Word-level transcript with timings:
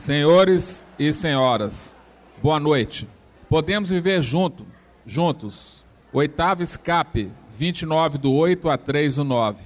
Senhores 0.00 0.86
e 0.98 1.12
senhoras, 1.12 1.94
boa 2.42 2.58
noite. 2.58 3.06
Podemos 3.50 3.90
viver 3.90 4.22
junto, 4.22 4.64
juntos. 5.04 5.84
Oitavo 6.10 6.62
escape, 6.62 7.30
29 7.52 8.16
do 8.16 8.32
8 8.32 8.70
a 8.70 8.78
3 8.78 9.16
do 9.16 9.24
9. 9.24 9.62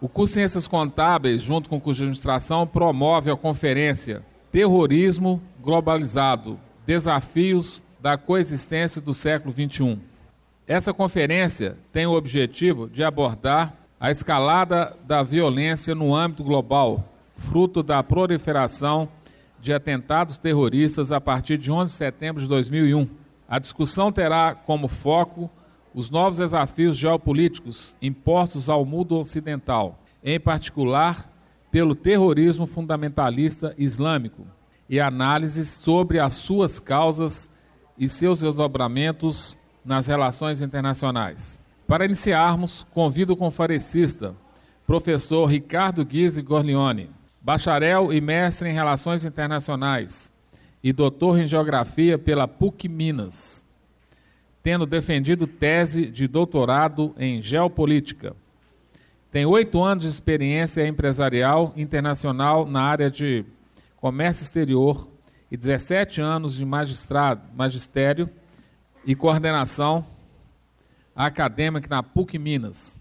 O 0.00 0.08
curso 0.08 0.32
Ciências 0.32 0.66
Contábeis, 0.66 1.42
junto 1.42 1.68
com 1.68 1.76
o 1.76 1.80
curso 1.80 1.98
de 1.98 2.04
Administração, 2.04 2.66
promove 2.66 3.30
a 3.30 3.36
conferência 3.36 4.24
Terrorismo 4.50 5.42
Globalizado, 5.60 6.58
Desafios 6.86 7.84
da 8.00 8.16
Coexistência 8.16 9.02
do 9.02 9.12
Século 9.12 9.52
XXI. 9.52 9.98
Essa 10.66 10.94
conferência 10.94 11.76
tem 11.92 12.06
o 12.06 12.16
objetivo 12.16 12.88
de 12.88 13.04
abordar 13.04 13.74
a 14.00 14.10
escalada 14.10 14.96
da 15.06 15.22
violência 15.22 15.94
no 15.94 16.14
âmbito 16.14 16.42
global, 16.42 17.04
fruto 17.36 17.82
da 17.82 18.02
proliferação 18.02 19.06
de 19.60 19.72
atentados 19.72 20.38
terroristas 20.38 21.10
a 21.12 21.20
partir 21.20 21.58
de 21.58 21.70
11 21.70 21.92
de 21.92 21.96
setembro 21.96 22.42
de 22.42 22.48
2001. 22.48 23.08
A 23.48 23.58
discussão 23.58 24.10
terá 24.12 24.54
como 24.54 24.88
foco 24.88 25.50
os 25.94 26.10
novos 26.10 26.38
desafios 26.38 26.98
geopolíticos 26.98 27.96
impostos 28.02 28.68
ao 28.68 28.84
mundo 28.84 29.16
ocidental, 29.16 29.98
em 30.22 30.38
particular 30.38 31.32
pelo 31.70 31.94
terrorismo 31.94 32.66
fundamentalista 32.66 33.74
islâmico, 33.78 34.46
e 34.88 35.00
análises 35.00 35.68
sobre 35.68 36.18
as 36.20 36.34
suas 36.34 36.78
causas 36.78 37.50
e 37.98 38.08
seus 38.08 38.40
desdobramentos 38.40 39.58
nas 39.84 40.06
relações 40.06 40.60
internacionais. 40.60 41.58
Para 41.86 42.04
iniciarmos, 42.04 42.86
convido 42.92 43.32
o 43.32 43.36
conferencista, 43.36 44.34
professor 44.86 45.46
Ricardo 45.46 46.04
Guise 46.04 46.42
Gorlione, 46.42 47.10
bacharel 47.46 48.12
e 48.12 48.20
mestre 48.20 48.68
em 48.68 48.72
Relações 48.72 49.24
Internacionais 49.24 50.32
e 50.82 50.92
doutor 50.92 51.38
em 51.38 51.46
Geografia 51.46 52.18
pela 52.18 52.48
PUC 52.48 52.88
Minas, 52.88 53.64
tendo 54.64 54.84
defendido 54.84 55.46
tese 55.46 56.06
de 56.06 56.26
doutorado 56.26 57.14
em 57.16 57.40
Geopolítica. 57.40 58.34
Tem 59.30 59.46
oito 59.46 59.80
anos 59.80 60.02
de 60.02 60.10
experiência 60.10 60.84
empresarial 60.88 61.72
internacional 61.76 62.66
na 62.66 62.82
área 62.82 63.08
de 63.08 63.44
comércio 63.96 64.42
exterior 64.42 65.08
e 65.48 65.56
17 65.56 66.20
anos 66.20 66.56
de 66.56 66.64
magistrado, 66.64 67.42
magistério 67.54 68.28
e 69.04 69.14
coordenação 69.14 70.04
acadêmica 71.14 71.86
na 71.88 72.02
PUC 72.02 72.40
Minas. 72.40 72.95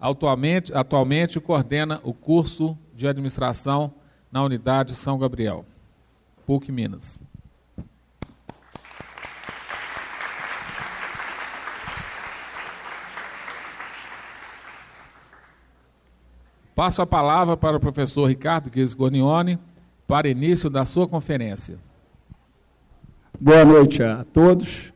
Atualmente, 0.00 0.72
atualmente 0.72 1.40
coordena 1.40 2.00
o 2.04 2.14
curso 2.14 2.78
de 2.94 3.08
administração 3.08 3.92
na 4.30 4.42
unidade 4.42 4.94
São 4.94 5.18
Gabriel, 5.18 5.64
PUC 6.46 6.70
Minas. 6.70 7.20
Passo 16.76 17.02
a 17.02 17.06
palavra 17.06 17.56
para 17.56 17.76
o 17.76 17.80
professor 17.80 18.26
Ricardo 18.26 18.70
Guiz 18.70 18.94
Gornione 18.94 19.58
para 20.06 20.28
início 20.28 20.70
da 20.70 20.84
sua 20.84 21.08
conferência. 21.08 21.76
Boa 23.40 23.64
noite 23.64 24.00
a 24.00 24.24
todos. 24.32 24.92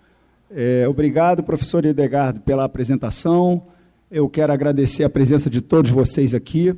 É, 0.48 0.86
obrigado, 0.86 1.42
professor 1.42 1.84
Edegardo, 1.84 2.40
pela 2.40 2.62
apresentação. 2.62 3.66
Eu 4.14 4.28
quero 4.28 4.52
agradecer 4.52 5.04
a 5.04 5.08
presença 5.08 5.48
de 5.48 5.62
todos 5.62 5.90
vocês 5.90 6.34
aqui. 6.34 6.74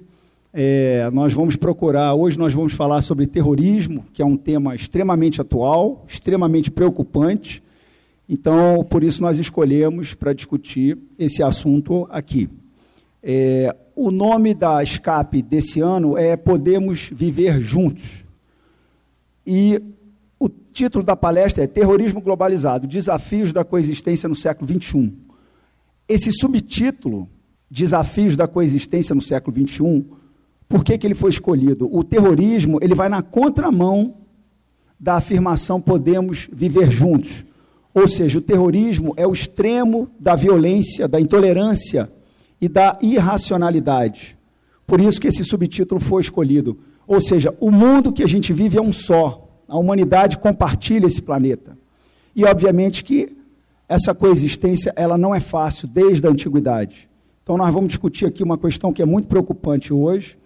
É, 0.53 1.11
nós 1.11 1.33
vamos 1.33 1.57
procurar, 1.57 2.15
hoje 2.15 2.39
nós 2.39 2.53
vamos 2.53 2.75
falar 2.75 3.01
sobre 3.01 3.27
terrorismo, 3.27 4.05
que 4.13 4.23
é 4.23 4.25
um 4.25 4.37
tema 4.37 4.73
extremamente 4.73 5.41
atual, 5.41 6.05
extremamente 6.07 6.71
preocupante. 6.71 7.61
Então, 8.29 8.87
por 8.89 9.03
isso 9.03 9.21
nós 9.21 9.37
escolhemos 9.37 10.15
para 10.15 10.33
discutir 10.33 10.97
esse 11.19 11.43
assunto 11.43 12.07
aqui. 12.09 12.49
É, 13.21 13.75
o 13.97 14.13
nome 14.13 14.55
da 14.55 14.81
escape 14.81 15.43
desse 15.43 15.81
ano 15.81 16.17
é 16.17 16.37
Podemos 16.37 17.11
Viver 17.13 17.61
Juntos. 17.61 18.25
E 19.45 19.83
o 20.39 20.49
título 20.49 21.03
da 21.03 21.17
palestra 21.17 21.65
é 21.65 21.67
Terrorismo 21.67 22.21
Globalizado: 22.21 22.87
Desafios 22.87 23.53
da 23.53 23.65
Coexistência 23.65 24.29
no 24.29 24.37
Século 24.37 24.73
XXI. 24.73 25.24
Esse 26.09 26.33
subtítulo, 26.33 27.29
Desafios 27.71 28.37
da 28.37 28.47
Coexistência 28.47 29.15
no 29.15 29.21
Século 29.21 29.57
XXI, 29.57 30.05
por 30.69 30.85
que, 30.85 30.97
que 30.99 31.07
ele 31.07 31.15
foi 31.15 31.31
escolhido? 31.31 31.89
O 31.93 32.05
terrorismo 32.05 32.79
ele 32.83 32.95
vai 32.95 33.09
na 33.09 33.23
contramão 33.23 34.15
da 34.99 35.17
afirmação 35.17 35.81
podemos 35.81 36.49
viver 36.53 36.91
juntos. 36.91 37.45
Ou 37.93 38.09
seja, 38.09 38.39
o 38.39 38.43
terrorismo 38.43 39.13
é 39.17 39.27
o 39.27 39.33
extremo 39.33 40.09
da 40.19 40.35
violência, 40.35 41.07
da 41.07 41.21
intolerância 41.21 42.11
e 42.61 42.69
da 42.69 42.99
irracionalidade. 43.03 44.37
Por 44.87 45.01
isso 45.01 45.21
que 45.21 45.29
esse 45.29 45.45
subtítulo 45.45 46.01
foi 46.01 46.23
escolhido. 46.23 46.79
Ou 47.07 47.21
seja, 47.21 47.55
o 47.61 47.71
mundo 47.71 48.13
que 48.13 48.23
a 48.23 48.27
gente 48.27 48.53
vive 48.53 48.79
é 48.79 48.83
um 48.83 48.93
só. 48.93 49.47
A 49.69 49.79
humanidade 49.79 50.39
compartilha 50.39 51.07
esse 51.07 51.23
planeta. 51.23 51.77
E 52.35 52.45
obviamente 52.45 53.05
que 53.05 53.34
essa 53.89 54.15
coexistência 54.15 54.93
ela 54.97 55.19
não 55.19 55.35
é 55.35 55.41
fácil 55.41 55.87
desde 55.87 56.27
a 56.27 56.31
antiguidade. 56.31 57.09
Então 57.43 57.57
nós 57.59 57.73
vamos 57.73 57.89
discutir 57.89 58.27
aqui 58.27 58.43
uma 58.43 58.57
questão 58.57 58.93
que 58.93 59.03
é 59.03 59.05
muito 59.05 59.29
preocupante 59.29 59.93
hoje, 59.93 60.39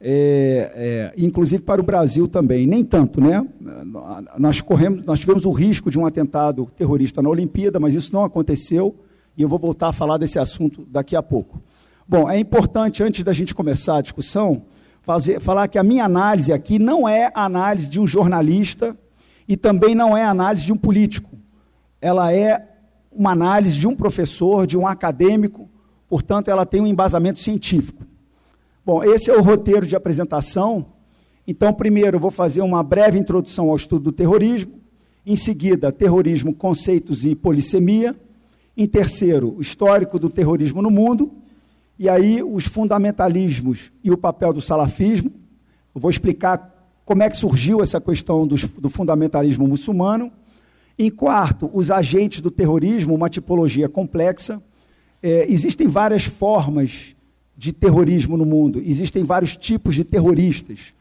é, 0.00 0.70
é, 0.74 1.14
inclusive 1.16 1.62
para 1.62 1.80
o 1.80 1.84
Brasil 1.84 2.28
também. 2.28 2.66
Nem 2.66 2.84
tanto, 2.84 3.20
né? 3.20 3.46
Nós 4.38 4.60
corremos, 4.60 5.04
nós 5.06 5.20
tivemos 5.20 5.46
o 5.46 5.50
risco 5.50 5.90
de 5.90 5.98
um 5.98 6.04
atentado 6.04 6.68
terrorista 6.76 7.22
na 7.22 7.30
Olimpíada, 7.30 7.80
mas 7.80 7.94
isso 7.94 8.12
não 8.12 8.24
aconteceu 8.24 8.94
e 9.36 9.42
eu 9.42 9.48
vou 9.48 9.58
voltar 9.58 9.88
a 9.88 9.92
falar 9.92 10.18
desse 10.18 10.38
assunto 10.38 10.86
daqui 10.90 11.16
a 11.16 11.22
pouco. 11.22 11.62
Bom, 12.06 12.28
é 12.30 12.38
importante, 12.38 13.02
antes 13.02 13.24
da 13.24 13.32
gente 13.32 13.54
começar 13.54 13.96
a 13.96 14.02
discussão, 14.02 14.62
fazer, 15.00 15.40
falar 15.40 15.68
que 15.68 15.78
a 15.78 15.82
minha 15.82 16.04
análise 16.04 16.52
aqui 16.52 16.78
não 16.78 17.08
é 17.08 17.32
a 17.34 17.46
análise 17.46 17.88
de 17.88 17.98
um 17.98 18.06
jornalista 18.06 18.94
e 19.48 19.56
também 19.56 19.94
não 19.94 20.14
é 20.14 20.22
a 20.22 20.30
análise 20.30 20.66
de 20.66 20.72
um 20.72 20.76
político. 20.76 21.30
Ela 22.02 22.30
é 22.30 22.73
uma 23.14 23.30
análise 23.30 23.78
de 23.78 23.86
um 23.86 23.94
professor, 23.94 24.66
de 24.66 24.76
um 24.76 24.86
acadêmico, 24.86 25.68
portanto, 26.08 26.48
ela 26.48 26.66
tem 26.66 26.80
um 26.80 26.86
embasamento 26.86 27.40
científico. 27.40 28.04
Bom, 28.84 29.02
esse 29.02 29.30
é 29.30 29.36
o 29.36 29.40
roteiro 29.40 29.86
de 29.86 29.96
apresentação. 29.96 30.86
Então, 31.46 31.72
primeiro, 31.72 32.16
eu 32.16 32.20
vou 32.20 32.30
fazer 32.30 32.60
uma 32.60 32.82
breve 32.82 33.18
introdução 33.18 33.70
ao 33.70 33.76
estudo 33.76 34.04
do 34.04 34.12
terrorismo. 34.12 34.74
Em 35.24 35.36
seguida, 35.36 35.90
terrorismo, 35.90 36.54
conceitos 36.54 37.24
e 37.24 37.34
polissemia. 37.34 38.14
Em 38.76 38.86
terceiro, 38.86 39.54
o 39.56 39.60
histórico 39.62 40.18
do 40.18 40.28
terrorismo 40.28 40.82
no 40.82 40.90
mundo. 40.90 41.32
E 41.98 42.08
aí, 42.08 42.42
os 42.42 42.66
fundamentalismos 42.66 43.90
e 44.02 44.10
o 44.10 44.18
papel 44.18 44.52
do 44.52 44.60
salafismo. 44.60 45.30
Eu 45.94 46.00
vou 46.00 46.10
explicar 46.10 46.74
como 47.04 47.22
é 47.22 47.30
que 47.30 47.36
surgiu 47.36 47.80
essa 47.82 48.00
questão 48.00 48.46
do, 48.46 48.56
do 48.78 48.90
fundamentalismo 48.90 49.66
muçulmano. 49.66 50.30
Em 50.98 51.10
quarto, 51.10 51.70
os 51.72 51.90
agentes 51.90 52.40
do 52.40 52.50
terrorismo, 52.50 53.14
uma 53.14 53.28
tipologia 53.28 53.88
complexa. 53.88 54.62
É, 55.22 55.50
existem 55.50 55.88
várias 55.88 56.24
formas 56.24 57.14
de 57.56 57.72
terrorismo 57.72 58.36
no 58.36 58.44
mundo, 58.44 58.82
existem 58.84 59.22
vários 59.24 59.56
tipos 59.56 59.94
de 59.94 60.04
terroristas. 60.04 60.94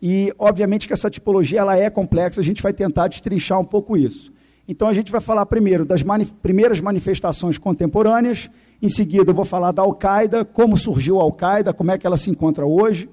E, 0.00 0.32
obviamente, 0.38 0.86
que 0.86 0.92
essa 0.92 1.10
tipologia 1.10 1.60
ela 1.60 1.76
é 1.76 1.90
complexa, 1.90 2.40
a 2.40 2.44
gente 2.44 2.62
vai 2.62 2.72
tentar 2.72 3.08
destrinchar 3.08 3.60
um 3.60 3.64
pouco 3.64 3.96
isso. 3.96 4.32
Então 4.66 4.86
a 4.86 4.92
gente 4.92 5.10
vai 5.10 5.20
falar 5.20 5.46
primeiro 5.46 5.86
das 5.86 6.02
primeiras 6.42 6.78
manifestações 6.78 7.56
contemporâneas, 7.56 8.50
em 8.82 8.88
seguida 8.90 9.30
eu 9.30 9.34
vou 9.34 9.46
falar 9.46 9.72
da 9.72 9.80
Al-Qaeda, 9.80 10.44
como 10.44 10.76
surgiu 10.76 11.18
a 11.18 11.22
Al-Qaeda, 11.22 11.72
como 11.72 11.90
é 11.90 11.96
que 11.96 12.06
ela 12.06 12.18
se 12.18 12.30
encontra 12.30 12.66
hoje. 12.66 13.08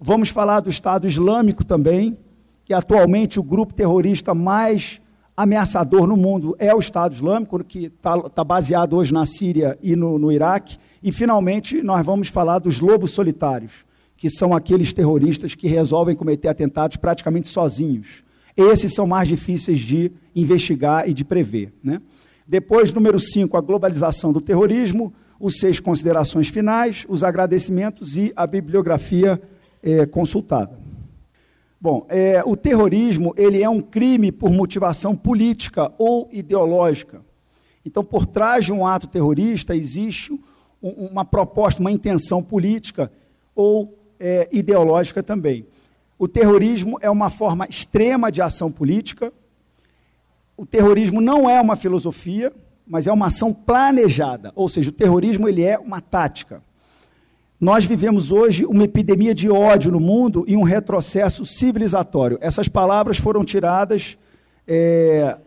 Vamos 0.00 0.30
falar 0.30 0.60
do 0.60 0.70
Estado 0.70 1.06
Islâmico 1.06 1.64
também, 1.64 2.16
que 2.64 2.72
atualmente 2.72 3.38
o 3.38 3.42
grupo 3.42 3.74
terrorista 3.74 4.34
mais 4.34 5.00
ameaçador 5.36 6.06
no 6.06 6.16
mundo 6.16 6.56
é 6.58 6.74
o 6.74 6.78
Estado 6.78 7.14
Islâmico, 7.14 7.62
que 7.62 7.86
está 7.86 8.18
tá 8.30 8.42
baseado 8.42 8.94
hoje 8.96 9.12
na 9.12 9.26
Síria 9.26 9.78
e 9.82 9.94
no, 9.94 10.18
no 10.18 10.32
Iraque. 10.32 10.78
E, 11.02 11.12
finalmente, 11.12 11.82
nós 11.82 12.04
vamos 12.04 12.28
falar 12.28 12.58
dos 12.58 12.80
lobos 12.80 13.10
solitários, 13.10 13.84
que 14.16 14.30
são 14.30 14.54
aqueles 14.54 14.92
terroristas 14.92 15.54
que 15.54 15.68
resolvem 15.68 16.16
cometer 16.16 16.48
atentados 16.48 16.96
praticamente 16.96 17.48
sozinhos. 17.48 18.24
Esses 18.56 18.94
são 18.94 19.06
mais 19.06 19.28
difíceis 19.28 19.80
de 19.80 20.10
investigar 20.34 21.06
e 21.08 21.12
de 21.12 21.24
prever. 21.24 21.72
Né? 21.84 22.00
Depois, 22.48 22.92
número 22.92 23.20
5, 23.20 23.56
a 23.56 23.60
globalização 23.60 24.32
do 24.32 24.40
terrorismo, 24.40 25.12
os 25.38 25.58
seis 25.58 25.78
considerações 25.78 26.48
finais, 26.48 27.04
os 27.08 27.22
agradecimentos 27.22 28.16
e 28.16 28.32
a 28.34 28.46
bibliografia 28.46 29.40
é, 29.82 30.06
consultada. 30.06 30.85
Bom, 31.80 32.06
é, 32.08 32.42
o 32.44 32.56
terrorismo 32.56 33.34
ele 33.36 33.62
é 33.62 33.68
um 33.68 33.80
crime 33.80 34.32
por 34.32 34.50
motivação 34.50 35.14
política 35.14 35.92
ou 35.98 36.28
ideológica. 36.32 37.20
Então, 37.84 38.02
por 38.02 38.26
trás 38.26 38.64
de 38.64 38.72
um 38.72 38.86
ato 38.86 39.06
terrorista 39.06 39.76
existe 39.76 40.32
um, 40.82 40.88
uma 40.88 41.24
proposta, 41.24 41.80
uma 41.80 41.92
intenção 41.92 42.42
política 42.42 43.12
ou 43.54 43.98
é, 44.18 44.48
ideológica 44.50 45.22
também. 45.22 45.66
O 46.18 46.26
terrorismo 46.26 46.98
é 47.02 47.10
uma 47.10 47.28
forma 47.28 47.66
extrema 47.68 48.32
de 48.32 48.40
ação 48.40 48.72
política. 48.72 49.32
O 50.56 50.64
terrorismo 50.64 51.20
não 51.20 51.48
é 51.48 51.60
uma 51.60 51.76
filosofia, 51.76 52.52
mas 52.86 53.06
é 53.06 53.12
uma 53.12 53.26
ação 53.26 53.52
planejada. 53.52 54.50
Ou 54.54 54.68
seja, 54.68 54.88
o 54.88 54.92
terrorismo 54.92 55.46
ele 55.46 55.62
é 55.62 55.78
uma 55.78 56.00
tática. 56.00 56.62
Nós 57.58 57.86
vivemos 57.86 58.30
hoje 58.30 58.66
uma 58.66 58.84
epidemia 58.84 59.34
de 59.34 59.48
ódio 59.48 59.90
no 59.90 59.98
mundo 59.98 60.44
e 60.46 60.54
um 60.54 60.62
retrocesso 60.62 61.46
civilizatório. 61.46 62.36
Essas 62.42 62.68
palavras 62.68 63.16
foram 63.16 63.42
tiradas 63.42 64.18
é, 64.68 65.38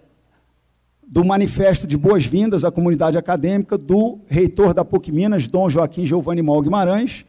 do 1.07 1.23
manifesto 1.23 1.85
de 1.85 1.95
boas-vindas 1.95 2.65
à 2.65 2.71
comunidade 2.71 3.15
acadêmica 3.15 3.77
do 3.77 4.19
reitor 4.27 4.73
da 4.73 4.83
PUC 4.83 5.11
Minas, 5.11 5.47
Dom 5.47 5.69
Joaquim 5.69 6.03
Giovanni 6.03 6.41
Mal 6.41 6.59
Guimarães, 6.63 7.25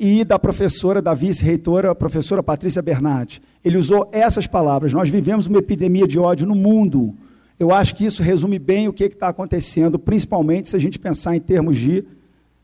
e 0.00 0.24
da 0.24 0.38
professora, 0.38 1.02
da 1.02 1.12
vice-reitora, 1.12 1.94
professora 1.94 2.42
Patrícia 2.42 2.80
Bernardi. 2.80 3.42
Ele 3.62 3.76
usou 3.76 4.08
essas 4.12 4.46
palavras. 4.46 4.94
Nós 4.94 5.10
vivemos 5.10 5.46
uma 5.46 5.58
epidemia 5.58 6.08
de 6.08 6.18
ódio 6.18 6.46
no 6.46 6.54
mundo. 6.54 7.14
Eu 7.60 7.72
acho 7.72 7.94
que 7.94 8.06
isso 8.06 8.22
resume 8.22 8.58
bem 8.58 8.88
o 8.88 8.94
que 8.94 9.04
está 9.04 9.28
acontecendo, 9.28 9.98
principalmente 9.98 10.70
se 10.70 10.76
a 10.76 10.78
gente 10.78 10.98
pensar 10.98 11.36
em 11.36 11.40
termos 11.40 11.76
de 11.76 12.02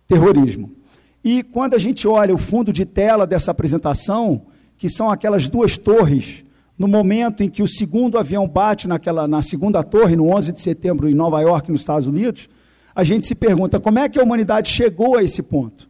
terrorismo. 0.06 0.78
E 1.23 1.43
quando 1.43 1.75
a 1.75 1.79
gente 1.79 2.06
olha 2.06 2.35
o 2.35 2.38
fundo 2.38 2.73
de 2.73 2.85
tela 2.85 3.26
dessa 3.26 3.50
apresentação, 3.50 4.43
que 4.76 4.88
são 4.88 5.11
aquelas 5.11 5.49
duas 5.49 5.76
torres 5.76 6.44
no 6.79 6.87
momento 6.87 7.43
em 7.43 7.50
que 7.50 7.62
o 7.62 7.67
segundo 7.67 8.19
avião 8.19 8.47
bate 8.47 8.87
naquela, 8.87 9.26
na 9.26 9.43
segunda 9.43 9.82
torre, 9.82 10.15
no 10.15 10.29
11 10.35 10.53
de 10.53 10.61
setembro, 10.61 11.09
em 11.09 11.15
Nova 11.15 11.41
York, 11.41 11.70
nos 11.73 11.81
Estados 11.81 12.06
Unidos, 12.06 12.49
a 12.94 13.03
gente 13.03 13.26
se 13.26 13.35
pergunta 13.35 13.81
como 13.81 13.99
é 13.99 14.09
que 14.09 14.19
a 14.19 14.23
humanidade 14.23 14.70
chegou 14.70 15.19
a 15.19 15.23
esse 15.23 15.43
ponto 15.43 15.88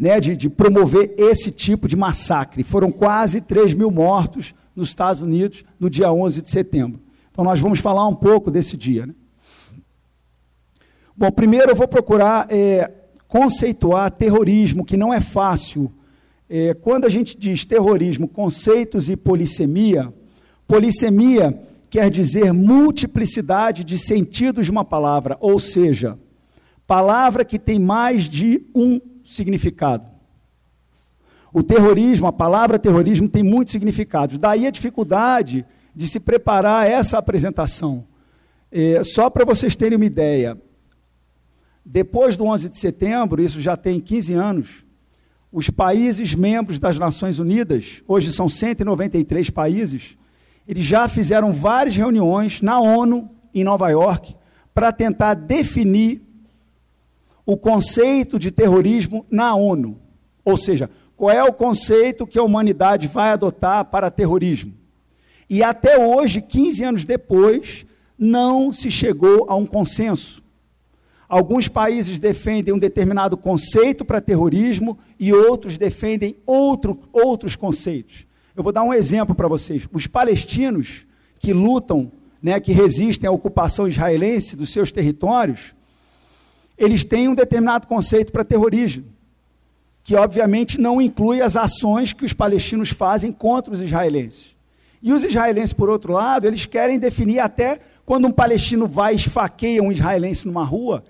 né, 0.00 0.18
de, 0.18 0.34
de 0.34 0.48
promover 0.48 1.14
esse 1.18 1.50
tipo 1.50 1.86
de 1.86 1.94
massacre. 1.94 2.62
Foram 2.62 2.90
quase 2.90 3.42
3 3.42 3.74
mil 3.74 3.90
mortos 3.90 4.54
nos 4.74 4.88
Estados 4.88 5.20
Unidos 5.20 5.62
no 5.78 5.90
dia 5.90 6.10
11 6.10 6.40
de 6.40 6.50
setembro. 6.50 6.98
Então, 7.30 7.44
nós 7.44 7.60
vamos 7.60 7.80
falar 7.80 8.08
um 8.08 8.14
pouco 8.14 8.50
desse 8.50 8.78
dia. 8.78 9.04
Né? 9.04 9.14
Bom, 11.14 11.30
primeiro 11.30 11.72
eu 11.72 11.76
vou 11.76 11.86
procurar 11.86 12.46
é, 12.48 12.90
conceituar 13.30 14.10
terrorismo, 14.10 14.84
que 14.84 14.96
não 14.96 15.14
é 15.14 15.20
fácil 15.20 15.90
é, 16.52 16.74
quando 16.74 17.04
a 17.04 17.08
gente 17.08 17.38
diz 17.38 17.64
terrorismo, 17.64 18.26
conceitos 18.26 19.08
e 19.08 19.16
polissemia, 19.16 20.12
polissemia 20.66 21.56
quer 21.88 22.10
dizer 22.10 22.52
multiplicidade 22.52 23.84
de 23.84 23.96
sentidos 23.96 24.66
de 24.66 24.72
uma 24.72 24.84
palavra, 24.84 25.38
ou 25.40 25.60
seja, 25.60 26.18
palavra 26.88 27.44
que 27.44 27.56
tem 27.56 27.78
mais 27.78 28.24
de 28.24 28.66
um 28.74 29.00
significado. 29.24 30.04
O 31.52 31.62
terrorismo, 31.62 32.26
a 32.26 32.32
palavra 32.32 32.80
terrorismo 32.80 33.28
tem 33.28 33.44
muitos 33.44 33.70
significados. 33.70 34.36
Daí 34.36 34.66
a 34.66 34.70
dificuldade 34.72 35.64
de 35.94 36.08
se 36.08 36.18
preparar 36.18 36.88
essa 36.88 37.16
apresentação. 37.16 38.04
É, 38.72 39.04
só 39.04 39.30
para 39.30 39.44
vocês 39.44 39.76
terem 39.76 39.96
uma 39.96 40.04
ideia, 40.04 40.60
depois 41.92 42.36
do 42.36 42.44
11 42.44 42.68
de 42.68 42.78
setembro, 42.78 43.42
isso 43.42 43.60
já 43.60 43.76
tem 43.76 43.98
15 43.98 44.32
anos, 44.34 44.68
os 45.50 45.68
países 45.68 46.36
membros 46.36 46.78
das 46.78 46.96
Nações 46.96 47.40
Unidas, 47.40 48.00
hoje 48.06 48.32
são 48.32 48.48
193 48.48 49.50
países, 49.50 50.16
eles 50.68 50.86
já 50.86 51.08
fizeram 51.08 51.52
várias 51.52 51.96
reuniões 51.96 52.62
na 52.62 52.78
ONU, 52.78 53.28
em 53.52 53.64
Nova 53.64 53.88
York, 53.88 54.36
para 54.72 54.92
tentar 54.92 55.34
definir 55.34 56.22
o 57.44 57.56
conceito 57.56 58.38
de 58.38 58.52
terrorismo 58.52 59.26
na 59.28 59.56
ONU. 59.56 59.98
Ou 60.44 60.56
seja, 60.56 60.88
qual 61.16 61.32
é 61.32 61.42
o 61.42 61.52
conceito 61.52 62.24
que 62.24 62.38
a 62.38 62.44
humanidade 62.44 63.08
vai 63.08 63.30
adotar 63.30 63.84
para 63.86 64.12
terrorismo? 64.12 64.74
E 65.48 65.60
até 65.60 65.98
hoje, 65.98 66.40
15 66.40 66.84
anos 66.84 67.04
depois, 67.04 67.84
não 68.16 68.72
se 68.72 68.92
chegou 68.92 69.46
a 69.48 69.56
um 69.56 69.66
consenso. 69.66 70.40
Alguns 71.30 71.68
países 71.68 72.18
defendem 72.18 72.74
um 72.74 72.78
determinado 72.78 73.36
conceito 73.36 74.04
para 74.04 74.20
terrorismo 74.20 74.98
e 75.16 75.32
outros 75.32 75.78
defendem 75.78 76.34
outro, 76.44 76.98
outros 77.12 77.54
conceitos. 77.54 78.26
Eu 78.56 78.64
vou 78.64 78.72
dar 78.72 78.82
um 78.82 78.92
exemplo 78.92 79.32
para 79.32 79.46
vocês. 79.46 79.86
Os 79.92 80.08
palestinos 80.08 81.06
que 81.38 81.52
lutam, 81.52 82.10
né, 82.42 82.58
que 82.58 82.72
resistem 82.72 83.28
à 83.28 83.30
ocupação 83.30 83.86
israelense 83.86 84.56
dos 84.56 84.72
seus 84.72 84.90
territórios, 84.90 85.72
eles 86.76 87.04
têm 87.04 87.28
um 87.28 87.34
determinado 87.36 87.86
conceito 87.86 88.32
para 88.32 88.42
terrorismo, 88.42 89.04
que 90.02 90.16
obviamente 90.16 90.80
não 90.80 91.00
inclui 91.00 91.42
as 91.42 91.54
ações 91.54 92.12
que 92.12 92.24
os 92.24 92.32
palestinos 92.32 92.90
fazem 92.90 93.30
contra 93.30 93.72
os 93.72 93.80
israelenses. 93.80 94.56
E 95.00 95.12
os 95.12 95.22
israelenses, 95.22 95.72
por 95.72 95.88
outro 95.88 96.12
lado, 96.12 96.48
eles 96.48 96.66
querem 96.66 96.98
definir 96.98 97.38
até 97.38 97.78
quando 98.04 98.26
um 98.26 98.32
palestino 98.32 98.88
vai 98.88 99.12
e 99.12 99.16
esfaqueia 99.16 99.80
um 99.80 99.92
israelense 99.92 100.44
numa 100.44 100.64
rua, 100.64 101.04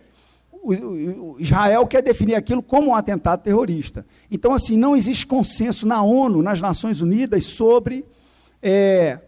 Israel 1.39 1.87
quer 1.87 2.03
definir 2.03 2.35
aquilo 2.35 2.63
como 2.63 2.91
um 2.91 2.95
atentado 2.95 3.43
terrorista. 3.43 4.05
Então, 4.31 4.53
assim, 4.53 4.77
não 4.77 4.95
existe 4.95 5.27
consenso 5.27 5.87
na 5.87 6.03
ONU, 6.03 6.43
nas 6.43 6.61
Nações 6.61 7.01
Unidas, 7.01 7.45
sobre 7.45 8.05
é, 8.63 9.19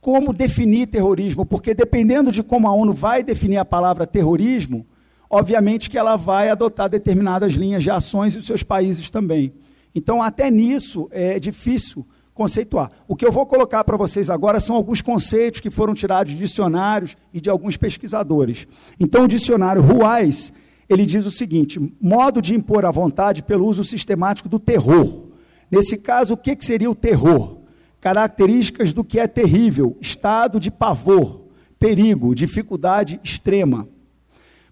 como 0.00 0.32
definir 0.32 0.86
terrorismo, 0.88 1.44
porque 1.44 1.74
dependendo 1.74 2.32
de 2.32 2.42
como 2.42 2.66
a 2.66 2.72
ONU 2.72 2.92
vai 2.92 3.22
definir 3.22 3.58
a 3.58 3.64
palavra 3.64 4.06
terrorismo, 4.06 4.86
obviamente 5.28 5.88
que 5.88 5.98
ela 5.98 6.16
vai 6.16 6.48
adotar 6.48 6.88
determinadas 6.88 7.52
linhas 7.52 7.82
de 7.82 7.90
ações 7.90 8.34
e 8.34 8.38
os 8.38 8.46
seus 8.46 8.62
países 8.62 9.10
também. 9.10 9.52
Então, 9.94 10.22
até 10.22 10.50
nisso 10.50 11.08
é 11.12 11.38
difícil 11.38 12.06
conceituar. 12.32 12.90
O 13.06 13.14
que 13.14 13.26
eu 13.26 13.32
vou 13.32 13.44
colocar 13.44 13.84
para 13.84 13.96
vocês 13.96 14.30
agora 14.30 14.60
são 14.60 14.74
alguns 14.74 15.02
conceitos 15.02 15.60
que 15.60 15.68
foram 15.68 15.92
tirados 15.92 16.32
de 16.32 16.38
dicionários 16.38 17.16
e 17.34 17.40
de 17.40 17.50
alguns 17.50 17.76
pesquisadores. 17.76 18.66
Então, 18.98 19.24
o 19.24 19.28
dicionário 19.28 19.82
Ruais 19.82 20.52
ele 20.90 21.06
diz 21.06 21.24
o 21.24 21.30
seguinte: 21.30 21.80
modo 22.00 22.42
de 22.42 22.54
impor 22.54 22.84
a 22.84 22.90
vontade 22.90 23.44
pelo 23.44 23.64
uso 23.64 23.84
sistemático 23.84 24.48
do 24.48 24.58
terror. 24.58 25.28
Nesse 25.70 25.96
caso, 25.96 26.34
o 26.34 26.36
que, 26.36 26.56
que 26.56 26.64
seria 26.64 26.90
o 26.90 26.96
terror? 26.96 27.58
Características 28.00 28.92
do 28.92 29.04
que 29.04 29.20
é 29.20 29.28
terrível, 29.28 29.96
estado 30.00 30.58
de 30.58 30.68
pavor, 30.68 31.44
perigo, 31.78 32.34
dificuldade 32.34 33.20
extrema. 33.22 33.88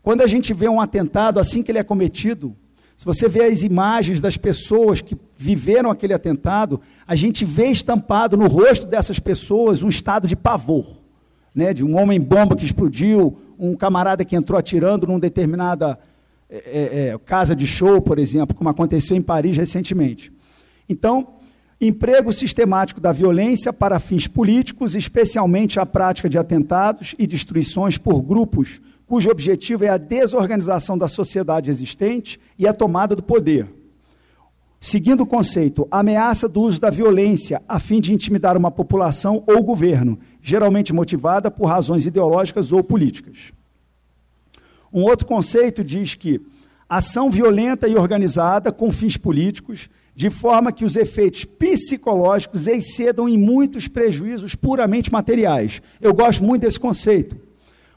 Quando 0.02 0.22
a 0.22 0.26
gente 0.26 0.52
vê 0.52 0.68
um 0.68 0.80
atentado 0.80 1.38
assim 1.38 1.62
que 1.62 1.70
ele 1.70 1.78
é 1.78 1.84
cometido, 1.84 2.56
se 2.96 3.04
você 3.04 3.28
vê 3.28 3.44
as 3.44 3.62
imagens 3.62 4.20
das 4.20 4.36
pessoas 4.36 5.00
que 5.00 5.16
viveram 5.36 5.88
aquele 5.88 6.14
atentado, 6.14 6.80
a 7.06 7.14
gente 7.14 7.44
vê 7.44 7.66
estampado 7.66 8.36
no 8.36 8.48
rosto 8.48 8.86
dessas 8.86 9.20
pessoas 9.20 9.84
um 9.84 9.88
estado 9.88 10.26
de 10.26 10.34
pavor, 10.34 10.98
né? 11.54 11.72
de 11.72 11.84
um 11.84 11.96
homem 11.96 12.20
bomba 12.20 12.56
que 12.56 12.64
explodiu, 12.64 13.38
um 13.58 13.76
camarada 13.76 14.24
que 14.24 14.36
entrou 14.36 14.58
atirando 14.58 15.06
numa 15.06 15.20
determinada 15.20 15.98
é, 16.50 16.56
é, 16.56 17.08
é, 17.08 17.18
casa 17.18 17.54
de 17.54 17.66
show, 17.66 18.00
por 18.00 18.18
exemplo, 18.18 18.56
como 18.56 18.70
aconteceu 18.70 19.16
em 19.16 19.22
Paris 19.22 19.56
recentemente. 19.56 20.32
Então, 20.88 21.34
emprego 21.80 22.32
sistemático 22.32 23.00
da 23.00 23.12
violência 23.12 23.72
para 23.72 23.98
fins 23.98 24.26
políticos, 24.26 24.94
especialmente 24.94 25.78
a 25.78 25.86
prática 25.86 26.28
de 26.28 26.38
atentados 26.38 27.14
e 27.18 27.26
destruições 27.26 27.98
por 27.98 28.22
grupos 28.22 28.80
cujo 29.08 29.30
objetivo 29.30 29.84
é 29.84 29.88
a 29.88 29.96
desorganização 29.96 30.96
da 30.98 31.08
sociedade 31.08 31.70
existente 31.70 32.38
e 32.58 32.68
a 32.68 32.74
tomada 32.74 33.16
do 33.16 33.22
poder. 33.22 33.66
Seguindo 34.78 35.22
o 35.22 35.26
conceito, 35.26 35.88
ameaça 35.90 36.46
do 36.46 36.60
uso 36.60 36.78
da 36.78 36.90
violência 36.90 37.60
a 37.66 37.80
fim 37.80 38.00
de 38.00 38.12
intimidar 38.12 38.56
uma 38.56 38.70
população 38.70 39.42
ou 39.46 39.64
governo, 39.64 40.18
geralmente 40.40 40.92
motivada 40.92 41.50
por 41.50 41.66
razões 41.66 42.06
ideológicas 42.06 42.70
ou 42.70 42.84
políticas. 42.84 43.52
Um 44.92 45.02
outro 45.02 45.26
conceito 45.26 45.84
diz 45.84 46.14
que 46.14 46.40
ação 46.88 47.30
violenta 47.30 47.86
e 47.86 47.96
organizada 47.96 48.72
com 48.72 48.90
fins 48.90 49.16
políticos, 49.16 49.90
de 50.14 50.30
forma 50.30 50.72
que 50.72 50.84
os 50.84 50.96
efeitos 50.96 51.44
psicológicos 51.44 52.66
excedam 52.66 53.28
em 53.28 53.38
muitos 53.38 53.86
prejuízos 53.86 54.54
puramente 54.54 55.12
materiais. 55.12 55.82
Eu 56.00 56.12
gosto 56.14 56.42
muito 56.42 56.62
desse 56.62 56.80
conceito, 56.80 57.36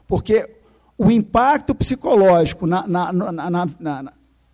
porque 0.06 0.48
o 0.96 1.10
impacto 1.10 1.74
psicológico 1.74 2.66
na, 2.66 2.86
na, 2.86 3.12
na, 3.12 4.12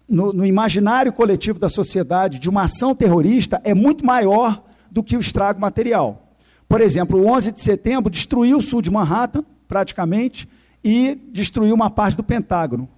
no, 0.09 0.33
no 0.33 0.47
imaginário 0.47 1.13
coletivo 1.13 1.59
da 1.59 1.69
sociedade 1.69 2.39
de 2.39 2.49
uma 2.49 2.63
ação 2.63 2.95
terrorista 2.95 3.61
é 3.65 3.75
muito 3.75 4.07
maior 4.07 4.63
do 4.91 5.03
que 5.03 5.17
o 5.17 5.21
estrago 5.21 5.61
material. 5.61 6.33
Por 6.67 6.81
exemplo, 6.81 7.21
o 7.21 7.27
11 7.27 7.53
de 7.53 7.61
setembro 7.61 8.11
destruiu 8.11 8.59
o 8.59 8.63
sul 8.63 8.81
de 8.81 8.91
Manhattan, 8.91 9.45
praticamente, 9.67 10.49
e 10.83 11.19
destruiu 11.33 11.75
uma 11.75 11.91
parte 11.91 12.17
do 12.17 12.23
Pentágono. 12.23 12.89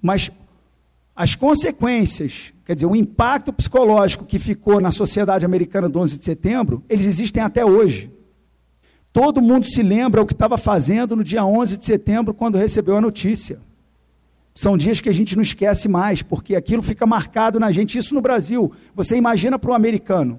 Mas 0.00 0.30
as 1.14 1.34
consequências, 1.34 2.52
quer 2.64 2.74
dizer, 2.74 2.86
o 2.86 2.96
impacto 2.96 3.52
psicológico 3.52 4.24
que 4.24 4.38
ficou 4.38 4.80
na 4.80 4.90
sociedade 4.90 5.44
americana 5.44 5.88
do 5.88 5.98
11 5.98 6.18
de 6.18 6.24
setembro, 6.24 6.82
eles 6.88 7.06
existem 7.06 7.42
até 7.42 7.64
hoje. 7.64 8.10
Todo 9.12 9.42
mundo 9.42 9.66
se 9.66 9.82
lembra 9.82 10.22
o 10.22 10.26
que 10.26 10.32
estava 10.32 10.56
fazendo 10.56 11.16
no 11.16 11.24
dia 11.24 11.44
11 11.44 11.76
de 11.76 11.84
setembro, 11.84 12.32
quando 12.32 12.56
recebeu 12.56 12.96
a 12.96 13.00
notícia. 13.00 13.58
São 14.54 14.76
dias 14.76 15.00
que 15.00 15.08
a 15.08 15.12
gente 15.12 15.36
não 15.36 15.42
esquece 15.42 15.88
mais, 15.88 16.22
porque 16.22 16.54
aquilo 16.54 16.82
fica 16.82 17.06
marcado 17.06 17.58
na 17.58 17.70
gente. 17.70 17.98
Isso 17.98 18.14
no 18.14 18.20
Brasil. 18.20 18.72
Você 18.94 19.16
imagina 19.16 19.58
para 19.58 19.70
o 19.70 19.74
americano. 19.74 20.38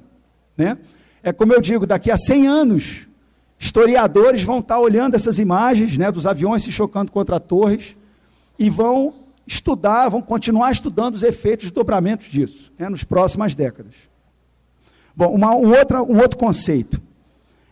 Né? 0.58 0.78
É 1.24 1.34
como 1.34 1.54
eu 1.54 1.62
digo, 1.62 1.86
daqui 1.86 2.10
a 2.12 2.18
100 2.18 2.48
anos, 2.48 3.08
historiadores 3.62 4.42
vão 4.42 4.58
estar 4.58 4.80
olhando 4.80 5.14
essas 5.14 5.38
imagens 5.38 5.96
né, 5.96 6.12
dos 6.12 6.26
aviões 6.26 6.64
se 6.64 6.72
chocando 6.72 7.12
contra 7.12 7.40
torres 7.40 7.96
e 8.58 8.72
vão 8.72 9.14
estudar, 9.46 10.10
vão 10.10 10.20
continuar 10.20 10.72
estudando 10.72 11.14
os 11.14 11.22
efeitos 11.22 11.68
e 11.68 11.72
dobramentos 11.72 12.28
disso 12.28 12.72
né, 12.78 12.90
nas 12.90 13.04
próximas 13.04 13.54
décadas. 13.54 13.94
Bom, 15.16 15.28
uma, 15.28 15.54
um, 15.56 15.78
outra, 15.78 16.02
um 16.02 16.20
outro 16.20 16.40
conceito 16.40 17.00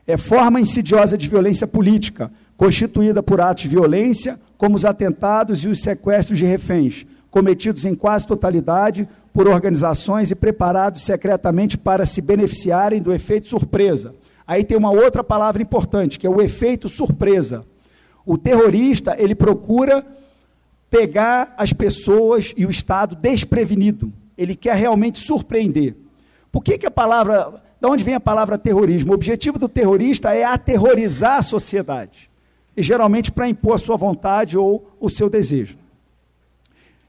é 0.06 0.16
forma 0.16 0.62
insidiosa 0.62 1.18
de 1.18 1.28
violência 1.28 1.66
política, 1.66 2.32
constituída 2.56 3.24
por 3.24 3.42
atos 3.42 3.64
de 3.64 3.70
violência, 3.70 4.40
como 4.60 4.76
os 4.76 4.86
atentados 4.86 5.64
e 5.64 5.70
os 5.70 5.82
sequestros 5.82 6.38
de 6.38 6.46
reféns, 6.46 7.08
cometidos 7.32 7.84
em 7.84 7.96
quase 7.96 8.28
totalidade 8.28 9.10
por 9.34 9.48
organizações 9.48 10.30
e 10.30 10.36
preparados 10.36 11.02
secretamente 11.02 11.80
para 11.80 12.06
se 12.06 12.22
beneficiarem 12.22 13.02
do 13.02 13.12
efeito 13.12 13.48
surpresa. 13.48 14.14
Aí 14.50 14.64
tem 14.64 14.76
uma 14.76 14.90
outra 14.90 15.24
palavra 15.24 15.62
importante, 15.62 16.18
que 16.18 16.26
é 16.26 16.30
o 16.30 16.42
efeito 16.42 16.90
surpresa. 16.90 17.64
O 18.26 18.36
terrorista, 18.36 19.16
ele 19.20 19.36
procura 19.36 20.04
pegar 20.90 21.54
as 21.56 21.72
pessoas 21.72 22.52
e 22.58 22.66
o 22.66 22.72
Estado 22.72 23.16
desprevenido. 23.16 24.12
Ele 24.36 24.56
quer 24.56 24.74
realmente 24.76 25.20
surpreender. 25.20 25.96
Por 26.52 26.64
que, 26.64 26.80
que 26.80 26.88
a 26.88 26.90
palavra. 26.90 27.62
De 27.80 27.88
onde 27.88 28.04
vem 28.04 28.16
a 28.16 28.20
palavra 28.20 28.58
terrorismo? 28.58 29.12
O 29.12 29.14
objetivo 29.14 29.60
do 29.60 29.70
terrorista 29.70 30.34
é 30.34 30.44
aterrorizar 30.44 31.38
a 31.38 31.44
sociedade. 31.44 32.28
E 32.76 32.82
geralmente 32.82 33.32
para 33.32 33.48
impor 33.48 33.76
a 33.76 33.78
sua 33.78 33.98
vontade 33.98 34.58
ou 34.58 34.90
o 35.00 35.12
seu 35.12 35.30
desejo. 35.30 35.78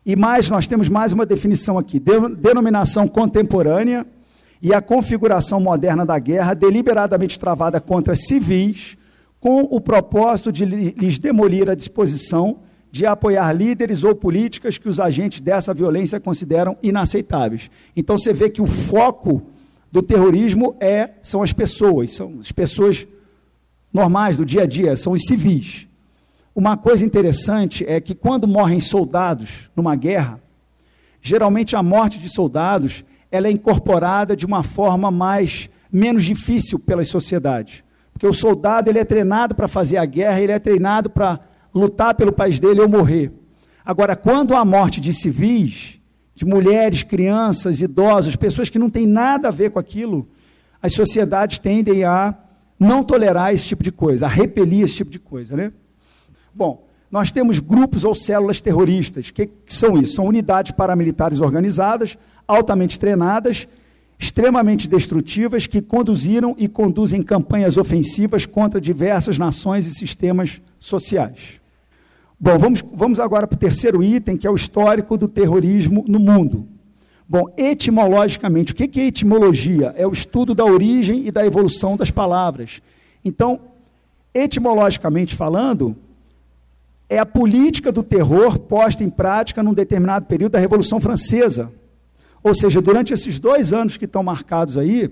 E 0.05 0.15
mais, 0.15 0.51
nós 0.51 0.69
temos 0.69 0.91
mais 0.91 1.15
uma 1.15 1.25
definição 1.25 1.79
aqui: 1.79 1.99
denominação 1.99 3.09
contemporânea 3.09 4.07
e 4.63 4.75
a 4.75 4.83
configuração 4.83 5.59
moderna 5.59 6.05
da 6.05 6.19
guerra, 6.19 6.55
deliberadamente 6.55 7.39
travada 7.39 7.81
contra 7.81 8.15
civis, 8.15 8.97
com 9.41 9.63
o 9.63 9.81
propósito 9.81 10.53
de 10.53 10.65
lhes 10.65 11.19
demolir 11.19 11.71
a 11.71 11.75
disposição 11.75 12.59
de 12.93 13.07
apoiar 13.07 13.53
líderes 13.53 14.05
ou 14.05 14.15
políticas 14.15 14.77
que 14.77 14.89
os 14.89 14.99
agentes 14.99 15.41
dessa 15.41 15.73
violência 15.73 16.21
consideram 16.21 16.77
inaceitáveis. 16.83 17.71
Então 17.97 18.19
você 18.19 18.33
vê 18.33 18.51
que 18.51 18.61
o 18.61 18.67
foco 18.67 19.43
do 19.91 20.03
terrorismo 20.03 20.77
é 20.81 21.11
são 21.23 21.43
as 21.43 21.53
pessoas, 21.53 22.13
são 22.13 22.39
as 22.41 22.53
pessoas 22.53 23.07
normais 23.93 24.37
do 24.37 24.45
dia 24.45 24.63
a 24.63 24.67
dia, 24.67 24.97
são 24.97 25.13
os 25.13 25.25
civis. 25.25 25.89
Uma 26.55 26.77
coisa 26.77 27.05
interessante 27.05 27.85
é 27.87 28.01
que 28.01 28.15
quando 28.15 28.47
morrem 28.47 28.81
soldados 28.81 29.71
numa 29.75 29.95
guerra, 29.95 30.41
geralmente 31.23 31.77
a 31.77 31.83
morte 31.83 32.19
de 32.19 32.29
soldados 32.29 33.05
ela 33.31 33.47
é 33.47 33.51
incorporada 33.51 34.35
de 34.35 34.45
uma 34.45 34.63
forma 34.63 35.11
mais 35.11 35.69
menos 35.93 36.25
difícil 36.25 36.79
pelas 36.79 37.09
sociedades. 37.09 37.83
Porque 38.13 38.27
o 38.27 38.35
soldado 38.35 38.91
ele 38.91 38.99
é 38.99 39.05
treinado 39.05 39.55
para 39.55 39.69
fazer 39.69 39.97
a 39.97 40.05
guerra, 40.05 40.41
ele 40.41 40.53
é 40.53 40.59
treinado 40.59 41.09
para 41.09 41.41
lutar 41.75 42.15
pelo 42.15 42.33
país 42.33 42.59
dele 42.59 42.81
ou 42.81 42.89
morrer. 42.89 43.33
Agora, 43.85 44.15
quando 44.15 44.55
há 44.55 44.65
morte 44.65 45.01
de 45.01 45.15
civis, 45.15 46.01
de 46.35 46.45
mulheres, 46.45 47.03
crianças, 47.03 47.81
idosos, 47.81 48.37
pessoas 48.37 48.69
que 48.69 48.79
não 48.79 48.91
têm 48.91 49.07
nada 49.07 49.49
a 49.49 49.51
ver 49.51 49.71
com 49.71 49.79
aquilo, 49.79 50.29
as 50.83 50.95
sociedades 50.95 51.59
tendem 51.59 52.05
a 52.05 52.35
não 52.79 53.03
tolerar 53.03 53.53
esse 53.53 53.65
tipo 53.65 53.83
de 53.83 53.93
coisa, 53.93 54.27
a 54.27 54.29
repelir 54.29 54.85
esse 54.85 54.95
tipo 54.95 55.11
de 55.11 55.19
coisa, 55.19 55.57
né? 55.57 55.73
Bom, 56.55 56.87
nós 57.11 57.31
temos 57.31 57.59
grupos 57.59 58.05
ou 58.05 58.15
células 58.15 58.61
terroristas. 58.61 59.29
O 59.29 59.35
que, 59.35 59.47
que 59.47 59.75
são 59.75 59.99
isso? 59.99 60.15
São 60.15 60.27
unidades 60.27 60.73
paramilitares 60.73 61.41
organizadas, 61.41 62.17
altamente 62.51 62.99
treinadas, 62.99 63.69
extremamente 64.19 64.89
destrutivas, 64.89 65.67
que 65.67 65.81
conduziram 65.81 66.55
e 66.59 66.69
conduzem 66.69 67.23
campanhas 67.23 67.77
ofensivas 67.77 68.45
contra 68.45 68.81
diversas 68.81 69.39
nações 69.39 69.87
e 69.87 69.93
sistemas 69.93 70.61
sociais. 70.79 71.61
Bom, 72.39 72.59
vamos, 72.59 72.83
vamos 72.93 73.21
agora 73.21 73.47
para 73.47 73.55
o 73.55 73.59
terceiro 73.59 74.03
item, 74.03 74.37
que 74.37 74.47
é 74.47 74.51
o 74.51 74.55
histórico 74.55 75.17
do 75.17 75.29
terrorismo 75.29 76.05
no 76.09 76.19
mundo. 76.19 76.67
Bom, 77.29 77.45
etimologicamente, 77.57 78.73
o 78.73 78.75
que 78.75 79.01
é 79.01 79.07
etimologia? 79.07 79.95
É 79.97 80.07
o 80.07 80.11
estudo 80.11 80.55
da 80.55 80.65
origem 80.65 81.27
e 81.27 81.31
da 81.31 81.47
evolução 81.47 81.97
das 81.97 82.11
palavras. 82.11 82.83
Então, 83.25 83.61
etimologicamente 84.35 85.37
falando, 85.37 85.97
é 87.09 87.19
a 87.19 87.27
política 87.27 87.91
do 87.91 88.03
terror 88.03 88.59
posta 88.59 89.05
em 89.05 89.11
prática 89.11 89.63
num 89.63 89.75
determinado 89.75 90.27
período 90.27 90.53
da 90.53 90.59
Revolução 90.59 91.01
Francesa. 91.01 91.71
Ou 92.43 92.55
seja, 92.55 92.81
durante 92.81 93.13
esses 93.13 93.39
dois 93.39 93.73
anos 93.73 93.97
que 93.97 94.05
estão 94.05 94.23
marcados 94.23 94.77
aí, 94.77 95.11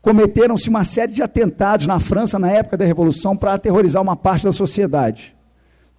cometeram-se 0.00 0.68
uma 0.68 0.84
série 0.84 1.12
de 1.12 1.22
atentados 1.22 1.86
na 1.86 1.98
França 2.00 2.38
na 2.38 2.50
época 2.50 2.76
da 2.76 2.84
Revolução 2.84 3.36
para 3.36 3.54
aterrorizar 3.54 4.02
uma 4.02 4.16
parte 4.16 4.44
da 4.44 4.52
sociedade 4.52 5.34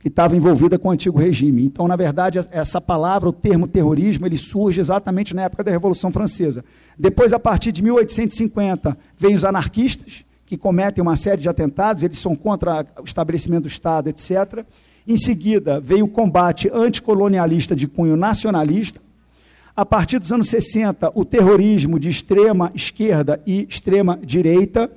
que 0.06 0.10
estava 0.10 0.36
envolvida 0.36 0.78
com 0.78 0.90
o 0.90 0.92
antigo 0.92 1.18
regime. 1.18 1.66
Então, 1.66 1.88
na 1.88 1.96
verdade, 1.96 2.38
essa 2.52 2.80
palavra, 2.80 3.28
o 3.28 3.34
termo 3.34 3.68
terrorismo, 3.68 4.28
ele 4.28 4.38
surge 4.38 4.80
exatamente 4.80 5.34
na 5.34 5.42
época 5.42 5.64
da 5.64 5.72
Revolução 5.72 6.12
Francesa. 6.12 6.64
Depois, 6.96 7.34
a 7.34 7.40
partir 7.40 7.72
de 7.72 7.82
1850, 7.82 8.96
vem 9.18 9.34
os 9.34 9.44
anarquistas, 9.44 10.24
que 10.46 10.58
cometem 10.58 11.02
uma 11.02 11.16
série 11.16 11.42
de 11.42 11.50
atentados, 11.50 12.04
eles 12.04 12.20
são 12.20 12.36
contra 12.36 12.86
o 13.00 13.04
estabelecimento 13.04 13.64
do 13.64 13.68
Estado, 13.68 14.08
etc. 14.08 14.64
Em 15.08 15.18
seguida, 15.18 15.80
veio 15.80 16.06
o 16.06 16.08
combate 16.08 16.70
anticolonialista 16.72 17.76
de 17.76 17.88
cunho 17.88 18.16
nacionalista. 18.16 19.02
A 19.76 19.86
partir 19.86 20.20
dos 20.20 20.32
anos 20.32 20.48
60, 20.48 21.12
o 21.14 21.26
terrorismo 21.26 22.00
de 22.00 22.08
extrema 22.08 22.72
esquerda 22.74 23.42
e 23.46 23.68
extrema 23.70 24.18
direita, 24.24 24.90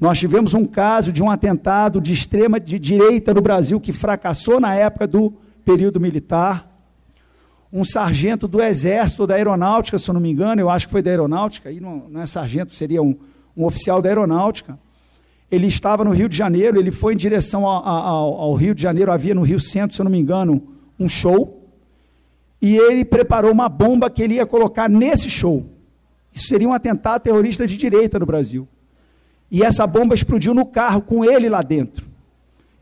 nós 0.00 0.18
tivemos 0.18 0.52
um 0.52 0.64
caso 0.64 1.12
de 1.12 1.22
um 1.22 1.30
atentado 1.30 2.00
de 2.00 2.12
extrema 2.12 2.58
de 2.58 2.76
direita 2.76 3.32
no 3.32 3.40
Brasil 3.40 3.78
que 3.78 3.92
fracassou 3.92 4.58
na 4.58 4.74
época 4.74 5.06
do 5.06 5.32
período 5.64 6.00
militar. 6.00 6.68
Um 7.72 7.84
sargento 7.84 8.48
do 8.48 8.60
Exército 8.60 9.28
da 9.28 9.36
Aeronáutica, 9.36 9.96
se 9.96 10.10
eu 10.10 10.14
não 10.14 10.20
me 10.20 10.32
engano, 10.32 10.60
eu 10.60 10.68
acho 10.68 10.86
que 10.86 10.92
foi 10.92 11.02
da 11.02 11.10
Aeronáutica, 11.10 11.68
aí 11.68 11.78
não, 11.78 12.08
não 12.08 12.20
é 12.20 12.26
sargento, 12.26 12.74
seria 12.74 13.00
um, 13.00 13.14
um, 13.56 13.64
oficial 13.64 14.02
da 14.02 14.08
Aeronáutica. 14.08 14.76
Ele 15.48 15.68
estava 15.68 16.04
no 16.04 16.10
Rio 16.10 16.28
de 16.28 16.36
Janeiro, 16.36 16.80
ele 16.80 16.90
foi 16.90 17.14
em 17.14 17.16
direção 17.16 17.64
ao, 17.64 17.86
ao, 17.86 18.34
ao 18.40 18.54
Rio 18.54 18.74
de 18.74 18.82
Janeiro, 18.82 19.12
havia 19.12 19.36
no 19.36 19.42
Rio 19.42 19.60
Centro, 19.60 19.94
se 19.94 20.02
eu 20.02 20.04
não 20.04 20.10
me 20.10 20.18
engano, 20.18 20.60
um 20.98 21.08
show. 21.08 21.59
E 22.60 22.76
ele 22.76 23.04
preparou 23.04 23.52
uma 23.52 23.68
bomba 23.68 24.10
que 24.10 24.22
ele 24.22 24.34
ia 24.34 24.46
colocar 24.46 24.88
nesse 24.88 25.30
show. 25.30 25.66
Isso 26.32 26.48
seria 26.48 26.68
um 26.68 26.72
atentado 26.72 27.22
terrorista 27.22 27.66
de 27.66 27.76
direita 27.76 28.18
no 28.18 28.26
Brasil. 28.26 28.68
E 29.50 29.62
essa 29.62 29.86
bomba 29.86 30.14
explodiu 30.14 30.54
no 30.54 30.64
carro 30.64 31.02
com 31.02 31.24
ele 31.24 31.48
lá 31.48 31.62
dentro. 31.62 32.08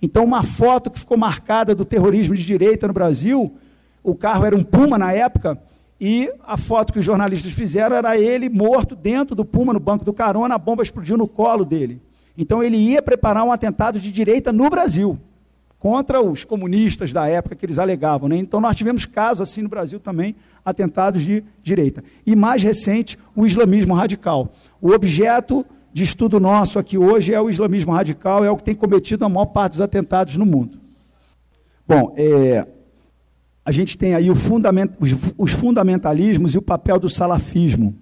Então, 0.02 0.24
uma 0.24 0.42
foto 0.42 0.90
que 0.90 0.98
ficou 0.98 1.16
marcada 1.16 1.74
do 1.74 1.84
terrorismo 1.84 2.34
de 2.34 2.44
direita 2.44 2.86
no 2.86 2.92
Brasil, 2.92 3.56
o 4.02 4.14
carro 4.14 4.44
era 4.44 4.54
um 4.54 4.62
Puma 4.62 4.96
na 4.98 5.12
época, 5.12 5.60
e 6.00 6.30
a 6.46 6.56
foto 6.56 6.92
que 6.92 7.00
os 7.00 7.04
jornalistas 7.04 7.50
fizeram 7.52 7.96
era 7.96 8.16
ele 8.16 8.48
morto 8.48 8.94
dentro 8.94 9.34
do 9.34 9.44
Puma, 9.44 9.72
no 9.72 9.80
banco 9.80 10.04
do 10.04 10.12
carona, 10.12 10.54
a 10.54 10.58
bomba 10.58 10.82
explodiu 10.82 11.16
no 11.16 11.26
colo 11.26 11.64
dele. 11.64 12.00
Então, 12.36 12.62
ele 12.62 12.76
ia 12.76 13.02
preparar 13.02 13.44
um 13.44 13.50
atentado 13.50 13.98
de 13.98 14.12
direita 14.12 14.52
no 14.52 14.70
Brasil, 14.70 15.18
contra 15.78 16.20
os 16.20 16.44
comunistas 16.44 17.12
da 17.12 17.28
época 17.28 17.54
que 17.54 17.64
eles 17.64 17.78
alegavam. 17.78 18.28
Né? 18.28 18.36
Então, 18.36 18.60
nós 18.60 18.76
tivemos 18.76 19.06
casos 19.06 19.40
assim 19.40 19.62
no 19.62 19.68
Brasil 19.68 20.00
também, 20.00 20.34
atentados 20.64 21.22
de 21.22 21.44
direita. 21.62 22.02
E 22.26 22.34
mais 22.34 22.62
recente, 22.62 23.18
o 23.34 23.46
islamismo 23.46 23.94
radical. 23.94 24.52
O 24.80 24.90
objeto 24.90 25.64
de 25.92 26.04
estudo 26.04 26.38
nosso 26.38 26.78
aqui 26.78 26.98
hoje 26.98 27.32
é 27.32 27.40
o 27.40 27.48
islamismo 27.48 27.92
radical, 27.92 28.44
é 28.44 28.50
o 28.50 28.56
que 28.56 28.64
tem 28.64 28.74
cometido 28.74 29.24
a 29.24 29.28
maior 29.28 29.46
parte 29.46 29.72
dos 29.72 29.80
atentados 29.80 30.36
no 30.36 30.44
mundo. 30.44 30.78
Bom, 31.86 32.12
é, 32.16 32.66
a 33.64 33.72
gente 33.72 33.96
tem 33.96 34.14
aí 34.14 34.34
fundament, 34.34 34.90
os, 35.00 35.14
os 35.36 35.52
fundamentalismos 35.52 36.54
e 36.54 36.58
o 36.58 36.62
papel 36.62 36.98
do 36.98 37.08
salafismo. 37.08 37.94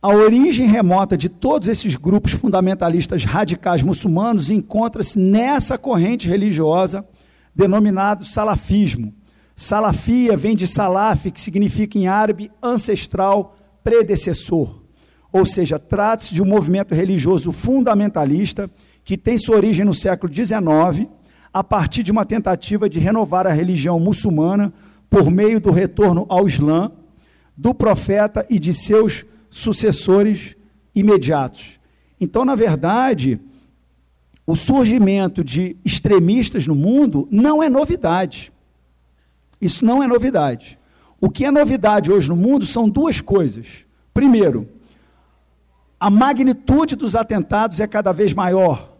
A 0.00 0.14
origem 0.14 0.68
remota 0.68 1.16
de 1.16 1.28
todos 1.28 1.66
esses 1.66 1.96
grupos 1.96 2.30
fundamentalistas 2.30 3.24
radicais 3.24 3.82
muçulmanos 3.82 4.48
encontra-se 4.48 5.18
nessa 5.18 5.76
corrente 5.76 6.28
religiosa 6.28 7.04
denominada 7.52 8.24
salafismo. 8.24 9.12
Salafia 9.56 10.36
vem 10.36 10.54
de 10.54 10.68
salaf, 10.68 11.28
que 11.32 11.40
significa 11.40 11.98
em 11.98 12.06
árabe 12.06 12.48
ancestral, 12.62 13.56
predecessor. 13.82 14.84
Ou 15.32 15.44
seja, 15.44 15.80
trata-se 15.80 16.32
de 16.32 16.40
um 16.40 16.46
movimento 16.46 16.94
religioso 16.94 17.50
fundamentalista 17.50 18.70
que 19.02 19.18
tem 19.18 19.36
sua 19.36 19.56
origem 19.56 19.84
no 19.84 19.92
século 19.92 20.32
XIX, 20.32 21.08
a 21.52 21.64
partir 21.64 22.04
de 22.04 22.12
uma 22.12 22.24
tentativa 22.24 22.88
de 22.88 23.00
renovar 23.00 23.48
a 23.48 23.52
religião 23.52 23.98
muçulmana 23.98 24.72
por 25.10 25.28
meio 25.28 25.60
do 25.60 25.72
retorno 25.72 26.24
ao 26.28 26.46
Islã, 26.46 26.92
do 27.56 27.74
profeta 27.74 28.46
e 28.48 28.60
de 28.60 28.72
seus 28.72 29.26
sucessores 29.50 30.56
imediatos. 30.94 31.78
Então, 32.20 32.44
na 32.44 32.54
verdade, 32.54 33.40
o 34.46 34.56
surgimento 34.56 35.44
de 35.44 35.76
extremistas 35.84 36.66
no 36.66 36.74
mundo 36.74 37.28
não 37.30 37.62
é 37.62 37.68
novidade. 37.68 38.52
Isso 39.60 39.84
não 39.84 40.02
é 40.02 40.06
novidade. 40.06 40.78
O 41.20 41.28
que 41.28 41.44
é 41.44 41.50
novidade 41.50 42.10
hoje 42.10 42.28
no 42.28 42.36
mundo 42.36 42.64
são 42.64 42.88
duas 42.88 43.20
coisas. 43.20 43.84
Primeiro, 44.14 44.68
a 46.00 46.08
magnitude 46.08 46.96
dos 46.96 47.14
atentados 47.14 47.80
é 47.80 47.86
cada 47.86 48.12
vez 48.12 48.32
maior. 48.32 48.96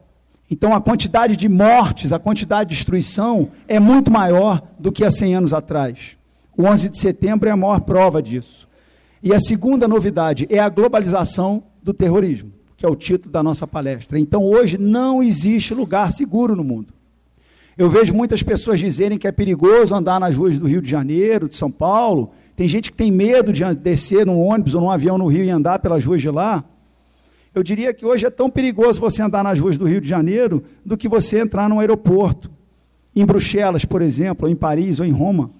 Então, 0.51 0.75
a 0.75 0.81
quantidade 0.81 1.37
de 1.37 1.49
mortes, 1.49 2.13
a 2.13 2.19
quantidade 2.19 2.71
de 2.71 2.77
destruição 2.77 3.51
é 3.67 3.79
muito 3.79 4.11
maior 4.11 4.63
do 4.79 4.91
que 4.91 5.05
há 5.05 5.11
100 5.11 5.35
anos 5.37 5.53
atrás. 5.53 6.17
O 6.57 6.65
11 6.65 6.89
de 6.89 6.99
setembro 6.99 7.49
é 7.49 7.53
a 7.53 7.57
maior 7.57 7.81
prova 7.81 8.23
disso. 8.23 8.68
E 9.23 9.35
a 9.35 9.41
segunda 9.41 9.89
novidade 9.89 10.47
é 10.49 10.59
a 10.59 10.69
globalização 10.69 11.63
do 11.83 11.93
terrorismo, 11.93 12.53
que 12.77 12.87
é 12.87 12.89
o 12.89 12.97
título 12.97 13.33
da 13.33 13.43
nossa 13.43 13.67
palestra. 13.67 14.19
Então, 14.19 14.45
hoje 14.45 14.79
não 14.79 15.23
existe 15.23 15.75
lugar 15.75 16.13
seguro 16.13 16.55
no 16.55 16.63
mundo. 16.63 16.93
Eu 17.77 17.89
vejo 17.89 18.13
muitas 18.13 18.43
pessoas 18.43 18.81
dizerem 18.81 19.17
que 19.17 19.29
é 19.29 19.33
perigoso 19.33 19.95
andar 19.95 20.19
nas 20.19 20.35
ruas 20.35 20.59
do 20.59 20.67
Rio 20.67 20.83
de 20.83 20.91
Janeiro, 20.91 21.49
de 21.49 21.55
São 21.55 21.71
Paulo. 21.71 22.33
Tem 22.57 22.67
gente 22.67 22.91
que 22.91 22.97
tem 22.97 23.11
medo 23.11 23.53
de 23.53 23.63
descer 23.77 24.27
num 24.27 24.41
ônibus 24.41 24.75
ou 24.75 24.81
num 24.81 24.91
avião 24.91 25.17
no 25.17 25.29
Rio 25.29 25.45
e 25.45 25.51
andar 25.51 25.79
pelas 25.79 26.05
ruas 26.05 26.21
de 26.21 26.29
lá. 26.29 26.65
Eu 27.55 27.63
diria 27.63 27.95
que 27.95 28.05
hoje 28.05 28.27
é 28.27 28.31
tão 28.31 28.51
perigoso 28.51 29.01
você 29.01 29.23
andar 29.23 29.45
nas 29.45 29.61
ruas 29.61 29.79
do 29.79 29.85
Rio 29.85 30.01
de 30.01 30.09
Janeiro 30.09 30.65
do 30.85 30.97
que 30.97 31.09
você 31.09 31.41
entrar 31.41 31.69
num 31.69 31.79
aeroporto. 31.81 32.51
Em 33.15 33.25
Bruxelas, 33.25 33.85
por 33.85 34.03
exemplo, 34.03 34.47
ou 34.47 34.53
em 34.53 34.57
Paris 34.57 34.99
ou 34.99 35.07
em 35.07 35.13
Roma. 35.13 35.51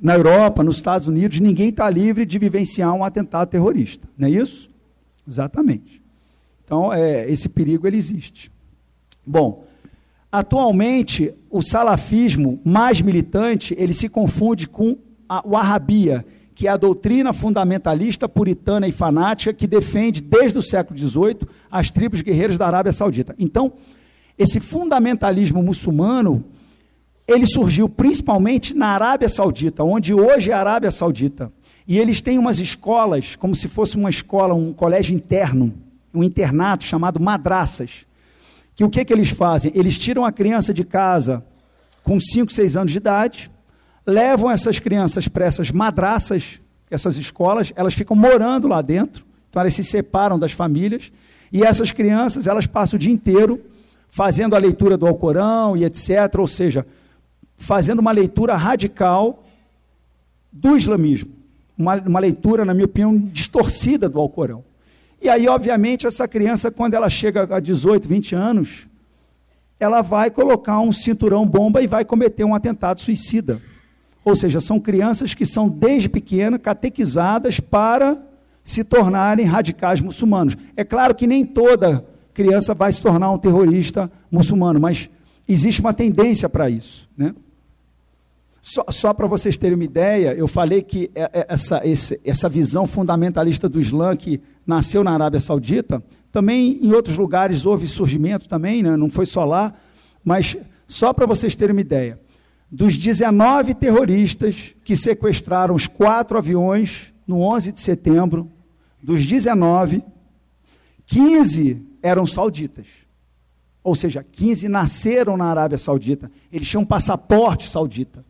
Na 0.00 0.14
Europa, 0.14 0.62
nos 0.62 0.76
Estados 0.76 1.06
Unidos, 1.06 1.40
ninguém 1.40 1.68
está 1.68 1.88
livre 1.88 2.26
de 2.26 2.38
vivenciar 2.38 2.92
um 2.94 3.04
atentado 3.04 3.48
terrorista. 3.48 4.08
Não 4.16 4.28
é 4.28 4.30
isso? 4.30 4.68
Exatamente. 5.26 6.02
Então, 6.64 6.92
é, 6.92 7.30
esse 7.30 7.48
perigo 7.48 7.86
ele 7.86 7.96
existe. 7.96 8.50
Bom, 9.26 9.64
Atualmente, 10.34 11.32
o 11.48 11.62
salafismo 11.62 12.60
mais 12.64 13.00
militante, 13.00 13.72
ele 13.78 13.94
se 13.94 14.08
confunde 14.08 14.66
com 14.66 14.96
a, 15.28 15.46
o 15.46 15.56
arrabia, 15.56 16.26
que 16.56 16.66
é 16.66 16.72
a 16.72 16.76
doutrina 16.76 17.32
fundamentalista, 17.32 18.28
puritana 18.28 18.88
e 18.88 18.90
fanática 18.90 19.52
que 19.52 19.68
defende 19.68 20.20
desde 20.20 20.58
o 20.58 20.62
século 20.62 20.98
XVIII 20.98 21.48
as 21.70 21.88
tribos 21.88 22.20
guerreiras 22.20 22.58
da 22.58 22.66
Arábia 22.66 22.92
Saudita. 22.92 23.32
Então, 23.38 23.74
esse 24.36 24.58
fundamentalismo 24.58 25.62
muçulmano, 25.62 26.44
ele 27.26 27.46
surgiu 27.46 27.88
principalmente 27.88 28.74
na 28.74 28.88
Arábia 28.88 29.28
Saudita, 29.28 29.82
onde 29.82 30.12
hoje 30.12 30.50
é 30.50 30.54
a 30.54 30.60
Arábia 30.60 30.90
Saudita. 30.90 31.52
E 31.86 31.98
eles 31.98 32.20
têm 32.20 32.38
umas 32.38 32.58
escolas, 32.58 33.36
como 33.36 33.54
se 33.54 33.68
fosse 33.68 33.96
uma 33.96 34.10
escola, 34.10 34.54
um 34.54 34.72
colégio 34.72 35.14
interno, 35.14 35.74
um 36.12 36.22
internato 36.22 36.84
chamado 36.84 37.20
madraças 37.20 38.06
que 38.74 38.84
o 38.84 38.90
que, 38.90 39.04
que 39.04 39.12
eles 39.12 39.30
fazem? 39.30 39.72
Eles 39.74 39.98
tiram 39.98 40.24
a 40.24 40.32
criança 40.32 40.74
de 40.74 40.84
casa 40.84 41.44
com 42.02 42.18
5, 42.20 42.52
6 42.52 42.76
anos 42.76 42.92
de 42.92 42.98
idade, 42.98 43.50
levam 44.06 44.50
essas 44.50 44.78
crianças 44.78 45.28
para 45.28 45.44
essas 45.44 45.70
madraças, 45.70 46.60
essas 46.90 47.16
escolas, 47.16 47.72
elas 47.76 47.94
ficam 47.94 48.16
morando 48.16 48.68
lá 48.68 48.82
dentro, 48.82 49.24
então 49.48 49.60
elas 49.60 49.74
se 49.74 49.84
separam 49.84 50.38
das 50.38 50.52
famílias, 50.52 51.12
e 51.52 51.62
essas 51.62 51.92
crianças, 51.92 52.46
elas 52.46 52.66
passam 52.66 52.96
o 52.96 53.00
dia 53.00 53.12
inteiro 53.12 53.60
fazendo 54.10 54.54
a 54.54 54.58
leitura 54.58 54.96
do 54.96 55.06
Alcorão 55.06 55.76
e 55.76 55.84
etc., 55.84 56.38
ou 56.38 56.46
seja, 56.46 56.86
fazendo 57.56 57.98
uma 57.98 58.12
leitura 58.12 58.54
radical 58.56 59.44
do 60.52 60.76
islamismo, 60.76 61.32
uma, 61.76 61.96
uma 61.96 62.20
leitura, 62.20 62.64
na 62.64 62.74
minha 62.74 62.86
opinião, 62.86 63.16
distorcida 63.16 64.08
do 64.08 64.20
Alcorão. 64.20 64.64
E 65.20 65.28
aí, 65.28 65.48
obviamente, 65.48 66.06
essa 66.06 66.28
criança, 66.28 66.70
quando 66.70 66.94
ela 66.94 67.08
chega 67.08 67.48
a 67.56 67.58
18, 67.58 68.06
20 68.06 68.34
anos, 68.34 68.86
ela 69.80 70.02
vai 70.02 70.30
colocar 70.30 70.80
um 70.80 70.92
cinturão 70.92 71.46
bomba 71.46 71.82
e 71.82 71.86
vai 71.86 72.04
cometer 72.04 72.44
um 72.44 72.54
atentado 72.54 73.00
suicida. 73.00 73.60
Ou 74.24 74.36
seja, 74.36 74.60
são 74.60 74.80
crianças 74.80 75.34
que 75.34 75.44
são 75.44 75.68
desde 75.68 76.08
pequena 76.08 76.58
catequizadas 76.58 77.60
para 77.60 78.18
se 78.62 78.82
tornarem 78.82 79.44
radicais 79.44 80.00
muçulmanos. 80.00 80.56
É 80.76 80.84
claro 80.84 81.14
que 81.14 81.26
nem 81.26 81.44
toda 81.44 82.04
criança 82.32 82.74
vai 82.74 82.92
se 82.92 83.02
tornar 83.02 83.30
um 83.30 83.38
terrorista 83.38 84.10
muçulmano, 84.30 84.80
mas 84.80 85.10
existe 85.46 85.80
uma 85.80 85.92
tendência 85.92 86.48
para 86.48 86.70
isso. 86.70 87.08
Né? 87.16 87.34
Só, 88.66 88.82
só 88.88 89.12
para 89.12 89.26
vocês 89.26 89.58
terem 89.58 89.74
uma 89.74 89.84
ideia, 89.84 90.32
eu 90.32 90.48
falei 90.48 90.80
que 90.80 91.10
é, 91.14 91.24
é, 91.24 91.46
essa, 91.50 91.82
essa 92.24 92.48
visão 92.48 92.86
fundamentalista 92.86 93.68
do 93.68 93.78
Islã 93.78 94.16
que 94.16 94.40
nasceu 94.66 95.04
na 95.04 95.12
Arábia 95.12 95.38
Saudita, 95.38 96.02
também 96.32 96.78
em 96.80 96.90
outros 96.90 97.18
lugares 97.18 97.66
houve 97.66 97.86
surgimento 97.86 98.48
também, 98.48 98.82
né? 98.82 98.96
não 98.96 99.10
foi 99.10 99.26
só 99.26 99.44
lá, 99.44 99.74
mas 100.24 100.56
só 100.88 101.12
para 101.12 101.26
vocês 101.26 101.54
terem 101.54 101.74
uma 101.74 101.82
ideia, 101.82 102.18
dos 102.70 102.96
19 102.96 103.74
terroristas 103.74 104.74
que 104.82 104.96
sequestraram 104.96 105.74
os 105.74 105.86
quatro 105.86 106.38
aviões 106.38 107.12
no 107.26 107.42
11 107.42 107.70
de 107.70 107.80
setembro, 107.80 108.50
dos 109.02 109.26
19, 109.26 110.02
15 111.04 111.82
eram 112.02 112.26
sauditas. 112.26 112.86
Ou 113.82 113.94
seja, 113.94 114.24
15 114.24 114.70
nasceram 114.70 115.36
na 115.36 115.44
Arábia 115.50 115.76
Saudita. 115.76 116.30
Eles 116.50 116.66
tinham 116.66 116.82
passaporte 116.82 117.68
saudita. 117.68 118.24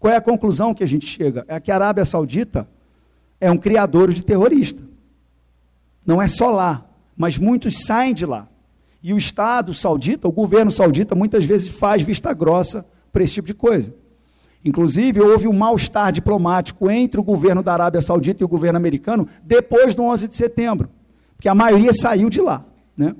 Qual 0.00 0.12
é 0.12 0.16
a 0.16 0.20
conclusão 0.20 0.74
que 0.74 0.82
a 0.82 0.86
gente 0.86 1.06
chega? 1.06 1.44
É 1.46 1.60
que 1.60 1.70
a 1.70 1.74
Arábia 1.74 2.06
Saudita 2.06 2.66
é 3.38 3.50
um 3.50 3.58
criador 3.58 4.10
de 4.12 4.24
terrorista. 4.24 4.82
Não 6.04 6.20
é 6.20 6.26
só 6.26 6.50
lá, 6.50 6.86
mas 7.14 7.36
muitos 7.36 7.84
saem 7.84 8.14
de 8.14 8.24
lá. 8.24 8.48
E 9.02 9.12
o 9.12 9.18
Estado 9.18 9.72
saudita, 9.74 10.26
o 10.26 10.32
governo 10.32 10.70
saudita, 10.70 11.14
muitas 11.14 11.44
vezes 11.44 11.68
faz 11.68 12.02
vista 12.02 12.32
grossa 12.32 12.84
para 13.12 13.22
esse 13.22 13.34
tipo 13.34 13.46
de 13.46 13.54
coisa. 13.54 13.94
Inclusive, 14.64 15.20
houve 15.20 15.46
um 15.46 15.52
mal-estar 15.52 16.12
diplomático 16.12 16.90
entre 16.90 17.20
o 17.20 17.22
governo 17.22 17.62
da 17.62 17.72
Arábia 17.72 18.00
Saudita 18.00 18.42
e 18.42 18.44
o 18.44 18.48
governo 18.48 18.78
americano 18.78 19.28
depois 19.42 19.94
do 19.94 20.02
11 20.02 20.28
de 20.28 20.36
setembro, 20.36 20.90
porque 21.36 21.48
a 21.48 21.54
maioria 21.54 21.92
saiu 21.94 22.28
de 22.28 22.40
lá. 22.40 22.64
Né? 22.96 23.14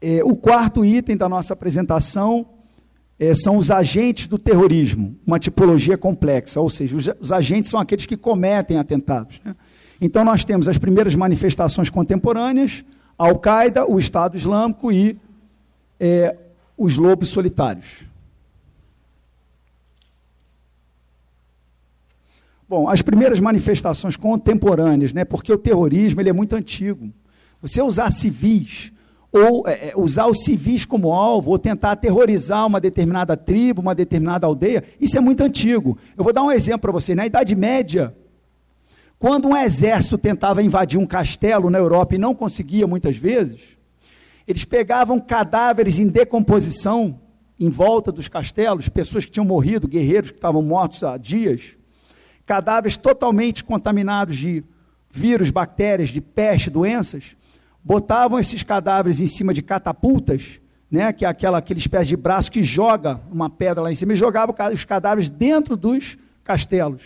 É, 0.00 0.24
o 0.24 0.34
quarto 0.34 0.82
item 0.82 1.16
da 1.16 1.28
nossa 1.28 1.52
apresentação 1.52 2.46
é, 3.20 3.34
são 3.34 3.58
os 3.58 3.70
agentes 3.70 4.26
do 4.26 4.38
terrorismo, 4.38 5.14
uma 5.26 5.38
tipologia 5.38 5.98
complexa, 5.98 6.58
ou 6.58 6.70
seja, 6.70 6.96
os, 6.96 7.10
os 7.20 7.30
agentes 7.30 7.70
são 7.70 7.78
aqueles 7.78 8.06
que 8.06 8.16
cometem 8.16 8.78
atentados. 8.78 9.42
Né? 9.44 9.54
Então, 10.00 10.24
nós 10.24 10.42
temos 10.42 10.66
as 10.66 10.78
primeiras 10.78 11.14
manifestações 11.14 11.90
contemporâneas, 11.90 12.82
a 13.18 13.26
Al-Qaeda, 13.26 13.84
o 13.86 13.98
Estado 13.98 14.38
Islâmico 14.38 14.90
e 14.90 15.18
é, 16.00 16.34
os 16.78 16.96
lobos 16.96 17.28
solitários. 17.28 18.06
Bom, 22.66 22.88
as 22.88 23.02
primeiras 23.02 23.38
manifestações 23.38 24.16
contemporâneas, 24.16 25.12
né, 25.12 25.26
porque 25.26 25.52
o 25.52 25.58
terrorismo 25.58 26.22
ele 26.22 26.30
é 26.30 26.32
muito 26.32 26.56
antigo. 26.56 27.12
Você 27.60 27.82
usar 27.82 28.10
civis, 28.10 28.90
ou 29.32 29.66
é, 29.66 29.90
é 29.90 29.92
usar 29.96 30.26
os 30.26 30.44
civis 30.44 30.84
como 30.84 31.12
alvo, 31.12 31.50
ou 31.50 31.58
tentar 31.58 31.92
aterrorizar 31.92 32.66
uma 32.66 32.80
determinada 32.80 33.36
tribo, 33.36 33.80
uma 33.80 33.94
determinada 33.94 34.46
aldeia, 34.46 34.82
isso 35.00 35.16
é 35.16 35.20
muito 35.20 35.42
antigo. 35.42 35.96
Eu 36.16 36.24
vou 36.24 36.32
dar 36.32 36.42
um 36.42 36.50
exemplo 36.50 36.80
para 36.80 36.92
você. 36.92 37.14
Na 37.14 37.26
Idade 37.26 37.54
Média, 37.54 38.14
quando 39.18 39.48
um 39.48 39.56
exército 39.56 40.18
tentava 40.18 40.62
invadir 40.62 40.98
um 40.98 41.06
castelo 41.06 41.70
na 41.70 41.78
Europa 41.78 42.14
e 42.14 42.18
não 42.18 42.34
conseguia 42.34 42.86
muitas 42.86 43.16
vezes, 43.16 43.60
eles 44.48 44.64
pegavam 44.64 45.20
cadáveres 45.20 45.98
em 45.98 46.08
decomposição 46.08 47.20
em 47.58 47.68
volta 47.68 48.10
dos 48.10 48.26
castelos, 48.26 48.88
pessoas 48.88 49.26
que 49.26 49.30
tinham 49.30 49.44
morrido, 49.44 49.86
guerreiros 49.86 50.30
que 50.30 50.38
estavam 50.38 50.62
mortos 50.62 51.04
há 51.04 51.18
dias, 51.18 51.76
cadáveres 52.46 52.96
totalmente 52.96 53.62
contaminados 53.62 54.38
de 54.38 54.64
vírus, 55.10 55.50
bactérias, 55.50 56.08
de 56.08 56.22
peste, 56.22 56.70
doenças, 56.70 57.36
botavam 57.82 58.38
esses 58.38 58.62
cadáveres 58.62 59.20
em 59.20 59.26
cima 59.26 59.54
de 59.54 59.62
catapultas, 59.62 60.60
né, 60.90 61.12
que 61.12 61.24
é 61.24 61.28
aquela 61.28 61.58
aquele 61.58 61.78
espécie 61.78 62.08
de 62.08 62.16
braço 62.16 62.50
que 62.50 62.62
joga 62.62 63.20
uma 63.30 63.48
pedra 63.48 63.82
lá 63.82 63.92
em 63.92 63.94
cima, 63.94 64.12
e 64.12 64.16
jogavam 64.16 64.54
os 64.72 64.84
cadáveres 64.84 65.30
dentro 65.30 65.76
dos 65.76 66.18
castelos. 66.42 67.02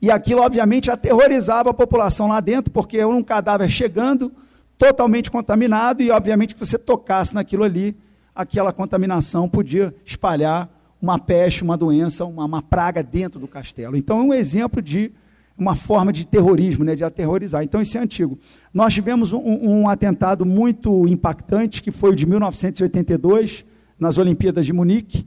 E 0.00 0.10
aquilo, 0.10 0.40
obviamente, 0.40 0.90
aterrorizava 0.90 1.70
a 1.70 1.74
população 1.74 2.28
lá 2.28 2.40
dentro, 2.40 2.72
porque 2.72 2.96
era 2.96 3.08
um 3.08 3.22
cadáver 3.22 3.68
chegando 3.68 4.32
totalmente 4.78 5.30
contaminado, 5.30 6.02
e, 6.02 6.10
obviamente, 6.10 6.54
que 6.54 6.64
você 6.64 6.78
tocasse 6.78 7.34
naquilo 7.34 7.64
ali, 7.64 7.94
aquela 8.34 8.72
contaminação 8.72 9.46
podia 9.46 9.94
espalhar 10.04 10.70
uma 11.02 11.18
peste, 11.18 11.62
uma 11.62 11.76
doença, 11.76 12.24
uma, 12.24 12.46
uma 12.46 12.62
praga 12.62 13.02
dentro 13.02 13.38
do 13.38 13.46
castelo. 13.46 13.94
Então, 13.94 14.20
é 14.20 14.22
um 14.22 14.32
exemplo 14.32 14.80
de 14.80 15.12
uma 15.60 15.74
forma 15.74 16.10
de 16.10 16.26
terrorismo, 16.26 16.84
né, 16.84 16.96
de 16.96 17.04
aterrorizar. 17.04 17.62
Então, 17.62 17.82
isso 17.82 17.98
é 17.98 18.00
antigo. 18.00 18.38
Nós 18.72 18.94
tivemos 18.94 19.30
um, 19.34 19.40
um 19.44 19.88
atentado 19.88 20.46
muito 20.46 21.06
impactante, 21.06 21.82
que 21.82 21.90
foi 21.90 22.12
o 22.12 22.16
de 22.16 22.24
1982, 22.24 23.66
nas 23.98 24.16
Olimpíadas 24.16 24.64
de 24.64 24.72
Munique, 24.72 25.26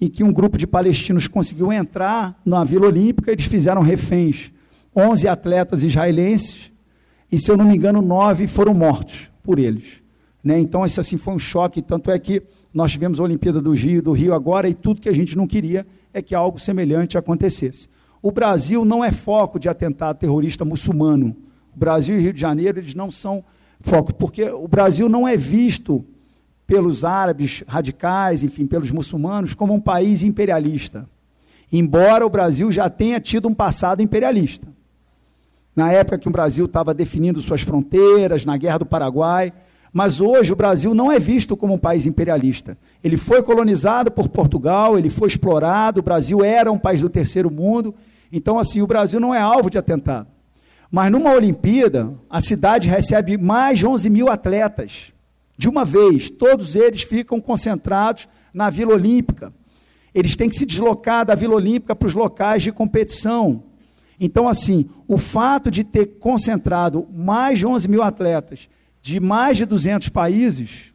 em 0.00 0.08
que 0.08 0.22
um 0.22 0.32
grupo 0.32 0.56
de 0.56 0.64
palestinos 0.64 1.26
conseguiu 1.26 1.72
entrar 1.72 2.40
na 2.46 2.62
Vila 2.62 2.86
Olímpica, 2.86 3.32
eles 3.32 3.46
fizeram 3.46 3.82
reféns 3.82 4.52
11 4.94 5.26
atletas 5.26 5.82
israelenses, 5.82 6.70
e 7.32 7.36
se 7.36 7.50
eu 7.50 7.56
não 7.56 7.64
me 7.64 7.74
engano, 7.74 8.00
nove 8.00 8.46
foram 8.46 8.72
mortos 8.72 9.28
por 9.42 9.58
eles. 9.58 10.02
Né? 10.42 10.60
Então, 10.60 10.84
esse 10.84 11.00
assim 11.00 11.16
foi 11.16 11.34
um 11.34 11.38
choque, 11.38 11.82
tanto 11.82 12.12
é 12.12 12.18
que 12.18 12.40
nós 12.72 12.92
tivemos 12.92 13.18
a 13.18 13.24
Olimpíada 13.24 13.60
do 13.60 13.72
Rio, 13.72 14.00
do 14.00 14.12
Rio 14.12 14.34
agora, 14.34 14.68
e 14.68 14.74
tudo 14.74 15.00
que 15.00 15.08
a 15.08 15.12
gente 15.12 15.36
não 15.36 15.48
queria 15.48 15.84
é 16.12 16.22
que 16.22 16.32
algo 16.32 16.60
semelhante 16.60 17.18
acontecesse. 17.18 17.88
O 18.24 18.32
Brasil 18.32 18.86
não 18.86 19.04
é 19.04 19.12
foco 19.12 19.58
de 19.58 19.68
atentado 19.68 20.16
terrorista 20.16 20.64
muçulmano. 20.64 21.36
O 21.76 21.78
Brasil 21.78 22.16
e 22.16 22.22
Rio 22.22 22.32
de 22.32 22.40
Janeiro, 22.40 22.78
eles 22.78 22.94
não 22.94 23.10
são 23.10 23.44
foco, 23.82 24.14
porque 24.14 24.44
o 24.44 24.66
Brasil 24.66 25.10
não 25.10 25.28
é 25.28 25.36
visto 25.36 26.02
pelos 26.66 27.04
árabes 27.04 27.62
radicais, 27.68 28.42
enfim, 28.42 28.66
pelos 28.66 28.90
muçulmanos, 28.90 29.52
como 29.52 29.74
um 29.74 29.80
país 29.80 30.22
imperialista. 30.22 31.06
Embora 31.70 32.24
o 32.24 32.30
Brasil 32.30 32.72
já 32.72 32.88
tenha 32.88 33.20
tido 33.20 33.46
um 33.46 33.52
passado 33.52 34.00
imperialista. 34.00 34.68
Na 35.76 35.92
época 35.92 36.16
que 36.16 36.28
o 36.28 36.32
Brasil 36.32 36.64
estava 36.64 36.94
definindo 36.94 37.42
suas 37.42 37.60
fronteiras, 37.60 38.46
na 38.46 38.56
Guerra 38.56 38.78
do 38.78 38.86
Paraguai, 38.86 39.52
mas 39.92 40.18
hoje 40.18 40.50
o 40.50 40.56
Brasil 40.56 40.94
não 40.94 41.12
é 41.12 41.18
visto 41.18 41.54
como 41.58 41.74
um 41.74 41.78
país 41.78 42.06
imperialista. 42.06 42.78
Ele 43.02 43.18
foi 43.18 43.42
colonizado 43.42 44.10
por 44.10 44.30
Portugal, 44.30 44.98
ele 44.98 45.10
foi 45.10 45.28
explorado, 45.28 46.00
o 46.00 46.02
Brasil 46.02 46.42
era 46.42 46.72
um 46.72 46.78
país 46.78 47.02
do 47.02 47.10
terceiro 47.10 47.50
mundo, 47.50 47.94
então 48.36 48.58
assim, 48.58 48.82
o 48.82 48.86
Brasil 48.86 49.20
não 49.20 49.32
é 49.32 49.40
alvo 49.40 49.70
de 49.70 49.78
atentado. 49.78 50.26
Mas 50.90 51.10
numa 51.10 51.32
Olimpíada, 51.32 52.12
a 52.28 52.40
cidade 52.40 52.88
recebe 52.88 53.38
mais 53.38 53.78
de 53.78 53.86
11 53.86 54.10
mil 54.10 54.28
atletas, 54.28 55.12
de 55.56 55.68
uma 55.68 55.84
vez, 55.84 56.30
todos 56.30 56.74
eles 56.74 57.02
ficam 57.02 57.40
concentrados 57.40 58.28
na 58.52 58.70
Vila 58.70 58.94
Olímpica. 58.94 59.52
Eles 60.12 60.34
têm 60.34 60.48
que 60.48 60.56
se 60.56 60.66
deslocar 60.66 61.24
da 61.24 61.36
Vila 61.36 61.54
Olímpica 61.54 61.94
para 61.94 62.06
os 62.06 62.14
locais 62.14 62.60
de 62.60 62.72
competição. 62.72 63.62
Então, 64.18 64.48
assim, 64.48 64.88
o 65.06 65.16
fato 65.16 65.70
de 65.70 65.84
ter 65.84 66.18
concentrado 66.18 67.06
mais 67.14 67.60
de 67.60 67.66
11 67.66 67.88
mil 67.88 68.02
atletas 68.02 68.68
de 69.00 69.20
mais 69.20 69.56
de 69.56 69.64
200 69.64 70.08
países, 70.08 70.92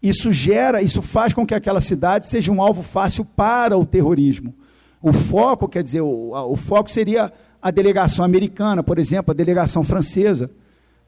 isso 0.00 0.30
gera, 0.30 0.82
isso 0.82 1.02
faz 1.02 1.32
com 1.32 1.44
que 1.44 1.54
aquela 1.54 1.80
cidade 1.80 2.26
seja 2.26 2.52
um 2.52 2.62
alvo 2.62 2.84
fácil 2.84 3.24
para 3.24 3.76
o 3.76 3.84
terrorismo. 3.84 4.54
O 5.02 5.12
foco, 5.12 5.68
quer 5.68 5.82
dizer, 5.82 6.00
o, 6.00 6.30
o 6.32 6.56
foco 6.56 6.90
seria 6.90 7.32
a 7.60 7.70
delegação 7.70 8.24
americana, 8.24 8.82
por 8.82 8.98
exemplo, 8.98 9.32
a 9.32 9.34
delegação 9.34 9.82
francesa, 9.82 10.50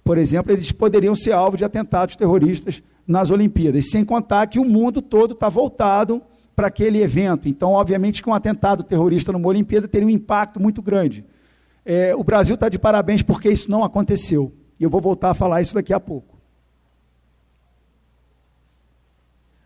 por 0.04 0.18
exemplo, 0.18 0.52
eles 0.52 0.70
poderiam 0.70 1.14
ser 1.14 1.32
alvo 1.32 1.56
de 1.56 1.64
atentados 1.64 2.14
terroristas 2.14 2.82
nas 3.06 3.30
Olimpíadas, 3.30 3.90
sem 3.90 4.04
contar 4.04 4.46
que 4.46 4.58
o 4.58 4.64
mundo 4.64 5.00
todo 5.00 5.32
está 5.32 5.48
voltado 5.48 6.20
para 6.54 6.68
aquele 6.68 7.02
evento. 7.02 7.48
Então, 7.48 7.72
obviamente, 7.72 8.22
que 8.22 8.28
um 8.28 8.34
atentado 8.34 8.82
terrorista 8.82 9.32
numa 9.32 9.48
Olimpíada 9.48 9.88
teria 9.88 10.06
um 10.06 10.10
impacto 10.10 10.60
muito 10.60 10.82
grande. 10.82 11.24
É, 11.84 12.14
o 12.14 12.22
Brasil 12.22 12.54
está 12.54 12.68
de 12.68 12.78
parabéns 12.78 13.22
porque 13.22 13.48
isso 13.48 13.70
não 13.70 13.82
aconteceu. 13.82 14.52
E 14.78 14.84
eu 14.84 14.90
vou 14.90 15.00
voltar 15.00 15.30
a 15.30 15.34
falar 15.34 15.62
isso 15.62 15.74
daqui 15.74 15.92
a 15.92 16.00
pouco. 16.00 16.33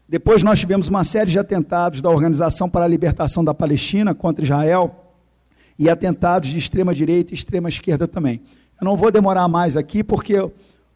Depois 0.09 0.43
nós 0.43 0.59
tivemos 0.59 0.89
uma 0.89 1.05
série 1.05 1.31
de 1.31 1.39
atentados 1.39 2.01
da 2.01 2.09
Organização 2.09 2.67
para 2.67 2.87
a 2.87 2.89
Libertação 2.89 3.45
da 3.45 3.53
Palestina 3.53 4.15
contra 4.15 4.43
Israel 4.43 5.05
e 5.79 5.91
atentados 5.91 6.49
de 6.49 6.57
extrema 6.57 6.95
direita 6.95 7.35
e 7.35 7.35
extrema 7.35 7.69
esquerda 7.69 8.09
também. 8.09 8.41
Eu 8.81 8.87
não 8.87 8.97
vou 8.97 9.11
demorar 9.11 9.47
mais 9.49 9.77
aqui 9.77 10.03
porque 10.03 10.37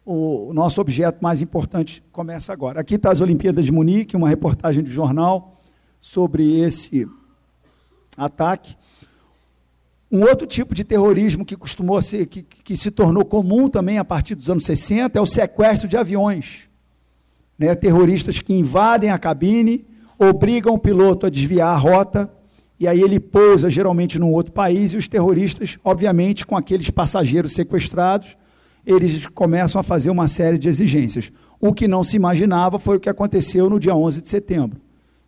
o 0.03 0.51
nosso 0.51 0.81
objeto 0.81 1.19
mais 1.21 1.43
importante 1.43 2.03
começa 2.11 2.51
agora. 2.51 2.81
Aqui 2.81 2.95
está 2.95 3.11
as 3.11 3.21
Olimpíadas 3.21 3.65
de 3.65 3.71
Munique, 3.71 4.17
uma 4.17 4.27
reportagem 4.27 4.83
de 4.83 4.89
jornal 4.89 5.61
sobre 6.01 6.59
esse 6.59 7.07
ataque. 8.17 8.75
Um 10.11 10.21
outro 10.21 10.47
tipo 10.47 10.73
de 10.73 10.83
terrorismo 10.83 11.45
que 11.45 11.55
costumou 11.55 12.01
ser, 12.01 12.25
que, 12.25 12.41
que 12.41 12.75
se 12.75 12.89
tornou 12.89 13.23
comum 13.23 13.69
também 13.69 13.99
a 13.99 14.03
partir 14.03 14.33
dos 14.33 14.49
anos 14.49 14.65
60 14.65 15.19
é 15.19 15.21
o 15.21 15.25
sequestro 15.27 15.87
de 15.87 15.97
aviões. 15.97 16.67
Né? 17.57 17.73
Terroristas 17.75 18.39
que 18.39 18.53
invadem 18.53 19.09
a 19.09 19.17
cabine, 19.17 19.85
obrigam 20.17 20.73
o 20.73 20.79
piloto 20.79 21.25
a 21.25 21.29
desviar 21.29 21.69
a 21.69 21.77
rota, 21.77 22.31
e 22.79 22.87
aí 22.87 23.01
ele 23.01 23.19
pousa 23.19 23.69
geralmente 23.69 24.19
num 24.19 24.31
outro 24.31 24.51
país, 24.51 24.93
e 24.93 24.97
os 24.97 25.07
terroristas, 25.07 25.77
obviamente, 25.83 26.45
com 26.45 26.57
aqueles 26.57 26.89
passageiros 26.89 27.53
sequestrados, 27.53 28.35
eles 28.85 29.25
começam 29.27 29.79
a 29.79 29.83
fazer 29.83 30.09
uma 30.09 30.27
série 30.27 30.57
de 30.57 30.67
exigências. 30.67 31.31
O 31.59 31.73
que 31.73 31.87
não 31.87 32.03
se 32.03 32.17
imaginava 32.17 32.77
foi 32.77 32.97
o 32.97 32.99
que 32.99 33.09
aconteceu 33.09 33.69
no 33.69 33.79
dia 33.79 33.95
11 33.95 34.21
de 34.21 34.29
setembro. 34.29 34.81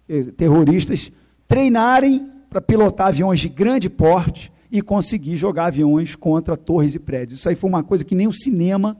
Eh, 0.09 0.23
terroristas 0.35 1.11
treinarem 1.47 2.29
para 2.49 2.59
pilotar 2.59 3.07
aviões 3.07 3.39
de 3.39 3.47
grande 3.47 3.89
porte, 3.89 4.51
e 4.77 4.81
conseguir 4.81 5.37
jogar 5.37 5.67
aviões 5.67 6.15
contra 6.15 6.57
torres 6.57 6.95
e 6.95 6.99
prédios. 6.99 7.39
Isso 7.39 7.49
aí 7.49 7.55
foi 7.55 7.69
uma 7.69 7.83
coisa 7.83 8.03
que 8.03 8.15
nem 8.15 8.27
o 8.27 8.33
cinema 8.33 8.97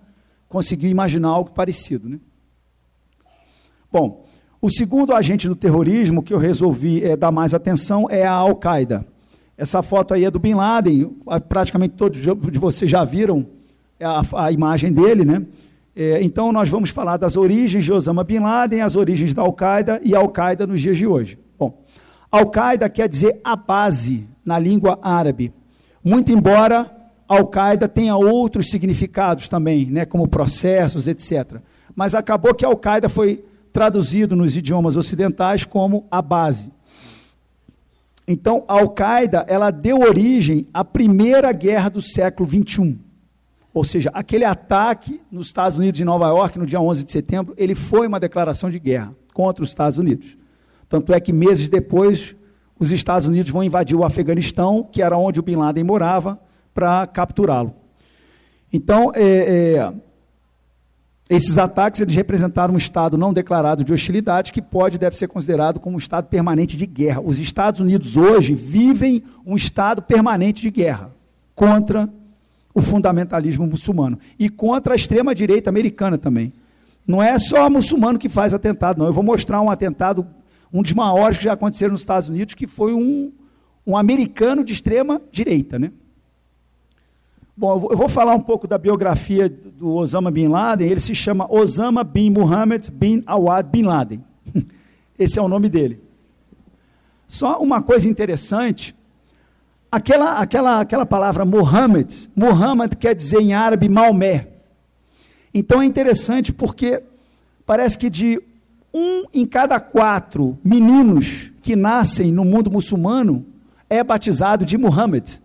conseguiu 0.48 0.90
imaginar 0.90 1.30
algo 1.30 1.52
parecido. 1.52 2.08
Né? 2.08 2.20
Bom, 3.96 4.26
o 4.62 4.70
segundo 4.70 5.16
agente 5.16 5.48
do 5.48 5.56
terrorismo 5.56 6.22
que 6.22 6.34
eu 6.34 6.38
resolvi 6.38 7.02
é, 7.02 7.16
dar 7.16 7.32
mais 7.32 7.54
atenção 7.54 8.08
é 8.10 8.26
a 8.26 8.34
Al-Qaeda. 8.34 9.06
Essa 9.58 9.82
foto 9.82 10.14
aí 10.14 10.26
é 10.26 10.30
do 10.30 10.38
Bin 10.38 10.54
Laden, 10.54 11.16
praticamente 11.48 11.94
todos 11.96 12.20
de 12.20 12.60
vocês 12.60 12.92
já 12.92 13.06
viram 13.06 13.48
a, 13.98 14.48
a 14.48 14.52
imagem 14.52 14.92
dele, 14.92 15.24
né? 15.24 15.46
É, 15.96 16.22
então 16.22 16.52
nós 16.52 16.68
vamos 16.68 16.90
falar 16.90 17.16
das 17.16 17.38
origens 17.38 17.86
de 17.86 17.94
Osama 17.94 18.22
Bin 18.26 18.40
Laden, 18.40 18.82
as 18.82 18.98
origens 18.98 19.34
da 19.34 19.44
Al-Qaeda 19.44 20.02
e 20.04 20.14
Al-Qaeda 20.14 20.68
nos 20.68 20.82
dias 20.82 20.98
de 20.98 21.08
hoje. 21.08 21.40
Bom, 21.58 21.82
Al-Qaeda 22.30 22.90
quer 22.90 23.08
dizer 23.08 23.40
a 23.46 23.56
base 23.56 24.28
na 24.44 24.60
língua 24.60 25.00
árabe. 25.02 25.54
Muito 26.04 26.34
embora 26.34 26.92
Al-Qaeda 27.30 27.88
tenha 27.88 28.18
outros 28.18 28.70
significados 28.70 29.48
também, 29.48 29.86
né, 29.86 30.06
como 30.06 30.28
processos, 30.28 31.08
etc. 31.08 31.62
Mas 31.96 32.14
acabou 32.14 32.54
que 32.54 32.66
Al-Qaeda 32.66 33.08
foi 33.08 33.42
traduzido 33.76 34.38
nos 34.38 34.56
idiomas 34.56 34.96
ocidentais 34.96 35.66
como 35.66 36.08
a 36.10 36.22
base. 36.22 36.72
Então, 38.26 38.64
a 38.70 38.80
Al-Qaeda, 38.80 39.46
ela 39.50 39.70
deu 39.70 40.00
origem 40.00 40.66
à 40.74 40.86
primeira 40.86 41.52
guerra 41.52 41.90
do 41.90 42.02
século 42.02 42.48
21. 42.48 42.98
Ou 43.74 43.84
seja, 43.84 44.10
aquele 44.14 44.46
ataque 44.46 45.20
nos 45.30 45.48
Estados 45.48 45.78
Unidos 45.78 45.98
de 45.98 46.06
Nova 46.06 46.26
York 46.30 46.58
no 46.58 46.66
dia 46.66 46.80
11 46.80 47.04
de 47.04 47.12
setembro, 47.12 47.54
ele 47.58 47.76
foi 47.76 48.08
uma 48.08 48.18
declaração 48.18 48.70
de 48.70 48.80
guerra 48.80 49.14
contra 49.34 49.62
os 49.62 49.72
Estados 49.72 49.98
Unidos. 49.98 50.38
Tanto 50.88 51.14
é 51.14 51.20
que 51.20 51.34
meses 51.34 51.68
depois 51.68 52.34
os 52.80 52.92
Estados 52.94 53.28
Unidos 53.28 53.52
vão 53.52 53.62
invadir 53.62 53.98
o 53.98 54.06
Afeganistão, 54.06 54.88
que 54.90 55.02
era 55.02 55.18
onde 55.18 55.42
o 55.42 55.44
Bin 55.44 55.58
Laden 55.58 55.84
morava, 55.84 56.40
para 56.74 57.06
capturá-lo. 57.08 57.76
Então, 58.72 59.12
é, 59.14 59.22
é, 59.22 59.94
esses 61.30 61.58
ataques 61.58 62.02
eles 62.02 62.16
representaram 62.16 62.74
um 62.74 62.78
estado 62.78 63.18
não 63.18 63.34
declarado 63.34 63.84
de 63.84 63.92
hostilidade 63.92 64.52
que 64.52 64.62
pode 64.62 65.00
deve 65.00 65.18
ser 65.18 65.28
considerado 65.28 65.80
como 65.80 65.96
um 65.96 66.00
estado 66.00 66.28
permanente 66.28 66.78
de 66.78 66.86
guerra. 66.86 67.22
Os 67.22 67.40
Estados 67.40 67.80
Unidos 67.80 68.16
hoje 68.16 68.54
vivem 68.54 69.24
um 69.46 69.56
estado 69.56 70.04
permanente 70.04 70.62
de 70.62 70.70
guerra 70.70 71.12
contra 71.56 72.08
o 72.74 72.82
fundamentalismo 72.82 73.66
muçulmano 73.66 74.20
e 74.38 74.50
contra 74.50 74.94
a 74.94 74.96
extrema 74.96 75.34
direita 75.34 75.70
americana 75.70 76.18
também. 76.18 76.54
Não 77.08 77.24
é 77.24 77.40
só 77.40 77.70
muçulmano 77.70 78.20
que 78.20 78.30
faz 78.30 78.54
atentado, 78.54 79.00
não. 79.00 79.08
Eu 79.08 79.14
vou 79.14 79.24
mostrar 79.24 79.62
um 79.62 79.70
atentado 79.70 80.28
um 80.72 80.82
dos 80.82 80.94
maiores 80.94 81.38
que 81.38 81.44
já 81.46 81.54
aconteceram 81.54 81.94
nos 81.94 82.02
Estados 82.02 82.28
Unidos, 82.28 82.54
que 82.54 82.68
foi 82.68 82.94
um, 82.94 83.32
um 83.88 83.96
americano 83.96 84.64
de 84.64 84.74
extrema 84.74 85.22
direita, 85.32 85.80
né? 85.80 85.92
Bom, 87.58 87.88
eu 87.90 87.96
vou 87.96 88.10
falar 88.10 88.36
um 88.36 88.42
pouco 88.42 88.68
da 88.68 88.78
biografia 88.78 89.48
do 89.48 89.94
Osama 89.94 90.30
Bin 90.30 90.50
Laden. 90.50 90.90
Ele 90.90 91.00
se 91.00 91.16
chama 91.16 91.50
Osama 91.50 92.04
bin 92.04 92.30
Muhammad 92.30 92.90
bin 92.92 93.24
Awad 93.26 93.70
bin 93.70 93.84
Laden. 93.84 94.22
Esse 95.18 95.40
é 95.40 95.42
o 95.42 95.48
nome 95.48 95.70
dele. 95.70 96.02
Só 97.30 97.58
uma 97.60 97.82
coisa 97.82 98.10
interessante, 98.10 98.94
aquela, 99.90 100.40
aquela, 100.40 100.82
aquela 100.82 101.06
palavra 101.06 101.46
Muhammad, 101.46 102.14
Muhammad 102.36 102.94
quer 102.96 103.16
dizer 103.16 103.40
em 103.40 103.54
árabe 103.54 103.88
Maomé. 103.88 104.50
Então 105.54 105.82
é 105.82 105.86
interessante 105.86 106.52
porque 106.52 107.02
parece 107.66 107.98
que 107.98 108.10
de 108.10 108.38
um 108.94 109.24
em 109.34 109.46
cada 109.46 109.80
quatro 109.80 110.58
meninos 110.62 111.52
que 111.64 111.74
nascem 111.74 112.34
no 112.34 112.44
mundo 112.44 112.70
muçulmano 112.70 113.46
é 113.90 114.04
batizado 114.04 114.66
de 114.66 114.78
Muhammad. 114.78 115.40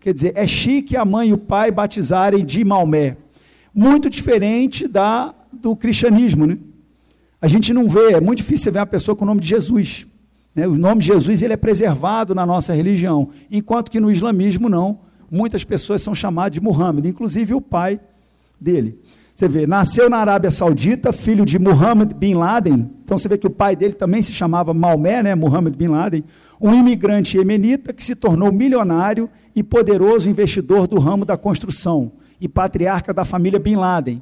Quer 0.00 0.14
dizer, 0.14 0.32
é 0.36 0.46
chique 0.46 0.96
a 0.96 1.04
mãe 1.04 1.30
e 1.30 1.32
o 1.32 1.38
pai 1.38 1.70
batizarem 1.70 2.44
de 2.44 2.64
Maomé. 2.64 3.16
Muito 3.74 4.08
diferente 4.08 4.86
da 4.86 5.34
do 5.52 5.74
cristianismo, 5.74 6.46
né? 6.46 6.58
A 7.40 7.48
gente 7.48 7.72
não 7.72 7.88
vê, 7.88 8.12
é 8.12 8.20
muito 8.20 8.38
difícil 8.38 8.72
ver 8.72 8.80
uma 8.80 8.86
pessoa 8.86 9.14
com 9.14 9.24
o 9.24 9.26
nome 9.26 9.40
de 9.40 9.48
Jesus. 9.48 10.06
Né? 10.54 10.66
O 10.66 10.74
nome 10.74 11.00
de 11.00 11.06
Jesus 11.06 11.40
ele 11.40 11.52
é 11.52 11.56
preservado 11.56 12.34
na 12.34 12.44
nossa 12.44 12.74
religião, 12.74 13.30
enquanto 13.50 13.90
que 13.90 14.00
no 14.00 14.10
islamismo 14.10 14.68
não. 14.68 15.00
Muitas 15.30 15.62
pessoas 15.62 16.02
são 16.02 16.14
chamadas 16.14 16.54
de 16.54 16.60
Muhammad, 16.60 17.06
inclusive 17.06 17.54
o 17.54 17.60
pai 17.60 18.00
dele. 18.60 18.98
Você 19.38 19.46
vê, 19.46 19.68
nasceu 19.68 20.10
na 20.10 20.16
Arábia 20.16 20.50
Saudita, 20.50 21.12
filho 21.12 21.46
de 21.46 21.60
Muhammad 21.60 22.12
bin 22.12 22.34
Laden. 22.34 22.90
Então 23.04 23.16
você 23.16 23.28
vê 23.28 23.38
que 23.38 23.46
o 23.46 23.50
pai 23.50 23.76
dele 23.76 23.92
também 23.92 24.20
se 24.20 24.32
chamava 24.32 24.74
Maomé, 24.74 25.22
né? 25.22 25.32
Muhammad 25.36 25.76
bin 25.76 25.86
Laden. 25.86 26.24
Um 26.60 26.74
imigrante 26.74 27.36
iemenita 27.36 27.92
que 27.92 28.02
se 28.02 28.16
tornou 28.16 28.50
milionário 28.50 29.30
e 29.54 29.62
poderoso 29.62 30.28
investidor 30.28 30.88
do 30.88 30.98
ramo 30.98 31.24
da 31.24 31.36
construção 31.36 32.10
e 32.40 32.48
patriarca 32.48 33.14
da 33.14 33.24
família 33.24 33.60
Bin 33.60 33.76
Laden. 33.76 34.20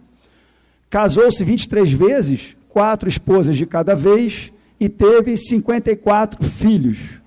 Casou-se 0.90 1.42
23 1.42 1.90
vezes, 1.94 2.54
quatro 2.68 3.08
esposas 3.08 3.56
de 3.56 3.64
cada 3.64 3.94
vez 3.94 4.52
e 4.78 4.86
teve 4.86 5.34
54 5.38 6.44
filhos. 6.44 7.22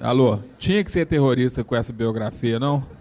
Alô, 0.00 0.38
tinha 0.56 0.82
que 0.82 0.90
ser 0.90 1.06
terrorista 1.06 1.62
com 1.62 1.76
essa 1.76 1.92
biografia, 1.92 2.58
não? 2.58 2.93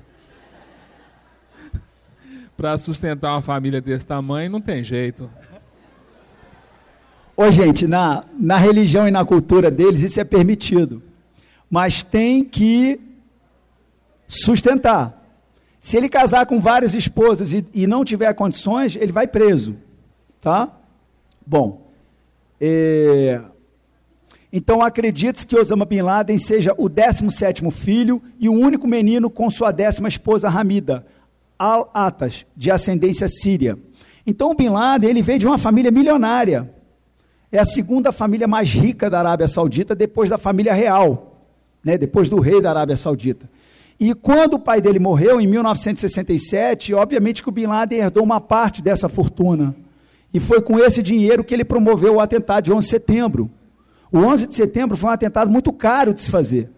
Para 2.64 2.78
sustentar 2.78 3.34
uma 3.34 3.42
família 3.42 3.82
desse 3.82 4.06
tamanho, 4.06 4.50
não 4.50 4.62
tem 4.62 4.82
jeito. 4.82 5.30
Ô, 7.36 7.52
gente, 7.52 7.86
na, 7.86 8.24
na 8.40 8.56
religião 8.56 9.06
e 9.06 9.12
na 9.12 9.26
cultura 9.26 9.70
deles 9.70 10.00
isso 10.00 10.18
é 10.22 10.24
permitido. 10.24 11.04
Mas 11.70 12.04
tem 12.04 12.42
que 12.42 13.02
sustentar. 14.30 15.28
Se 15.82 15.98
ele 15.98 16.08
casar 16.08 16.46
com 16.46 16.62
várias 16.62 16.94
esposas 16.94 17.52
e, 17.52 17.68
e 17.74 17.86
não 17.86 18.06
tiver 18.06 18.34
condições, 18.34 18.96
ele 18.96 19.12
vai 19.12 19.28
preso. 19.28 19.76
Tá? 20.40 20.72
Bom. 21.46 21.92
É, 22.62 23.42
então 24.54 24.82
acredite 24.82 25.46
que 25.46 25.58
Osama 25.58 25.84
Bin 25.84 26.00
Laden 26.00 26.40
seja 26.40 26.74
o 26.78 26.90
17º 26.90 27.70
filho 27.72 28.22
e 28.40 28.48
o 28.48 28.54
único 28.54 28.88
menino 28.88 29.30
com 29.30 29.50
sua 29.50 29.72
décima 29.72 30.08
esposa 30.08 30.48
Hamida, 30.48 31.06
Al-Atas, 31.64 32.46
de 32.56 32.70
ascendência 32.70 33.28
síria. 33.28 33.78
Então 34.26 34.52
o 34.52 34.56
Bin 34.56 34.70
Laden 34.70 35.10
ele 35.10 35.22
veio 35.22 35.40
de 35.40 35.48
uma 35.48 35.58
família 35.58 35.92
milionária. 35.92 36.70
É 37.52 37.60
a 37.60 37.66
segunda 37.66 38.12
família 38.12 38.48
mais 38.48 38.70
rica 38.70 39.10
da 39.10 39.20
Arábia 39.20 39.48
Saudita 39.48 39.96
depois 39.96 40.30
da 40.30 40.38
família 40.38 40.74
real, 40.74 41.48
né, 41.84 41.98
depois 41.98 42.28
do 42.28 42.40
rei 42.40 42.62
da 42.62 42.70
Arábia 42.70 42.98
Saudita. 42.98 43.50
E 44.00 44.14
quando 44.14 44.56
o 44.56 44.60
pai 44.60 44.82
dele 44.82 45.00
morreu, 45.00 45.40
em 45.40 45.48
1967, 45.48 46.94
obviamente 46.94 47.42
que 47.42 47.50
o 47.50 47.52
Bin 47.52 47.68
Laden 47.68 48.00
herdou 48.00 48.24
uma 48.24 48.42
parte 48.42 48.82
dessa 48.82 49.08
fortuna. 49.08 49.76
E 50.34 50.40
foi 50.40 50.62
com 50.62 50.80
esse 50.80 51.02
dinheiro 51.04 51.44
que 51.44 51.54
ele 51.54 51.64
promoveu 51.64 52.16
o 52.16 52.20
atentado 52.20 52.66
de 52.66 52.74
11 52.74 52.86
de 52.86 52.90
setembro. 52.90 53.52
O 54.12 54.18
11 54.18 54.48
de 54.48 54.56
setembro 54.56 54.98
foi 54.98 55.10
um 55.10 55.14
atentado 55.14 55.50
muito 55.50 55.72
caro 55.72 56.14
de 56.14 56.22
se 56.22 56.30
fazer, 56.30 56.70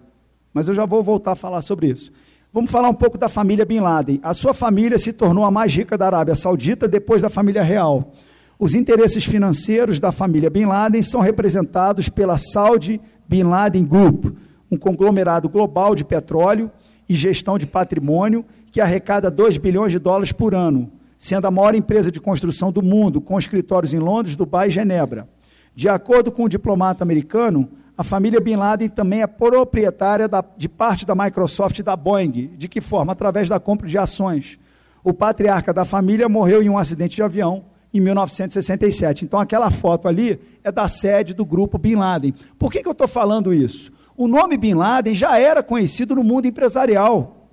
mas 0.53 0.67
eu 0.67 0.73
já 0.73 0.85
vou 0.85 1.01
voltar 1.01 1.31
a 1.31 1.35
falar 1.35 1.61
sobre 1.61 1.87
isso. 1.87 2.11
Vamos 2.55 2.71
falar 2.71 2.87
um 2.87 2.93
pouco 2.93 3.17
da 3.17 3.27
família 3.27 3.65
Bin 3.65 3.81
Laden. 3.81 4.21
A 4.23 4.33
sua 4.33 4.53
família 4.53 4.97
se 4.97 5.11
tornou 5.11 5.43
a 5.43 5.51
mais 5.51 5.75
rica 5.75 5.97
da 5.97 6.05
Arábia 6.05 6.35
Saudita 6.35 6.87
depois 6.87 7.21
da 7.21 7.29
família 7.29 7.61
real. 7.61 8.13
Os 8.57 8.73
interesses 8.73 9.25
financeiros 9.25 9.99
da 9.99 10.09
família 10.09 10.49
Bin 10.49 10.63
Laden 10.63 11.01
são 11.01 11.19
representados 11.19 12.07
pela 12.07 12.37
Saudi 12.37 13.01
Bin 13.27 13.43
Laden 13.43 13.83
Group, 13.83 14.37
um 14.71 14.77
conglomerado 14.77 15.49
global 15.49 15.93
de 15.93 16.05
petróleo 16.05 16.71
e 17.09 17.13
gestão 17.13 17.57
de 17.57 17.67
patrimônio 17.67 18.45
que 18.71 18.79
arrecada 18.79 19.29
2 19.29 19.57
bilhões 19.57 19.91
de 19.91 19.99
dólares 19.99 20.31
por 20.31 20.55
ano, 20.55 20.89
sendo 21.17 21.47
a 21.47 21.51
maior 21.51 21.75
empresa 21.75 22.09
de 22.09 22.21
construção 22.21 22.71
do 22.71 22.81
mundo, 22.81 23.19
com 23.19 23.37
escritórios 23.37 23.93
em 23.93 23.99
Londres, 23.99 24.37
Dubai 24.37 24.69
e 24.69 24.71
Genebra. 24.71 25.27
De 25.75 25.89
acordo 25.89 26.31
com 26.31 26.45
o 26.45 26.49
diplomata 26.49 27.03
americano, 27.03 27.67
a 27.97 28.03
família 28.03 28.41
Bin 28.41 28.57
Laden 28.57 28.89
também 28.89 29.21
é 29.21 29.27
proprietária 29.27 30.27
da, 30.27 30.43
de 30.57 30.67
parte 30.67 31.05
da 31.05 31.15
Microsoft 31.15 31.79
e 31.79 31.83
da 31.83 31.95
Boeing. 31.95 32.51
De 32.57 32.67
que 32.67 32.81
forma? 32.81 33.13
Através 33.13 33.47
da 33.47 33.59
compra 33.59 33.87
de 33.87 33.97
ações. 33.97 34.59
O 35.01 35.13
patriarca 35.13 35.73
da 35.73 35.85
família 35.85 36.27
morreu 36.27 36.61
em 36.61 36.69
um 36.69 36.77
acidente 36.77 37.15
de 37.15 37.23
avião 37.23 37.63
em 37.93 38.01
1967. 38.01 39.23
Então, 39.23 39.39
aquela 39.39 39.71
foto 39.71 40.09
ali 40.09 40.39
é 40.61 40.71
da 40.71 40.89
sede 40.89 41.33
do 41.33 41.45
grupo 41.45 41.77
Bin 41.77 41.95
Laden. 41.95 42.33
Por 42.59 42.69
que, 42.69 42.81
que 42.81 42.87
eu 42.87 42.91
estou 42.91 43.07
falando 43.07 43.53
isso? 43.53 43.93
O 44.17 44.27
nome 44.27 44.57
Bin 44.57 44.73
Laden 44.73 45.13
já 45.13 45.39
era 45.39 45.63
conhecido 45.63 46.15
no 46.15 46.23
mundo 46.23 46.47
empresarial. 46.47 47.49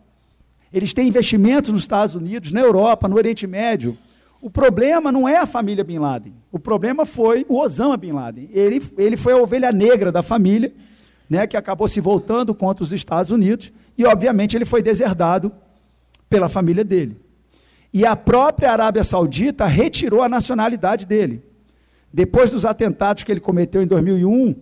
Eles 0.72 0.92
têm 0.92 1.06
investimentos 1.06 1.70
nos 1.70 1.82
Estados 1.82 2.16
Unidos, 2.16 2.50
na 2.50 2.60
Europa, 2.60 3.06
no 3.06 3.16
Oriente 3.16 3.46
Médio. 3.46 3.96
O 4.42 4.50
problema 4.50 5.12
não 5.12 5.28
é 5.28 5.36
a 5.36 5.46
família 5.46 5.84
Bin 5.84 6.00
Laden. 6.00 6.34
O 6.50 6.58
problema 6.58 7.06
foi 7.06 7.46
o 7.48 7.60
Osama 7.60 7.96
Bin 7.96 8.10
Laden. 8.10 8.50
Ele, 8.52 8.82
ele 8.98 9.16
foi 9.16 9.34
a 9.34 9.36
ovelha 9.36 9.70
negra 9.70 10.10
da 10.10 10.20
família, 10.20 10.74
né, 11.30 11.46
que 11.46 11.56
acabou 11.56 11.86
se 11.86 12.00
voltando 12.00 12.52
contra 12.52 12.82
os 12.82 12.90
Estados 12.90 13.30
Unidos, 13.30 13.72
e 13.96 14.04
obviamente 14.04 14.56
ele 14.56 14.64
foi 14.64 14.82
deserdado 14.82 15.52
pela 16.28 16.48
família 16.48 16.82
dele. 16.82 17.16
E 17.94 18.04
a 18.04 18.16
própria 18.16 18.72
Arábia 18.72 19.04
Saudita 19.04 19.64
retirou 19.64 20.24
a 20.24 20.28
nacionalidade 20.28 21.06
dele. 21.06 21.40
Depois 22.12 22.50
dos 22.50 22.64
atentados 22.64 23.22
que 23.22 23.30
ele 23.30 23.40
cometeu 23.40 23.80
em 23.80 23.86
2001, 23.86 24.56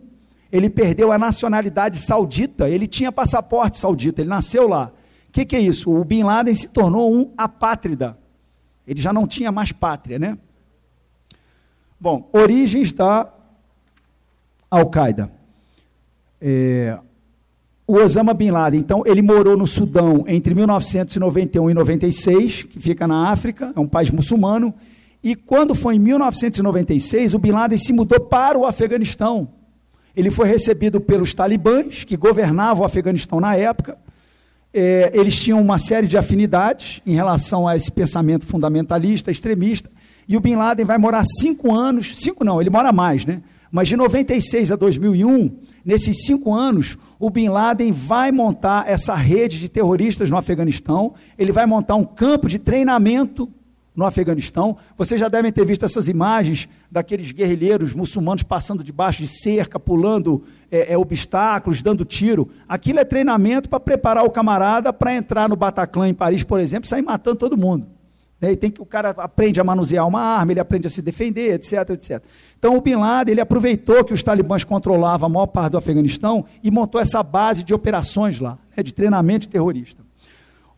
ele 0.53 0.69
perdeu 0.69 1.11
a 1.11 1.19
nacionalidade 1.19 1.99
saudita. 1.99 2.69
Ele 2.69 2.87
tinha 2.87 3.11
passaporte 3.11 3.79
saudita, 3.79 4.21
ele 4.21 4.29
nasceu 4.29 4.69
lá. 4.69 4.93
O 5.29 5.33
que, 5.33 5.47
que 5.47 5.57
é 5.57 5.61
isso? 5.61 5.91
O 5.91 6.05
Bin 6.05 6.25
Laden 6.25 6.55
se 6.55 6.69
tornou 6.69 7.11
um 7.11 7.33
apátrida. 7.39 8.19
Ele 8.91 9.01
já 9.01 9.13
não 9.13 9.25
tinha 9.25 9.53
mais 9.53 9.71
pátria, 9.71 10.19
né? 10.19 10.37
Bom, 12.01 12.29
origens 12.33 12.93
da 12.93 13.33
Al-Qaeda. 14.69 15.31
É, 16.41 16.99
o 17.87 17.95
Osama 17.95 18.35
Bin 18.35 18.51
Laden, 18.51 18.81
então, 18.81 19.05
ele 19.07 19.23
morou 19.23 19.57
no 19.57 19.65
Sudão 19.65 20.25
entre 20.27 20.57
1991 20.57 21.71
e 21.71 21.75
96, 21.75 22.65
que 22.65 22.81
fica 22.81 23.07
na 23.07 23.31
África, 23.31 23.73
é 23.77 23.79
um 23.79 23.87
país 23.87 24.11
muçulmano, 24.11 24.75
e 25.23 25.37
quando 25.37 25.73
foi 25.73 25.95
em 25.95 26.01
1996, 26.01 27.35
o 27.35 27.39
Bin 27.39 27.53
Laden 27.53 27.79
se 27.79 27.93
mudou 27.93 28.19
para 28.19 28.59
o 28.59 28.67
Afeganistão. 28.67 29.51
Ele 30.17 30.33
foi 30.33 30.49
recebido 30.49 31.01
pelos 31.01 31.33
talibãs, 31.33 32.03
que 32.03 32.17
governavam 32.17 32.83
o 32.83 32.87
Afeganistão 32.87 33.39
na 33.39 33.55
época, 33.55 33.97
é, 34.73 35.11
eles 35.15 35.39
tinham 35.39 35.61
uma 35.61 35.79
série 35.79 36.07
de 36.07 36.17
afinidades 36.17 37.03
em 37.07 37.15
relação 37.15 37.67
a 37.67 37.77
esse 37.77 37.91
pensamento 37.91 38.47
fundamentalista, 38.47 39.31
extremista, 39.31 39.91
e 40.29 40.37
o 40.37 40.41
Bin 40.41 40.55
Laden 40.55 40.87
vai 40.87 40.97
morar 40.97 41.25
cinco 41.25 41.75
anos, 41.75 42.17
cinco 42.17 42.45
não, 42.45 42.61
ele 42.61 42.71
mora 42.71 42.93
mais, 42.93 43.27
né? 43.27 43.43
Mas 43.71 43.89
de 43.89 43.97
96 43.97 44.71
a 44.73 44.77
2001, 44.77 45.51
nesses 45.85 46.25
cinco 46.25 46.53
anos, 46.53 46.97
o 47.19 47.31
Bin 47.31 47.49
Laden 47.49 47.93
vai 47.93 48.33
montar 48.33 48.89
essa 48.89 49.15
rede 49.15 49.59
de 49.59 49.69
terroristas 49.69 50.31
no 50.31 50.37
Afeganistão, 50.37 51.15
ele 51.39 51.53
vai 51.53 51.67
montar 51.67 51.97
um 51.97 52.05
campo 52.05 52.49
de 52.49 52.59
treinamento 52.59 53.51
no 54.01 54.07
Afeganistão. 54.07 54.77
Vocês 54.97 55.21
já 55.21 55.29
devem 55.29 55.53
ter 55.53 55.65
visto 55.65 55.85
essas 55.85 56.09
imagens 56.09 56.69
daqueles 56.91 57.31
guerrilheiros 57.31 57.93
muçulmanos 57.93 58.43
passando 58.43 58.83
debaixo 58.83 59.21
de 59.21 59.29
cerca, 59.29 59.79
pulando 59.79 60.43
é, 60.71 60.95
é, 60.95 60.99
obstáculos, 60.99 61.83
dando 61.83 62.05
tiro. 62.05 62.49
Aquilo 62.67 62.99
é 62.99 63.05
treinamento 63.05 63.69
para 63.69 63.79
preparar 63.79 64.25
o 64.25 64.31
camarada 64.31 64.93
para 64.93 65.15
entrar 65.15 65.49
no 65.49 65.55
Bataclan 65.55 66.09
em 66.09 66.15
Paris, 66.15 66.43
por 66.43 66.59
exemplo, 66.59 66.87
e 66.87 66.89
sair 66.89 67.03
matando 67.03 67.37
todo 67.37 67.57
mundo. 67.57 67.87
Né? 68.41 68.53
E 68.53 68.57
tem 68.57 68.71
que 68.71 68.81
o 68.81 68.87
cara 68.87 69.11
aprende 69.11 69.61
a 69.61 69.65
manusear 69.65 70.09
uma 70.09 70.23
arma, 70.23 70.53
ele 70.53 70.61
aprende 70.61 70.87
a 70.87 70.91
se 70.91 71.03
defender, 71.03 71.53
etc, 71.53 71.91
etc. 71.91 72.23
Então 72.59 72.77
o 72.77 72.81
Bin 72.81 72.97
Laden 72.97 73.33
ele 73.33 73.41
aproveitou 73.41 74.03
que 74.03 74.15
os 74.15 74.23
talibãs 74.23 74.65
controlavam 74.65 75.27
a 75.27 75.29
maior 75.31 75.47
parte 75.47 75.73
do 75.73 75.79
Afeganistão 75.79 76.47
e 76.63 76.71
montou 76.71 77.01
essa 77.01 77.23
base 77.23 77.63
de 77.63 77.75
operações 77.75 78.41
lá, 78.41 78.59
né, 78.75 78.83
de 78.83 78.95
treinamento 78.95 79.47
terrorista. 79.47 80.03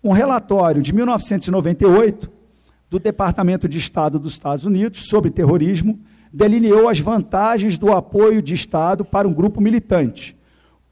Um 0.03 0.11
relatório 0.11 0.83
de 0.83 0.93
1998 0.93 2.42
do 2.93 2.99
Departamento 2.99 3.67
de 3.67 3.79
Estado 3.79 4.19
dos 4.19 4.35
Estados 4.35 4.67
Unidos 4.67 5.09
sobre 5.09 5.31
terrorismo 5.31 5.99
delineou 6.31 6.91
as 6.91 6.99
vantagens 6.99 7.79
do 7.79 7.91
apoio 7.91 8.43
de 8.43 8.53
Estado 8.53 9.03
para 9.03 9.27
um 9.27 9.33
grupo 9.33 9.63
militante. 9.63 10.37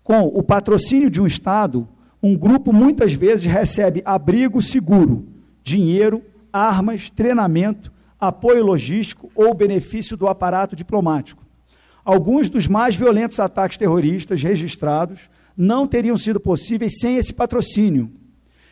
Com 0.03 0.23
o 0.23 0.43
patrocínio 0.43 1.11
de 1.11 1.21
um 1.21 1.27
Estado, 1.27 1.87
um 2.23 2.35
grupo 2.35 2.73
muitas 2.73 3.13
vezes 3.13 3.45
recebe 3.45 4.01
abrigo 4.03 4.63
seguro, 4.63 5.27
dinheiro, 5.63 6.23
armas, 6.51 7.11
treinamento, 7.11 7.93
apoio 8.19 8.65
logístico 8.65 9.31
ou 9.35 9.53
benefício 9.53 10.17
do 10.17 10.27
aparato 10.27 10.75
diplomático. 10.75 11.45
Alguns 12.03 12.49
dos 12.49 12.67
mais 12.67 12.95
violentos 12.95 13.39
ataques 13.39 13.77
terroristas 13.77 14.43
registrados 14.43 15.29
não 15.55 15.87
teriam 15.87 16.17
sido 16.17 16.41
possíveis 16.41 16.99
sem 16.99 17.19
esse 17.19 17.35
patrocínio, 17.35 18.11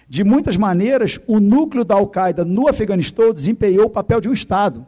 de 0.08 0.24
muitas 0.24 0.56
maneiras, 0.56 1.20
o 1.26 1.38
núcleo 1.38 1.84
da 1.84 1.94
Al-Qaeda 1.94 2.44
no 2.44 2.68
Afeganistão 2.68 3.32
desempenhou 3.32 3.86
o 3.86 3.90
papel 3.90 4.20
de 4.20 4.28
um 4.28 4.32
Estado. 4.32 4.86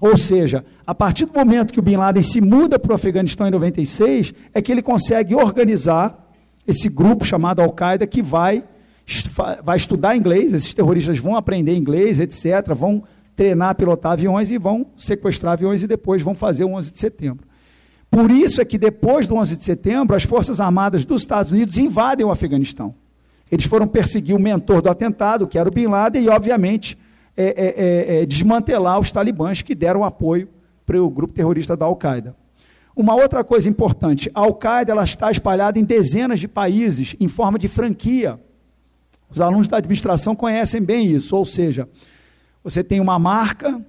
Ou 0.00 0.16
seja, 0.16 0.64
a 0.86 0.94
partir 0.94 1.26
do 1.26 1.34
momento 1.34 1.72
que 1.72 1.78
o 1.78 1.82
Bin 1.82 1.96
Laden 1.96 2.22
se 2.22 2.40
muda 2.40 2.78
para 2.78 2.92
o 2.92 2.94
Afeganistão 2.94 3.46
em 3.46 3.50
96, 3.50 4.32
é 4.54 4.62
que 4.62 4.72
ele 4.72 4.80
consegue 4.80 5.34
organizar 5.34 6.32
esse 6.66 6.88
grupo 6.88 7.24
chamado 7.24 7.60
Al-Qaeda 7.60 8.06
que 8.06 8.22
vai, 8.22 8.64
vai 9.62 9.76
estudar 9.76 10.16
inglês, 10.16 10.54
esses 10.54 10.72
terroristas 10.72 11.18
vão 11.18 11.36
aprender 11.36 11.76
inglês, 11.76 12.18
etc., 12.18 12.72
vão 12.74 13.02
treinar, 13.36 13.74
pilotar 13.74 14.12
aviões 14.12 14.50
e 14.50 14.56
vão 14.56 14.86
sequestrar 14.96 15.52
aviões 15.52 15.82
e 15.82 15.86
depois 15.86 16.22
vão 16.22 16.34
fazer 16.34 16.64
o 16.64 16.72
11 16.72 16.92
de 16.92 16.98
setembro. 16.98 17.46
Por 18.10 18.30
isso 18.30 18.60
é 18.60 18.64
que 18.64 18.78
depois 18.78 19.26
do 19.26 19.34
11 19.34 19.56
de 19.56 19.64
setembro, 19.64 20.16
as 20.16 20.24
Forças 20.24 20.60
Armadas 20.60 21.04
dos 21.04 21.22
Estados 21.22 21.52
Unidos 21.52 21.76
invadem 21.76 22.24
o 22.24 22.30
Afeganistão. 22.30 22.94
Eles 23.50 23.64
foram 23.64 23.86
perseguir 23.86 24.34
o 24.34 24.40
mentor 24.40 24.80
do 24.80 24.88
atentado, 24.88 25.46
que 25.46 25.58
era 25.58 25.68
o 25.68 25.72
Bin 25.72 25.86
Laden, 25.86 26.22
e, 26.22 26.28
obviamente, 26.28 26.96
é, 27.36 27.44
é, 27.44 28.18
é, 28.18 28.22
é 28.22 28.26
desmantelar 28.26 29.00
os 29.00 29.10
talibãs 29.10 29.62
que 29.62 29.74
deram 29.74 30.04
apoio 30.04 30.48
para 30.86 31.02
o 31.02 31.10
grupo 31.10 31.34
terrorista 31.34 31.76
da 31.76 31.84
Al-Qaeda. 31.86 32.36
Uma 32.94 33.14
outra 33.14 33.42
coisa 33.42 33.68
importante, 33.68 34.30
a 34.34 34.40
Al-Qaeda 34.40 34.94
está 35.02 35.30
espalhada 35.30 35.78
em 35.78 35.84
dezenas 35.84 36.40
de 36.40 36.48
países, 36.48 37.16
em 37.18 37.28
forma 37.28 37.58
de 37.58 37.68
franquia. 37.68 38.38
Os 39.30 39.40
alunos 39.40 39.68
da 39.68 39.76
administração 39.78 40.34
conhecem 40.34 40.82
bem 40.82 41.06
isso, 41.06 41.36
ou 41.36 41.44
seja, 41.44 41.88
você 42.62 42.82
tem 42.82 43.00
uma 43.00 43.18
marca, 43.18 43.80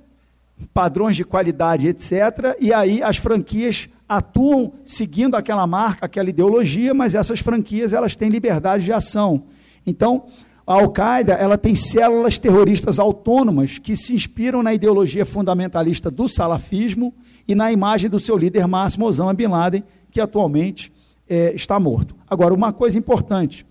padrões 0.74 1.16
de 1.16 1.24
qualidade, 1.24 1.88
etc. 1.88 2.56
E 2.60 2.74
aí 2.74 3.02
as 3.02 3.18
franquias 3.18 3.90
atuam 4.08 4.74
seguindo 4.84 5.36
aquela 5.36 5.66
marca, 5.66 6.06
aquela 6.06 6.30
ideologia, 6.30 6.94
mas 6.94 7.16
essas 7.16 7.40
franquias 7.40 7.94
elas 7.94 8.16
têm 8.16 8.30
liberdade 8.30 8.84
de 8.84 8.92
ação. 8.92 9.44
Então, 9.86 10.26
a 10.68 10.74
Al-Qaeda 10.74 11.34
ela 11.34 11.58
tem 11.58 11.76
células 11.76 12.38
terroristas 12.38 13.00
autônomas 13.00 13.78
que 13.78 13.96
se 13.96 14.14
inspiram 14.14 14.62
na 14.62 14.74
ideologia 14.74 15.26
fundamentalista 15.26 16.12
do 16.12 16.28
salafismo 16.28 17.14
e 17.48 17.56
na 17.56 17.72
imagem 17.72 18.10
do 18.10 18.20
seu 18.20 18.38
líder 18.38 18.68
máximo, 18.68 19.06
Osama 19.06 19.34
Bin 19.34 19.48
Laden, 19.48 19.84
que 20.12 20.20
atualmente 20.20 20.92
é, 21.28 21.54
está 21.54 21.80
morto. 21.80 22.16
Agora, 22.30 22.54
uma 22.54 22.74
coisa 22.74 22.98
importante: 22.98 23.66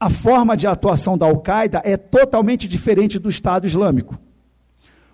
a 0.00 0.08
forma 0.08 0.56
de 0.56 0.66
atuação 0.66 1.16
da 1.16 1.26
Al-Qaeda 1.26 1.82
é 1.84 1.96
totalmente 1.96 2.66
diferente 2.66 3.18
do 3.18 3.28
Estado 3.28 3.66
Islâmico. 3.66 4.18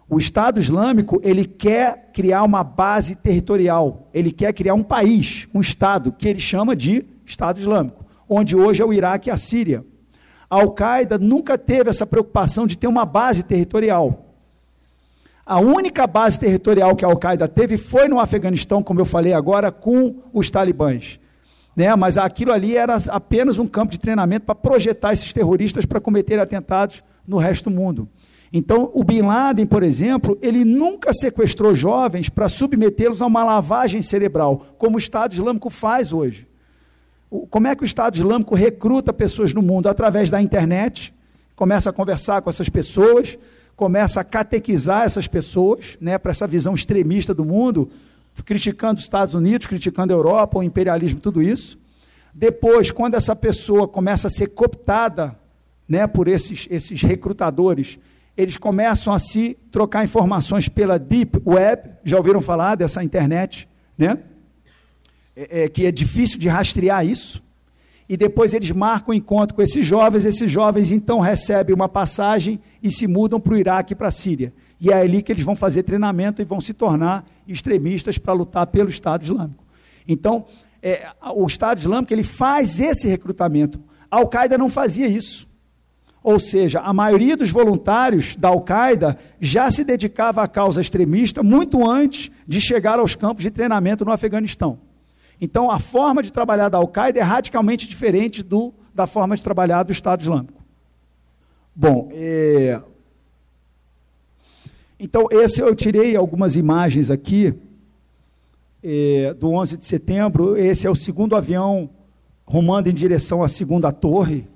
O 0.08 0.18
Estado 0.18 0.60
Islâmico, 0.60 1.20
ele 1.24 1.44
quer 1.44 2.10
criar 2.12 2.42
uma 2.42 2.62
base 2.62 3.14
territorial, 3.14 4.08
ele 4.12 4.30
quer 4.30 4.52
criar 4.52 4.74
um 4.74 4.82
país, 4.82 5.48
um 5.54 5.60
Estado, 5.60 6.12
que 6.12 6.28
ele 6.28 6.40
chama 6.40 6.76
de 6.76 7.06
Estado 7.24 7.58
Islâmico, 7.58 8.04
onde 8.28 8.54
hoje 8.54 8.82
é 8.82 8.84
o 8.84 8.92
Iraque 8.92 9.30
e 9.30 9.32
a 9.32 9.36
Síria. 9.36 9.84
A 10.48 10.56
Al-Qaeda 10.56 11.18
nunca 11.18 11.56
teve 11.56 11.88
essa 11.88 12.06
preocupação 12.06 12.66
de 12.66 12.76
ter 12.76 12.86
uma 12.86 13.06
base 13.06 13.42
territorial. 13.42 14.24
A 15.46 15.58
única 15.58 16.06
base 16.06 16.38
territorial 16.38 16.94
que 16.94 17.04
a 17.04 17.08
Al-Qaeda 17.08 17.48
teve 17.48 17.76
foi 17.76 18.06
no 18.06 18.20
Afeganistão, 18.20 18.82
como 18.82 19.00
eu 19.00 19.04
falei 19.04 19.32
agora, 19.32 19.72
com 19.72 20.22
os 20.32 20.50
talibãs. 20.50 21.18
Né? 21.74 21.94
Mas 21.96 22.16
aquilo 22.16 22.52
ali 22.52 22.76
era 22.76 22.96
apenas 23.08 23.58
um 23.58 23.66
campo 23.66 23.92
de 23.92 23.98
treinamento 23.98 24.46
para 24.46 24.54
projetar 24.54 25.12
esses 25.12 25.32
terroristas 25.32 25.84
para 25.84 26.00
cometer 26.00 26.38
atentados 26.38 27.02
no 27.26 27.38
resto 27.38 27.68
do 27.68 27.76
mundo. 27.76 28.08
Então, 28.52 28.90
o 28.94 29.02
Bin 29.02 29.22
Laden, 29.22 29.66
por 29.66 29.82
exemplo, 29.82 30.38
ele 30.40 30.64
nunca 30.64 31.12
sequestrou 31.12 31.74
jovens 31.74 32.28
para 32.28 32.48
submetê-los 32.48 33.20
a 33.20 33.26
uma 33.26 33.42
lavagem 33.42 34.00
cerebral, 34.00 34.66
como 34.78 34.96
o 34.96 34.98
Estado 34.98 35.32
Islâmico 35.32 35.70
faz 35.70 36.12
hoje. 36.12 36.46
Como 37.50 37.66
é 37.66 37.74
que 37.74 37.82
o 37.82 37.84
Estado 37.84 38.16
Islâmico 38.16 38.54
recruta 38.54 39.12
pessoas 39.12 39.52
no 39.52 39.60
mundo? 39.60 39.88
Através 39.88 40.30
da 40.30 40.40
internet, 40.40 41.12
começa 41.56 41.90
a 41.90 41.92
conversar 41.92 42.42
com 42.42 42.50
essas 42.50 42.68
pessoas, 42.68 43.36
começa 43.74 44.20
a 44.20 44.24
catequizar 44.24 45.02
essas 45.02 45.26
pessoas 45.26 45.98
né, 46.00 46.16
para 46.16 46.30
essa 46.30 46.46
visão 46.46 46.74
extremista 46.74 47.34
do 47.34 47.44
mundo, 47.44 47.90
criticando 48.44 48.98
os 48.98 49.04
Estados 49.04 49.34
Unidos, 49.34 49.66
criticando 49.66 50.12
a 50.12 50.16
Europa, 50.16 50.58
o 50.58 50.62
imperialismo, 50.62 51.18
tudo 51.18 51.42
isso. 51.42 51.76
Depois, 52.32 52.90
quando 52.90 53.14
essa 53.14 53.34
pessoa 53.34 53.86
começa 53.86 54.28
a 54.28 54.30
ser 54.30 54.48
cooptada 54.48 55.36
né, 55.88 56.06
por 56.06 56.26
esses, 56.26 56.66
esses 56.70 57.02
recrutadores, 57.02 57.98
eles 58.36 58.56
começam 58.56 59.12
a 59.12 59.18
se 59.18 59.56
trocar 59.70 60.04
informações 60.04 60.68
pela 60.68 60.98
Deep 60.98 61.40
Web, 61.46 61.90
já 62.04 62.16
ouviram 62.16 62.40
falar 62.40 62.74
dessa 62.74 63.02
internet, 63.02 63.68
né? 63.96 64.18
É, 65.36 65.64
é, 65.64 65.68
que 65.68 65.86
é 65.86 65.92
difícil 65.92 66.38
de 66.38 66.48
rastrear 66.48 67.06
isso. 67.06 67.42
E 68.08 68.16
depois 68.16 68.52
eles 68.52 68.70
marcam 68.70 69.14
um 69.14 69.16
encontro 69.16 69.54
com 69.54 69.62
esses 69.62 69.84
jovens, 69.84 70.24
esses 70.24 70.50
jovens 70.50 70.92
então 70.92 71.20
recebem 71.20 71.74
uma 71.74 71.88
passagem 71.88 72.60
e 72.82 72.92
se 72.92 73.06
mudam 73.06 73.40
para 73.40 73.54
o 73.54 73.56
Iraque 73.56 73.92
e 73.94 73.96
para 73.96 74.08
a 74.08 74.12
Síria. 74.12 74.52
E 74.80 74.90
é 74.90 74.94
ali 74.94 75.22
que 75.22 75.32
eles 75.32 75.44
vão 75.44 75.56
fazer 75.56 75.84
treinamento 75.84 76.42
e 76.42 76.44
vão 76.44 76.60
se 76.60 76.74
tornar 76.74 77.24
extremistas 77.48 78.18
para 78.18 78.32
lutar 78.34 78.66
pelo 78.66 78.90
Estado 78.90 79.22
Islâmico. 79.22 79.64
Então, 80.06 80.44
é, 80.82 81.08
o 81.34 81.46
Estado 81.46 81.78
Islâmico 81.78 82.12
ele 82.12 82.24
faz 82.24 82.78
esse 82.78 83.08
recrutamento. 83.08 83.80
A 84.10 84.18
Al-Qaeda 84.18 84.58
não 84.58 84.68
fazia 84.68 85.08
isso. 85.08 85.48
Ou 86.24 86.40
seja, 86.40 86.80
a 86.80 86.90
maioria 86.94 87.36
dos 87.36 87.50
voluntários 87.50 88.34
da 88.34 88.48
Al-Qaeda 88.48 89.18
já 89.38 89.70
se 89.70 89.84
dedicava 89.84 90.42
à 90.42 90.48
causa 90.48 90.80
extremista 90.80 91.42
muito 91.42 91.86
antes 91.86 92.30
de 92.48 92.62
chegar 92.62 92.98
aos 92.98 93.14
campos 93.14 93.42
de 93.42 93.50
treinamento 93.50 94.06
no 94.06 94.10
Afeganistão. 94.10 94.78
Então, 95.38 95.70
a 95.70 95.78
forma 95.78 96.22
de 96.22 96.32
trabalhar 96.32 96.70
da 96.70 96.78
Al-Qaeda 96.78 97.20
é 97.20 97.22
radicalmente 97.22 97.86
diferente 97.86 98.42
do, 98.42 98.72
da 98.94 99.06
forma 99.06 99.36
de 99.36 99.42
trabalhar 99.42 99.82
do 99.82 99.92
Estado 99.92 100.22
Islâmico. 100.22 100.62
Bom, 101.76 102.08
é... 102.10 102.80
então, 104.98 105.28
esse 105.30 105.60
eu 105.60 105.74
tirei 105.74 106.16
algumas 106.16 106.56
imagens 106.56 107.10
aqui 107.10 107.52
é, 108.82 109.34
do 109.34 109.50
11 109.50 109.76
de 109.76 109.84
setembro. 109.84 110.56
Esse 110.56 110.86
é 110.86 110.90
o 110.90 110.96
segundo 110.96 111.36
avião 111.36 111.90
rumando 112.46 112.88
em 112.88 112.94
direção 112.94 113.42
à 113.42 113.48
segunda 113.48 113.92
torre 113.92 114.48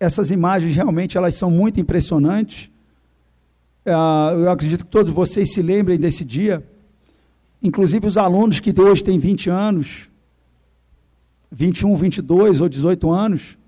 essas 0.00 0.30
imagens 0.30 0.74
realmente 0.74 1.18
elas 1.18 1.34
são 1.34 1.50
muito 1.50 1.78
impressionantes. 1.78 2.70
Ah, 3.84 4.30
eu 4.32 4.50
acredito 4.50 4.86
que 4.86 4.90
todos 4.90 5.12
vocês 5.12 5.52
se 5.52 5.60
lembrem 5.60 5.98
desse 5.98 6.24
dia. 6.24 6.66
Inclusive 7.62 8.06
os 8.06 8.16
alunos 8.16 8.58
que 8.58 8.74
hoje 8.80 9.04
têm 9.04 9.18
20 9.18 9.50
anos, 9.50 10.08
21, 11.52 11.94
22 11.94 12.62
ou 12.62 12.68
18 12.68 13.10
anos. 13.10 13.58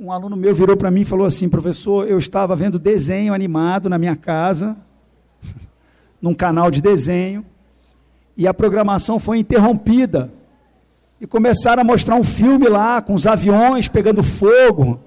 Um 0.00 0.10
aluno 0.10 0.36
meu 0.36 0.54
virou 0.54 0.76
para 0.76 0.90
mim 0.90 1.02
e 1.02 1.04
falou 1.04 1.26
assim: 1.26 1.50
professor, 1.50 2.08
eu 2.08 2.16
estava 2.16 2.56
vendo 2.56 2.78
desenho 2.78 3.34
animado 3.34 3.90
na 3.90 3.98
minha 3.98 4.16
casa, 4.16 4.74
num 6.22 6.32
canal 6.32 6.70
de 6.70 6.80
desenho, 6.80 7.44
e 8.34 8.46
a 8.46 8.54
programação 8.54 9.18
foi 9.18 9.38
interrompida 9.38 10.32
e 11.20 11.26
começaram 11.26 11.82
a 11.82 11.84
mostrar 11.84 12.16
um 12.16 12.22
filme 12.22 12.68
lá 12.68 13.02
com 13.02 13.14
os 13.14 13.26
aviões 13.26 13.88
pegando 13.88 14.22
fogo. 14.22 15.00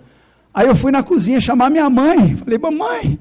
Aí 0.53 0.67
eu 0.67 0.75
fui 0.75 0.91
na 0.91 1.01
cozinha 1.01 1.39
chamar 1.39 1.69
minha 1.69 1.89
mãe. 1.89 2.35
Falei, 2.35 2.57
mamãe, 2.57 3.19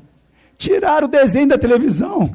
tiraram 0.59 1.07
o 1.07 1.11
desenho 1.11 1.49
da 1.49 1.59
televisão. 1.59 2.35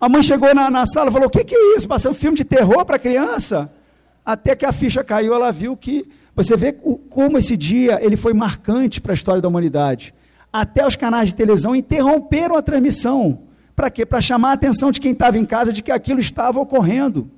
A 0.00 0.08
mãe 0.08 0.22
chegou 0.22 0.54
na, 0.54 0.70
na 0.70 0.84
sala 0.86 1.10
e 1.10 1.12
falou: 1.12 1.28
O 1.28 1.30
que, 1.30 1.44
que 1.44 1.54
é 1.54 1.76
isso? 1.76 1.88
Passando 1.88 2.12
um 2.12 2.16
filme 2.16 2.36
de 2.36 2.44
terror 2.44 2.84
para 2.84 2.98
criança? 2.98 3.70
Até 4.24 4.56
que 4.56 4.66
a 4.66 4.72
ficha 4.72 5.02
caiu, 5.04 5.34
ela 5.34 5.50
viu 5.50 5.76
que. 5.76 6.08
Você 6.34 6.54
vê 6.54 6.76
o, 6.82 6.98
como 6.98 7.38
esse 7.38 7.56
dia 7.56 7.98
ele 8.02 8.14
foi 8.14 8.34
marcante 8.34 9.00
para 9.00 9.12
a 9.12 9.14
história 9.14 9.40
da 9.40 9.48
humanidade. 9.48 10.14
Até 10.52 10.86
os 10.86 10.94
canais 10.94 11.30
de 11.30 11.34
televisão 11.34 11.74
interromperam 11.74 12.56
a 12.56 12.62
transmissão. 12.62 13.38
Para 13.74 13.88
quê? 13.88 14.04
Para 14.04 14.20
chamar 14.20 14.50
a 14.50 14.52
atenção 14.52 14.90
de 14.90 15.00
quem 15.00 15.12
estava 15.12 15.38
em 15.38 15.46
casa 15.46 15.72
de 15.72 15.82
que 15.82 15.90
aquilo 15.90 16.20
estava 16.20 16.60
ocorrendo. 16.60 17.30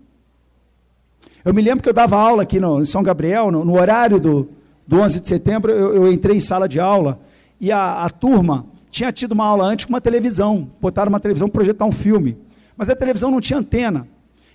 Eu 1.49 1.55
me 1.55 1.63
lembro 1.63 1.83
que 1.83 1.89
eu 1.89 1.95
dava 1.95 2.15
aula 2.15 2.43
aqui 2.43 2.61
no, 2.61 2.83
em 2.83 2.85
São 2.85 3.03
Gabriel, 3.03 3.51
no, 3.51 3.65
no 3.65 3.81
horário 3.81 4.21
do, 4.21 4.51
do 4.87 5.01
11 5.01 5.19
de 5.19 5.29
setembro, 5.29 5.73
eu, 5.73 5.95
eu, 5.95 6.13
entrei 6.13 6.37
em 6.37 6.41
sala 6.41 6.69
de 6.69 6.79
aula 6.79 7.19
e 7.59 7.73
a, 7.73 8.03
a 8.05 8.11
turma 8.11 8.67
tinha 8.91 9.11
tido 9.11 9.33
uma 9.33 9.47
aula 9.47 9.65
antes 9.65 9.87
com 9.87 9.95
uma 9.95 10.01
televisão, 10.03 10.69
botaram 10.79 11.09
uma 11.09 11.19
televisão 11.19 11.49
para 11.49 11.61
projetar 11.61 11.87
um 11.87 11.91
filme, 11.91 12.37
mas 12.77 12.91
a 12.91 12.95
televisão 12.95 13.31
não 13.31 13.41
tinha 13.41 13.61
antena. 13.61 14.07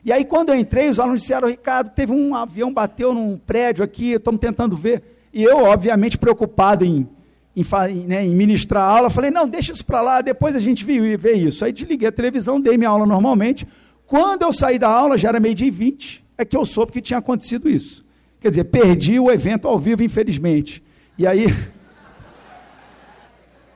E 0.05 0.13
aí, 0.13 0.23
quando 0.23 0.49
eu 0.49 0.55
entrei, 0.55 0.87
os 0.87 0.99
alunos 0.99 1.21
disseram: 1.21 1.47
Ricardo, 1.47 1.89
teve 1.89 2.11
um 2.11 2.35
avião, 2.35 2.71
bateu 2.71 3.11
num 3.11 3.39
prédio 3.39 3.83
aqui, 3.83 4.11
estamos 4.11 4.39
tentando 4.39 4.77
ver. 4.77 5.01
E 5.33 5.41
eu, 5.41 5.63
obviamente, 5.63 6.15
preocupado 6.15 6.85
em, 6.85 7.09
em, 7.55 7.65
né, 8.05 8.23
em 8.23 8.35
ministrar 8.35 8.83
a 8.83 8.97
aula, 8.97 9.09
falei: 9.09 9.31
não, 9.31 9.47
deixa 9.47 9.71
isso 9.71 9.83
para 9.83 9.99
lá, 9.99 10.21
depois 10.21 10.55
a 10.55 10.59
gente 10.59 10.85
vê 10.85 11.33
isso. 11.33 11.65
Aí 11.65 11.71
desliguei 11.71 12.07
a 12.07 12.11
televisão, 12.11 12.61
dei 12.61 12.77
minha 12.77 12.91
aula 12.91 13.07
normalmente. 13.07 13.67
Quando 14.05 14.43
eu 14.43 14.53
saí 14.53 14.77
da 14.77 14.89
aula, 14.89 15.17
já 15.17 15.29
era 15.29 15.39
meio-dia 15.39 15.69
e 15.69 15.71
vinte 15.71 16.22
é 16.37 16.45
que 16.45 16.57
eu 16.57 16.65
soube 16.65 16.91
que 16.91 17.01
tinha 17.01 17.19
acontecido 17.19 17.69
isso. 17.69 18.03
Quer 18.39 18.49
dizer, 18.49 18.65
perdi 18.65 19.19
o 19.19 19.31
evento 19.31 19.67
ao 19.67 19.79
vivo, 19.79 20.03
infelizmente. 20.03 20.83
E 21.17 21.25
aí. 21.25 21.45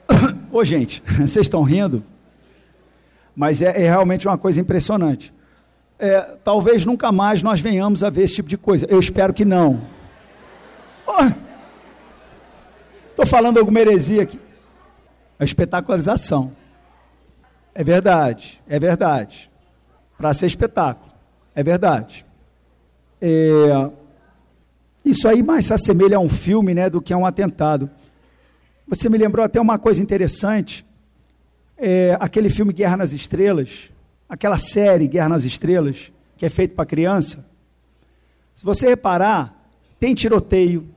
Ô, 0.52 0.64
gente, 0.64 1.02
vocês 1.18 1.46
estão 1.46 1.64
rindo? 1.64 2.04
Mas 3.36 3.62
é, 3.62 3.68
é, 3.68 3.90
realmente 3.90 4.28
uma 4.28 4.38
coisa 4.38 4.60
impressionante. 4.60 5.34
É, 6.00 6.22
talvez 6.44 6.86
nunca 6.86 7.12
mais 7.12 7.42
nós 7.42 7.60
venhamos 7.60 8.04
a 8.04 8.10
ver 8.10 8.24
esse 8.24 8.36
tipo 8.36 8.50
de 8.50 8.58
coisa. 8.58 8.86
Eu 8.90 9.00
espero 9.00 9.34
que 9.34 9.46
não. 9.46 9.82
Estou 13.10 13.24
oh, 13.24 13.26
falando 13.26 13.58
alguma 13.58 13.80
heresia 13.80 14.24
aqui. 14.24 14.40
A 15.40 15.44
espetacularização. 15.44 16.52
É 17.74 17.84
verdade, 17.84 18.62
é 18.68 18.80
verdade. 18.80 19.50
Para 20.18 20.34
ser 20.34 20.48
espetáculo. 20.48 21.14
É 21.56 21.64
verdade. 21.64 22.27
É, 23.22 23.90
isso 25.04 25.28
aí 25.28 25.42
mais 25.42 25.66
se 25.66 25.74
assemelha 25.74 26.18
a 26.18 26.20
um 26.20 26.30
filme 26.30 26.74
né, 26.74 26.90
do 26.90 27.02
que 27.02 27.14
a 27.14 27.18
um 27.18 27.26
atentado. 27.26 27.90
Você 28.88 29.10
me 29.10 29.18
lembrou 29.18 29.46
até 29.46 29.60
uma 29.60 29.78
coisa 29.78 30.02
interessante. 30.02 30.86
É, 31.78 32.18
aquele 32.20 32.50
filme 32.50 32.74
Guerra 32.74 32.98
nas 32.98 33.14
Estrelas, 33.14 33.90
aquela 34.28 34.58
série 34.58 35.08
Guerra 35.08 35.30
nas 35.30 35.44
Estrelas, 35.44 36.12
que 36.38 36.46
é 36.46 36.50
feito 36.50 36.76
para 36.76 36.86
criança. 36.86 37.46
Se 38.56 38.66
você 38.66 38.88
reparar, 38.88 39.70
tem 40.00 40.16
tiroteio, 40.16 40.88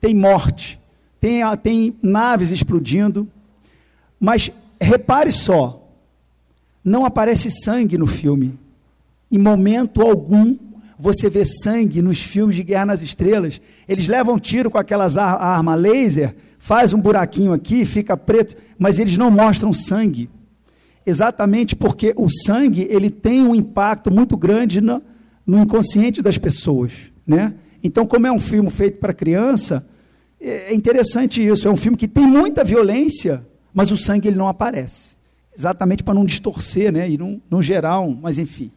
tem 0.00 0.14
morte, 0.14 0.80
tem, 1.20 1.40
tem 1.62 1.96
naves 2.02 2.50
explodindo, 2.50 3.28
mas 4.20 4.50
repare 4.80 5.32
só, 5.32 5.88
não 6.84 7.04
aparece 7.04 7.50
sangue 7.50 7.98
no 7.98 8.06
filme. 8.06 8.58
Em 9.30 9.38
momento 9.38 10.00
algum 10.02 10.56
você 10.98 11.28
vê 11.28 11.44
sangue 11.44 12.00
nos 12.00 12.20
filmes 12.20 12.56
de 12.56 12.62
Guerra 12.62 12.86
nas 12.86 13.02
Estrelas. 13.02 13.60
Eles 13.88 14.08
levam 14.08 14.38
tiro 14.38 14.70
com 14.70 14.78
aquelas 14.78 15.16
ar 15.16 15.36
arma 15.40 15.74
laser, 15.74 16.34
faz 16.58 16.92
um 16.92 17.00
buraquinho 17.00 17.52
aqui, 17.52 17.84
fica 17.84 18.16
preto, 18.16 18.56
mas 18.78 18.98
eles 18.98 19.16
não 19.16 19.30
mostram 19.30 19.72
sangue. 19.72 20.30
Exatamente 21.04 21.76
porque 21.76 22.12
o 22.16 22.28
sangue 22.28 22.86
ele 22.90 23.10
tem 23.10 23.42
um 23.42 23.54
impacto 23.54 24.10
muito 24.10 24.36
grande 24.36 24.80
no, 24.80 25.02
no 25.46 25.58
inconsciente 25.58 26.20
das 26.20 26.38
pessoas, 26.38 26.92
né? 27.26 27.54
Então, 27.82 28.04
como 28.04 28.26
é 28.26 28.32
um 28.32 28.40
filme 28.40 28.68
feito 28.70 28.98
para 28.98 29.14
criança, 29.14 29.86
é, 30.40 30.72
é 30.72 30.74
interessante 30.74 31.46
isso. 31.46 31.68
É 31.68 31.70
um 31.70 31.76
filme 31.76 31.96
que 31.96 32.08
tem 32.08 32.26
muita 32.26 32.64
violência, 32.64 33.46
mas 33.72 33.92
o 33.92 33.96
sangue 33.96 34.26
ele 34.26 34.36
não 34.36 34.48
aparece, 34.48 35.14
exatamente 35.56 36.02
para 36.02 36.14
não 36.14 36.24
distorcer, 36.24 36.90
né? 36.90 37.08
E 37.08 37.16
não, 37.16 37.40
não 37.48 37.62
gerar 37.62 38.00
um, 38.00 38.18
mas 38.20 38.38
enfim. 38.38 38.72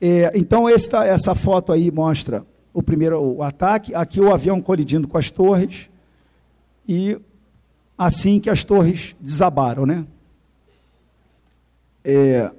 É, 0.00 0.32
então 0.34 0.68
esta, 0.68 1.04
essa 1.04 1.34
foto 1.34 1.72
aí 1.72 1.90
mostra 1.90 2.46
o 2.72 2.82
primeiro 2.82 3.20
o 3.20 3.42
ataque, 3.42 3.94
aqui 3.94 4.20
o 4.20 4.32
avião 4.32 4.60
colidindo 4.60 5.08
com 5.08 5.18
as 5.18 5.30
torres 5.30 5.90
e 6.86 7.18
assim 7.96 8.38
que 8.38 8.48
as 8.48 8.64
torres 8.64 9.16
desabaram, 9.20 9.84
né? 9.84 10.06
É, 12.04 12.50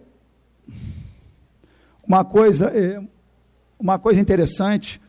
uma 2.05 2.25
coisa, 2.25 2.67
é, 2.67 3.01
uma 3.79 3.97
coisa 3.97 4.19
interessante, 4.19 5.01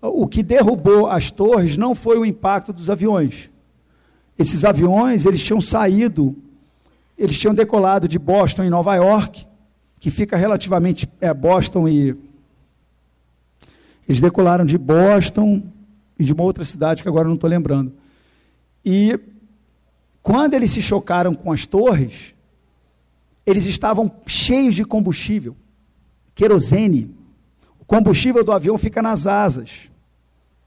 o 0.00 0.26
que 0.26 0.42
derrubou 0.42 1.06
as 1.06 1.30
torres 1.30 1.76
não 1.76 1.94
foi 1.94 2.18
o 2.18 2.26
impacto 2.26 2.72
dos 2.72 2.90
aviões. 2.90 3.50
Esses 4.38 4.64
aviões, 4.64 5.24
eles 5.24 5.42
tinham 5.42 5.60
saído, 5.60 6.36
eles 7.16 7.38
tinham 7.38 7.54
decolado 7.54 8.08
de 8.08 8.18
Boston 8.18 8.64
em 8.64 8.70
Nova 8.70 8.94
York, 8.94 9.46
que 9.98 10.10
fica 10.10 10.36
relativamente 10.36 11.08
é, 11.20 11.32
Boston 11.34 11.88
e 11.88 12.16
eles 14.08 14.20
decolaram 14.20 14.64
de 14.64 14.78
Boston 14.78 15.62
e 16.18 16.24
de 16.24 16.32
uma 16.32 16.42
outra 16.42 16.64
cidade 16.64 17.02
que 17.02 17.08
agora 17.08 17.28
não 17.28 17.34
estou 17.34 17.50
lembrando. 17.50 17.92
E 18.84 19.18
quando 20.22 20.54
eles 20.54 20.70
se 20.70 20.80
chocaram 20.80 21.34
com 21.34 21.52
as 21.52 21.66
torres, 21.66 22.34
eles 23.44 23.66
estavam 23.66 24.10
cheios 24.26 24.74
de 24.74 24.84
combustível, 24.84 25.56
querosene. 26.34 27.14
O 27.80 27.84
combustível 27.84 28.44
do 28.44 28.52
avião 28.52 28.78
fica 28.78 29.02
nas 29.02 29.26
asas. 29.26 29.90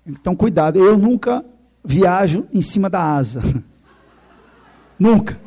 Então, 0.06 0.36
cuidado, 0.36 0.80
eu 0.80 0.98
nunca 0.98 1.44
viajo 1.84 2.46
em 2.54 2.62
cima 2.62 2.90
da 2.90 3.02
asa. 3.02 3.42
nunca. 5.00 5.40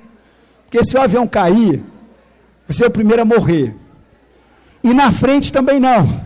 Porque 0.65 0.85
se 0.85 0.97
o 0.97 1.01
avião 1.01 1.27
cair, 1.27 1.83
você 2.67 2.85
é 2.85 2.87
o 2.87 2.91
primeiro 2.91 3.23
a 3.23 3.25
morrer. 3.25 3.75
E 4.83 4.93
na 4.93 5.11
frente 5.13 5.53
também 5.53 5.81
não. 5.81 6.25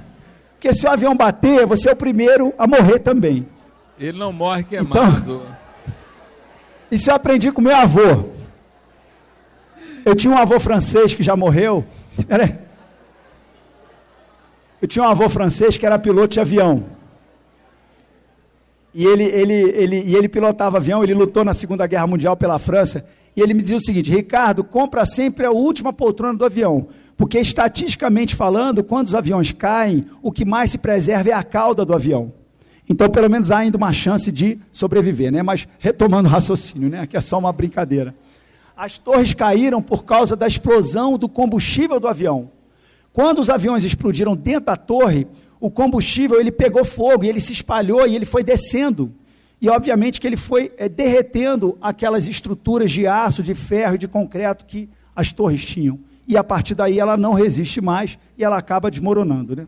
Porque 0.55 0.74
se 0.74 0.86
o 0.86 0.91
avião 0.91 1.16
bater, 1.16 1.66
você 1.66 1.89
é 1.91 1.93
o 1.93 1.97
primeiro 1.97 2.53
a 2.59 2.66
morrer 2.66 2.99
também. 2.99 3.47
Ele 3.99 4.18
não 4.18 4.32
morre 4.32 4.64
queimado. 4.64 5.43
Então, 5.43 5.43
isso 6.91 7.11
eu 7.11 7.14
aprendi 7.14 7.53
com 7.53 7.61
meu 7.61 7.76
avô. 7.76 8.24
Eu 10.05 10.14
tinha 10.14 10.32
um 10.32 10.39
avô 10.39 10.59
francês 10.59 11.14
que 11.14 11.22
já 11.22 11.36
morreu. 11.36 11.84
Eu 14.80 14.89
tinha 14.89 15.05
um 15.05 15.09
avô 15.09 15.28
francês 15.28 15.76
que 15.76 15.84
era 15.84 15.99
piloto 15.99 16.28
de 16.28 16.41
avião. 16.41 16.84
E 18.99 19.07
ele, 19.07 19.22
ele, 19.22 19.55
ele, 19.55 20.03
e 20.05 20.16
ele 20.16 20.28
pilotava 20.28 20.78
avião, 20.78 21.05
ele 21.05 21.14
lutou 21.14 21.44
na 21.44 21.55
Segunda 21.55 21.86
Guerra 21.86 22.09
Mundial 22.09 22.36
pela 22.36 22.59
França. 22.59 23.05
E 23.36 23.40
ele 23.40 23.55
me 23.55 23.62
dizia 23.62 23.76
o 23.76 23.80
seguinte: 23.80 24.11
Ricardo, 24.11 24.64
compra 24.64 25.07
sempre 25.07 25.46
a 25.46 25.53
última 25.53 25.92
poltrona 25.92 26.36
do 26.36 26.44
avião. 26.44 26.88
Porque 27.16 27.38
estatisticamente 27.38 28.34
falando, 28.34 28.82
quando 28.82 29.07
os 29.07 29.14
aviões 29.14 29.53
caem, 29.53 30.05
o 30.20 30.32
que 30.32 30.44
mais 30.44 30.72
se 30.72 30.78
preserva 30.78 31.30
é 31.30 31.32
a 31.32 31.44
cauda 31.44 31.84
do 31.84 31.94
avião. 31.94 32.32
Então, 32.88 33.09
pelo 33.09 33.30
menos 33.30 33.53
há 33.53 33.59
ainda 33.59 33.76
uma 33.76 33.92
chance 33.92 34.32
de 34.32 34.59
sobreviver, 34.72 35.30
né? 35.30 35.44
Mas 35.44 35.68
retomando 35.78 36.28
o 36.28 36.32
raciocínio, 36.32 36.88
né? 36.88 37.03
Aqui 37.03 37.16
é 37.16 37.20
só 37.20 37.38
uma 37.38 37.53
brincadeira. 37.53 38.16
As 38.76 38.99
torres 38.99 39.32
caíram 39.32 39.80
por 39.80 40.03
causa 40.03 40.34
da 40.34 40.49
explosão 40.49 41.16
do 41.16 41.28
combustível 41.28 42.01
do 42.01 42.09
avião. 42.09 42.51
Quando 43.12 43.38
os 43.38 43.49
aviões 43.49 43.84
explodiram 43.84 44.34
dentro 44.34 44.66
da 44.66 44.76
torre, 44.76 45.28
o 45.61 45.71
combustível 45.71 46.41
ele 46.41 46.53
pegou 46.53 46.85
fogo 46.85 47.25
e 47.25 47.29
ele 47.29 47.41
se 47.41 47.53
espalhou 47.53 48.07
e 48.07 48.15
ele 48.15 48.25
foi 48.25 48.43
descendo. 48.43 49.13
E 49.61 49.69
obviamente 49.69 50.21
que 50.21 50.27
ele 50.27 50.37
foi 50.37 50.73
é, 50.77 50.89
derretendo 50.89 51.77
aquelas 51.81 52.27
estruturas 52.29 52.91
de 52.91 53.07
aço, 53.07 53.43
de 53.43 53.55
ferro 53.55 53.97
e 53.97 53.99
de 53.99 54.07
concreto 54.07 54.65
que 54.65 54.89
as 55.15 55.33
torres 55.33 55.65
tinham. 55.65 55.99
E 56.27 56.37
a 56.37 56.45
partir 56.45 56.75
daí 56.75 57.01
ela 57.01 57.17
não 57.17 57.33
resiste 57.33 57.81
mais 57.81 58.19
e 58.37 58.45
ela 58.45 58.57
acaba 58.57 58.91
desmoronando. 58.91 59.57
Né? 59.57 59.67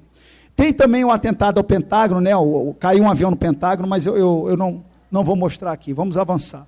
Tem 0.55 0.73
também 0.73 1.05
o 1.05 1.11
atentado 1.11 1.59
ao 1.59 1.65
Pentágono, 1.65 2.21
né? 2.21 2.37
O, 2.37 2.71
o, 2.71 2.75
caiu 2.75 3.03
um 3.03 3.11
avião 3.11 3.31
no 3.31 3.37
Pentágono, 3.37 3.89
mas 3.89 4.07
eu, 4.07 4.17
eu, 4.17 4.47
eu 4.51 4.57
não, 4.57 4.85
não 5.11 5.25
vou 5.25 5.35
mostrar 5.35 5.73
aqui. 5.73 5.93
Vamos 5.93 6.17
avançar. 6.17 6.67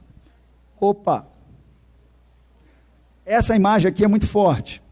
Opa! 0.81 1.27
Essa 3.25 3.55
imagem 3.55 3.89
aqui 3.89 4.05
é 4.05 4.09
muito 4.09 4.27
forte. 4.27 4.83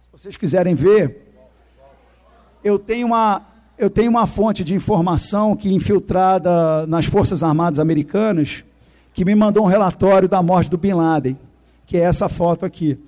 Se 0.00 0.08
vocês 0.10 0.36
quiserem 0.36 0.74
ver, 0.74 1.21
eu 2.64 2.78
tenho 2.78 3.06
uma, 3.06 3.42
eu 3.76 3.90
tenho 3.90 4.10
uma 4.10 4.26
fonte 4.26 4.62
de 4.62 4.74
informação 4.74 5.56
que 5.56 5.72
infiltrada 5.72 6.86
nas 6.86 7.04
Forças 7.06 7.42
Armadas 7.42 7.78
Americanas, 7.78 8.64
que 9.12 9.24
me 9.24 9.34
mandou 9.34 9.64
um 9.64 9.68
relatório 9.68 10.28
da 10.28 10.42
morte 10.42 10.70
do 10.70 10.78
Bin 10.78 10.94
Laden, 10.94 11.36
que 11.86 11.96
é 11.96 12.00
essa 12.00 12.28
foto 12.28 12.64
aqui, 12.64 12.98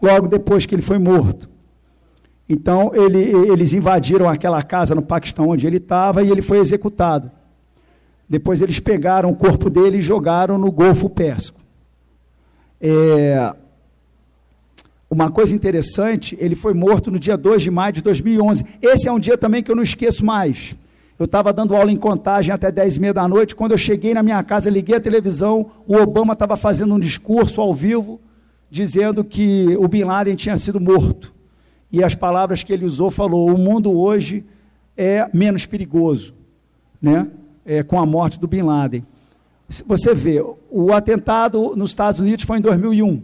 logo 0.00 0.28
depois 0.28 0.66
que 0.66 0.74
ele 0.74 0.82
foi 0.82 0.98
morto. 0.98 1.48
Então, 2.48 2.92
ele, 2.94 3.18
eles 3.50 3.72
invadiram 3.72 4.28
aquela 4.28 4.62
casa 4.62 4.94
no 4.94 5.02
Paquistão 5.02 5.48
onde 5.48 5.66
ele 5.66 5.76
estava 5.76 6.22
e 6.22 6.30
ele 6.30 6.40
foi 6.40 6.58
executado. 6.58 7.30
Depois 8.28 8.62
eles 8.62 8.80
pegaram 8.80 9.30
o 9.30 9.36
corpo 9.36 9.68
dele 9.68 9.98
e 9.98 10.02
jogaram 10.02 10.56
no 10.56 10.70
Golfo 10.70 11.10
Pérsico. 11.10 11.60
É, 12.80 13.54
uma 15.10 15.30
coisa 15.30 15.54
interessante, 15.54 16.36
ele 16.38 16.54
foi 16.54 16.74
morto 16.74 17.10
no 17.10 17.18
dia 17.18 17.36
2 17.36 17.62
de 17.62 17.70
maio 17.70 17.94
de 17.94 18.02
2011. 18.02 18.64
Esse 18.82 19.08
é 19.08 19.12
um 19.12 19.18
dia 19.18 19.38
também 19.38 19.62
que 19.62 19.70
eu 19.70 19.76
não 19.76 19.82
esqueço 19.82 20.24
mais. 20.24 20.76
Eu 21.18 21.24
estava 21.24 21.52
dando 21.52 21.74
aula 21.74 21.90
em 21.90 21.96
contagem 21.96 22.52
até 22.52 22.70
10 22.70 22.96
e 22.96 23.00
meia 23.00 23.14
da 23.14 23.26
noite. 23.26 23.56
Quando 23.56 23.72
eu 23.72 23.78
cheguei 23.78 24.12
na 24.12 24.22
minha 24.22 24.42
casa, 24.42 24.68
liguei 24.70 24.96
a 24.96 25.00
televisão. 25.00 25.70
O 25.86 25.96
Obama 25.96 26.34
estava 26.34 26.56
fazendo 26.56 26.94
um 26.94 26.98
discurso 26.98 27.60
ao 27.60 27.72
vivo, 27.72 28.20
dizendo 28.70 29.24
que 29.24 29.76
o 29.78 29.88
Bin 29.88 30.04
Laden 30.04 30.36
tinha 30.36 30.56
sido 30.58 30.78
morto. 30.78 31.34
E 31.90 32.04
as 32.04 32.14
palavras 32.14 32.62
que 32.62 32.72
ele 32.72 32.84
usou 32.84 33.10
falou: 33.10 33.52
o 33.52 33.58
mundo 33.58 33.90
hoje 33.90 34.44
é 34.96 35.28
menos 35.32 35.64
perigoso, 35.64 36.34
né? 37.00 37.26
É, 37.64 37.82
com 37.82 37.98
a 37.98 38.06
morte 38.06 38.38
do 38.38 38.46
Bin 38.46 38.62
Laden. 38.62 39.04
Você 39.86 40.14
vê, 40.14 40.42
o 40.70 40.92
atentado 40.92 41.74
nos 41.74 41.90
Estados 41.90 42.20
Unidos 42.20 42.44
foi 42.44 42.58
em 42.58 42.60
2001. 42.60 43.22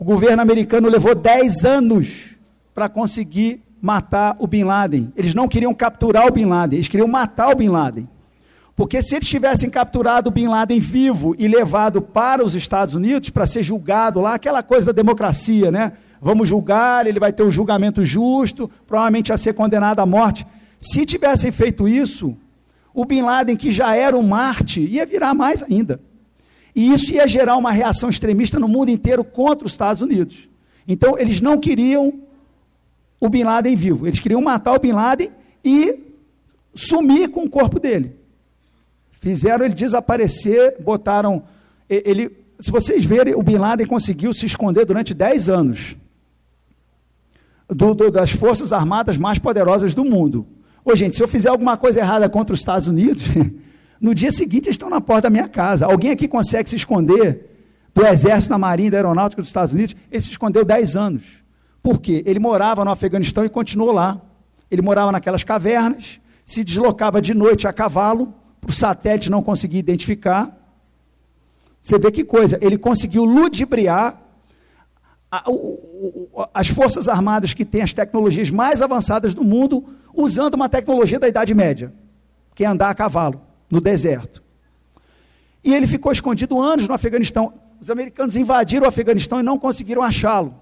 O 0.00 0.04
governo 0.04 0.40
americano 0.40 0.88
levou 0.88 1.14
10 1.14 1.62
anos 1.66 2.34
para 2.74 2.88
conseguir 2.88 3.62
matar 3.82 4.34
o 4.38 4.46
Bin 4.46 4.64
Laden. 4.64 5.12
Eles 5.14 5.34
não 5.34 5.46
queriam 5.46 5.74
capturar 5.74 6.26
o 6.26 6.32
Bin 6.32 6.46
Laden, 6.46 6.78
eles 6.78 6.88
queriam 6.88 7.06
matar 7.06 7.50
o 7.50 7.54
Bin 7.54 7.68
Laden. 7.68 8.08
Porque 8.74 9.02
se 9.02 9.14
eles 9.14 9.28
tivessem 9.28 9.68
capturado 9.68 10.30
o 10.30 10.32
Bin 10.32 10.48
Laden 10.48 10.80
vivo 10.80 11.36
e 11.38 11.46
levado 11.46 12.00
para 12.00 12.42
os 12.42 12.54
Estados 12.54 12.94
Unidos 12.94 13.28
para 13.28 13.44
ser 13.44 13.62
julgado 13.62 14.22
lá, 14.22 14.32
aquela 14.32 14.62
coisa 14.62 14.86
da 14.86 14.92
democracia, 14.92 15.70
né? 15.70 15.92
Vamos 16.18 16.48
julgar, 16.48 17.06
ele 17.06 17.20
vai 17.20 17.30
ter 17.30 17.42
um 17.42 17.50
julgamento 17.50 18.02
justo, 18.02 18.70
provavelmente 18.86 19.34
a 19.34 19.36
ser 19.36 19.52
condenado 19.52 20.00
à 20.00 20.06
morte. 20.06 20.46
Se 20.78 21.04
tivessem 21.04 21.52
feito 21.52 21.86
isso, 21.86 22.34
o 22.94 23.04
Bin 23.04 23.20
Laden, 23.20 23.54
que 23.54 23.70
já 23.70 23.94
era 23.94 24.16
um 24.16 24.26
Marte, 24.26 24.80
ia 24.80 25.04
virar 25.04 25.34
mais 25.34 25.62
ainda. 25.62 26.00
E 26.74 26.92
isso 26.92 27.12
ia 27.12 27.26
gerar 27.26 27.56
uma 27.56 27.72
reação 27.72 28.08
extremista 28.08 28.58
no 28.58 28.68
mundo 28.68 28.90
inteiro 28.90 29.24
contra 29.24 29.66
os 29.66 29.72
Estados 29.72 30.00
Unidos. 30.00 30.48
Então, 30.86 31.18
eles 31.18 31.40
não 31.40 31.58
queriam 31.58 32.20
o 33.18 33.28
Bin 33.28 33.44
Laden 33.44 33.76
vivo, 33.76 34.06
eles 34.06 34.18
queriam 34.18 34.40
matar 34.40 34.74
o 34.74 34.78
Bin 34.78 34.92
Laden 34.92 35.30
e 35.64 35.98
sumir 36.74 37.28
com 37.28 37.44
o 37.44 37.50
corpo 37.50 37.78
dele. 37.78 38.16
Fizeram 39.20 39.64
ele 39.64 39.74
desaparecer, 39.74 40.76
botaram. 40.80 41.42
Ele, 41.88 42.30
se 42.58 42.70
vocês 42.70 43.04
verem, 43.04 43.34
o 43.34 43.42
Bin 43.42 43.56
Laden 43.56 43.86
conseguiu 43.86 44.32
se 44.32 44.46
esconder 44.46 44.86
durante 44.86 45.12
10 45.12 45.48
anos 45.50 45.96
do, 47.68 47.94
do, 47.94 48.10
das 48.10 48.30
forças 48.30 48.72
armadas 48.72 49.16
mais 49.16 49.38
poderosas 49.38 49.94
do 49.94 50.04
mundo. 50.04 50.46
Ô, 50.84 50.96
gente, 50.96 51.16
se 51.16 51.22
eu 51.22 51.28
fizer 51.28 51.50
alguma 51.50 51.76
coisa 51.76 52.00
errada 52.00 52.28
contra 52.28 52.54
os 52.54 52.60
Estados 52.60 52.88
Unidos, 52.88 53.24
no 54.00 54.14
dia 54.14 54.32
seguinte 54.32 54.66
eles 54.66 54.74
estão 54.74 54.88
na 54.88 55.00
porta 55.00 55.22
da 55.22 55.30
minha 55.30 55.48
casa. 55.48 55.84
Alguém 55.84 56.10
aqui 56.10 56.26
consegue 56.26 56.68
se 56.70 56.76
esconder 56.76 57.46
do 57.94 58.06
Exército, 58.06 58.50
da 58.50 58.58
Marinha, 58.58 58.92
da 58.92 58.96
Aeronáutica 58.96 59.42
dos 59.42 59.50
Estados 59.50 59.74
Unidos? 59.74 59.94
Ele 60.10 60.22
se 60.22 60.30
escondeu 60.30 60.64
10 60.64 60.96
anos. 60.96 61.22
Por 61.82 62.00
quê? 62.00 62.22
Ele 62.24 62.38
morava 62.38 62.84
no 62.84 62.90
Afeganistão 62.90 63.44
e 63.44 63.50
continuou 63.50 63.92
lá. 63.92 64.20
Ele 64.70 64.80
morava 64.80 65.12
naquelas 65.12 65.44
cavernas, 65.44 66.18
se 66.46 66.64
deslocava 66.64 67.20
de 67.20 67.34
noite 67.34 67.68
a 67.68 67.72
cavalo, 67.72 68.32
para 68.60 68.70
o 68.70 68.72
satélite 68.72 69.30
não 69.30 69.42
conseguir 69.42 69.78
identificar. 69.78 70.56
Você 71.82 71.98
vê 71.98 72.10
que 72.10 72.24
coisa, 72.24 72.58
ele 72.60 72.78
conseguiu 72.78 73.24
ludibriar 73.24 74.20
a, 75.30 75.50
o, 75.50 76.28
o, 76.32 76.46
as 76.54 76.68
forças 76.68 77.08
armadas 77.08 77.52
que 77.52 77.64
têm 77.64 77.82
as 77.82 77.92
tecnologias 77.92 78.50
mais 78.50 78.80
avançadas 78.80 79.34
do 79.34 79.44
mundo 79.44 79.84
usando 80.14 80.54
uma 80.54 80.68
tecnologia 80.68 81.18
da 81.18 81.28
Idade 81.28 81.54
Média, 81.54 81.92
que 82.54 82.64
é 82.64 82.66
andar 82.66 82.90
a 82.90 82.94
cavalo 82.94 83.49
no 83.70 83.80
deserto. 83.80 84.42
E 85.62 85.74
ele 85.74 85.86
ficou 85.86 86.10
escondido 86.10 86.60
anos 86.60 86.88
no 86.88 86.94
Afeganistão. 86.94 87.52
Os 87.80 87.90
americanos 87.90 88.36
invadiram 88.36 88.84
o 88.84 88.88
Afeganistão 88.88 89.40
e 89.40 89.42
não 89.42 89.58
conseguiram 89.58 90.02
achá-lo. 90.02 90.54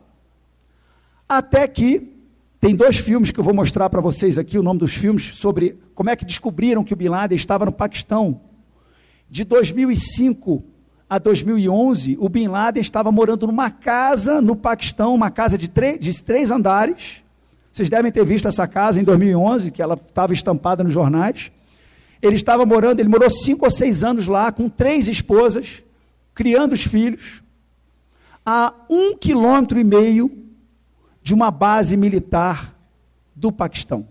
Até 1.29 1.67
que 1.67 2.19
tem 2.61 2.75
dois 2.75 2.97
filmes 2.97 3.31
que 3.31 3.39
eu 3.39 3.45
vou 3.45 3.55
mostrar 3.55 3.89
para 3.89 4.01
vocês 4.01 4.37
aqui, 4.37 4.59
o 4.59 4.63
nome 4.63 4.81
dos 4.81 4.93
filmes, 4.93 5.37
sobre 5.37 5.79
como 5.95 6.11
é 6.11 6.17
que 6.17 6.25
descobriram 6.25 6.83
que 6.83 6.93
o 6.93 6.97
Bin 6.97 7.09
Laden 7.09 7.37
estava 7.37 7.65
no 7.65 7.73
Paquistão. 7.73 8.41
De 9.31 9.45
2005 9.45 10.65
a 11.09 11.19
2011, 11.19 12.17
o 12.21 12.29
Bin 12.29 12.49
Laden 12.49 12.81
estava 12.81 13.13
morando 13.13 13.47
numa 13.47 13.71
casa 13.71 14.41
no 14.41 14.57
Paquistão, 14.57 15.15
uma 15.15 15.31
casa 15.31 15.57
de, 15.57 15.69
de 15.69 16.23
três 16.23 16.51
andares. 16.51 17.23
Vocês 17.71 17.89
devem 17.89 18.11
ter 18.11 18.25
visto 18.25 18.49
essa 18.49 18.67
casa 18.67 19.01
em 19.01 19.05
2011, 19.05 19.71
que 19.71 19.81
ela 19.81 19.95
estava 19.95 20.33
estampada 20.33 20.83
nos 20.83 20.93
jornais. 20.93 21.53
Ele 22.21 22.37
estava 22.37 22.67
morando, 22.67 23.01
ele 23.01 23.09
morou 23.09 23.31
cinco 23.31 23.65
ou 23.65 23.71
seis 23.71 24.03
anos 24.03 24.27
lá, 24.27 24.51
com 24.51 24.69
três 24.69 25.09
esposas, 25.09 25.83
criando 26.35 26.73
os 26.73 26.83
filhos, 26.83 27.43
a 28.45 28.73
um 28.89 29.17
quilômetro 29.17 29.79
e 29.79 29.85
meio 29.85 30.31
de 31.23 31.35
uma 31.35 31.51
base 31.51 31.97
militar 31.97 32.75
do 33.35 33.53
Paquistão. 33.53 34.09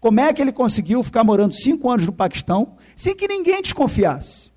Como 0.00 0.20
é 0.20 0.32
que 0.32 0.42
ele 0.42 0.50
conseguiu 0.50 1.02
ficar 1.02 1.22
morando 1.22 1.54
cinco 1.54 1.88
anos 1.88 2.06
no 2.06 2.12
Paquistão 2.12 2.76
sem 2.96 3.14
que 3.14 3.28
ninguém 3.28 3.62
desconfiasse? 3.62 4.50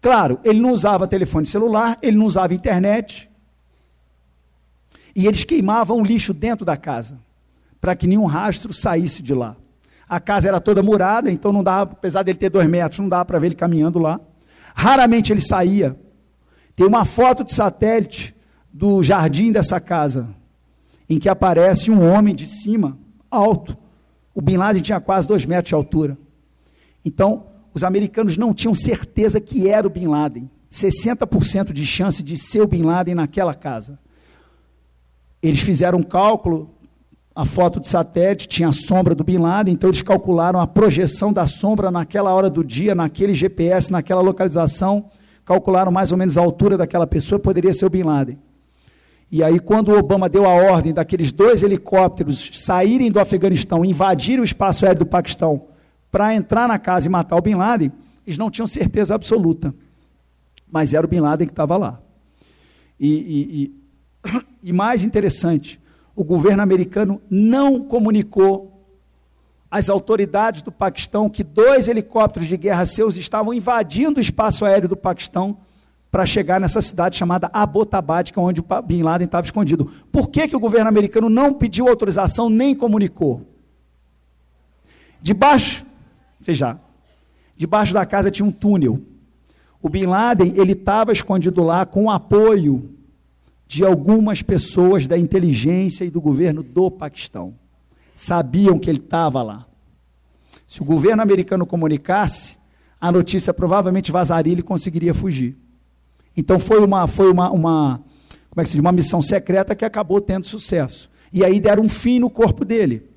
Claro, 0.00 0.40
ele 0.44 0.60
não 0.60 0.70
usava 0.70 1.06
telefone 1.06 1.44
celular, 1.44 1.98
ele 2.00 2.16
não 2.16 2.26
usava 2.26 2.54
internet. 2.54 3.28
E 5.14 5.26
eles 5.26 5.44
queimavam 5.44 6.02
lixo 6.02 6.32
dentro 6.32 6.64
da 6.64 6.76
casa, 6.76 7.18
para 7.80 7.96
que 7.96 8.06
nenhum 8.06 8.24
rastro 8.24 8.72
saísse 8.72 9.22
de 9.22 9.34
lá. 9.34 9.56
A 10.10 10.18
casa 10.18 10.48
era 10.48 10.60
toda 10.60 10.82
murada, 10.82 11.30
então 11.30 11.52
não 11.52 11.62
dava, 11.62 11.92
apesar 11.92 12.24
dele 12.24 12.36
ter 12.36 12.50
dois 12.50 12.68
metros, 12.68 12.98
não 12.98 13.08
dava 13.08 13.24
para 13.24 13.38
ver 13.38 13.46
ele 13.46 13.54
caminhando 13.54 14.00
lá. 14.00 14.20
Raramente 14.74 15.32
ele 15.32 15.40
saía. 15.40 15.96
Tem 16.74 16.84
uma 16.84 17.04
foto 17.04 17.44
de 17.44 17.54
satélite 17.54 18.34
do 18.72 19.04
jardim 19.04 19.52
dessa 19.52 19.78
casa, 19.78 20.34
em 21.08 21.16
que 21.16 21.28
aparece 21.28 21.92
um 21.92 22.12
homem 22.12 22.34
de 22.34 22.48
cima, 22.48 22.98
alto. 23.30 23.78
O 24.34 24.42
Bin 24.42 24.56
Laden 24.56 24.82
tinha 24.82 25.00
quase 25.00 25.28
dois 25.28 25.46
metros 25.46 25.68
de 25.68 25.76
altura. 25.76 26.18
Então, 27.04 27.46
os 27.72 27.84
americanos 27.84 28.36
não 28.36 28.52
tinham 28.52 28.74
certeza 28.74 29.40
que 29.40 29.68
era 29.68 29.86
o 29.86 29.90
Bin 29.90 30.08
Laden. 30.08 30.50
60% 30.72 31.72
de 31.72 31.86
chance 31.86 32.20
de 32.20 32.36
ser 32.36 32.62
o 32.62 32.66
Bin 32.66 32.82
Laden 32.82 33.14
naquela 33.14 33.54
casa. 33.54 33.96
Eles 35.40 35.60
fizeram 35.60 35.98
um 36.00 36.02
cálculo, 36.02 36.74
a 37.34 37.44
foto 37.44 37.80
de 37.80 37.88
satélite 37.88 38.48
tinha 38.48 38.68
a 38.68 38.72
sombra 38.72 39.14
do 39.14 39.22
Bin 39.22 39.38
Laden, 39.38 39.72
então 39.72 39.88
eles 39.88 40.02
calcularam 40.02 40.60
a 40.60 40.66
projeção 40.66 41.32
da 41.32 41.46
sombra 41.46 41.90
naquela 41.90 42.34
hora 42.34 42.50
do 42.50 42.64
dia, 42.64 42.94
naquele 42.94 43.34
GPS, 43.34 43.90
naquela 43.90 44.20
localização, 44.20 45.06
calcularam 45.44 45.92
mais 45.92 46.12
ou 46.12 46.18
menos 46.18 46.36
a 46.36 46.40
altura 46.40 46.76
daquela 46.76 47.06
pessoa, 47.06 47.38
poderia 47.38 47.72
ser 47.72 47.86
o 47.86 47.90
Bin 47.90 48.02
Laden. 48.02 48.38
E 49.32 49.44
aí, 49.44 49.60
quando 49.60 49.90
o 49.90 49.98
Obama 49.98 50.28
deu 50.28 50.44
a 50.44 50.52
ordem 50.52 50.92
daqueles 50.92 51.30
dois 51.30 51.62
helicópteros 51.62 52.50
saírem 52.52 53.12
do 53.12 53.20
Afeganistão, 53.20 53.84
invadirem 53.84 54.40
o 54.40 54.44
espaço 54.44 54.84
aéreo 54.84 55.00
do 55.00 55.06
Paquistão 55.06 55.68
para 56.10 56.34
entrar 56.34 56.66
na 56.66 56.80
casa 56.80 57.06
e 57.06 57.10
matar 57.10 57.36
o 57.36 57.40
Bin 57.40 57.54
Laden, 57.54 57.92
eles 58.26 58.36
não 58.36 58.50
tinham 58.50 58.66
certeza 58.66 59.14
absoluta. 59.14 59.72
Mas 60.70 60.92
era 60.92 61.06
o 61.06 61.08
Bin 61.08 61.20
Laden 61.20 61.46
que 61.46 61.52
estava 61.52 61.76
lá. 61.76 62.00
E, 62.98 63.08
e, 63.08 63.62
e, 63.62 64.40
e 64.70 64.72
mais 64.72 65.04
interessante, 65.04 65.79
o 66.14 66.24
governo 66.24 66.62
americano 66.62 67.20
não 67.30 67.80
comunicou 67.80 68.70
às 69.70 69.88
autoridades 69.88 70.62
do 70.62 70.72
Paquistão 70.72 71.30
que 71.30 71.44
dois 71.44 71.86
helicópteros 71.86 72.48
de 72.48 72.56
guerra 72.56 72.84
seus 72.84 73.16
estavam 73.16 73.54
invadindo 73.54 74.18
o 74.18 74.20
espaço 74.20 74.64
aéreo 74.64 74.88
do 74.88 74.96
Paquistão 74.96 75.58
para 76.10 76.26
chegar 76.26 76.60
nessa 76.60 76.80
cidade 76.80 77.16
chamada 77.16 77.48
Abbottabad, 77.52 78.32
que 78.32 78.38
é 78.38 78.42
onde 78.42 78.60
o 78.60 78.64
Bin 78.82 79.02
Laden 79.02 79.26
estava 79.26 79.46
escondido. 79.46 79.92
Por 80.10 80.28
que, 80.28 80.48
que 80.48 80.56
o 80.56 80.60
governo 80.60 80.88
americano 80.88 81.28
não 81.28 81.54
pediu 81.54 81.88
autorização 81.88 82.50
nem 82.50 82.74
comunicou? 82.74 83.46
Debaixo, 85.22 85.86
veja, 86.40 86.78
debaixo 87.56 87.94
da 87.94 88.04
casa 88.04 88.30
tinha 88.30 88.46
um 88.46 88.50
túnel. 88.50 89.00
O 89.80 89.88
Bin 89.88 90.06
Laden 90.06 90.54
ele 90.56 90.72
estava 90.72 91.12
escondido 91.12 91.62
lá 91.62 91.86
com 91.86 92.10
apoio 92.10 92.90
de 93.70 93.84
algumas 93.84 94.42
pessoas 94.42 95.06
da 95.06 95.16
inteligência 95.16 96.04
e 96.04 96.10
do 96.10 96.20
governo 96.20 96.60
do 96.60 96.90
Paquistão. 96.90 97.54
Sabiam 98.12 98.76
que 98.80 98.90
ele 98.90 98.98
estava 98.98 99.44
lá. 99.44 99.64
Se 100.66 100.82
o 100.82 100.84
governo 100.84 101.22
americano 101.22 101.64
comunicasse, 101.64 102.58
a 103.00 103.12
notícia 103.12 103.54
provavelmente 103.54 104.10
vazaria 104.10 104.50
e 104.50 104.54
ele 104.56 104.62
conseguiria 104.64 105.14
fugir. 105.14 105.56
Então 106.36 106.58
foi 106.58 106.84
uma, 106.84 107.06
foi 107.06 107.30
uma, 107.30 107.48
uma, 107.52 108.02
como 108.50 108.60
é 108.60 108.64
que 108.64 108.70
se 108.70 108.72
diz? 108.72 108.80
uma 108.80 108.90
missão 108.90 109.22
secreta 109.22 109.72
que 109.76 109.84
acabou 109.84 110.20
tendo 110.20 110.46
sucesso. 110.46 111.08
E 111.32 111.44
aí 111.44 111.60
deram 111.60 111.84
um 111.84 111.88
fim 111.88 112.18
no 112.18 112.28
corpo 112.28 112.64
dele. 112.64 113.08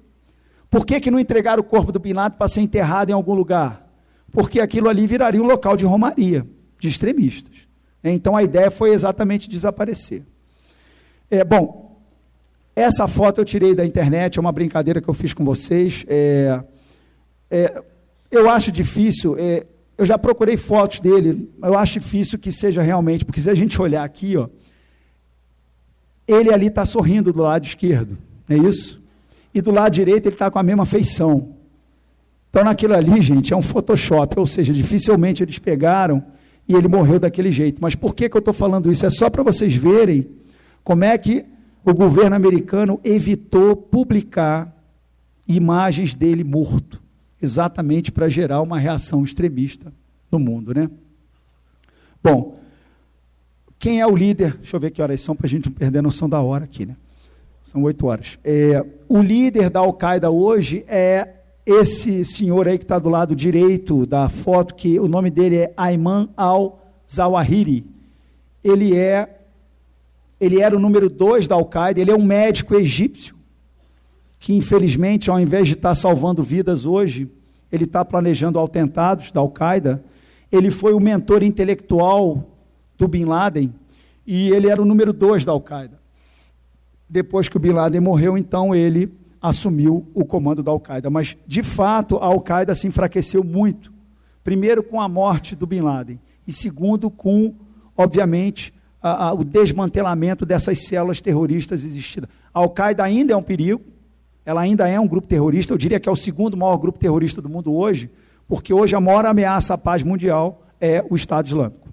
Por 0.69 0.85
que, 0.85 0.99
que 0.99 1.09
não 1.09 1.19
entregaram 1.19 1.61
o 1.61 1.65
corpo 1.65 1.91
do 1.91 1.97
Bin 1.97 2.13
Laden 2.13 2.37
para 2.37 2.47
ser 2.47 2.61
enterrado 2.61 3.09
em 3.09 3.13
algum 3.13 3.33
lugar? 3.33 3.91
Porque 4.31 4.61
aquilo 4.61 4.87
ali 4.87 5.07
viraria 5.07 5.41
um 5.41 5.47
local 5.47 5.75
de 5.75 5.83
romaria, 5.83 6.45
de 6.77 6.89
extremistas. 6.89 7.67
Então 8.03 8.35
a 8.35 8.43
ideia 8.43 8.69
foi 8.69 8.91
exatamente 8.91 9.49
desaparecer. 9.49 10.23
É, 11.29 11.43
bom, 11.43 11.83
essa 12.75 13.07
foto 13.07 13.41
eu 13.41 13.45
tirei 13.45 13.75
da 13.75 13.85
internet, 13.85 14.37
é 14.37 14.41
uma 14.41 14.51
brincadeira 14.51 15.01
que 15.01 15.09
eu 15.09 15.13
fiz 15.13 15.33
com 15.33 15.45
vocês. 15.45 16.03
É, 16.07 16.59
é, 17.51 17.83
eu 18.31 18.49
acho 18.49 18.71
difícil, 18.71 19.35
é, 19.37 19.65
eu 19.97 20.05
já 20.05 20.17
procurei 20.17 20.57
fotos 20.57 20.99
dele, 20.99 21.51
eu 21.61 21.77
acho 21.77 21.99
difícil 21.99 22.39
que 22.39 22.51
seja 22.51 22.81
realmente, 22.81 23.23
porque 23.23 23.39
se 23.39 23.49
a 23.49 23.53
gente 23.53 23.79
olhar 23.79 24.03
aqui, 24.03 24.35
ó, 24.35 24.47
ele 26.27 26.51
ali 26.51 26.67
está 26.67 26.83
sorrindo 26.83 27.31
do 27.31 27.41
lado 27.41 27.65
esquerdo, 27.65 28.17
não 28.47 28.57
é 28.57 28.59
isso? 28.67 29.01
E 29.53 29.61
do 29.61 29.71
lado 29.71 29.93
direito 29.93 30.25
ele 30.25 30.35
está 30.35 30.49
com 30.49 30.57
a 30.57 30.63
mesma 30.63 30.85
feição. 30.85 31.53
Então 32.49 32.63
naquilo 32.63 32.95
ali, 32.95 33.21
gente, 33.21 33.53
é 33.53 33.55
um 33.55 33.61
Photoshop, 33.61 34.39
ou 34.39 34.47
seja, 34.47 34.73
dificilmente 34.73 35.43
eles 35.43 35.59
pegaram 35.59 36.23
e 36.67 36.73
ele 36.73 36.87
morreu 36.87 37.19
daquele 37.19 37.51
jeito. 37.51 37.79
Mas 37.81 37.93
por 37.93 38.15
que, 38.15 38.27
que 38.27 38.35
eu 38.35 38.39
estou 38.39 38.53
falando 38.53 38.91
isso? 38.91 39.05
É 39.05 39.11
só 39.11 39.29
para 39.29 39.43
vocês 39.43 39.75
verem 39.75 40.27
como 40.83 41.03
é 41.03 41.17
que 41.17 41.45
o 41.85 41.93
governo 41.93 42.35
americano 42.35 42.99
evitou 43.03 43.75
publicar 43.75 44.73
imagens 45.47 46.15
dele 46.15 46.43
morto 46.43 47.01
exatamente 47.41 48.11
para 48.11 48.29
gerar 48.29 48.61
uma 48.61 48.79
reação 48.79 49.23
extremista 49.23 49.91
no 50.31 50.39
mundo, 50.39 50.73
né? 50.73 50.89
Bom, 52.23 52.57
quem 53.77 53.99
é 53.99 54.07
o 54.07 54.15
líder? 54.15 54.55
Deixa 54.55 54.77
eu 54.77 54.79
ver 54.79 54.91
que 54.91 55.01
horas 55.01 55.19
são 55.19 55.35
para 55.35 55.45
a 55.45 55.49
gente 55.49 55.65
não 55.65 55.73
perder 55.73 55.99
a 55.99 56.01
noção 56.01 56.29
da 56.29 56.39
hora 56.41 56.63
aqui, 56.63 56.85
né? 56.85 56.95
São 57.65 57.83
oito 57.83 58.05
horas. 58.07 58.39
É, 58.43 58.85
o 59.09 59.21
líder 59.21 59.69
da 59.69 59.81
Al-Qaeda 59.81 60.31
hoje 60.31 60.85
é 60.87 61.27
esse 61.65 62.23
senhor 62.23 62.67
aí 62.67 62.77
que 62.77 62.85
está 62.85 62.97
do 62.97 63.09
lado 63.09 63.35
direito 63.35 64.05
da 64.05 64.29
foto, 64.29 64.73
que 64.73 64.99
o 64.99 65.07
nome 65.07 65.29
dele 65.29 65.57
é 65.57 65.73
Ayman 65.75 66.29
al-Zawahiri. 66.37 67.85
Ele 68.63 68.95
é 68.95 69.32
ele 70.39 70.61
era 70.61 70.75
o 70.75 70.79
número 70.79 71.09
dois 71.09 71.47
da 71.47 71.55
Al-Qaeda, 71.55 72.01
ele 72.01 72.11
é 72.11 72.15
um 72.15 72.23
médico 72.23 72.75
egípcio 72.75 73.35
que 74.43 74.53
infelizmente, 74.53 75.29
ao 75.29 75.39
invés 75.39 75.69
de 75.69 75.73
estar 75.73 75.95
salvando 75.95 76.43
vidas 76.43 76.85
hoje, 76.85 77.31
ele 77.71 77.85
está 77.85 78.03
planejando 78.03 78.59
atentados 78.59 79.31
da 79.31 79.39
Al-Qaeda. 79.39 80.03
Ele 80.51 80.69
foi 80.69 80.93
o 80.93 80.99
mentor 80.99 81.41
intelectual 81.43 82.45
do 82.97 83.07
Bin 83.07 83.23
Laden 83.23 83.73
e 84.27 84.49
ele 84.49 84.67
era 84.67 84.81
o 84.81 84.85
número 84.85 85.13
dois 85.13 85.45
da 85.45 85.53
Al-Qaeda. 85.53 85.97
Depois 87.09 87.47
que 87.47 87.55
o 87.55 87.59
Bin 87.59 87.71
Laden 87.71 88.01
morreu, 88.01 88.37
então 88.37 88.75
ele 88.75 89.13
assumiu 89.41 90.05
o 90.13 90.25
comando 90.25 90.61
da 90.61 90.71
Al-Qaeda. 90.71 91.09
Mas, 91.09 91.37
de 91.47 91.63
fato, 91.63 92.17
a 92.17 92.25
Al-Qaeda 92.25 92.75
se 92.75 92.85
enfraqueceu 92.85 93.45
muito. 93.45 93.93
Primeiro, 94.43 94.83
com 94.83 94.99
a 94.99 95.07
morte 95.07 95.55
do 95.55 95.65
Bin 95.65 95.79
Laden, 95.79 96.19
e 96.45 96.51
segundo, 96.51 97.09
com, 97.09 97.55
obviamente, 97.95 98.73
a, 99.03 99.27
a, 99.27 99.33
o 99.33 99.43
desmantelamento 99.43 100.45
dessas 100.45 100.85
células 100.85 101.19
terroristas 101.19 101.83
existidas. 101.83 102.29
A 102.53 102.59
Al-Qaeda 102.59 103.03
ainda 103.03 103.33
é 103.33 103.35
um 103.35 103.43
perigo, 103.43 103.81
ela 104.45 104.61
ainda 104.61 104.87
é 104.87 104.97
um 104.97 105.07
grupo 105.07 105.27
terrorista, 105.27 105.73
eu 105.73 105.77
diria 105.77 105.99
que 105.99 106.07
é 106.07 106.11
o 106.11 106.15
segundo 106.15 106.55
maior 106.55 106.77
grupo 106.77 106.97
terrorista 106.97 107.41
do 107.41 107.49
mundo 107.49 107.73
hoje, 107.73 108.09
porque 108.47 108.73
hoje 108.73 108.95
a 108.95 109.01
maior 109.01 109.25
ameaça 109.25 109.73
à 109.73 109.77
paz 109.77 110.03
mundial 110.03 110.63
é 110.79 111.03
o 111.09 111.15
Estado 111.15 111.47
Islâmico. 111.47 111.89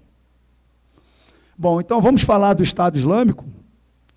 Bom, 1.57 1.81
então 1.81 2.01
vamos 2.01 2.21
falar 2.21 2.53
do 2.53 2.63
Estado 2.63 2.97
Islâmico, 2.97 3.45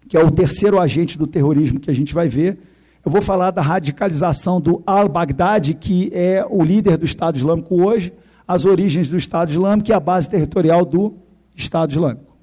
que 0.09 0.16
é 0.16 0.22
o 0.22 0.30
terceiro 0.30 0.80
agente 0.80 1.18
do 1.18 1.26
terrorismo 1.26 1.80
que 1.80 1.90
a 1.90 1.95
gente 1.95 2.14
vai 2.14 2.28
ver. 2.28 2.59
Eu 3.05 3.11
vou 3.11 3.20
falar 3.20 3.51
da 3.51 3.61
radicalização 3.61 4.61
do 4.61 4.82
al-Baghdadi, 4.86 5.74
que 5.74 6.11
é 6.12 6.45
o 6.49 6.62
líder 6.62 6.97
do 6.97 7.05
Estado 7.05 7.36
Islâmico 7.36 7.82
hoje, 7.82 8.12
as 8.47 8.64
origens 8.64 9.09
do 9.09 9.16
Estado 9.16 9.51
Islâmico 9.51 9.90
e 9.90 9.92
a 9.92 10.01
base 10.01 10.28
territorial 10.28 10.84
do 10.84 11.14
Estado 11.55 11.90
Islâmico. 11.90 12.34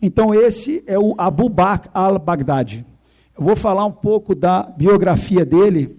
Então, 0.00 0.34
esse 0.34 0.82
é 0.86 0.98
o 0.98 1.14
Abu 1.18 1.48
Bakr 1.48 1.90
al-Baghdadi. 1.92 2.86
Eu 3.38 3.44
vou 3.44 3.56
falar 3.56 3.84
um 3.84 3.92
pouco 3.92 4.34
da 4.34 4.62
biografia 4.62 5.44
dele. 5.44 5.96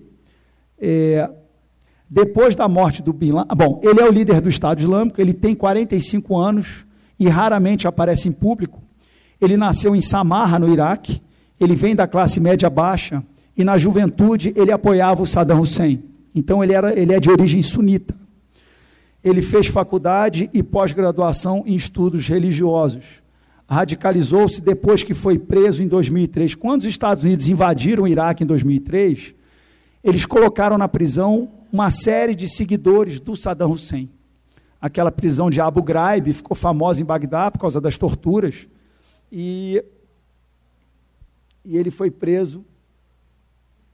É, 0.79 1.29
depois 2.09 2.57
da 2.57 2.67
morte 2.67 3.01
do 3.01 3.13
Bin 3.13 3.31
Laden. 3.31 3.55
Bom, 3.55 3.79
ele 3.81 4.01
é 4.01 4.03
o 4.03 4.11
líder 4.11 4.41
do 4.41 4.49
Estado 4.49 4.81
Islâmico, 4.81 5.21
ele 5.21 5.33
tem 5.33 5.55
45 5.55 6.37
anos 6.37 6.85
e 7.17 7.29
raramente 7.29 7.87
aparece 7.87 8.27
em 8.27 8.33
público. 8.33 8.81
Ele 9.39 9.55
nasceu 9.55 9.95
em 9.95 10.01
Samarra, 10.01 10.59
no 10.59 10.67
Iraque. 10.67 11.21
Ele 11.59 11.75
vem 11.75 11.95
da 11.95 12.07
classe 12.07 12.39
média 12.39 12.69
baixa 12.69 13.23
e 13.55 13.63
na 13.63 13.77
juventude 13.77 14.53
ele 14.57 14.71
apoiava 14.71 15.23
o 15.23 15.27
Saddam 15.27 15.61
Hussein. 15.61 16.03
Então 16.35 16.63
ele, 16.63 16.73
era, 16.73 16.99
ele 16.99 17.13
é 17.13 17.19
de 17.19 17.29
origem 17.29 17.61
sunita. 17.61 18.13
Ele 19.23 19.41
fez 19.41 19.67
faculdade 19.67 20.49
e 20.53 20.61
pós-graduação 20.61 21.63
em 21.65 21.75
estudos 21.75 22.27
religiosos. 22.27 23.20
Radicalizou-se 23.71 24.59
depois 24.59 25.01
que 25.01 25.13
foi 25.13 25.39
preso 25.39 25.81
em 25.81 25.87
2003. 25.87 26.55
Quando 26.55 26.81
os 26.81 26.87
Estados 26.87 27.23
Unidos 27.23 27.47
invadiram 27.47 28.03
o 28.03 28.07
Iraque 28.07 28.43
em 28.43 28.45
2003, 28.45 29.33
eles 30.03 30.25
colocaram 30.25 30.77
na 30.77 30.89
prisão 30.89 31.49
uma 31.71 31.89
série 31.89 32.35
de 32.35 32.49
seguidores 32.49 33.21
do 33.21 33.37
Saddam 33.37 33.71
Hussein. 33.71 34.09
Aquela 34.81 35.09
prisão 35.09 35.49
de 35.49 35.61
Abu 35.61 35.81
Ghraib 35.81 36.33
ficou 36.33 36.53
famosa 36.53 37.01
em 37.01 37.05
Bagdá 37.05 37.49
por 37.49 37.59
causa 37.59 37.79
das 37.79 37.97
torturas. 37.97 38.67
E, 39.31 39.81
e 41.63 41.77
ele 41.77 41.91
foi 41.91 42.11
preso. 42.11 42.65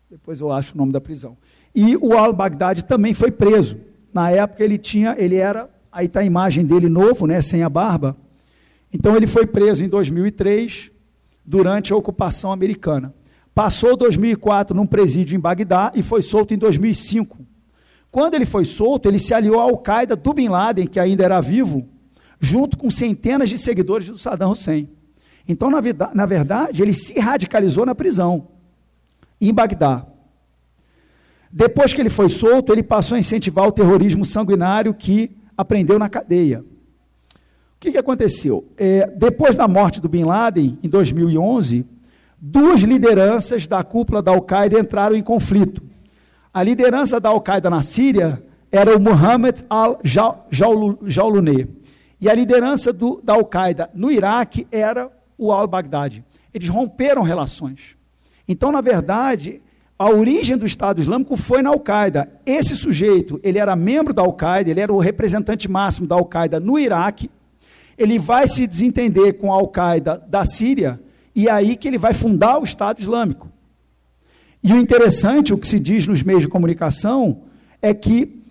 Depois 0.09 0.39
eu 0.39 0.51
acho 0.51 0.73
o 0.73 0.77
nome 0.79 0.91
da 0.91 0.99
prisão. 0.99 1.37
E 1.75 1.95
o 1.97 2.17
al-Baghdadi 2.17 2.83
também 2.83 3.13
foi 3.13 3.29
preso. 3.29 3.77
Na 4.11 4.31
época 4.31 4.63
ele 4.63 4.79
tinha, 4.79 5.15
ele 5.19 5.35
era, 5.35 5.69
aí 5.91 6.07
está 6.07 6.21
a 6.21 6.25
imagem 6.25 6.65
dele 6.65 6.89
novo, 6.89 7.27
né, 7.27 7.43
sem 7.43 7.61
a 7.61 7.69
barba. 7.69 8.17
Então 8.91 9.15
ele 9.15 9.27
foi 9.27 9.45
preso 9.45 9.83
em 9.83 9.87
2003 9.87 10.91
durante 11.45 11.93
a 11.93 11.95
ocupação 11.95 12.51
americana. 12.51 13.13
Passou 13.53 13.97
2004 13.97 14.75
num 14.75 14.85
presídio 14.85 15.35
em 15.35 15.39
Bagdá 15.39 15.91
e 15.95 16.03
foi 16.03 16.21
solto 16.21 16.53
em 16.53 16.57
2005. 16.57 17.39
Quando 18.11 18.35
ele 18.35 18.45
foi 18.45 18.65
solto, 18.65 19.09
ele 19.09 19.19
se 19.19 19.33
aliou 19.33 19.59
à 19.59 19.63
Al-Qaeda 19.63 20.15
do 20.15 20.33
Bin 20.33 20.49
Laden, 20.49 20.87
que 20.87 20.99
ainda 20.99 21.23
era 21.23 21.41
vivo, 21.41 21.87
junto 22.39 22.77
com 22.77 22.89
centenas 22.89 23.49
de 23.49 23.57
seguidores 23.57 24.07
do 24.07 24.17
Saddam 24.17 24.51
Hussein. 24.51 24.89
Então, 25.47 25.69
na, 25.69 25.81
na 26.13 26.25
verdade, 26.25 26.81
ele 26.81 26.93
se 26.93 27.19
radicalizou 27.19 27.85
na 27.85 27.95
prisão, 27.95 28.47
em 29.39 29.53
Bagdá. 29.53 30.05
Depois 31.51 31.93
que 31.93 32.01
ele 32.01 32.09
foi 32.09 32.29
solto, 32.29 32.73
ele 32.73 32.83
passou 32.83 33.15
a 33.15 33.19
incentivar 33.19 33.67
o 33.67 33.71
terrorismo 33.71 34.25
sanguinário 34.25 34.93
que 34.93 35.31
aprendeu 35.57 35.97
na 35.97 36.09
cadeia. 36.09 36.63
O 37.77 37.79
que, 37.79 37.91
que 37.91 37.97
aconteceu? 37.97 38.67
É, 38.75 39.05
depois 39.15 39.55
da 39.55 39.67
morte 39.67 40.01
do 40.01 40.09
Bin 40.09 40.23
Laden, 40.23 40.79
em 40.81 40.89
2011, 40.89 41.85
duas 42.41 42.81
lideranças 42.81 43.67
da 43.67 43.83
cúpula 43.83 44.19
da 44.19 44.31
Al-Qaeda 44.31 44.79
entraram 44.79 45.15
em 45.15 45.21
conflito. 45.21 45.83
A 46.51 46.63
liderança 46.63 47.19
da 47.19 47.29
Al-Qaeda 47.29 47.69
na 47.69 47.83
Síria 47.83 48.43
era 48.71 48.97
o 48.97 48.99
Mohammed 48.99 49.63
al-Jauluneh. 49.69 51.67
E 52.19 52.27
a 52.27 52.33
liderança 52.33 52.91
do, 52.91 53.21
da 53.23 53.33
Al-Qaeda 53.33 53.91
no 53.93 54.09
Iraque 54.09 54.67
era 54.71 55.11
o 55.37 55.51
al-Baghdadi. 55.51 56.25
Eles 56.51 56.67
romperam 56.67 57.21
relações. 57.21 57.95
Então, 58.47 58.71
na 58.71 58.81
verdade, 58.81 59.61
a 59.99 60.09
origem 60.09 60.57
do 60.57 60.65
Estado 60.65 60.99
Islâmico 60.99 61.37
foi 61.37 61.61
na 61.61 61.69
Al-Qaeda. 61.69 62.27
Esse 62.43 62.75
sujeito, 62.75 63.39
ele 63.43 63.59
era 63.59 63.75
membro 63.75 64.15
da 64.15 64.23
Al-Qaeda, 64.23 64.71
ele 64.71 64.79
era 64.79 64.91
o 64.91 64.97
representante 64.97 65.69
máximo 65.69 66.07
da 66.07 66.15
Al-Qaeda 66.15 66.59
no 66.59 66.79
Iraque. 66.79 67.29
Ele 67.97 68.19
vai 68.19 68.47
se 68.47 68.67
desentender 68.67 69.37
com 69.37 69.51
a 69.51 69.55
Al-Qaeda 69.55 70.23
da 70.27 70.45
Síria 70.45 70.99
e 71.35 71.47
é 71.47 71.51
aí 71.51 71.75
que 71.75 71.87
ele 71.87 71.97
vai 71.97 72.13
fundar 72.13 72.59
o 72.59 72.63
Estado 72.63 72.99
Islâmico. 72.99 73.51
E 74.63 74.73
o 74.73 74.77
interessante, 74.77 75.53
o 75.53 75.57
que 75.57 75.67
se 75.67 75.79
diz 75.79 76.07
nos 76.07 76.23
meios 76.23 76.41
de 76.41 76.47
comunicação, 76.47 77.43
é 77.81 77.93
que 77.93 78.41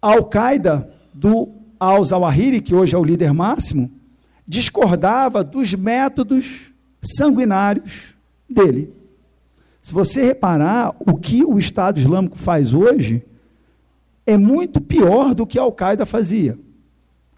a 0.00 0.12
Al-Qaeda 0.12 0.90
do 1.12 1.48
al-Zawahiri, 1.78 2.60
que 2.60 2.74
hoje 2.74 2.94
é 2.94 2.98
o 2.98 3.04
líder 3.04 3.32
máximo, 3.32 3.90
discordava 4.46 5.44
dos 5.44 5.74
métodos 5.74 6.72
sanguinários 7.02 8.14
dele. 8.48 8.92
Se 9.82 9.92
você 9.92 10.24
reparar, 10.24 10.94
o 10.98 11.14
que 11.14 11.44
o 11.44 11.58
Estado 11.58 12.00
Islâmico 12.00 12.36
faz 12.36 12.72
hoje 12.72 13.22
é 14.26 14.36
muito 14.36 14.80
pior 14.80 15.34
do 15.34 15.46
que 15.46 15.58
a 15.58 15.62
Al-Qaeda 15.62 16.04
fazia. 16.04 16.58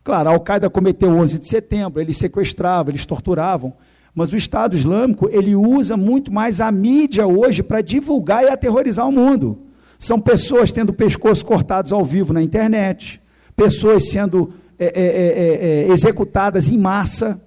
Claro, 0.09 0.31
a 0.31 0.33
Al-Qaeda 0.33 0.71
cometeu 0.71 1.11
11 1.11 1.39
de 1.39 1.47
setembro, 1.47 2.01
eles 2.01 2.17
sequestravam, 2.17 2.91
eles 2.91 3.05
torturavam, 3.05 3.75
mas 4.15 4.33
o 4.33 4.37
Estado 4.37 4.75
Islâmico, 4.75 5.29
ele 5.31 5.55
usa 5.55 5.99
muito 5.99 6.33
mais 6.33 6.63
a 6.63 6.73
mídia 6.73 7.27
hoje 7.27 7.63
para 7.63 7.83
divulgar 7.83 8.43
e 8.43 8.49
aterrorizar 8.49 9.07
o 9.07 9.13
mundo. 9.13 9.59
São 9.99 10.19
pessoas 10.19 10.73
tendo 10.73 10.89
o 10.89 10.95
pescoço 10.95 11.45
cortados 11.45 11.93
ao 11.93 12.07
vivo 12.07 12.33
na 12.33 12.41
internet, 12.41 13.21
pessoas 13.55 14.09
sendo 14.09 14.55
é, 14.79 14.87
é, 14.87 15.03
é, 15.03 15.91
é 15.91 15.93
executadas 15.93 16.69
em 16.69 16.79
massa. 16.79 17.39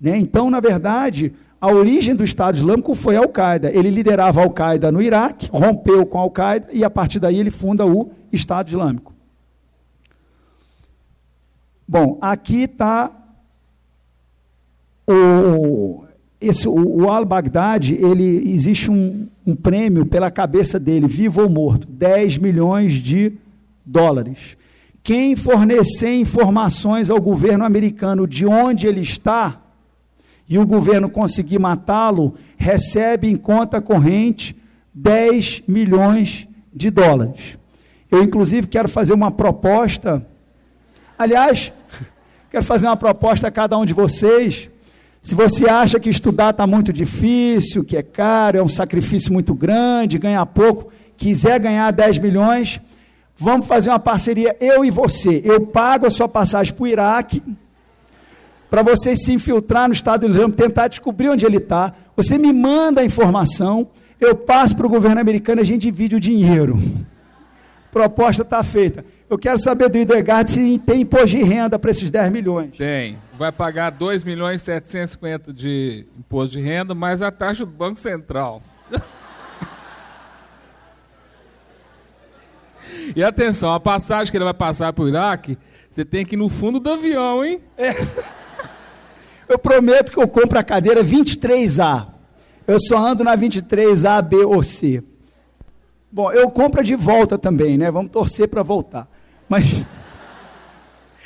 Né? 0.00 0.18
Então, 0.18 0.50
na 0.50 0.58
verdade, 0.58 1.32
a 1.60 1.70
origem 1.70 2.16
do 2.16 2.24
Estado 2.24 2.56
Islâmico 2.56 2.96
foi 2.96 3.14
a 3.14 3.20
Al-Qaeda. 3.20 3.70
Ele 3.70 3.90
liderava 3.90 4.40
a 4.40 4.42
Al-Qaeda 4.42 4.90
no 4.90 5.00
Iraque, 5.00 5.48
rompeu 5.52 6.04
com 6.04 6.18
a 6.18 6.22
Al-Qaeda 6.22 6.66
e 6.72 6.82
a 6.82 6.90
partir 6.90 7.20
daí 7.20 7.38
ele 7.38 7.52
funda 7.52 7.86
o 7.86 8.10
Estado 8.32 8.66
Islâmico. 8.66 9.09
Bom, 11.92 12.18
aqui 12.20 12.62
está 12.62 13.10
o, 15.04 16.04
o, 16.68 17.02
o 17.02 17.10
al-Baghdadi, 17.10 17.94
ele 17.94 18.48
existe 18.52 18.88
um, 18.88 19.26
um 19.44 19.56
prêmio 19.56 20.06
pela 20.06 20.30
cabeça 20.30 20.78
dele, 20.78 21.08
vivo 21.08 21.42
ou 21.42 21.50
morto, 21.50 21.88
10 21.88 22.38
milhões 22.38 22.92
de 22.92 23.32
dólares. 23.84 24.56
Quem 25.02 25.34
fornecer 25.34 26.14
informações 26.14 27.10
ao 27.10 27.20
governo 27.20 27.64
americano 27.64 28.24
de 28.24 28.46
onde 28.46 28.86
ele 28.86 29.00
está, 29.00 29.60
e 30.48 30.60
o 30.60 30.66
governo 30.68 31.10
conseguir 31.10 31.58
matá-lo, 31.58 32.36
recebe 32.56 33.28
em 33.28 33.34
conta 33.34 33.80
corrente 33.80 34.54
10 34.94 35.64
milhões 35.66 36.46
de 36.72 36.88
dólares. 36.88 37.58
Eu, 38.08 38.22
inclusive, 38.22 38.68
quero 38.68 38.88
fazer 38.88 39.12
uma 39.12 39.32
proposta. 39.32 40.24
Aliás, 41.18 41.72
quero 42.50 42.64
fazer 42.64 42.86
uma 42.86 42.96
proposta 42.96 43.46
a 43.46 43.50
cada 43.50 43.78
um 43.78 43.84
de 43.84 43.94
vocês. 43.94 44.68
Se 45.22 45.34
você 45.34 45.68
acha 45.68 46.00
que 46.00 46.10
estudar 46.10 46.50
está 46.50 46.66
muito 46.66 46.92
difícil, 46.92 47.84
que 47.84 47.96
é 47.96 48.02
caro, 48.02 48.58
é 48.58 48.62
um 48.62 48.68
sacrifício 48.68 49.32
muito 49.32 49.54
grande, 49.54 50.18
ganha 50.18 50.44
pouco, 50.44 50.90
quiser 51.16 51.60
ganhar 51.60 51.90
10 51.92 52.18
milhões, 52.18 52.80
vamos 53.36 53.66
fazer 53.66 53.90
uma 53.90 53.98
parceria, 53.98 54.56
eu 54.60 54.84
e 54.84 54.90
você. 54.90 55.40
Eu 55.44 55.66
pago 55.66 56.06
a 56.06 56.10
sua 56.10 56.28
passagem 56.28 56.74
para 56.74 56.82
o 56.82 56.88
Iraque 56.88 57.42
para 58.68 58.82
você 58.82 59.16
se 59.16 59.32
infiltrar 59.32 59.88
no 59.88 59.94
Estado 59.94 60.28
Islâmico, 60.28 60.56
tentar 60.56 60.88
descobrir 60.88 61.28
onde 61.28 61.44
ele 61.44 61.58
está. 61.58 61.92
Você 62.16 62.38
me 62.38 62.52
manda 62.52 63.00
a 63.00 63.04
informação, 63.04 63.88
eu 64.20 64.34
passo 64.34 64.76
para 64.76 64.86
o 64.86 64.90
governo 64.90 65.20
americano 65.20 65.60
a 65.60 65.64
gente 65.64 65.82
divide 65.82 66.16
o 66.16 66.20
dinheiro. 66.20 66.80
Proposta 67.90 68.42
está 68.42 68.62
feita. 68.62 69.04
Eu 69.28 69.36
quero 69.38 69.58
saber 69.58 69.88
do 69.88 69.98
Idegard 69.98 70.48
se 70.50 70.78
tem 70.78 71.00
imposto 71.02 71.28
de 71.28 71.42
renda 71.42 71.78
para 71.78 71.90
esses 71.90 72.10
10 72.10 72.32
milhões. 72.32 72.74
Tem. 72.76 73.18
Vai 73.38 73.52
pagar 73.52 73.90
2 73.90 74.24
milhões 74.24 74.62
e 74.62 74.64
750 74.64 75.52
de 75.52 76.06
imposto 76.18 76.56
de 76.56 76.62
renda, 76.62 76.94
mais 76.94 77.20
a 77.22 77.30
taxa 77.30 77.66
do 77.66 77.72
Banco 77.72 77.98
Central. 77.98 78.62
e 83.14 83.22
atenção, 83.22 83.72
a 83.72 83.80
passagem 83.80 84.30
que 84.30 84.36
ele 84.36 84.44
vai 84.44 84.54
passar 84.54 84.92
para 84.92 85.04
o 85.04 85.08
Iraque, 85.08 85.58
você 85.90 86.04
tem 86.04 86.24
que 86.24 86.36
ir 86.36 86.38
no 86.38 86.48
fundo 86.48 86.78
do 86.78 86.90
avião, 86.90 87.44
hein? 87.44 87.60
É. 87.76 87.90
Eu 89.48 89.58
prometo 89.58 90.12
que 90.12 90.18
eu 90.18 90.28
compro 90.28 90.60
a 90.60 90.62
cadeira 90.62 91.02
23A. 91.02 92.06
Eu 92.66 92.78
só 92.78 92.98
ando 92.98 93.24
na 93.24 93.36
23A, 93.36 94.22
B 94.22 94.44
ou 94.44 94.62
C. 94.62 95.02
Bom, 96.12 96.32
eu 96.32 96.50
compro 96.50 96.82
de 96.82 96.96
volta 96.96 97.38
também, 97.38 97.78
né? 97.78 97.90
Vamos 97.90 98.10
torcer 98.10 98.48
para 98.48 98.62
voltar. 98.62 99.08
Mas 99.48 99.64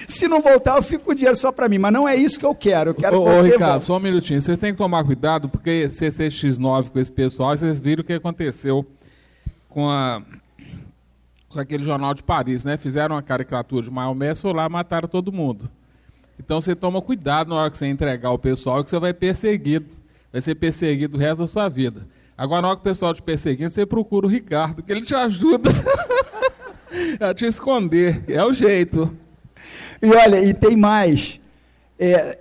se 0.07 0.29
não 0.29 0.43
voltar, 0.43 0.77
eu 0.77 0.83
fico 0.83 1.05
com 1.05 1.13
o 1.13 1.15
dinheiro 1.15 1.37
só 1.37 1.51
para 1.51 1.69
mim. 1.69 1.79
Mas 1.79 1.93
não 1.93 2.07
é 2.07 2.15
isso 2.15 2.39
que 2.39 2.45
eu 2.45 2.55
quero. 2.55 2.91
Eu 2.91 2.95
quero 2.95 3.21
ô, 3.21 3.25
que 3.25 3.31
ô, 3.31 3.43
Ricardo, 3.43 3.71
volte. 3.71 3.87
só 3.87 3.97
um 3.97 4.01
minutinho. 4.01 4.41
Vocês 4.41 4.59
têm 4.59 4.73
que 4.73 4.79
tomar 4.79 5.05
cuidado, 5.05 5.49
porque 5.49 5.87
CCX9 5.89 6.91
com 6.91 6.99
esse 6.99 7.11
pessoal, 7.11 7.57
vocês 7.57 7.81
viram 7.81 8.03
o 8.03 8.05
que 8.05 8.13
aconteceu 8.13 8.87
com, 9.69 9.89
a, 9.89 10.23
com 11.49 11.61
aquele 11.61 11.83
jornal 11.83 12.13
de 12.13 12.23
Paris, 12.23 12.63
né? 12.63 12.77
Fizeram 12.77 13.17
uma 13.17 13.23
caricatura 13.23 13.85
de 13.85 13.91
Maomé, 13.91 14.33
lá 14.45 14.69
mataram 14.69 15.09
todo 15.09 15.33
mundo. 15.33 15.71
Então 16.39 16.61
você 16.61 16.75
toma 16.75 17.01
cuidado 17.01 17.49
na 17.49 17.57
hora 17.57 17.71
que 17.71 17.79
você 17.79 17.87
entregar 17.87 18.31
o 18.33 18.39
pessoal, 18.39 18.85
que 18.85 18.91
você 18.91 18.99
vai 18.99 19.15
perseguido. 19.15 19.97
Vai 20.31 20.41
ser 20.41 20.57
perseguido 20.57 21.17
o 21.17 21.21
resto 21.21 21.43
da 21.43 21.47
sua 21.47 21.69
vida. 21.69 22.07
Agora, 22.37 22.63
na 22.63 22.69
hora 22.69 22.77
que 22.77 22.83
o 22.83 22.85
pessoal 22.85 23.15
te 23.15 23.23
perseguindo, 23.23 23.71
você 23.71 23.87
procura 23.87 24.27
o 24.27 24.29
Ricardo, 24.29 24.83
que 24.83 24.91
ele 24.91 25.03
te 25.03 25.15
ajuda 25.15 25.71
a 27.21 27.33
te 27.33 27.47
esconder. 27.47 28.25
É 28.27 28.45
o 28.45 28.53
jeito. 28.53 29.17
E 30.03 30.09
olha, 30.09 30.43
e 30.43 30.53
tem 30.53 30.77
mais. 30.77 31.41
É, 31.99 32.39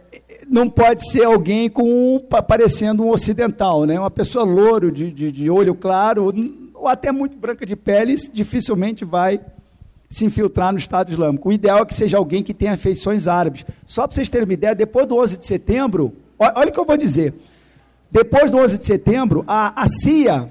não 0.50 0.68
pode 0.68 1.10
ser 1.10 1.24
alguém 1.24 1.70
com 1.70 2.20
parecendo 2.48 3.04
um 3.04 3.12
ocidental, 3.12 3.86
né? 3.86 4.00
Uma 4.00 4.12
pessoa 4.12 4.44
louro, 4.44 4.92
de, 4.92 5.12
de, 5.12 5.32
de 5.32 5.50
olho 5.50 5.76
claro, 5.76 6.34
ou 6.74 6.88
até 6.88 7.12
muito 7.12 7.38
branca 7.38 7.66
de 7.66 7.76
pele, 7.76 8.16
dificilmente 8.34 9.06
vai 9.06 9.40
se 10.10 10.26
infiltrar 10.26 10.72
no 10.72 10.78
Estado 10.78 11.12
Islâmico. 11.12 11.50
O 11.50 11.54
ideal 11.54 11.80
é 11.80 11.86
que 11.86 11.94
seja 11.94 12.18
alguém 12.18 12.44
que 12.44 12.54
tenha 12.54 12.78
feições 12.78 13.28
árabes. 13.28 13.66
Só 13.86 14.08
para 14.08 14.16
vocês 14.16 14.30
terem 14.30 14.46
uma 14.46 14.54
ideia, 14.54 14.76
depois 14.76 15.08
do 15.08 15.18
11 15.18 15.38
de 15.38 15.46
setembro, 15.46 16.14
olha 16.38 16.70
o 16.70 16.72
que 16.72 16.80
eu 16.80 16.86
vou 16.86 16.98
dizer. 16.98 17.34
Depois 18.14 18.52
do 18.52 18.60
11 18.60 18.78
de 18.78 18.86
setembro, 18.86 19.44
a, 19.48 19.82
a 19.82 19.90
CIA, 19.90 20.48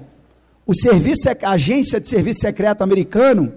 o 0.67 0.75
serviço, 0.75 1.29
a 1.29 1.51
agência 1.51 1.97
de 1.97 2.09
serviço 2.09 2.41
secreto 2.41 2.81
americano, 2.81 3.53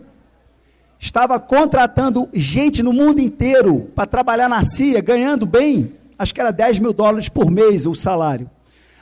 estava 0.96 1.40
contratando 1.40 2.28
gente 2.32 2.84
no 2.84 2.92
mundo 2.92 3.20
inteiro 3.20 3.90
para 3.96 4.06
trabalhar 4.06 4.48
na 4.48 4.62
CIA, 4.62 5.00
ganhando 5.00 5.44
bem, 5.44 5.92
acho 6.16 6.32
que 6.32 6.40
era 6.40 6.52
10 6.52 6.78
mil 6.78 6.92
dólares 6.92 7.28
por 7.28 7.50
mês 7.50 7.84
o 7.84 7.96
salário. 7.96 8.48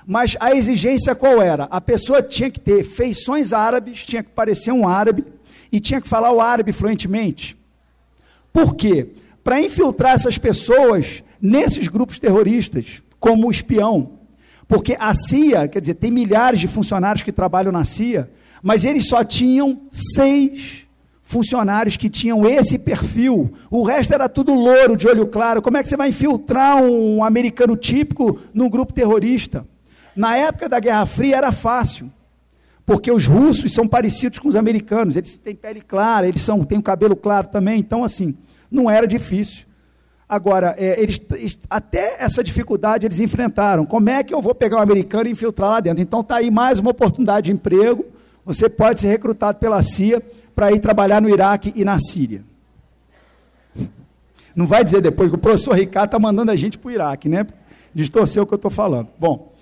Mas 0.07 0.39
a 0.41 0.55
exigência 0.55 1.15
qual 1.15 1.43
era? 1.43 1.65
A 1.65 1.83
pessoa 1.83 2.23
tinha 2.23 2.51
que 2.51 2.59
ter 2.59 2.83
feições 2.83 3.53
árabes, 3.53 4.07
tinha 4.07 4.23
que 4.23 4.31
parecer 4.31 4.73
um 4.73 4.89
árabe 4.89 5.23
e 5.71 5.81
tinha 5.81 6.01
que 6.01 6.09
falar 6.09 6.33
o 6.33 6.41
árabe 6.41 6.73
fluentemente. 6.73 7.59
Por 8.51 8.75
quê? 8.75 9.09
Para 9.43 9.61
infiltrar 9.61 10.15
essas 10.15 10.39
pessoas 10.39 11.23
nesses 11.39 11.89
grupos 11.89 12.19
terroristas, 12.19 13.03
como 13.21 13.51
espião. 13.51 14.14
Porque 14.67 14.97
a 14.99 15.13
CIA, 15.15 15.69
quer 15.69 15.81
dizer, 15.81 15.95
tem 15.95 16.11
milhares 16.11 16.61
de 16.61 16.69
funcionários 16.69 17.23
que 17.23 17.33
trabalham 17.33 17.73
na 17.73 17.85
CIA, 17.85 18.31
mas 18.63 18.85
eles 18.85 19.07
só 19.07 19.23
tinham 19.23 19.83
seis 19.91 20.85
funcionários 21.23 21.97
que 21.97 22.09
tinham 22.09 22.49
esse 22.49 22.79
perfil. 22.79 23.53
O 23.71 23.83
resto 23.83 24.15
era 24.15 24.29
tudo 24.29 24.55
louro, 24.55 24.97
de 24.97 25.09
olho 25.09 25.27
claro. 25.27 25.61
Como 25.61 25.77
é 25.77 25.83
que 25.83 25.89
você 25.89 25.97
vai 25.97 26.11
infiltrar 26.11 26.83
um 26.83 27.25
americano 27.25 27.77
típico 27.77 28.39
num 28.53 28.69
grupo 28.69 28.93
terrorista? 28.93 29.67
Na 30.15 30.37
época 30.37 30.69
da 30.69 30.79
Guerra 30.79 31.07
Fria 31.07 31.37
era 31.37 31.51
fácil, 31.51 32.11
porque 32.87 33.11
os 33.11 33.27
russos 33.27 33.73
são 33.73 33.89
parecidos 33.89 34.39
com 34.39 34.49
os 34.49 34.55
americanos. 34.55 35.17
Eles 35.17 35.37
têm 35.37 35.55
pele 35.55 35.81
clara, 35.81 36.29
eles 36.29 36.43
são, 36.43 36.63
têm 36.63 36.79
o 36.79 36.83
cabelo 36.83 37.17
claro 37.17 37.49
também. 37.49 37.81
Então, 37.81 38.05
assim, 38.05 38.37
não 38.71 38.91
era 38.91 39.07
difícil. 39.07 39.67
Agora, 40.29 40.75
é, 40.79 41.01
eles, 41.01 41.21
até 41.69 42.17
essa 42.19 42.43
dificuldade 42.43 43.07
eles 43.07 43.21
enfrentaram. 43.21 43.85
Como 43.85 44.09
é 44.09 44.23
que 44.23 44.33
eu 44.33 44.41
vou 44.41 44.55
pegar 44.55 44.79
um 44.79 44.83
americano 44.83 45.29
e 45.29 45.33
infiltrar 45.33 45.71
lá 45.71 45.81
dentro? 45.81 46.03
Então 46.03 46.21
está 46.21 46.37
aí 46.37 46.51
mais 46.51 46.79
uma 46.79 46.91
oportunidade 46.91 47.47
de 47.47 47.53
emprego. 47.53 48.07
Você 48.45 48.69
pode 48.69 49.01
ser 49.01 49.09
recrutado 49.09 49.59
pela 49.59 49.83
CIA 49.83 50.23
para 50.55 50.73
ir 50.73 50.79
trabalhar 50.79 51.21
no 51.21 51.29
Iraque 51.29 51.73
e 51.77 51.85
na 51.85 51.99
Síria. 51.99 52.43
Não 54.55 54.67
vai 54.67 54.85
dizer 54.85 55.01
depois 55.01 55.29
que 55.29 55.35
o 55.35 55.39
professor 55.39 55.75
Ricardo 55.75 56.07
está 56.07 56.19
mandando 56.19 56.51
a 56.51 56.57
gente 56.57 56.79
para 56.79 56.89
o 56.89 56.93
Iraque, 56.93 57.29
né? 57.29 57.47
Distorcer 57.95 58.43
o 58.43 58.47
que 58.47 58.55
eu 58.55 58.57
estou 58.57 58.71
falando. 58.71 59.09
Bom, 59.19 59.53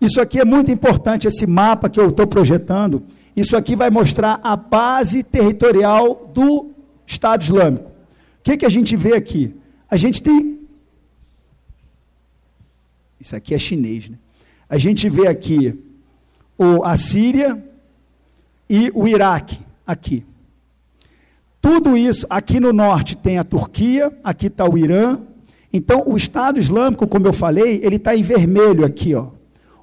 isso 0.00 0.20
aqui 0.20 0.38
é 0.38 0.44
muito 0.44 0.70
importante, 0.70 1.26
esse 1.26 1.46
mapa 1.46 1.88
que 1.88 1.98
eu 1.98 2.08
estou 2.08 2.26
projetando. 2.26 3.02
Isso 3.34 3.56
aqui 3.56 3.74
vai 3.74 3.90
mostrar 3.90 4.40
a 4.42 4.56
base 4.56 5.22
territorial 5.22 6.30
do 6.32 6.70
Estado 7.06 7.42
Islâmico. 7.42 7.88
O 7.88 7.92
que, 8.42 8.56
que 8.56 8.66
a 8.66 8.70
gente 8.70 8.96
vê 8.96 9.14
aqui? 9.14 9.54
A 9.90 9.96
gente 9.96 10.22
tem. 10.22 10.58
Isso 13.20 13.34
aqui 13.34 13.54
é 13.54 13.58
chinês, 13.58 14.08
né? 14.08 14.16
A 14.68 14.76
gente 14.76 15.08
vê 15.08 15.26
aqui 15.26 15.78
o, 16.58 16.84
a 16.84 16.96
Síria 16.96 17.62
e 18.68 18.90
o 18.94 19.08
Iraque, 19.08 19.60
aqui. 19.86 20.24
Tudo 21.60 21.96
isso, 21.96 22.26
aqui 22.28 22.60
no 22.60 22.72
norte 22.72 23.16
tem 23.16 23.38
a 23.38 23.44
Turquia, 23.44 24.12
aqui 24.22 24.46
está 24.46 24.68
o 24.68 24.76
Irã. 24.76 25.20
Então, 25.72 26.04
o 26.06 26.16
Estado 26.16 26.58
Islâmico, 26.58 27.06
como 27.06 27.26
eu 27.26 27.32
falei, 27.32 27.80
ele 27.82 27.96
está 27.96 28.14
em 28.14 28.22
vermelho 28.22 28.84
aqui, 28.84 29.14
ó. 29.14 29.28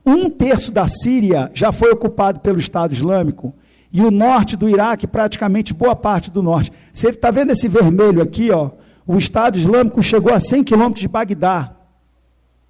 Um 0.05 0.29
terço 0.29 0.71
da 0.71 0.87
Síria 0.87 1.49
já 1.53 1.71
foi 1.71 1.91
ocupado 1.91 2.39
pelo 2.39 2.59
Estado 2.59 2.93
Islâmico 2.93 3.53
e 3.91 4.01
o 4.01 4.11
norte 4.11 4.55
do 4.55 4.69
Iraque, 4.69 5.07
praticamente 5.07 5.73
boa 5.73 5.95
parte 5.95 6.29
do 6.29 6.43
norte. 6.43 6.71
Você 6.93 7.09
está 7.09 7.31
vendo 7.31 7.51
esse 7.51 7.67
vermelho 7.67 8.21
aqui, 8.21 8.51
ó? 8.51 8.69
O 9.07 9.17
Estado 9.17 9.57
Islâmico 9.57 10.01
chegou 10.01 10.33
a 10.33 10.39
100 10.39 10.63
quilômetros 10.63 11.01
de 11.01 11.07
Bagdá, 11.07 11.75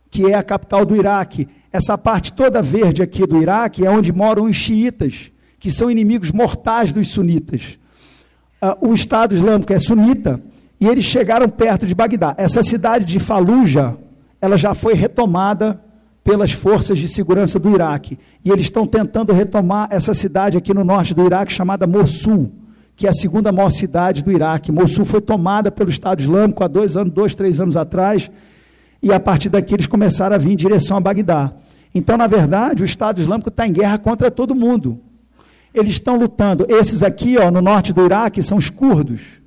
que 0.09 0.25
é 0.25 0.35
a 0.35 0.43
capital 0.43 0.85
do 0.85 0.95
Iraque. 0.95 1.47
Essa 1.71 1.97
parte 1.97 2.33
toda 2.33 2.61
verde 2.61 3.01
aqui 3.01 3.25
do 3.25 3.41
Iraque 3.41 3.85
é 3.85 3.89
onde 3.89 4.11
moram 4.11 4.43
os 4.43 4.55
xiitas, 4.55 5.31
que 5.57 5.71
são 5.71 5.89
inimigos 5.89 6.31
mortais 6.31 6.91
dos 6.91 7.07
sunitas. 7.07 7.79
Uh, 8.61 8.89
o 8.89 8.93
Estado 8.93 9.33
Islâmico 9.33 9.71
é 9.71 9.79
sunita 9.79 10.41
e 10.79 10.87
eles 10.87 11.05
chegaram 11.05 11.47
perto 11.47 11.85
de 11.85 11.95
Bagdá. 11.95 12.35
Essa 12.37 12.61
cidade 12.63 13.05
de 13.05 13.17
Faluja, 13.17 13.97
ela 14.41 14.57
já 14.57 14.73
foi 14.73 14.93
retomada 14.93 15.81
pelas 16.21 16.51
forças 16.51 16.97
de 16.97 17.07
segurança 17.07 17.57
do 17.57 17.73
Iraque. 17.73 18.19
E 18.43 18.51
eles 18.51 18.63
estão 18.63 18.85
tentando 18.85 19.31
retomar 19.31 19.87
essa 19.89 20.13
cidade 20.13 20.57
aqui 20.57 20.73
no 20.73 20.83
norte 20.83 21.13
do 21.13 21.25
Iraque, 21.25 21.53
chamada 21.53 21.87
Mossul 21.87 22.51
que 22.95 23.05
é 23.05 23.09
a 23.09 23.13
segunda 23.13 23.51
maior 23.51 23.69
cidade 23.69 24.23
do 24.23 24.31
Iraque. 24.31 24.71
Mossul 24.71 25.05
foi 25.05 25.21
tomada 25.21 25.71
pelo 25.71 25.89
Estado 25.89 26.21
Islâmico 26.21 26.63
há 26.63 26.67
dois 26.67 26.95
anos, 26.95 27.13
dois, 27.13 27.35
três 27.35 27.59
anos 27.59 27.75
atrás, 27.75 28.31
e 29.01 29.11
a 29.11 29.19
partir 29.19 29.49
daqui 29.49 29.73
eles 29.73 29.87
começaram 29.87 30.35
a 30.35 30.39
vir 30.39 30.53
em 30.53 30.55
direção 30.55 30.97
a 30.97 30.99
Bagdá. 30.99 31.53
Então, 31.93 32.17
na 32.17 32.27
verdade, 32.27 32.83
o 32.83 32.85
Estado 32.85 33.21
Islâmico 33.21 33.49
está 33.49 33.67
em 33.67 33.71
guerra 33.71 33.97
contra 33.97 34.31
todo 34.31 34.55
mundo. 34.55 34.99
Eles 35.73 35.93
estão 35.93 36.17
lutando. 36.17 36.65
Esses 36.69 37.03
aqui, 37.03 37.37
ó, 37.37 37.51
no 37.51 37.61
norte 37.61 37.93
do 37.93 38.03
Iraque, 38.03 38.41
são 38.41 38.57
os 38.57 38.69
curdos. 38.69 39.41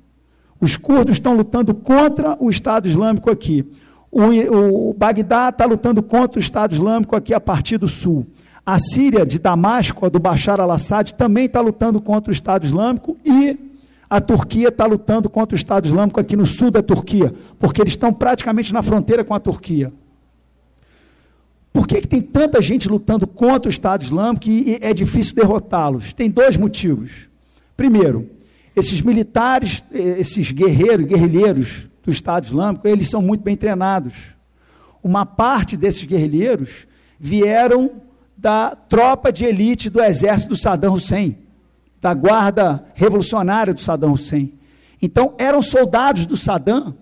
Os 0.61 0.77
curdos 0.77 1.15
estão 1.15 1.35
lutando 1.35 1.73
contra 1.73 2.37
o 2.39 2.49
Estado 2.49 2.87
Islâmico 2.87 3.31
aqui. 3.31 3.65
O, 4.11 4.89
o 4.89 4.93
Bagdá 4.93 5.49
está 5.49 5.65
lutando 5.65 6.01
contra 6.01 6.39
o 6.39 6.41
Estado 6.41 6.73
Islâmico 6.73 7.15
aqui 7.15 7.33
a 7.33 7.39
partir 7.39 7.77
do 7.77 7.87
sul. 7.87 8.25
A 8.69 8.77
Síria 8.77 9.25
de 9.25 9.39
Damasco, 9.39 10.05
a 10.05 10.09
do 10.09 10.19
Bashar 10.19 10.59
al-Assad, 10.59 11.15
também 11.15 11.45
está 11.45 11.59
lutando 11.59 11.99
contra 11.99 12.29
o 12.29 12.31
Estado 12.31 12.67
Islâmico 12.67 13.17
e 13.25 13.57
a 14.07 14.21
Turquia 14.21 14.67
está 14.67 14.85
lutando 14.85 15.27
contra 15.27 15.55
o 15.55 15.57
Estado 15.57 15.87
Islâmico 15.87 16.19
aqui 16.19 16.37
no 16.37 16.45
sul 16.45 16.69
da 16.69 16.83
Turquia, 16.83 17.33
porque 17.57 17.81
eles 17.81 17.93
estão 17.93 18.13
praticamente 18.13 18.71
na 18.71 18.83
fronteira 18.83 19.23
com 19.23 19.33
a 19.33 19.39
Turquia. 19.39 19.91
Por 21.73 21.87
que, 21.87 21.99
que 22.01 22.07
tem 22.07 22.21
tanta 22.21 22.61
gente 22.61 22.87
lutando 22.87 23.25
contra 23.25 23.67
o 23.67 23.71
Estado 23.71 24.03
Islâmico 24.03 24.47
e 24.47 24.77
é 24.79 24.93
difícil 24.93 25.33
derrotá-los? 25.33 26.13
Tem 26.13 26.29
dois 26.29 26.55
motivos. 26.55 27.27
Primeiro, 27.75 28.29
esses 28.75 29.01
militares, 29.01 29.83
esses 29.91 30.51
guerreiros, 30.51 31.07
guerrilheiros 31.07 31.87
do 32.05 32.11
Estado 32.11 32.45
Islâmico, 32.45 32.87
eles 32.87 33.09
são 33.09 33.19
muito 33.19 33.41
bem 33.41 33.55
treinados. 33.55 34.13
Uma 35.03 35.25
parte 35.25 35.75
desses 35.75 36.03
guerrilheiros 36.03 36.87
vieram 37.19 38.07
da 38.39 38.73
tropa 38.73 39.33
de 39.33 39.43
elite 39.43 39.89
do 39.89 40.01
exército 40.01 40.53
do 40.53 40.57
Saddam 40.57 40.93
Hussein, 40.93 41.37
da 41.99 42.13
guarda 42.13 42.85
revolucionária 42.93 43.73
do 43.73 43.81
Saddam 43.81 44.13
Hussein. 44.13 44.53
Então, 45.01 45.33
eram 45.37 45.61
soldados 45.61 46.25
do 46.25 46.37
Saddam 46.37 46.95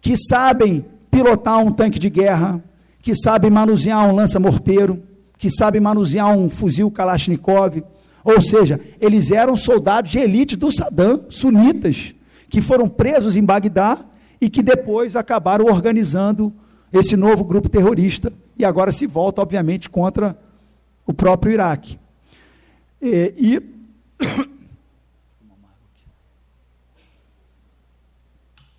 que 0.00 0.16
sabem 0.16 0.84
pilotar 1.12 1.58
um 1.58 1.70
tanque 1.70 1.98
de 1.98 2.10
guerra, 2.10 2.62
que 3.00 3.14
sabem 3.14 3.52
manusear 3.52 4.04
um 4.08 4.16
lança-morteiro, 4.16 5.00
que 5.38 5.48
sabem 5.48 5.80
manusear 5.80 6.36
um 6.36 6.50
fuzil 6.50 6.90
Kalashnikov. 6.90 7.84
Ou 8.24 8.42
seja, 8.42 8.80
eles 9.00 9.30
eram 9.30 9.56
soldados 9.56 10.10
de 10.10 10.18
elite 10.18 10.56
do 10.56 10.72
Saddam, 10.72 11.26
sunitas, 11.28 12.16
que 12.48 12.60
foram 12.60 12.88
presos 12.88 13.36
em 13.36 13.44
Bagdá 13.44 14.04
e 14.40 14.50
que 14.50 14.62
depois 14.62 15.14
acabaram 15.14 15.66
organizando 15.66 16.52
esse 16.92 17.16
novo 17.16 17.44
grupo 17.44 17.68
terrorista 17.68 18.32
e 18.58 18.64
agora 18.64 18.90
se 18.90 19.06
volta, 19.06 19.40
obviamente, 19.40 19.88
contra 19.88 20.36
o 21.06 21.12
próprio 21.12 21.52
Iraque. 21.52 21.98
E, 23.00 23.34
e 23.36 23.74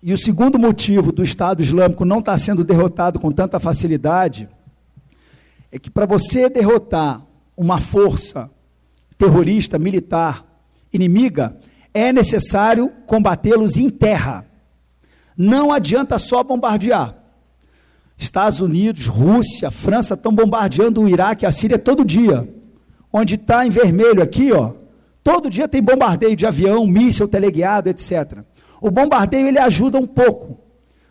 E 0.02 0.12
o 0.12 0.18
segundo 0.18 0.56
motivo 0.56 1.10
do 1.10 1.24
Estado 1.24 1.62
Islâmico 1.62 2.04
não 2.04 2.20
estar 2.20 2.38
sendo 2.38 2.62
derrotado 2.62 3.18
com 3.18 3.32
tanta 3.32 3.58
facilidade 3.58 4.48
é 5.72 5.80
que 5.80 5.90
para 5.90 6.06
você 6.06 6.48
derrotar 6.48 7.26
uma 7.56 7.80
força 7.80 8.48
terrorista, 9.18 9.80
militar, 9.80 10.44
inimiga, 10.92 11.56
é 11.92 12.12
necessário 12.12 12.92
combatê-los 13.06 13.76
em 13.76 13.88
terra. 13.88 14.46
Não 15.36 15.72
adianta 15.72 16.18
só 16.18 16.44
bombardear. 16.44 17.16
Estados 18.16 18.60
Unidos, 18.60 19.06
Rússia, 19.06 19.70
França 19.70 20.14
estão 20.14 20.34
bombardeando 20.34 21.02
o 21.02 21.08
Iraque 21.08 21.44
e 21.44 21.46
a 21.46 21.52
Síria 21.52 21.78
todo 21.78 22.04
dia. 22.04 22.48
Onde 23.12 23.34
está 23.34 23.66
em 23.66 23.70
vermelho 23.70 24.22
aqui, 24.22 24.52
ó, 24.52 24.72
todo 25.22 25.50
dia 25.50 25.68
tem 25.68 25.82
bombardeio 25.82 26.34
de 26.34 26.46
avião, 26.46 26.86
míssil 26.86 27.28
teleguiado, 27.28 27.88
etc. 27.88 28.38
O 28.80 28.90
bombardeio 28.90 29.46
ele 29.46 29.58
ajuda 29.58 29.98
um 29.98 30.06
pouco, 30.06 30.58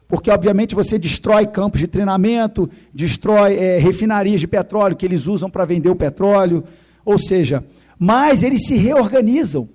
porque 0.08 0.32
obviamente 0.32 0.76
você 0.76 0.98
destrói 0.98 1.48
campos 1.48 1.80
de 1.80 1.88
treinamento, 1.88 2.70
destrói 2.94 3.56
é, 3.56 3.78
refinarias 3.78 4.42
de 4.42 4.48
petróleo 4.48 4.96
que 4.96 5.06
eles 5.06 5.28
usam 5.28 5.50
para 5.50 5.66
vender 5.66 5.90
o 5.90 5.96
petróleo, 5.96 6.64
ou 7.04 7.20
seja, 7.20 7.64
mas 7.98 8.44
eles 8.44 8.66
se 8.66 8.76
reorganizam. 8.76 9.70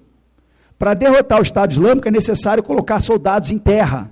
Para 0.78 0.94
derrotar 0.94 1.38
o 1.38 1.42
Estado 1.42 1.72
Islâmico 1.72 2.08
é 2.08 2.10
necessário 2.10 2.62
colocar 2.62 3.00
soldados 3.00 3.50
em 3.50 3.58
terra. 3.58 4.10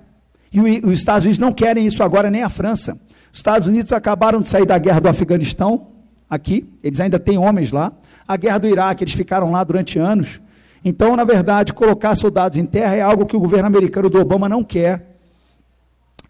E 0.52 0.60
os 0.60 0.92
Estados 0.92 1.24
Unidos 1.24 1.38
não 1.38 1.52
querem 1.52 1.86
isso 1.86 2.02
agora, 2.02 2.30
nem 2.30 2.42
a 2.42 2.48
França. 2.48 2.98
Os 3.38 3.40
Estados 3.40 3.68
Unidos 3.68 3.92
acabaram 3.92 4.40
de 4.40 4.48
sair 4.48 4.66
da 4.66 4.76
guerra 4.78 5.00
do 5.00 5.08
Afeganistão, 5.08 5.86
aqui, 6.28 6.68
eles 6.82 6.98
ainda 6.98 7.20
têm 7.20 7.38
homens 7.38 7.70
lá. 7.70 7.92
A 8.26 8.36
guerra 8.36 8.58
do 8.58 8.66
Iraque, 8.66 9.04
eles 9.04 9.14
ficaram 9.14 9.52
lá 9.52 9.62
durante 9.62 9.96
anos. 9.96 10.40
Então, 10.84 11.14
na 11.14 11.22
verdade, 11.22 11.72
colocar 11.72 12.16
soldados 12.16 12.58
em 12.58 12.66
terra 12.66 12.96
é 12.96 13.00
algo 13.00 13.26
que 13.26 13.36
o 13.36 13.38
governo 13.38 13.68
americano 13.68 14.10
do 14.10 14.20
Obama 14.20 14.48
não 14.48 14.64
quer. 14.64 15.20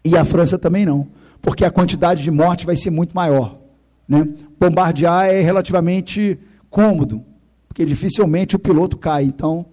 E 0.05 0.15
a 0.15 0.23
França 0.23 0.59
também 0.59 0.85
não, 0.85 1.07
porque 1.41 1.65
a 1.65 1.71
quantidade 1.71 2.21
de 2.21 2.29
mortes 2.29 2.63
vai 2.63 2.75
ser 2.75 2.91
muito 2.91 3.15
maior. 3.15 3.57
Né? 4.07 4.29
Bombardear 4.59 5.29
é 5.31 5.41
relativamente 5.41 6.37
cômodo, 6.69 7.25
porque 7.67 7.85
dificilmente 7.85 8.55
o 8.55 8.59
piloto 8.59 8.95
cai. 8.99 9.23
Então, 9.23 9.65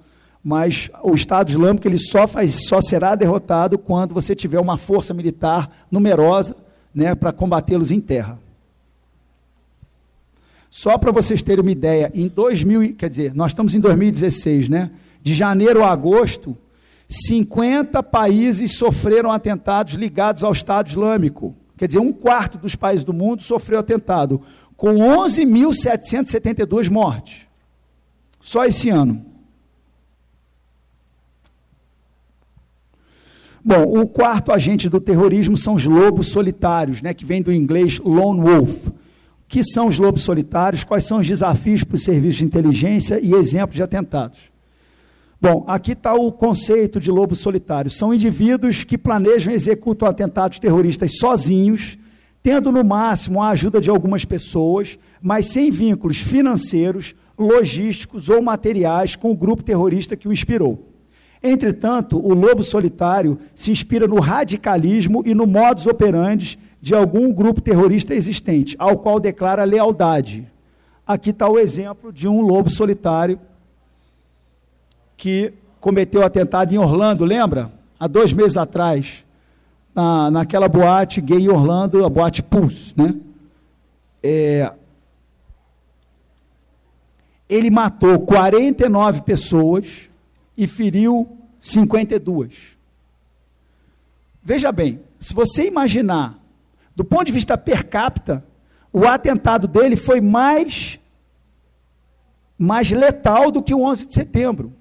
mas 0.42 0.88
o 1.02 1.12
Estado 1.12 1.50
Islâmico 1.50 1.86
ele 1.86 1.98
só, 1.98 2.26
faz, 2.26 2.66
só 2.66 2.80
será 2.80 3.14
derrotado 3.14 3.76
quando 3.76 4.14
você 4.14 4.34
tiver 4.34 4.58
uma 4.58 4.78
força 4.78 5.12
militar 5.12 5.68
numerosa 5.90 6.64
né, 6.96 7.14
para 7.14 7.30
combatê-los 7.30 7.90
em 7.90 8.00
terra. 8.00 8.38
Só 10.70 10.96
para 10.96 11.12
vocês 11.12 11.42
terem 11.42 11.60
uma 11.60 11.70
ideia, 11.70 12.10
em 12.14 12.26
2000, 12.26 12.94
quer 12.94 13.10
dizer, 13.10 13.34
nós 13.34 13.52
estamos 13.52 13.74
em 13.74 13.80
2016, 13.80 14.70
né? 14.70 14.90
De 15.22 15.34
janeiro 15.34 15.84
a 15.84 15.90
agosto, 15.90 16.56
50 17.06 18.02
países 18.02 18.72
sofreram 18.72 19.30
atentados 19.30 19.92
ligados 19.94 20.42
ao 20.42 20.52
Estado 20.52 20.88
Islâmico. 20.88 21.54
Quer 21.76 21.86
dizer, 21.86 21.98
um 21.98 22.12
quarto 22.12 22.56
dos 22.56 22.74
países 22.74 23.04
do 23.04 23.12
mundo 23.12 23.42
sofreu 23.42 23.78
atentado, 23.78 24.40
com 24.74 24.94
11.772 24.94 26.90
mortes. 26.90 27.46
Só 28.40 28.64
esse 28.64 28.88
ano. 28.88 29.24
Bom, 33.68 33.82
o 34.00 34.06
quarto 34.06 34.52
agente 34.52 34.88
do 34.88 35.00
terrorismo 35.00 35.56
são 35.56 35.74
os 35.74 35.84
lobos 35.84 36.28
solitários, 36.28 37.02
né, 37.02 37.12
que 37.12 37.24
vem 37.24 37.42
do 37.42 37.52
inglês 37.52 37.98
lone 37.98 38.40
wolf. 38.40 38.86
O 38.86 38.92
que 39.48 39.64
são 39.64 39.88
os 39.88 39.98
lobos 39.98 40.22
solitários? 40.22 40.84
Quais 40.84 41.02
são 41.02 41.18
os 41.18 41.26
desafios 41.26 41.82
para 41.82 41.96
os 41.96 42.04
serviços 42.04 42.36
de 42.36 42.44
inteligência 42.44 43.18
e 43.20 43.34
exemplos 43.34 43.74
de 43.74 43.82
atentados? 43.82 44.38
Bom, 45.40 45.64
aqui 45.66 45.94
está 45.94 46.14
o 46.14 46.30
conceito 46.30 47.00
de 47.00 47.10
lobo 47.10 47.34
solitário. 47.34 47.90
São 47.90 48.14
indivíduos 48.14 48.84
que 48.84 48.96
planejam 48.96 49.52
e 49.52 49.56
executam 49.56 50.06
atentados 50.06 50.60
terroristas 50.60 51.18
sozinhos, 51.18 51.98
tendo 52.44 52.70
no 52.70 52.84
máximo 52.84 53.42
a 53.42 53.48
ajuda 53.48 53.80
de 53.80 53.90
algumas 53.90 54.24
pessoas, 54.24 54.96
mas 55.20 55.46
sem 55.46 55.72
vínculos 55.72 56.18
financeiros, 56.18 57.16
logísticos 57.36 58.28
ou 58.28 58.40
materiais 58.40 59.16
com 59.16 59.32
o 59.32 59.36
grupo 59.36 59.64
terrorista 59.64 60.16
que 60.16 60.28
o 60.28 60.32
inspirou. 60.32 60.95
Entretanto, 61.48 62.18
o 62.18 62.34
lobo 62.34 62.64
solitário 62.64 63.38
se 63.54 63.70
inspira 63.70 64.08
no 64.08 64.18
radicalismo 64.18 65.22
e 65.24 65.34
no 65.34 65.46
modus 65.46 65.86
operandi 65.86 66.58
de 66.80 66.94
algum 66.94 67.32
grupo 67.32 67.60
terrorista 67.60 68.14
existente, 68.14 68.74
ao 68.78 68.98
qual 68.98 69.20
declara 69.20 69.62
lealdade. 69.62 70.46
Aqui 71.06 71.30
está 71.30 71.48
o 71.48 71.58
exemplo 71.58 72.12
de 72.12 72.26
um 72.26 72.40
lobo 72.40 72.68
solitário 72.68 73.38
que 75.16 75.52
cometeu 75.80 76.24
atentado 76.24 76.74
em 76.74 76.78
Orlando, 76.78 77.24
lembra? 77.24 77.72
Há 77.98 78.08
dois 78.08 78.32
meses 78.32 78.56
atrás, 78.56 79.24
na, 79.94 80.30
naquela 80.30 80.68
boate 80.68 81.20
gay 81.20 81.38
em 81.38 81.48
Orlando, 81.48 82.04
a 82.04 82.08
boate 82.08 82.42
Pulse, 82.42 82.92
né? 82.96 83.14
É, 84.22 84.72
ele 87.48 87.70
matou 87.70 88.18
49 88.20 89.22
pessoas 89.22 89.86
e 90.56 90.66
feriu 90.66 91.35
52. 91.66 92.76
Veja 94.42 94.70
bem, 94.70 95.00
se 95.18 95.34
você 95.34 95.66
imaginar, 95.66 96.38
do 96.94 97.04
ponto 97.04 97.24
de 97.24 97.32
vista 97.32 97.58
per 97.58 97.88
capita, 97.88 98.44
o 98.92 99.06
atentado 99.06 99.66
dele 99.66 99.96
foi 99.96 100.20
mais, 100.20 101.00
mais 102.56 102.90
letal 102.90 103.50
do 103.50 103.62
que 103.62 103.74
o 103.74 103.82
11 103.82 104.06
de 104.06 104.14
setembro. 104.14 104.72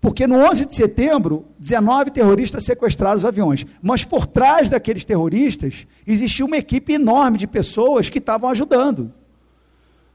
Porque 0.00 0.26
no 0.26 0.36
11 0.36 0.66
de 0.66 0.76
setembro, 0.76 1.46
19 1.58 2.10
terroristas 2.12 2.64
sequestraram 2.64 3.18
os 3.18 3.24
aviões. 3.24 3.66
Mas 3.82 4.04
por 4.04 4.26
trás 4.26 4.68
daqueles 4.68 5.04
terroristas, 5.04 5.86
existia 6.06 6.44
uma 6.46 6.58
equipe 6.58 6.92
enorme 6.92 7.38
de 7.38 7.46
pessoas 7.46 8.08
que 8.08 8.18
estavam 8.18 8.48
ajudando. 8.50 9.12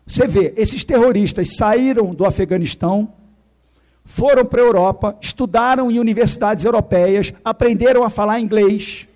Você 0.08 0.28
vê, 0.28 0.54
esses 0.56 0.86
terroristas 0.86 1.56
saíram 1.58 2.14
do 2.14 2.26
Afeganistão, 2.26 3.14
foram 4.10 4.44
para 4.44 4.60
a 4.60 4.66
Europa, 4.66 5.16
estudaram 5.22 5.92
em 5.92 6.00
universidades 6.00 6.66
europeias, 6.66 7.32
aprenderam 7.46 8.04
a 8.04 8.10
falar 8.10 8.40
inglês, 8.40 9.08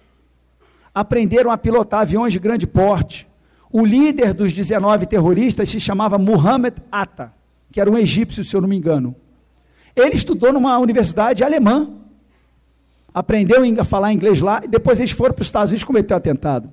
aprenderam 0.94 1.50
a 1.50 1.58
pilotar 1.58 2.02
aviões 2.02 2.32
de 2.32 2.38
grande 2.38 2.68
porte. 2.68 3.28
O 3.72 3.84
líder 3.84 4.36
dos 4.36 4.54
19 4.54 5.08
terroristas 5.08 5.68
se 5.68 5.80
chamava 5.80 6.20
Muhammad 6.20 6.76
Atta, 6.92 7.34
que 7.72 7.82
era 7.82 7.90
um 7.90 7.98
egípcio, 7.98 8.46
se 8.46 8.56
eu 8.56 8.62
não 8.62 8.68
me 8.68 8.78
engano. 8.78 9.16
Ele 9.96 10.14
estudou 10.14 10.54
numa 10.54 10.78
universidade 10.78 11.44
alemã, 11.44 11.90
aprendeu 13.12 13.64
a 13.80 13.84
falar 13.84 14.14
inglês 14.14 14.42
lá, 14.42 14.62
e 14.64 14.68
depois 14.68 15.00
eles 15.00 15.12
foram 15.12 15.34
para 15.34 15.42
os 15.42 15.48
Estados 15.48 15.72
Unidos 15.72 15.82
e 15.82 15.88
cometeram 15.88 16.18
atentado. 16.20 16.72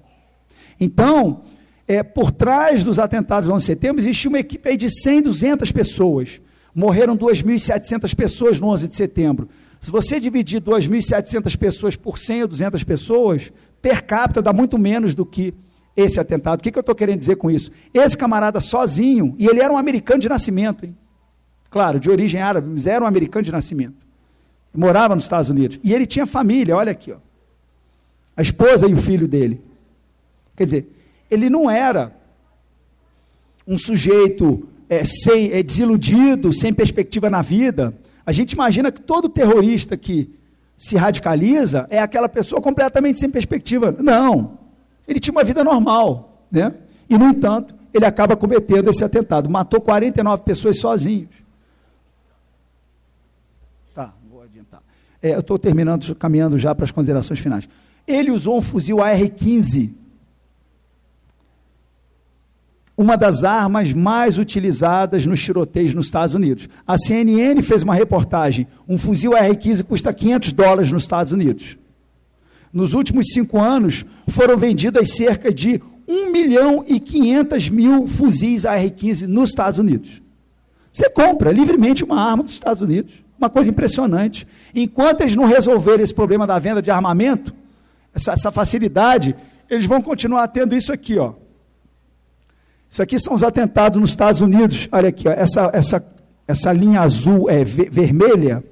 Então, 0.78 1.40
é, 1.88 2.02
por 2.02 2.30
trás 2.30 2.84
dos 2.84 2.98
atentados 2.98 3.48
do 3.48 3.54
11 3.54 3.62
de 3.62 3.66
setembro, 3.66 4.02
existia 4.02 4.28
uma 4.28 4.38
equipe 4.38 4.76
de 4.76 4.90
100, 4.90 5.22
200 5.22 5.72
pessoas 5.72 6.38
Morreram 6.74 7.16
2.700 7.16 8.14
pessoas 8.14 8.60
no 8.60 8.68
11 8.68 8.88
de 8.88 8.96
setembro. 8.96 9.48
Se 9.80 9.90
você 9.90 10.20
dividir 10.20 10.60
2.700 10.60 11.56
pessoas 11.56 11.96
por 11.96 12.18
100 12.18 12.42
ou 12.42 12.48
200 12.48 12.84
pessoas, 12.84 13.52
per 13.80 14.04
capita 14.04 14.42
dá 14.42 14.52
muito 14.52 14.78
menos 14.78 15.14
do 15.14 15.24
que 15.24 15.54
esse 15.96 16.20
atentado. 16.20 16.60
O 16.60 16.62
que, 16.62 16.70
que 16.70 16.78
eu 16.78 16.82
estou 16.82 16.94
querendo 16.94 17.18
dizer 17.18 17.36
com 17.36 17.50
isso? 17.50 17.70
Esse 17.92 18.16
camarada 18.16 18.60
sozinho, 18.60 19.34
e 19.38 19.46
ele 19.46 19.60
era 19.60 19.72
um 19.72 19.78
americano 19.78 20.20
de 20.20 20.28
nascimento, 20.28 20.84
hein? 20.84 20.96
claro, 21.70 22.00
de 22.00 22.10
origem 22.10 22.40
árabe, 22.42 22.68
mas 22.68 22.86
era 22.86 23.04
um 23.04 23.06
americano 23.06 23.44
de 23.44 23.52
nascimento. 23.52 24.06
Morava 24.74 25.14
nos 25.14 25.24
Estados 25.24 25.48
Unidos. 25.48 25.78
E 25.82 25.94
ele 25.94 26.06
tinha 26.06 26.26
família, 26.26 26.76
olha 26.76 26.92
aqui, 26.92 27.12
ó. 27.12 27.16
a 28.36 28.42
esposa 28.42 28.86
e 28.86 28.94
o 28.94 28.98
filho 28.98 29.26
dele. 29.26 29.62
Quer 30.56 30.64
dizer, 30.64 30.96
ele 31.30 31.48
não 31.48 31.70
era 31.70 32.14
um 33.66 33.78
sujeito 33.78 34.68
é, 34.90 35.04
sem, 35.04 35.52
é, 35.52 35.62
desiludido, 35.62 36.52
sem 36.52 36.74
perspectiva 36.74 37.30
na 37.30 37.40
vida. 37.40 37.94
A 38.26 38.32
gente 38.32 38.52
imagina 38.52 38.90
que 38.90 39.00
todo 39.00 39.28
terrorista 39.28 39.96
que 39.96 40.34
se 40.76 40.96
radicaliza 40.96 41.86
é 41.88 42.00
aquela 42.00 42.28
pessoa 42.28 42.60
completamente 42.60 43.20
sem 43.20 43.30
perspectiva. 43.30 43.94
Não. 44.00 44.58
Ele 45.06 45.20
tinha 45.20 45.30
uma 45.30 45.44
vida 45.44 45.62
normal. 45.62 46.44
Né? 46.50 46.74
E, 47.08 47.16
no 47.16 47.28
entanto, 47.28 47.72
ele 47.94 48.04
acaba 48.04 48.36
cometendo 48.36 48.90
esse 48.90 49.04
atentado. 49.04 49.48
Matou 49.48 49.80
49 49.80 50.42
pessoas 50.42 50.76
sozinho. 50.78 51.28
Tá, 53.94 54.12
vou 54.28 54.42
adiantar. 54.42 54.82
É, 55.22 55.34
eu 55.34 55.40
estou 55.40 55.56
terminando, 55.56 56.16
caminhando 56.16 56.58
já 56.58 56.74
para 56.74 56.84
as 56.84 56.90
considerações 56.90 57.38
finais. 57.38 57.68
Ele 58.08 58.32
usou 58.32 58.58
um 58.58 58.62
fuzil 58.62 59.00
AR-15 59.00 59.99
uma 63.00 63.16
das 63.16 63.44
armas 63.44 63.94
mais 63.94 64.36
utilizadas 64.36 65.24
nos 65.24 65.42
tiroteios 65.42 65.94
nos 65.94 66.04
Estados 66.04 66.34
Unidos. 66.34 66.68
A 66.86 66.98
CNN 66.98 67.62
fez 67.62 67.82
uma 67.82 67.94
reportagem: 67.94 68.66
um 68.86 68.98
fuzil 68.98 69.34
R-15 69.34 69.84
custa 69.84 70.12
500 70.12 70.52
dólares 70.52 70.92
nos 70.92 71.04
Estados 71.04 71.32
Unidos. 71.32 71.78
Nos 72.70 72.92
últimos 72.92 73.28
cinco 73.32 73.58
anos, 73.58 74.04
foram 74.28 74.54
vendidas 74.58 75.16
cerca 75.16 75.50
de 75.50 75.80
1 76.06 76.30
milhão 76.30 76.84
e 76.86 77.00
500 77.00 77.70
mil 77.70 78.06
fuzis 78.06 78.66
AR-15 78.66 79.22
nos 79.26 79.48
Estados 79.48 79.78
Unidos. 79.78 80.20
Você 80.92 81.08
compra 81.08 81.50
livremente 81.52 82.04
uma 82.04 82.20
arma 82.20 82.42
dos 82.42 82.52
Estados 82.52 82.82
Unidos. 82.82 83.14
Uma 83.38 83.48
coisa 83.48 83.70
impressionante. 83.70 84.46
Enquanto 84.74 85.22
eles 85.22 85.34
não 85.34 85.46
resolverem 85.46 86.02
esse 86.02 86.14
problema 86.14 86.46
da 86.46 86.58
venda 86.58 86.82
de 86.82 86.90
armamento, 86.90 87.54
essa, 88.14 88.32
essa 88.32 88.52
facilidade, 88.52 89.34
eles 89.70 89.86
vão 89.86 90.02
continuar 90.02 90.46
tendo 90.48 90.74
isso 90.74 90.92
aqui, 90.92 91.18
ó. 91.18 91.32
Isso 92.90 93.02
aqui 93.02 93.20
são 93.20 93.34
os 93.34 93.44
atentados 93.44 94.00
nos 94.00 94.10
Estados 94.10 94.40
Unidos. 94.40 94.88
Olha 94.90 95.10
aqui, 95.10 95.28
ó, 95.28 95.32
essa, 95.32 95.70
essa, 95.72 96.04
essa 96.46 96.72
linha 96.72 97.00
azul 97.00 97.48
é 97.48 97.62
vermelha. 97.64 98.64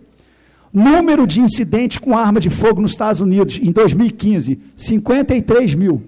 Número 0.73 1.25
de 1.27 1.41
incidentes 1.41 1.99
com 1.99 2.19
arma 2.19 2.41
de 2.41 2.51
fogo 2.51 2.81
nos 2.81 2.91
Estados 2.91 3.21
Unidos 3.21 3.61
em 3.63 3.71
2015: 3.71 4.61
53 4.77 5.75
mil. 5.75 6.03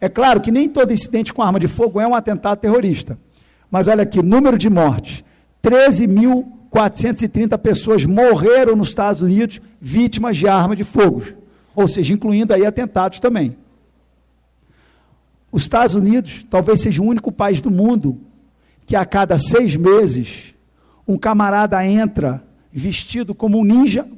É 0.00 0.08
claro 0.08 0.40
que 0.40 0.50
nem 0.50 0.68
todo 0.68 0.92
incidente 0.92 1.32
com 1.32 1.42
arma 1.42 1.60
de 1.60 1.68
fogo 1.68 2.00
é 2.00 2.06
um 2.06 2.14
atentado 2.14 2.58
terrorista. 2.58 3.16
Mas 3.70 3.86
olha 3.86 4.02
aqui, 4.02 4.20
número 4.20 4.58
de 4.58 4.68
mortes: 4.68 5.22
13.430 5.62 7.56
pessoas 7.56 8.04
morreram 8.04 8.74
nos 8.74 8.88
Estados 8.88 9.22
Unidos 9.22 9.62
vítimas 9.80 10.36
de 10.36 10.48
arma 10.48 10.74
de 10.74 10.82
fogo. 10.82 11.22
Ou 11.74 11.86
seja, 11.86 12.12
incluindo 12.12 12.52
aí 12.52 12.66
atentados 12.66 13.20
também. 13.20 13.56
Os 15.52 15.62
Estados 15.62 15.94
Unidos 15.94 16.46
talvez 16.48 16.80
seja 16.80 17.02
o 17.02 17.06
único 17.06 17.30
país 17.30 17.60
do 17.60 17.70
mundo 17.70 18.18
que 18.86 18.96
a 18.96 19.04
cada 19.04 19.36
seis 19.38 19.76
meses 19.76 20.54
um 21.06 21.18
camarada 21.18 21.84
entra 21.86 22.42
vestido 22.72 23.34
como 23.34 23.58
um 23.58 23.64
ninja, 23.64 24.08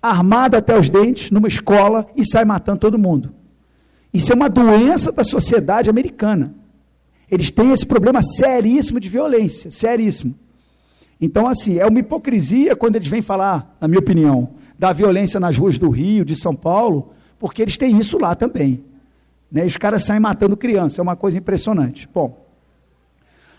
armado 0.00 0.56
até 0.56 0.78
os 0.78 0.88
dentes, 0.88 1.30
numa 1.32 1.48
escola 1.48 2.06
e 2.14 2.24
sai 2.24 2.44
matando 2.44 2.78
todo 2.78 2.98
mundo. 2.98 3.34
Isso 4.14 4.32
é 4.32 4.36
uma 4.36 4.48
doença 4.48 5.10
da 5.10 5.24
sociedade 5.24 5.90
americana. 5.90 6.54
Eles 7.28 7.50
têm 7.50 7.72
esse 7.72 7.84
problema 7.84 8.22
seríssimo 8.22 9.00
de 9.00 9.08
violência, 9.08 9.70
seríssimo. 9.70 10.34
Então, 11.20 11.48
assim, 11.48 11.78
é 11.78 11.86
uma 11.86 11.98
hipocrisia 11.98 12.76
quando 12.76 12.96
eles 12.96 13.08
vêm 13.08 13.20
falar, 13.20 13.76
na 13.80 13.88
minha 13.88 13.98
opinião, 13.98 14.50
da 14.78 14.92
violência 14.92 15.40
nas 15.40 15.58
ruas 15.58 15.78
do 15.78 15.90
Rio, 15.90 16.24
de 16.24 16.36
São 16.36 16.54
Paulo, 16.54 17.12
porque 17.38 17.62
eles 17.62 17.76
têm 17.76 17.98
isso 17.98 18.18
lá 18.18 18.34
também. 18.34 18.84
Né? 19.50 19.64
Os 19.64 19.76
caras 19.76 20.02
saem 20.04 20.20
matando 20.20 20.56
criança, 20.56 21.00
é 21.00 21.02
uma 21.02 21.16
coisa 21.16 21.38
impressionante. 21.38 22.08
Bom, 22.12 22.46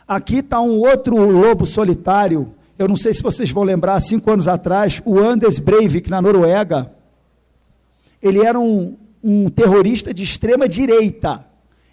aqui 0.08 0.38
está 0.38 0.62
um 0.62 0.80
outro 0.80 1.18
lobo 1.18 1.66
solitário. 1.66 2.54
Eu 2.78 2.88
não 2.88 2.96
sei 2.96 3.14
se 3.14 3.24
vocês 3.24 3.50
vão 3.52 3.64
lembrar, 3.64 4.00
cinco 4.00 4.32
anos 4.32 4.48
atrás, 4.48 5.02
o 5.06 5.20
Anders 5.20 5.60
Breivik, 5.60 6.10
na 6.10 6.22
Noruega, 6.22 6.92
ele 8.22 8.44
era 8.44 8.60
um, 8.60 8.96
um 9.24 9.50
terrorista 9.50 10.14
de 10.14 10.24
extrema 10.24 10.68
direita. 10.68 11.46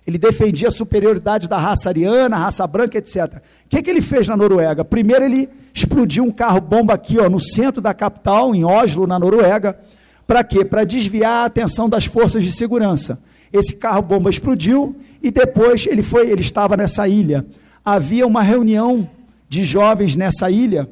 Ele 0.06 0.18
defendia 0.18 0.68
a 0.68 0.70
superioridade 0.70 1.48
da 1.48 1.56
raça 1.56 1.88
ariana, 1.88 2.36
raça 2.36 2.66
branca, 2.66 2.98
etc. 2.98 3.36
O 3.36 3.68
que, 3.70 3.82
que 3.82 3.88
ele 3.88 4.02
fez 4.02 4.28
na 4.28 4.36
Noruega? 4.36 4.84
Primeiro, 4.84 5.24
ele 5.24 5.48
explodiu 5.72 6.24
um 6.24 6.30
carro-bomba 6.30 6.92
aqui, 6.92 7.18
ó, 7.18 7.28
no 7.28 7.40
centro 7.40 7.80
da 7.80 7.94
capital, 7.94 8.54
em 8.54 8.64
Oslo, 8.64 9.06
na 9.06 9.18
Noruega. 9.18 9.78
Para 10.26 10.44
quê? 10.44 10.64
Para 10.64 10.84
desviar 10.84 11.42
a 11.42 11.44
atenção 11.46 11.88
das 11.88 12.04
forças 12.04 12.44
de 12.44 12.52
segurança. 12.52 13.18
Esse 13.54 13.76
carro-bomba 13.76 14.28
explodiu 14.28 14.96
e 15.22 15.30
depois 15.30 15.86
ele 15.86 16.02
foi, 16.02 16.28
ele 16.28 16.40
estava 16.40 16.76
nessa 16.76 17.06
ilha. 17.06 17.46
Havia 17.84 18.26
uma 18.26 18.42
reunião 18.42 19.08
de 19.48 19.64
jovens 19.64 20.16
nessa 20.16 20.50
ilha. 20.50 20.88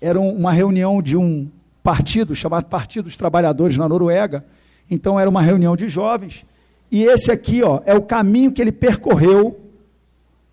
Era 0.00 0.20
uma 0.20 0.52
reunião 0.52 1.02
de 1.02 1.16
um 1.16 1.50
partido 1.82 2.32
chamado 2.32 2.66
Partido 2.66 3.06
dos 3.06 3.16
Trabalhadores 3.16 3.76
na 3.76 3.88
Noruega. 3.88 4.44
Então 4.88 5.18
era 5.18 5.28
uma 5.28 5.42
reunião 5.42 5.74
de 5.74 5.88
jovens 5.88 6.46
e 6.92 7.02
esse 7.02 7.32
aqui, 7.32 7.60
ó, 7.60 7.80
é 7.84 7.92
o 7.94 8.02
caminho 8.02 8.52
que 8.52 8.62
ele 8.62 8.70
percorreu 8.70 9.60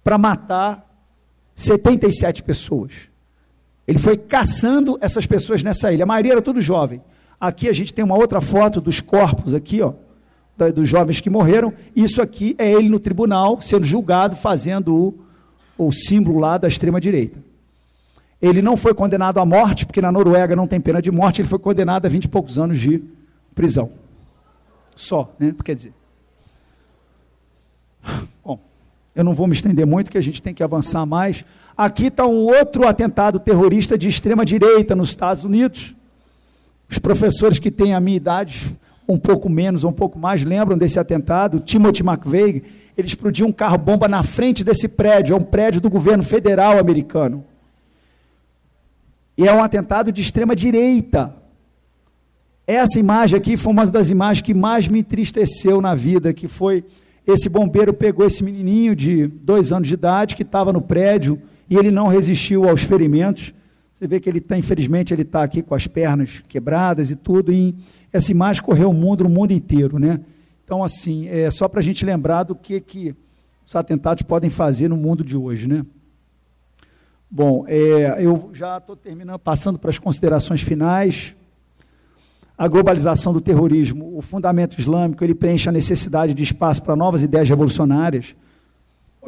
para 0.04 0.18
matar 0.18 0.90
77 1.54 2.42
pessoas. 2.42 2.94
Ele 3.88 4.00
foi 4.00 4.18
caçando 4.18 4.98
essas 5.00 5.28
pessoas 5.28 5.62
nessa 5.62 5.94
ilha. 5.94 6.04
A 6.04 6.08
maioria 6.08 6.32
era 6.32 6.42
tudo 6.42 6.60
jovem. 6.60 7.00
Aqui 7.40 7.70
a 7.70 7.74
gente 7.74 7.94
tem 7.94 8.04
uma 8.04 8.18
outra 8.18 8.42
foto 8.42 8.82
dos 8.82 9.00
corpos 9.00 9.54
aqui, 9.54 9.82
ó, 9.82 9.94
dos 10.74 10.88
jovens 10.88 11.20
que 11.20 11.30
morreram. 11.30 11.74
Isso 11.96 12.22
aqui 12.22 12.56
é 12.58 12.72
ele 12.72 12.90
no 12.90 13.00
tribunal, 13.00 13.62
sendo 13.62 13.86
julgado, 13.86 14.36
fazendo 14.36 15.16
o, 15.78 15.88
o 15.88 15.92
símbolo 15.92 16.40
lá 16.40 16.58
da 16.58 16.68
extrema 16.68 17.00
direita. 17.02 17.40
Ele 18.42 18.62
não 18.62 18.76
foi 18.76 18.94
condenado 18.94 19.40
à 19.40 19.46
morte, 19.46 19.86
porque 19.86 20.02
na 20.02 20.12
Noruega 20.12 20.56
não 20.56 20.68
tem 20.68 20.80
pena 20.80 21.02
de 21.02 21.12
morte, 21.12 21.42
ele 21.42 21.48
foi 21.48 21.60
condenado 21.60 22.06
a 22.06 22.10
20 22.10 22.26
e 22.26 22.28
poucos 22.28 22.60
anos 22.60 22.80
de 22.80 23.02
prisão. 23.56 23.90
Só, 24.96 25.34
né? 25.40 25.56
Quer 25.64 25.76
dizer, 25.76 25.94
Bom, 28.44 28.60
eu 29.16 29.24
não 29.24 29.34
vou 29.34 29.48
me 29.48 29.54
estender 29.54 29.86
muito, 29.86 30.12
que 30.12 30.18
a 30.18 30.22
gente 30.22 30.42
tem 30.42 30.54
que 30.54 30.64
avançar 30.64 31.06
mais. 31.06 31.46
Aqui 31.76 32.08
está 32.08 32.26
um 32.26 32.46
outro 32.46 32.88
atentado 32.88 33.40
terrorista 33.40 33.98
de 33.98 34.08
extrema 34.08 34.46
direita 34.46 34.96
nos 34.96 35.10
Estados 35.10 35.44
Unidos. 35.44 35.96
Os 36.90 37.00
professores 37.00 37.58
que 37.60 37.72
têm 37.72 37.94
a 37.94 38.00
minha 38.00 38.18
idade, 38.18 38.78
um 39.08 39.18
pouco 39.18 39.50
menos 39.50 39.84
ou 39.84 39.90
um 39.90 39.94
pouco 39.94 40.18
mais, 40.18 40.44
lembram 40.44 40.78
desse 40.78 41.00
atentado. 41.00 41.60
Timothy 41.60 42.04
McVeigh, 42.04 42.64
ele 42.98 43.08
explodiu 43.08 43.46
um 43.46 43.52
carro-bomba 43.52 44.08
na 44.08 44.24
frente 44.24 44.64
desse 44.64 44.88
prédio, 44.88 45.34
é 45.34 45.38
um 45.38 45.44
prédio 45.44 45.82
do 45.82 45.90
governo 45.90 46.24
federal 46.24 46.78
americano. 46.78 47.44
E 49.38 49.48
é 49.48 49.54
um 49.54 49.64
atentado 49.64 50.12
de 50.12 50.22
extrema 50.22 50.56
direita. 50.56 51.34
Essa 52.66 53.00
imagem 53.00 53.38
aqui 53.38 53.58
foi 53.58 53.74
uma 53.74 53.86
das 53.86 54.10
imagens 54.10 54.42
que 54.42 54.54
mais 54.54 54.88
me 54.88 55.00
entristeceu 55.00 55.82
na 55.82 55.96
vida, 55.96 56.34
que 56.34 56.48
foi 56.48 56.84
esse 57.26 57.48
bombeiro 57.48 57.94
pegou 57.94 58.26
esse 58.26 58.44
menininho 58.44 58.96
de 58.96 59.28
dois 59.28 59.72
anos 59.72 59.88
de 59.88 59.94
idade 59.94 60.36
que 60.36 60.44
estava 60.44 60.74
no 60.74 60.82
prédio 60.82 61.42
e 61.70 61.78
ele 61.78 61.90
não 61.90 62.08
resistiu 62.08 62.68
aos 62.68 62.84
ferimentos. 62.84 63.54
Você 64.04 64.08
vê 64.10 64.20
que 64.20 64.30
ele 64.30 64.40
está, 64.40 64.58
infelizmente, 64.58 65.14
ele 65.14 65.22
está 65.22 65.42
aqui 65.44 65.62
com 65.62 65.74
as 65.74 65.88
pernas 65.88 66.44
quebradas 66.50 67.10
e 67.10 67.16
tudo. 67.16 67.54
E 67.54 67.74
essa 68.12 68.32
imagem 68.32 68.62
correu 68.62 68.90
o 68.90 68.94
mundo, 68.94 69.26
o 69.26 69.30
mundo 69.30 69.54
inteiro, 69.54 69.98
né? 69.98 70.20
Então, 70.66 70.84
assim, 70.84 71.30
é 71.30 71.50
só 71.50 71.70
para 71.70 71.80
a 71.80 71.84
gente 71.84 72.06
lembrar 72.06 72.44
do 72.44 72.54
que, 72.54 72.82
que 72.82 73.16
os 73.66 73.74
atentados 73.74 74.22
podem 74.24 74.50
fazer 74.50 74.90
no 74.90 74.98
mundo 74.98 75.24
de 75.24 75.38
hoje, 75.38 75.70
né? 75.70 75.86
Bom, 77.32 77.64
é, 77.66 78.18
eu 78.20 78.50
já 78.54 78.78
estou 78.78 78.98
terminando, 78.98 79.40
passando 79.40 79.80
para 79.80 79.90
as 79.90 79.98
considerações 79.98 80.60
finais 80.60 81.34
a 82.58 82.68
globalização 82.68 83.32
do 83.32 83.40
terrorismo, 83.40 84.18
o 84.18 84.22
fundamento 84.22 84.78
islâmico, 84.78 85.24
ele 85.24 85.34
preenche 85.34 85.70
a 85.70 85.72
necessidade 85.72 86.34
de 86.34 86.44
espaço 86.44 86.84
para 86.84 86.94
novas 86.94 87.24
ideias 87.24 87.48
revolucionárias. 87.48 88.36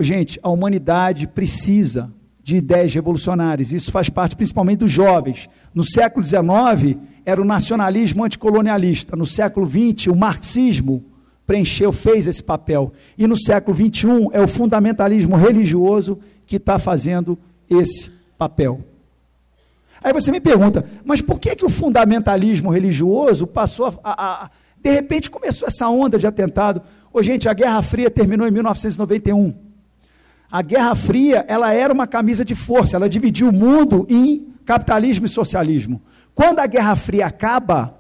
Gente, 0.02 0.38
a 0.44 0.50
humanidade 0.50 1.28
precisa 1.28 2.12
de 2.46 2.58
ideias 2.58 2.94
revolucionárias. 2.94 3.72
Isso 3.72 3.92
faz 3.92 4.08
parte 4.08 4.36
principalmente 4.36 4.82
dos 4.82 4.92
jovens. 4.92 5.50
No 5.74 5.84
século 5.84 6.24
XIX, 6.24 6.96
era 7.26 7.42
o 7.42 7.44
nacionalismo 7.44 8.24
anticolonialista. 8.24 9.16
No 9.16 9.26
século 9.26 9.68
XX, 9.68 10.10
o 10.12 10.16
marxismo 10.16 11.04
preencheu, 11.48 11.92
fez 11.92 12.28
esse 12.28 12.44
papel. 12.44 12.94
E 13.18 13.26
no 13.26 13.36
século 13.36 13.76
XXI, 13.76 14.28
é 14.32 14.40
o 14.40 14.48
fundamentalismo 14.48 15.36
religioso 15.36 16.20
que 16.46 16.58
está 16.58 16.78
fazendo 16.78 17.36
esse 17.68 18.12
papel. 18.38 18.80
Aí 20.04 20.14
você 20.14 20.30
me 20.30 20.40
pergunta, 20.40 20.86
mas 21.04 21.22
por 21.22 21.40
que, 21.40 21.56
que 21.56 21.66
o 21.66 21.70
fundamentalismo 21.70 22.70
religioso 22.70 23.48
passou 23.48 23.88
a, 23.88 23.94
a, 24.04 24.46
a 24.46 24.50
De 24.80 24.92
repente 24.92 25.32
começou 25.32 25.68
essa 25.68 25.90
onda 25.90 26.20
de 26.20 26.28
atentado. 26.28 26.80
Ô, 27.12 27.24
gente, 27.24 27.50
a 27.50 27.54
Guerra 27.56 27.82
Fria 27.82 28.12
terminou 28.12 28.48
em 28.48 28.52
1991. 28.52 29.65
A 30.52 30.62
Guerra 30.62 30.96
Fria, 30.96 31.46
ela 31.48 31.74
era 31.74 31.94
uma 31.94 32.08
camisa 32.08 32.46
de 32.46 32.56
força, 32.56 32.96
ela 32.96 33.10
dividiu 33.10 33.50
o 33.50 33.54
mundo 33.54 34.06
em 34.10 34.54
capitalismo 34.66 35.26
e 35.26 35.30
socialismo. 35.30 36.02
Quando 36.34 36.60
a 36.60 36.68
Guerra 36.68 36.96
Fria 36.96 37.26
acaba, 37.26 37.98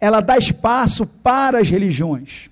ela 0.00 0.20
dá 0.20 0.36
espaço 0.36 1.06
para 1.06 1.58
as 1.58 1.68
religiões. 1.68 2.50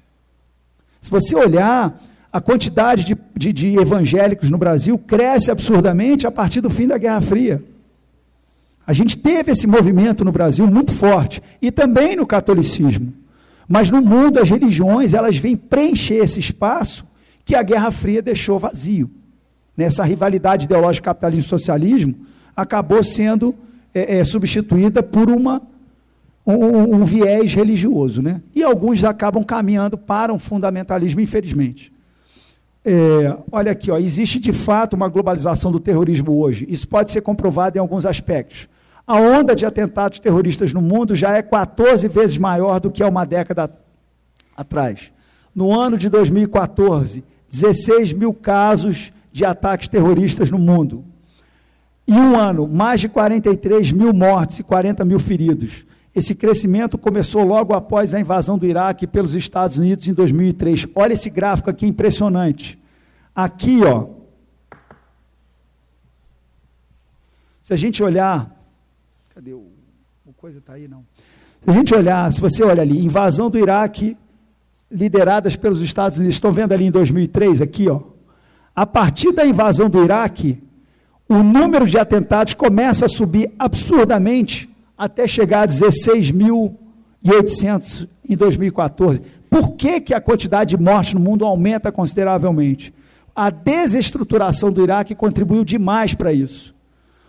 Se 1.00 1.10
você 1.10 1.34
olhar, 1.34 2.00
a 2.32 2.40
quantidade 2.40 3.04
de, 3.04 3.16
de, 3.36 3.52
de 3.52 3.76
evangélicos 3.78 4.50
no 4.50 4.56
Brasil 4.56 4.98
cresce 4.98 5.50
absurdamente 5.50 6.26
a 6.26 6.30
partir 6.30 6.60
do 6.60 6.70
fim 6.70 6.86
da 6.86 6.96
Guerra 6.96 7.20
Fria. 7.20 7.62
A 8.86 8.92
gente 8.92 9.16
teve 9.18 9.52
esse 9.52 9.66
movimento 9.66 10.24
no 10.24 10.32
Brasil 10.32 10.66
muito 10.66 10.92
forte 10.92 11.42
e 11.60 11.70
também 11.70 12.16
no 12.16 12.26
catolicismo. 12.26 13.12
Mas 13.68 13.90
no 13.90 14.02
mundo 14.02 14.40
as 14.40 14.50
religiões, 14.50 15.14
elas 15.14 15.36
vêm 15.36 15.56
preencher 15.56 16.16
esse 16.16 16.40
espaço 16.40 17.06
que 17.44 17.54
a 17.54 17.62
Guerra 17.62 17.90
Fria 17.90 18.20
deixou 18.20 18.58
vazio. 18.58 19.10
Nessa 19.76 20.04
rivalidade 20.04 20.64
ideológica 20.66 21.06
capitalismo 21.06 21.48
socialismo 21.48 22.14
acabou 22.54 23.02
sendo 23.02 23.54
é, 23.94 24.18
é, 24.18 24.24
substituída 24.24 25.02
por 25.02 25.30
uma 25.30 25.62
um, 26.46 26.96
um, 26.96 27.04
viés 27.04 27.54
religioso, 27.54 28.20
né? 28.20 28.42
E 28.54 28.62
alguns 28.62 29.04
acabam 29.04 29.44
caminhando 29.44 29.96
para 29.96 30.32
um 30.32 30.38
fundamentalismo, 30.38 31.20
infelizmente. 31.20 31.92
É, 32.84 33.36
olha 33.50 33.70
aqui, 33.70 33.92
ó, 33.92 33.96
existe 33.96 34.40
de 34.40 34.52
fato 34.52 34.94
uma 34.94 35.08
globalização 35.08 35.70
do 35.70 35.78
terrorismo 35.78 36.32
hoje. 36.32 36.66
Isso 36.68 36.88
pode 36.88 37.12
ser 37.12 37.20
comprovado 37.20 37.78
em 37.78 37.80
alguns 37.80 38.04
aspectos. 38.04 38.68
A 39.06 39.20
onda 39.20 39.54
de 39.54 39.64
atentados 39.64 40.18
terroristas 40.18 40.72
no 40.72 40.82
mundo 40.82 41.14
já 41.14 41.36
é 41.36 41.42
14 41.42 42.08
vezes 42.08 42.38
maior 42.38 42.80
do 42.80 42.90
que 42.90 43.02
há 43.02 43.08
uma 43.08 43.24
década 43.24 43.70
atrás. 44.56 45.12
No 45.54 45.72
ano 45.78 45.96
de 45.96 46.08
2014, 46.08 47.22
16 47.50 48.12
mil 48.12 48.34
casos 48.34 49.12
de 49.32 49.44
ataques 49.44 49.88
terroristas 49.88 50.50
no 50.50 50.58
mundo. 50.58 51.04
Em 52.06 52.14
um 52.14 52.36
ano, 52.36 52.68
mais 52.68 53.00
de 53.00 53.08
43 53.08 53.90
mil 53.92 54.12
mortes 54.12 54.58
e 54.58 54.62
40 54.62 55.04
mil 55.04 55.18
feridos. 55.18 55.84
Esse 56.14 56.34
crescimento 56.34 56.98
começou 56.98 57.42
logo 57.42 57.72
após 57.72 58.12
a 58.12 58.20
invasão 58.20 58.58
do 58.58 58.66
Iraque 58.66 59.06
pelos 59.06 59.34
Estados 59.34 59.78
Unidos 59.78 60.06
em 60.06 60.12
2003. 60.12 60.86
Olha 60.94 61.14
esse 61.14 61.30
gráfico 61.30 61.70
aqui 61.70 61.86
impressionante. 61.86 62.78
Aqui, 63.34 63.80
ó. 63.82 64.08
Se 67.62 67.72
a 67.72 67.76
gente 67.76 68.02
olhar 68.02 68.62
Cadê 69.34 69.54
o, 69.54 69.64
o 70.26 70.32
coisa 70.34 70.58
está 70.58 70.74
aí 70.74 70.86
não? 70.86 71.06
Se 71.62 71.70
a 71.70 71.72
gente 71.72 71.94
olhar, 71.94 72.30
se 72.30 72.38
você 72.38 72.62
olha 72.62 72.82
ali, 72.82 73.02
invasão 73.02 73.48
do 73.48 73.58
Iraque 73.58 74.14
lideradas 74.90 75.56
pelos 75.56 75.80
Estados 75.80 76.18
Unidos, 76.18 76.34
estão 76.34 76.52
vendo 76.52 76.72
ali 76.72 76.84
em 76.84 76.90
2003 76.90 77.62
aqui, 77.62 77.88
ó. 77.88 78.11
A 78.74 78.86
partir 78.86 79.32
da 79.32 79.44
invasão 79.44 79.90
do 79.90 80.02
Iraque, 80.02 80.62
o 81.28 81.42
número 81.42 81.86
de 81.86 81.98
atentados 81.98 82.54
começa 82.54 83.04
a 83.06 83.08
subir 83.08 83.52
absurdamente 83.58 84.70
até 84.96 85.26
chegar 85.26 85.62
a 85.62 85.68
16.800 85.68 88.08
em 88.28 88.36
2014. 88.36 89.20
Por 89.50 89.72
que, 89.72 90.00
que 90.00 90.14
a 90.14 90.20
quantidade 90.20 90.76
de 90.76 90.82
mortes 90.82 91.14
no 91.14 91.20
mundo 91.20 91.44
aumenta 91.44 91.92
consideravelmente? 91.92 92.94
A 93.34 93.50
desestruturação 93.50 94.70
do 94.70 94.82
Iraque 94.82 95.14
contribuiu 95.14 95.64
demais 95.64 96.14
para 96.14 96.32
isso. 96.32 96.74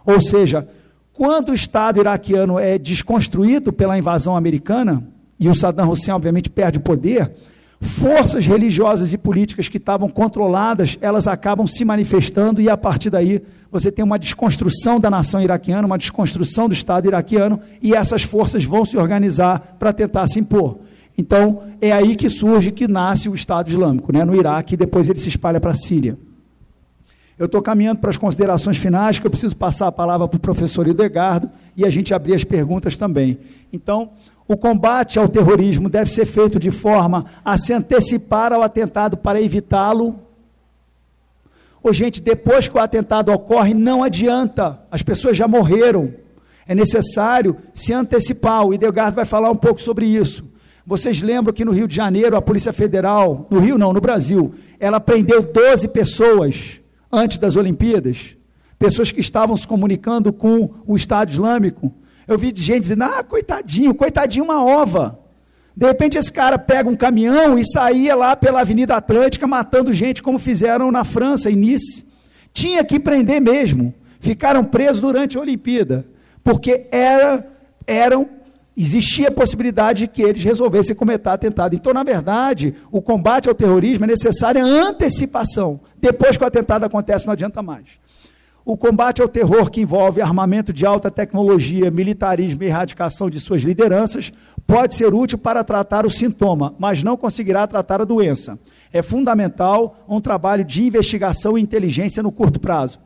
Ou 0.05 0.21
seja, 0.21 0.67
quando 1.13 1.49
o 1.49 1.53
Estado 1.53 1.99
iraquiano 1.99 2.59
é 2.59 2.77
desconstruído 2.77 3.71
pela 3.71 3.97
invasão 3.97 4.35
americana, 4.35 5.03
e 5.39 5.49
o 5.49 5.55
Saddam 5.55 5.89
Hussein, 5.89 6.13
obviamente, 6.13 6.49
perde 6.49 6.77
o 6.77 6.81
poder, 6.81 7.31
forças 7.83 8.45
religiosas 8.47 9.13
e 9.13 9.17
políticas 9.17 9.67
que 9.67 9.77
estavam 9.77 10.09
controladas, 10.09 10.97
elas 11.01 11.27
acabam 11.27 11.67
se 11.67 11.85
manifestando 11.85 12.61
e 12.61 12.69
a 12.69 12.77
partir 12.77 13.09
daí 13.09 13.41
você 13.71 13.91
tem 13.91 14.03
uma 14.03 14.17
desconstrução 14.17 14.99
da 14.99 15.09
nação 15.09 15.41
iraquiana, 15.41 15.85
uma 15.85 15.97
desconstrução 15.97 16.67
do 16.67 16.73
Estado 16.73 17.07
iraquiano 17.07 17.59
e 17.81 17.93
essas 17.93 18.23
forças 18.23 18.63
vão 18.63 18.85
se 18.85 18.97
organizar 18.97 19.75
para 19.77 19.91
tentar 19.91 20.27
se 20.27 20.39
impor. 20.39 20.79
Então, 21.17 21.63
é 21.79 21.91
aí 21.91 22.15
que 22.15 22.29
surge, 22.29 22.71
que 22.71 22.87
nasce 22.87 23.29
o 23.29 23.35
Estado 23.35 23.69
Islâmico, 23.69 24.11
né, 24.11 24.25
no 24.25 24.35
Iraque, 24.35 24.73
e 24.73 24.77
depois 24.77 25.09
ele 25.09 25.19
se 25.19 25.29
espalha 25.29 25.59
para 25.59 25.71
a 25.71 25.75
Síria. 25.75 26.17
Eu 27.37 27.47
estou 27.47 27.61
caminhando 27.61 27.99
para 27.99 28.09
as 28.09 28.17
considerações 28.17 28.77
finais, 28.77 29.17
que 29.17 29.25
eu 29.25 29.31
preciso 29.31 29.55
passar 29.55 29.87
a 29.87 29.91
palavra 29.91 30.27
para 30.27 30.37
o 30.37 30.39
professor 30.39 30.87
Idegardo 30.87 31.49
e 31.75 31.83
a 31.83 31.89
gente 31.89 32.13
abrir 32.13 32.35
as 32.35 32.43
perguntas 32.43 32.95
também. 32.95 33.39
Então, 33.71 34.11
o 34.47 34.57
combate 34.57 35.17
ao 35.17 35.27
terrorismo 35.27 35.89
deve 35.89 36.09
ser 36.11 36.25
feito 36.25 36.59
de 36.59 36.71
forma 36.71 37.25
a 37.43 37.57
se 37.57 37.73
antecipar 37.73 38.51
ao 38.51 38.61
atentado 38.61 39.17
para 39.17 39.41
evitá-lo. 39.41 40.19
Ô, 41.81 41.91
gente, 41.91 42.21
depois 42.21 42.67
que 42.67 42.77
o 42.77 42.81
atentado 42.81 43.31
ocorre, 43.31 43.73
não 43.73 44.03
adianta, 44.03 44.79
as 44.89 45.01
pessoas 45.01 45.35
já 45.35 45.47
morreram. 45.47 46.13
É 46.65 46.73
necessário 46.73 47.57
se 47.73 47.91
antecipar. 47.91 48.65
O 48.65 48.73
Idegardo 48.73 49.15
vai 49.15 49.25
falar 49.25 49.49
um 49.49 49.55
pouco 49.55 49.81
sobre 49.81 50.05
isso. 50.05 50.45
Vocês 50.85 51.21
lembram 51.21 51.53
que 51.53 51.63
no 51.63 51.71
Rio 51.71 51.87
de 51.87 51.95
Janeiro, 51.95 52.35
a 52.35 52.41
Polícia 52.41 52.73
Federal, 52.73 53.47
no 53.49 53.59
Rio 53.59 53.77
não, 53.77 53.93
no 53.93 54.01
Brasil, 54.01 54.53
ela 54.79 54.99
prendeu 54.99 55.41
12 55.41 55.87
pessoas 55.89 56.81
antes 57.11 57.37
das 57.37 57.55
Olimpíadas, 57.55 58.35
pessoas 58.77 59.11
que 59.11 59.21
estavam 59.21 59.55
se 59.55 59.67
comunicando 59.67 60.33
com 60.33 60.71
o 60.85 60.95
Estado 60.95 61.31
Islâmico. 61.31 61.93
Eu 62.27 62.37
vi 62.37 62.53
gente 62.55 62.81
dizendo, 62.81 63.03
ah, 63.03 63.23
coitadinho, 63.23 63.93
coitadinho 63.93 64.45
uma 64.45 64.63
ova. 64.63 65.19
De 65.75 65.87
repente 65.87 66.17
esse 66.17 66.31
cara 66.31 66.59
pega 66.59 66.89
um 66.89 66.95
caminhão 66.95 67.57
e 67.57 67.65
saía 67.65 68.15
lá 68.15 68.35
pela 68.35 68.61
Avenida 68.61 68.95
Atlântica 68.95 69.47
matando 69.47 69.91
gente, 69.91 70.21
como 70.21 70.37
fizeram 70.37 70.91
na 70.91 71.03
França, 71.03 71.49
em 71.49 71.55
Nice. 71.55 72.05
Tinha 72.53 72.83
que 72.83 72.99
prender 72.99 73.41
mesmo. 73.41 73.93
Ficaram 74.19 74.63
presos 74.63 75.01
durante 75.01 75.37
a 75.37 75.41
Olimpíada, 75.41 76.05
porque 76.43 76.87
era, 76.91 77.45
eram 77.85 78.29
existia 78.75 79.27
a 79.27 79.31
possibilidade 79.31 80.01
de 80.01 80.07
que 80.07 80.21
eles 80.21 80.43
resolvessem 80.43 80.95
cometer 80.95 81.29
atentado. 81.29 81.75
Então, 81.75 81.93
na 81.93 82.03
verdade, 82.03 82.75
o 82.91 83.01
combate 83.01 83.47
ao 83.47 83.55
terrorismo 83.55 84.05
é 84.05 84.07
necessária 84.07 84.63
antecipação. 84.63 85.79
Depois 85.99 86.37
que 86.37 86.43
o 86.43 86.47
atentado 86.47 86.83
acontece, 86.83 87.25
não 87.25 87.33
adianta 87.33 87.61
mais. 87.61 87.85
O 88.65 88.77
combate 88.77 89.21
ao 89.21 89.27
terror, 89.27 89.69
que 89.69 89.81
envolve 89.81 90.21
armamento 90.21 90.71
de 90.71 90.85
alta 90.85 91.11
tecnologia, 91.11 91.91
militarismo 91.91 92.63
e 92.63 92.67
erradicação 92.67 93.29
de 93.29 93.37
suas 93.37 93.61
lideranças, 93.61 94.31
pode 94.65 94.95
ser 94.95 95.13
útil 95.13 95.37
para 95.37 95.65
tratar 95.65 96.05
o 96.05 96.09
sintoma, 96.09 96.73
mas 96.79 97.03
não 97.03 97.17
conseguirá 97.17 97.67
tratar 97.67 97.99
a 97.99 98.05
doença. 98.05 98.57
É 98.93 99.01
fundamental 99.01 100.05
um 100.07 100.21
trabalho 100.21 100.63
de 100.63 100.81
investigação 100.81 101.57
e 101.57 101.61
inteligência 101.61 102.23
no 102.23 102.31
curto 102.31 102.57
prazo. 102.57 103.01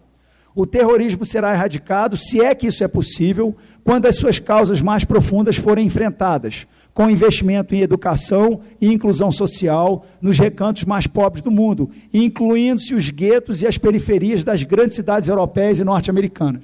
O 0.53 0.67
terrorismo 0.67 1.25
será 1.25 1.53
erradicado, 1.53 2.17
se 2.17 2.39
é 2.39 2.53
que 2.53 2.67
isso 2.67 2.83
é 2.83 2.87
possível, 2.87 3.55
quando 3.83 4.05
as 4.05 4.15
suas 4.15 4.37
causas 4.37 4.79
mais 4.79 5.03
profundas 5.05 5.55
forem 5.55 5.87
enfrentadas, 5.87 6.67
com 6.97 7.11
investimento 7.11 7.75
em 7.75 7.81
educação 7.81 8.61
e 8.81 8.91
inclusão 8.91 9.31
social 9.31 10.03
nos 10.19 10.39
recantos 10.39 10.83
mais 10.83 11.05
pobres 11.05 11.43
do 11.43 11.51
mundo, 11.51 11.91
incluindo-se 12.11 12.95
os 12.95 13.11
guetos 13.11 13.61
e 13.61 13.67
as 13.67 13.77
periferias 13.77 14.43
das 14.43 14.63
grandes 14.63 14.95
cidades 14.95 15.29
europeias 15.29 15.77
e 15.77 15.83
norte-americanas. 15.83 16.63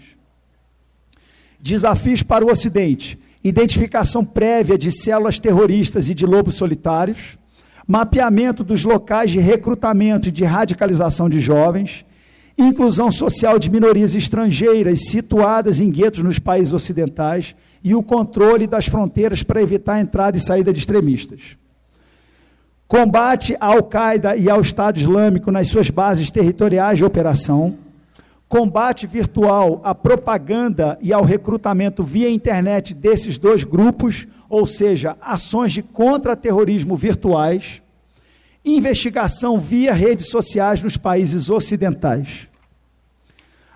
Desafios 1.59 2.23
para 2.23 2.43
o 2.43 2.51
Ocidente: 2.51 3.15
identificação 3.43 4.25
prévia 4.25 4.75
de 4.75 4.91
células 4.91 5.37
terroristas 5.37 6.09
e 6.09 6.15
de 6.15 6.25
lobos 6.25 6.55
solitários, 6.55 7.37
mapeamento 7.87 8.63
dos 8.63 8.83
locais 8.83 9.29
de 9.29 9.37
recrutamento 9.37 10.29
e 10.29 10.31
de 10.31 10.43
radicalização 10.43 11.29
de 11.29 11.39
jovens 11.39 12.03
inclusão 12.57 13.11
social 13.11 13.57
de 13.57 13.69
minorias 13.69 14.13
estrangeiras 14.13 15.07
situadas 15.07 15.79
em 15.79 15.89
guetos 15.89 16.23
nos 16.23 16.39
países 16.39 16.71
ocidentais 16.71 17.55
e 17.83 17.93
o 17.93 18.01
controle 18.01 18.65
das 18.65 18.85
fronteiras 18.85 19.43
para 19.43 19.61
evitar 19.61 19.95
a 19.95 20.01
entrada 20.01 20.37
e 20.37 20.41
saída 20.41 20.71
de 20.71 20.79
extremistas. 20.79 21.57
Combate 22.87 23.57
à 23.59 23.67
Al-Qaeda 23.67 24.35
e 24.35 24.49
ao 24.49 24.61
Estado 24.61 24.99
Islâmico 24.99 25.51
nas 25.51 25.67
suas 25.67 25.89
bases 25.89 26.29
territoriais 26.31 26.97
de 26.97 27.05
operação. 27.05 27.75
Combate 28.47 29.07
virtual 29.07 29.81
à 29.83 29.95
propaganda 29.95 30.97
e 31.01 31.11
ao 31.11 31.23
recrutamento 31.23 32.03
via 32.03 32.29
internet 32.29 32.93
desses 32.93 33.39
dois 33.39 33.63
grupos, 33.63 34.27
ou 34.47 34.67
seja, 34.67 35.17
ações 35.19 35.71
de 35.71 35.81
contra-terrorismo 35.81 36.95
virtuais 36.95 37.81
investigação 38.65 39.59
via 39.59 39.93
redes 39.93 40.29
sociais 40.29 40.81
nos 40.81 40.95
países 40.95 41.49
ocidentais. 41.49 42.47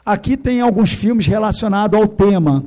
Aqui 0.05 0.37
tem 0.37 0.61
alguns 0.61 0.93
filmes 0.93 1.27
relacionados 1.27 1.99
ao 1.99 2.07
tema. 2.07 2.63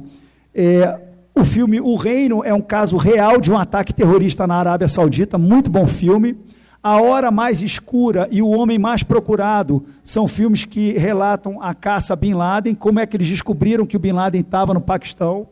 É, 0.54 1.00
o 1.40 1.44
filme 1.44 1.80
O 1.80 1.96
Reino 1.96 2.44
é 2.44 2.52
um 2.52 2.60
caso 2.60 2.98
real 2.98 3.40
de 3.40 3.50
um 3.50 3.56
ataque 3.56 3.94
terrorista 3.94 4.46
na 4.46 4.56
Arábia 4.56 4.88
Saudita, 4.88 5.38
muito 5.38 5.70
bom 5.70 5.86
filme. 5.86 6.36
A 6.82 7.00
Hora 7.00 7.30
Mais 7.30 7.62
Escura 7.62 8.28
e 8.30 8.42
O 8.42 8.48
Homem 8.48 8.78
Mais 8.78 9.02
Procurado 9.02 9.86
são 10.02 10.28
filmes 10.28 10.66
que 10.66 10.92
relatam 10.92 11.62
a 11.62 11.72
caça 11.72 12.14
Bin 12.14 12.34
Laden, 12.34 12.74
como 12.74 13.00
é 13.00 13.06
que 13.06 13.16
eles 13.16 13.26
descobriram 13.26 13.86
que 13.86 13.96
o 13.96 13.98
Bin 13.98 14.12
Laden 14.12 14.42
estava 14.42 14.74
no 14.74 14.82
Paquistão. 14.82 15.48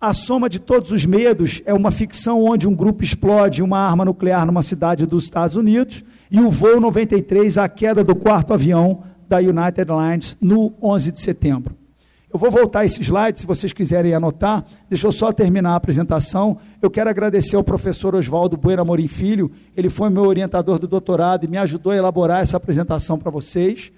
A 0.00 0.14
Soma 0.14 0.48
de 0.48 0.58
Todos 0.58 0.92
os 0.92 1.04
Medos 1.04 1.60
é 1.66 1.74
uma 1.74 1.90
ficção 1.90 2.42
onde 2.42 2.66
um 2.66 2.74
grupo 2.74 3.04
explode 3.04 3.62
uma 3.62 3.80
arma 3.80 4.06
nuclear 4.06 4.46
numa 4.46 4.62
cidade 4.62 5.04
dos 5.04 5.24
Estados 5.24 5.56
Unidos 5.56 6.02
e 6.30 6.40
o 6.40 6.50
voo 6.50 6.80
93, 6.80 7.58
a 7.58 7.68
queda 7.68 8.02
do 8.02 8.14
quarto 8.14 8.54
avião 8.54 9.02
da 9.28 9.38
United 9.38 9.78
Airlines 9.78 10.38
no 10.40 10.72
11 10.82 11.12
de 11.12 11.20
setembro. 11.20 11.76
Eu 12.30 12.38
vou 12.38 12.50
voltar 12.50 12.84
esse 12.84 13.00
slide, 13.00 13.40
se 13.40 13.46
vocês 13.46 13.72
quiserem 13.72 14.12
anotar. 14.12 14.62
Deixa 14.86 15.06
eu 15.06 15.12
só 15.12 15.32
terminar 15.32 15.70
a 15.70 15.76
apresentação. 15.76 16.58
Eu 16.82 16.90
quero 16.90 17.08
agradecer 17.08 17.56
ao 17.56 17.64
professor 17.64 18.14
Oswaldo 18.14 18.54
Bueno 18.54 18.82
Amorim 18.82 19.08
Filho. 19.08 19.50
Ele 19.74 19.88
foi 19.88 20.10
meu 20.10 20.24
orientador 20.24 20.78
do 20.78 20.86
doutorado 20.86 21.44
e 21.44 21.48
me 21.48 21.56
ajudou 21.56 21.90
a 21.90 21.96
elaborar 21.96 22.42
essa 22.42 22.58
apresentação 22.58 23.18
para 23.18 23.30
vocês. 23.30 23.90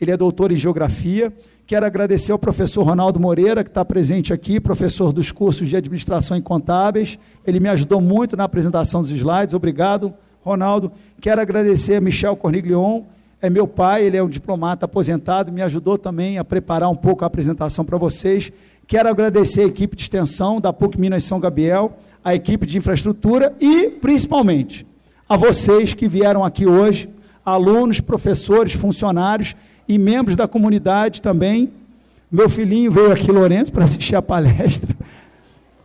Ele 0.00 0.12
é 0.12 0.16
doutor 0.16 0.52
em 0.52 0.56
Geografia. 0.56 1.32
Quero 1.66 1.84
agradecer 1.84 2.30
ao 2.30 2.38
professor 2.38 2.84
Ronaldo 2.84 3.18
Moreira, 3.18 3.64
que 3.64 3.70
está 3.70 3.84
presente 3.84 4.32
aqui, 4.32 4.60
professor 4.60 5.12
dos 5.12 5.32
cursos 5.32 5.68
de 5.68 5.76
Administração 5.76 6.36
e 6.36 6.42
Contábeis. 6.42 7.18
Ele 7.44 7.58
me 7.58 7.68
ajudou 7.68 8.00
muito 8.00 8.36
na 8.36 8.44
apresentação 8.44 9.02
dos 9.02 9.10
slides. 9.10 9.54
Obrigado, 9.54 10.14
Ronaldo. 10.40 10.92
Quero 11.20 11.40
agradecer 11.40 11.96
a 11.96 12.00
Michel 12.00 12.36
Corniglion, 12.36 13.02
é 13.42 13.50
meu 13.50 13.66
pai, 13.66 14.04
ele 14.04 14.16
é 14.16 14.22
um 14.22 14.28
diplomata 14.28 14.84
aposentado, 14.84 15.50
me 15.50 15.62
ajudou 15.62 15.98
também 15.98 16.38
a 16.38 16.44
preparar 16.44 16.88
um 16.88 16.94
pouco 16.94 17.24
a 17.24 17.26
apresentação 17.26 17.84
para 17.84 17.98
vocês. 17.98 18.52
Quero 18.86 19.08
agradecer 19.08 19.62
a 19.62 19.66
equipe 19.66 19.96
de 19.96 20.02
extensão 20.02 20.60
da 20.60 20.72
PUC 20.72 20.98
Minas 20.98 21.24
São 21.24 21.40
Gabriel, 21.40 21.98
a 22.24 22.36
equipe 22.36 22.64
de 22.64 22.78
infraestrutura 22.78 23.52
e, 23.60 23.88
principalmente, 23.88 24.86
a 25.28 25.36
vocês 25.36 25.92
que 25.92 26.06
vieram 26.06 26.44
aqui 26.44 26.68
hoje, 26.68 27.08
alunos, 27.44 28.00
professores, 28.00 28.74
funcionários 28.74 29.56
e 29.88 29.98
membros 29.98 30.36
da 30.36 30.46
comunidade 30.46 31.20
também. 31.20 31.72
Meu 32.30 32.48
filhinho 32.48 32.92
veio 32.92 33.10
aqui, 33.10 33.32
Lourenço, 33.32 33.72
para 33.72 33.82
assistir 33.82 34.14
a 34.14 34.22
palestra. 34.22 34.96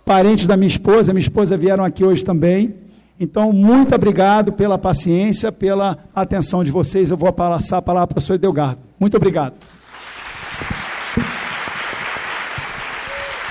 Parentes 0.06 0.46
da 0.46 0.56
minha 0.56 0.68
esposa, 0.68 1.12
minha 1.12 1.22
esposa 1.22 1.58
vieram 1.58 1.84
aqui 1.84 2.06
hoje 2.06 2.24
também. 2.24 2.76
Então, 3.20 3.52
muito 3.52 3.96
obrigado 3.96 4.54
pela 4.54 4.78
paciência, 4.78 5.52
pela 5.52 5.98
atenção 6.14 6.64
de 6.64 6.70
vocês. 6.70 7.10
Eu 7.10 7.18
vou 7.18 7.34
passar 7.34 7.78
a 7.78 7.82
palavra 7.82 8.08
para 8.08 8.14
o 8.14 8.16
professor 8.16 8.38
Delgado. 8.38 8.80
Muito 9.00 9.18
obrigado. 9.18 9.56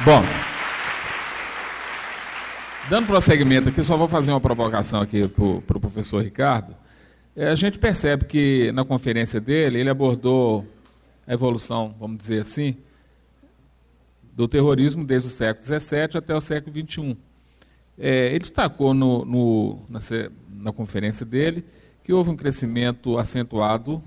Bom, 0.05 0.23
dando 2.89 3.09
prosseguimento 3.09 3.71
aqui, 3.71 3.83
só 3.83 3.97
vou 3.97 4.07
fazer 4.07 4.31
uma 4.31 4.41
provocação 4.41 5.01
aqui 5.01 5.27
para 5.27 5.45
o 5.45 5.61
pro 5.61 5.81
professor 5.81 6.23
Ricardo. 6.23 6.77
É, 7.35 7.49
a 7.49 7.55
gente 7.57 7.79
percebe 7.79 8.25
que 8.25 8.71
na 8.73 8.85
conferência 8.85 9.41
dele, 9.41 9.81
ele 9.81 9.91
abordou 9.91 10.65
a 11.27 11.35
evolução, 11.35 11.93
vamos 11.99 12.19
dizer 12.19 12.43
assim, 12.43 12.77
do 14.33 14.47
terrorismo 14.47 15.05
desde 15.05 15.29
o 15.29 15.31
século 15.31 15.67
XVII 15.67 16.19
até 16.19 16.35
o 16.35 16.41
século 16.41 16.73
XXI. 16.75 17.17
É, 17.99 18.29
ele 18.29 18.41
destacou 18.41 18.93
no, 18.93 19.25
no, 19.25 19.79
na, 19.89 20.01
na, 20.51 20.73
conferência 20.73 21.25
dele 21.25 21.65
que 22.05 22.13
houve 22.13 22.31
um 22.31 22.37
crescimento 22.37 23.19
acentuado 23.19 24.03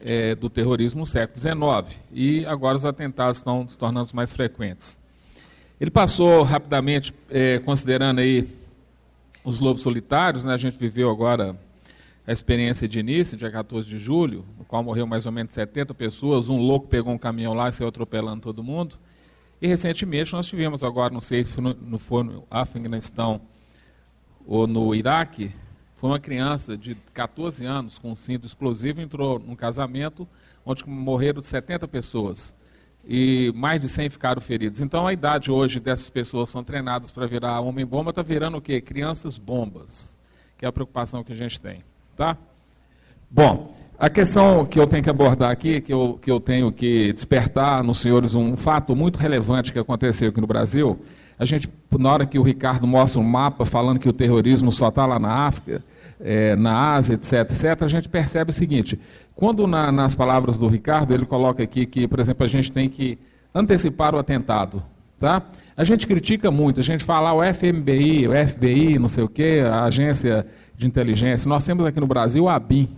é, 0.00 0.34
do 0.34 0.48
terrorismo 0.48 1.00
no 1.00 1.06
século 1.06 1.38
XIX 1.38 2.00
e 2.12 2.46
agora 2.46 2.76
os 2.76 2.84
atentados 2.84 3.38
estão 3.38 3.68
se 3.68 3.76
tornando 3.76 4.10
mais 4.14 4.32
frequentes. 4.32 4.98
Ele 5.80 5.90
passou 5.90 6.42
rapidamente, 6.42 7.12
é, 7.28 7.58
considerando 7.58 8.20
aí 8.20 8.48
os 9.44 9.60
lobos 9.60 9.82
solitários, 9.82 10.42
né, 10.42 10.54
a 10.54 10.56
gente 10.56 10.78
viveu 10.78 11.10
agora 11.10 11.56
a 12.26 12.32
experiência 12.32 12.88
de 12.88 12.98
início, 12.98 13.36
dia 13.36 13.50
14 13.50 13.86
de 13.86 13.98
julho, 13.98 14.46
no 14.58 14.64
qual 14.64 14.82
morreu 14.82 15.06
mais 15.06 15.26
ou 15.26 15.32
menos 15.32 15.52
70 15.52 15.92
pessoas, 15.92 16.48
um 16.48 16.56
louco 16.56 16.88
pegou 16.88 17.12
um 17.12 17.18
caminhão 17.18 17.52
lá 17.52 17.68
e 17.68 17.72
saiu 17.72 17.88
atropelando 17.88 18.40
todo 18.40 18.64
mundo. 18.64 18.96
E 19.64 19.66
recentemente 19.66 20.34
nós 20.34 20.46
tivemos 20.46 20.84
agora, 20.84 21.10
não 21.10 21.22
sei 21.22 21.42
se 21.42 21.50
foi 21.52 21.64
no, 21.64 21.98
foi 21.98 22.22
no 22.22 22.46
Afeganistão 22.50 23.40
ou 24.44 24.66
no 24.66 24.94
Iraque, 24.94 25.54
foi 25.94 26.10
uma 26.10 26.20
criança 26.20 26.76
de 26.76 26.94
14 27.14 27.64
anos 27.64 27.98
com 27.98 28.12
um 28.12 28.14
cinto 28.14 28.46
explosivo, 28.46 29.00
entrou 29.00 29.38
num 29.38 29.56
casamento 29.56 30.28
onde 30.66 30.86
morreram 30.86 31.40
70 31.40 31.88
pessoas 31.88 32.54
e 33.06 33.50
mais 33.54 33.80
de 33.80 33.88
100 33.88 34.10
ficaram 34.10 34.42
feridos. 34.42 34.82
Então 34.82 35.06
a 35.06 35.14
idade 35.14 35.50
hoje 35.50 35.80
dessas 35.80 36.10
pessoas 36.10 36.50
são 36.50 36.62
treinadas 36.62 37.10
para 37.10 37.26
virar 37.26 37.58
homem-bomba, 37.60 38.10
está 38.10 38.20
virando 38.20 38.58
o 38.58 38.60
quê? 38.60 38.82
Crianças 38.82 39.38
bombas, 39.38 40.14
que 40.58 40.66
é 40.66 40.68
a 40.68 40.72
preocupação 40.72 41.24
que 41.24 41.32
a 41.32 41.36
gente 41.36 41.58
tem. 41.58 41.82
Tá? 42.14 42.36
Bom, 43.30 43.74
a 43.98 44.10
questão 44.10 44.64
que 44.64 44.78
eu 44.78 44.86
tenho 44.86 45.02
que 45.02 45.10
abordar 45.10 45.50
aqui, 45.50 45.80
que 45.80 45.92
eu, 45.92 46.18
que 46.20 46.30
eu 46.30 46.40
tenho 46.40 46.72
que 46.72 47.12
despertar 47.12 47.82
nos 47.82 47.98
senhores 47.98 48.34
um 48.34 48.56
fato 48.56 48.94
muito 48.96 49.18
relevante 49.18 49.72
que 49.72 49.78
aconteceu 49.78 50.30
aqui 50.30 50.40
no 50.40 50.46
Brasil, 50.46 50.98
a 51.38 51.44
gente, 51.44 51.68
na 51.98 52.12
hora 52.12 52.26
que 52.26 52.38
o 52.38 52.42
Ricardo 52.42 52.86
mostra 52.86 53.20
um 53.20 53.24
mapa 53.24 53.64
falando 53.64 53.98
que 53.98 54.08
o 54.08 54.12
terrorismo 54.12 54.70
só 54.70 54.88
está 54.88 55.04
lá 55.04 55.18
na 55.18 55.32
África, 55.46 55.82
é, 56.20 56.54
na 56.56 56.94
Ásia, 56.94 57.14
etc, 57.14 57.32
etc, 57.50 57.82
a 57.82 57.88
gente 57.88 58.08
percebe 58.08 58.50
o 58.50 58.54
seguinte, 58.54 58.98
quando 59.34 59.66
na, 59.66 59.90
nas 59.90 60.14
palavras 60.14 60.56
do 60.56 60.68
Ricardo, 60.68 61.12
ele 61.12 61.26
coloca 61.26 61.62
aqui 61.62 61.86
que, 61.86 62.06
por 62.06 62.20
exemplo, 62.20 62.44
a 62.44 62.48
gente 62.48 62.70
tem 62.70 62.88
que 62.88 63.18
antecipar 63.54 64.14
o 64.14 64.18
atentado, 64.18 64.82
tá? 65.18 65.42
A 65.76 65.82
gente 65.82 66.06
critica 66.06 66.50
muito, 66.50 66.78
a 66.78 66.84
gente 66.84 67.02
fala 67.02 67.30
ah, 67.30 67.34
o 67.34 67.54
FMBI, 67.54 68.28
o 68.28 68.32
FBI, 68.46 68.98
não 68.98 69.08
sei 69.08 69.24
o 69.24 69.28
quê, 69.28 69.62
a 69.68 69.84
agência 69.84 70.46
de 70.76 70.86
inteligência, 70.86 71.48
nós 71.48 71.64
temos 71.64 71.84
aqui 71.84 71.98
no 71.98 72.06
Brasil 72.06 72.48
a 72.48 72.54
ABIN, 72.54 72.88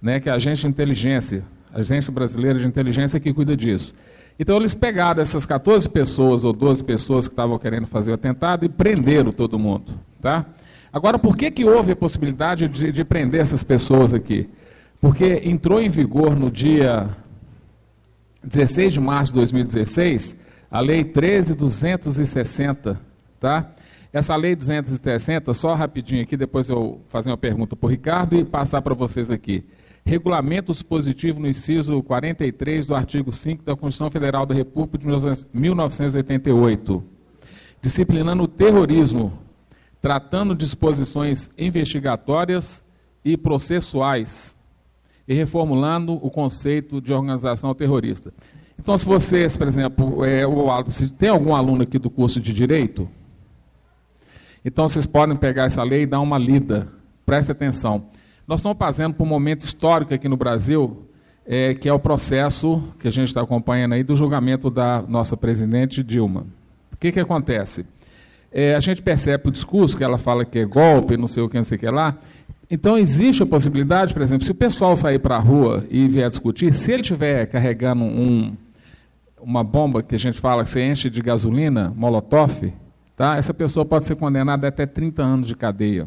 né, 0.00 0.20
que 0.20 0.28
é 0.28 0.32
a 0.32 0.36
agência 0.36 0.68
de 0.68 0.72
inteligência, 0.72 1.44
a 1.72 1.80
agência 1.80 2.12
brasileira 2.12 2.58
de 2.58 2.66
inteligência 2.66 3.18
que 3.20 3.32
cuida 3.32 3.56
disso. 3.56 3.92
Então 4.38 4.56
eles 4.56 4.74
pegaram 4.74 5.22
essas 5.22 5.46
14 5.46 5.88
pessoas 5.88 6.44
ou 6.44 6.52
12 6.52 6.84
pessoas 6.84 7.26
que 7.26 7.32
estavam 7.32 7.58
querendo 7.58 7.86
fazer 7.86 8.10
o 8.10 8.14
atentado 8.14 8.64
e 8.64 8.68
prenderam 8.68 9.32
todo 9.32 9.58
mundo. 9.58 9.98
Tá? 10.20 10.44
Agora, 10.92 11.18
por 11.18 11.36
que, 11.36 11.50
que 11.50 11.64
houve 11.64 11.92
a 11.92 11.96
possibilidade 11.96 12.68
de, 12.68 12.92
de 12.92 13.04
prender 13.04 13.40
essas 13.40 13.64
pessoas 13.64 14.12
aqui? 14.12 14.48
Porque 15.00 15.42
entrou 15.44 15.80
em 15.80 15.88
vigor 15.88 16.36
no 16.36 16.50
dia 16.50 17.08
16 18.42 18.94
de 18.94 19.00
março 19.00 19.32
de 19.32 19.40
2016 19.40 20.36
a 20.70 20.80
Lei 20.80 21.04
13.260, 21.04 22.98
tá? 23.38 23.70
Essa 24.12 24.34
Lei 24.34 24.56
260, 24.56 25.54
só 25.54 25.74
rapidinho 25.74 26.22
aqui, 26.22 26.36
depois 26.36 26.68
eu 26.68 27.00
fazer 27.08 27.30
uma 27.30 27.36
pergunta 27.36 27.76
para 27.76 27.86
o 27.86 27.90
Ricardo 27.90 28.36
e 28.36 28.44
passar 28.44 28.82
para 28.82 28.94
vocês 28.94 29.30
aqui 29.30 29.64
regulamento 30.06 30.70
dispositivo 30.70 31.40
no 31.40 31.48
inciso 31.48 32.00
43 32.00 32.86
do 32.86 32.94
artigo 32.94 33.32
5 33.32 33.64
da 33.64 33.74
Constituição 33.74 34.08
Federal 34.08 34.46
da 34.46 34.54
República 34.54 34.96
de 34.96 35.06
1988, 35.52 37.02
disciplinando 37.82 38.44
o 38.44 38.48
terrorismo, 38.48 39.36
tratando 40.00 40.54
disposições 40.54 41.50
investigatórias 41.58 42.84
e 43.24 43.36
processuais 43.36 44.56
e 45.26 45.34
reformulando 45.34 46.12
o 46.12 46.30
conceito 46.30 47.00
de 47.00 47.12
organização 47.12 47.74
terrorista. 47.74 48.32
Então, 48.78 48.96
se 48.96 49.04
vocês, 49.04 49.56
por 49.56 49.66
exemplo, 49.66 50.24
é, 50.24 50.46
o, 50.46 50.68
se 50.88 51.08
tem 51.08 51.30
algum 51.30 51.52
aluno 51.52 51.82
aqui 51.82 51.98
do 51.98 52.08
curso 52.08 52.40
de 52.40 52.52
Direito, 52.52 53.08
então 54.64 54.88
vocês 54.88 55.04
podem 55.04 55.36
pegar 55.36 55.64
essa 55.64 55.82
lei 55.82 56.02
e 56.02 56.06
dar 56.06 56.20
uma 56.20 56.38
lida. 56.38 56.92
Preste 57.24 57.50
atenção. 57.50 58.06
Nós 58.46 58.60
estamos 58.60 58.78
passando 58.78 59.12
por 59.12 59.24
um 59.24 59.26
momento 59.26 59.62
histórico 59.62 60.14
aqui 60.14 60.28
no 60.28 60.36
Brasil, 60.36 61.04
é, 61.44 61.74
que 61.74 61.88
é 61.88 61.92
o 61.92 61.98
processo 61.98 62.80
que 62.96 63.08
a 63.08 63.10
gente 63.10 63.26
está 63.26 63.40
acompanhando 63.40 63.94
aí 63.94 64.04
do 64.04 64.14
julgamento 64.14 64.70
da 64.70 65.02
nossa 65.02 65.36
presidente 65.36 66.00
Dilma. 66.00 66.46
O 66.92 66.96
que, 66.96 67.10
que 67.10 67.18
acontece? 67.18 67.84
É, 68.52 68.76
a 68.76 68.80
gente 68.80 69.02
percebe 69.02 69.48
o 69.48 69.50
discurso 69.50 69.96
que 69.96 70.04
ela 70.04 70.16
fala 70.16 70.44
que 70.44 70.60
é 70.60 70.64
golpe, 70.64 71.16
não 71.16 71.26
sei 71.26 71.42
o 71.42 71.48
que, 71.48 71.56
não 71.56 71.64
sei 71.64 71.76
o 71.76 71.80
que 71.80 71.90
lá. 71.90 72.16
Então, 72.70 72.96
existe 72.96 73.42
a 73.42 73.46
possibilidade, 73.46 74.14
por 74.14 74.22
exemplo, 74.22 74.44
se 74.44 74.52
o 74.52 74.54
pessoal 74.54 74.94
sair 74.94 75.18
para 75.18 75.34
a 75.34 75.40
rua 75.40 75.84
e 75.90 76.06
vier 76.06 76.30
discutir, 76.30 76.72
se 76.72 76.92
ele 76.92 77.02
estiver 77.02 77.46
carregando 77.46 78.04
um, 78.04 78.56
uma 79.40 79.64
bomba 79.64 80.04
que 80.04 80.14
a 80.14 80.18
gente 80.18 80.38
fala 80.40 80.62
que 80.62 80.70
você 80.70 80.86
enche 80.86 81.10
de 81.10 81.20
gasolina, 81.20 81.92
molotov, 81.96 82.72
tá? 83.16 83.36
essa 83.36 83.52
pessoa 83.52 83.84
pode 83.84 84.04
ser 84.04 84.14
condenada 84.14 84.68
até 84.68 84.86
30 84.86 85.20
anos 85.20 85.48
de 85.48 85.56
cadeia. 85.56 86.06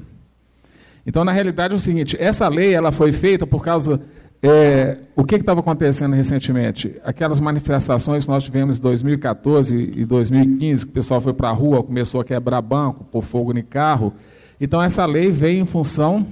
Então, 1.05 1.23
na 1.23 1.31
realidade, 1.31 1.73
é 1.73 1.77
o 1.77 1.79
seguinte: 1.79 2.15
essa 2.19 2.47
lei 2.47 2.73
ela 2.73 2.91
foi 2.91 3.11
feita 3.11 3.45
por 3.45 3.63
causa. 3.63 4.01
É, 4.41 4.97
o 5.17 5.25
que 5.25 5.35
estava 5.35 5.59
acontecendo 5.59 6.15
recentemente? 6.15 6.95
Aquelas 7.03 7.41
manifestações 7.41 8.23
que 8.23 8.31
nós 8.31 8.43
tivemos 8.45 8.77
em 8.77 8.81
2014 8.81 9.93
e 9.97 10.05
2015, 10.05 10.85
que 10.85 10.91
o 10.91 10.93
pessoal 10.93 11.19
foi 11.19 11.33
para 11.33 11.49
a 11.49 11.51
rua, 11.51 11.83
começou 11.83 12.21
a 12.21 12.23
quebrar 12.23 12.61
banco, 12.61 13.03
pôr 13.03 13.21
fogo 13.21 13.57
em 13.57 13.61
carro. 13.61 14.13
Então, 14.61 14.81
essa 14.81 15.05
lei 15.05 15.29
veio 15.29 15.61
em 15.61 15.65
função 15.65 16.25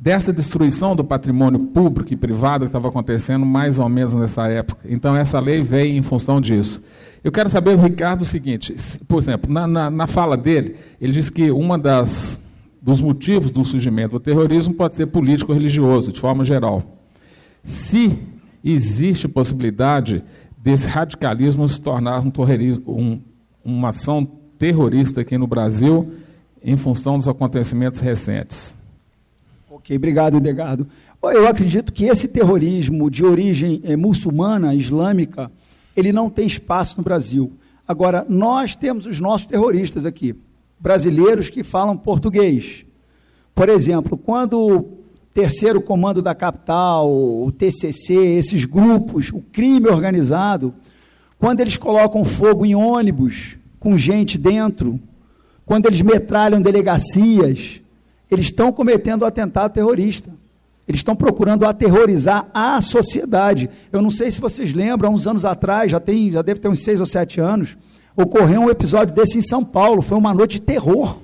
dessa 0.00 0.32
destruição 0.32 0.96
do 0.96 1.04
patrimônio 1.04 1.58
público 1.58 2.10
e 2.10 2.16
privado 2.16 2.64
que 2.64 2.70
estava 2.70 2.88
acontecendo 2.88 3.44
mais 3.44 3.78
ou 3.78 3.86
menos 3.86 4.14
nessa 4.14 4.48
época. 4.48 4.86
Então, 4.88 5.14
essa 5.14 5.38
lei 5.38 5.62
veio 5.62 5.94
em 5.94 6.02
função 6.02 6.40
disso. 6.40 6.80
Eu 7.22 7.30
quero 7.30 7.50
saber 7.50 7.76
do 7.76 7.82
Ricardo 7.82 8.22
o 8.22 8.24
seguinte: 8.24 8.74
por 9.06 9.18
exemplo, 9.18 9.52
na, 9.52 9.66
na, 9.66 9.90
na 9.90 10.06
fala 10.06 10.38
dele, 10.38 10.76
ele 10.98 11.12
disse 11.12 11.30
que 11.30 11.50
uma 11.50 11.78
das 11.78 12.40
dos 12.80 13.00
motivos 13.00 13.50
do 13.50 13.64
surgimento 13.64 14.12
do 14.12 14.20
terrorismo 14.20 14.74
pode 14.74 14.96
ser 14.96 15.06
político 15.06 15.52
ou 15.52 15.58
religioso, 15.58 16.12
de 16.12 16.20
forma 16.20 16.44
geral. 16.44 16.82
Se 17.62 18.18
existe 18.64 19.28
possibilidade 19.28 20.24
desse 20.56 20.88
radicalismo 20.88 21.66
se 21.68 21.80
tornar 21.80 22.22
um 22.24 22.32
um, 22.86 23.20
uma 23.64 23.88
ação 23.88 24.26
terrorista 24.58 25.20
aqui 25.20 25.36
no 25.36 25.46
Brasil 25.46 26.12
em 26.62 26.76
função 26.76 27.14
dos 27.16 27.28
acontecimentos 27.28 28.00
recentes. 28.00 28.76
Ok, 29.70 29.96
obrigado, 29.96 30.36
Edgardo. 30.36 30.86
Eu 31.22 31.46
acredito 31.48 31.92
que 31.92 32.06
esse 32.06 32.28
terrorismo 32.28 33.10
de 33.10 33.24
origem 33.24 33.80
é, 33.84 33.96
muçulmana, 33.96 34.74
islâmica, 34.74 35.50
ele 35.96 36.12
não 36.12 36.28
tem 36.30 36.46
espaço 36.46 36.98
no 36.98 37.04
Brasil. 37.04 37.52
Agora, 37.86 38.24
nós 38.28 38.74
temos 38.74 39.06
os 39.06 39.20
nossos 39.20 39.46
terroristas 39.46 40.06
aqui 40.06 40.34
brasileiros 40.80 41.48
que 41.48 41.62
falam 41.62 41.96
português. 41.96 42.84
Por 43.54 43.68
exemplo, 43.68 44.16
quando 44.16 44.58
o 44.58 44.98
terceiro 45.34 45.80
comando 45.80 46.22
da 46.22 46.34
capital, 46.34 47.10
o 47.10 47.52
TCC, 47.52 48.14
esses 48.14 48.64
grupos, 48.64 49.30
o 49.30 49.40
crime 49.40 49.88
organizado, 49.88 50.74
quando 51.38 51.60
eles 51.60 51.76
colocam 51.76 52.24
fogo 52.24 52.64
em 52.64 52.74
ônibus 52.74 53.56
com 53.78 53.96
gente 53.96 54.38
dentro, 54.38 54.98
quando 55.64 55.86
eles 55.86 56.00
metralham 56.00 56.60
delegacias, 56.60 57.80
eles 58.30 58.46
estão 58.46 58.72
cometendo 58.72 59.22
um 59.22 59.26
atentado 59.26 59.72
terrorista. 59.72 60.30
Eles 60.86 60.98
estão 60.98 61.14
procurando 61.14 61.64
aterrorizar 61.64 62.48
a 62.52 62.80
sociedade. 62.80 63.70
Eu 63.92 64.02
não 64.02 64.10
sei 64.10 64.30
se 64.30 64.40
vocês 64.40 64.74
lembram, 64.74 65.10
há 65.10 65.14
uns 65.14 65.26
anos 65.26 65.44
atrás, 65.44 65.90
já, 65.90 66.00
tem, 66.00 66.32
já 66.32 66.42
deve 66.42 66.58
ter 66.58 66.68
uns 66.68 66.82
seis 66.82 66.98
ou 66.98 67.06
sete 67.06 67.40
anos, 67.40 67.76
Ocorreu 68.20 68.60
um 68.60 68.70
episódio 68.70 69.14
desse 69.14 69.38
em 69.38 69.42
São 69.42 69.64
Paulo, 69.64 70.02
foi 70.02 70.18
uma 70.18 70.34
noite 70.34 70.52
de 70.52 70.60
terror. 70.60 71.20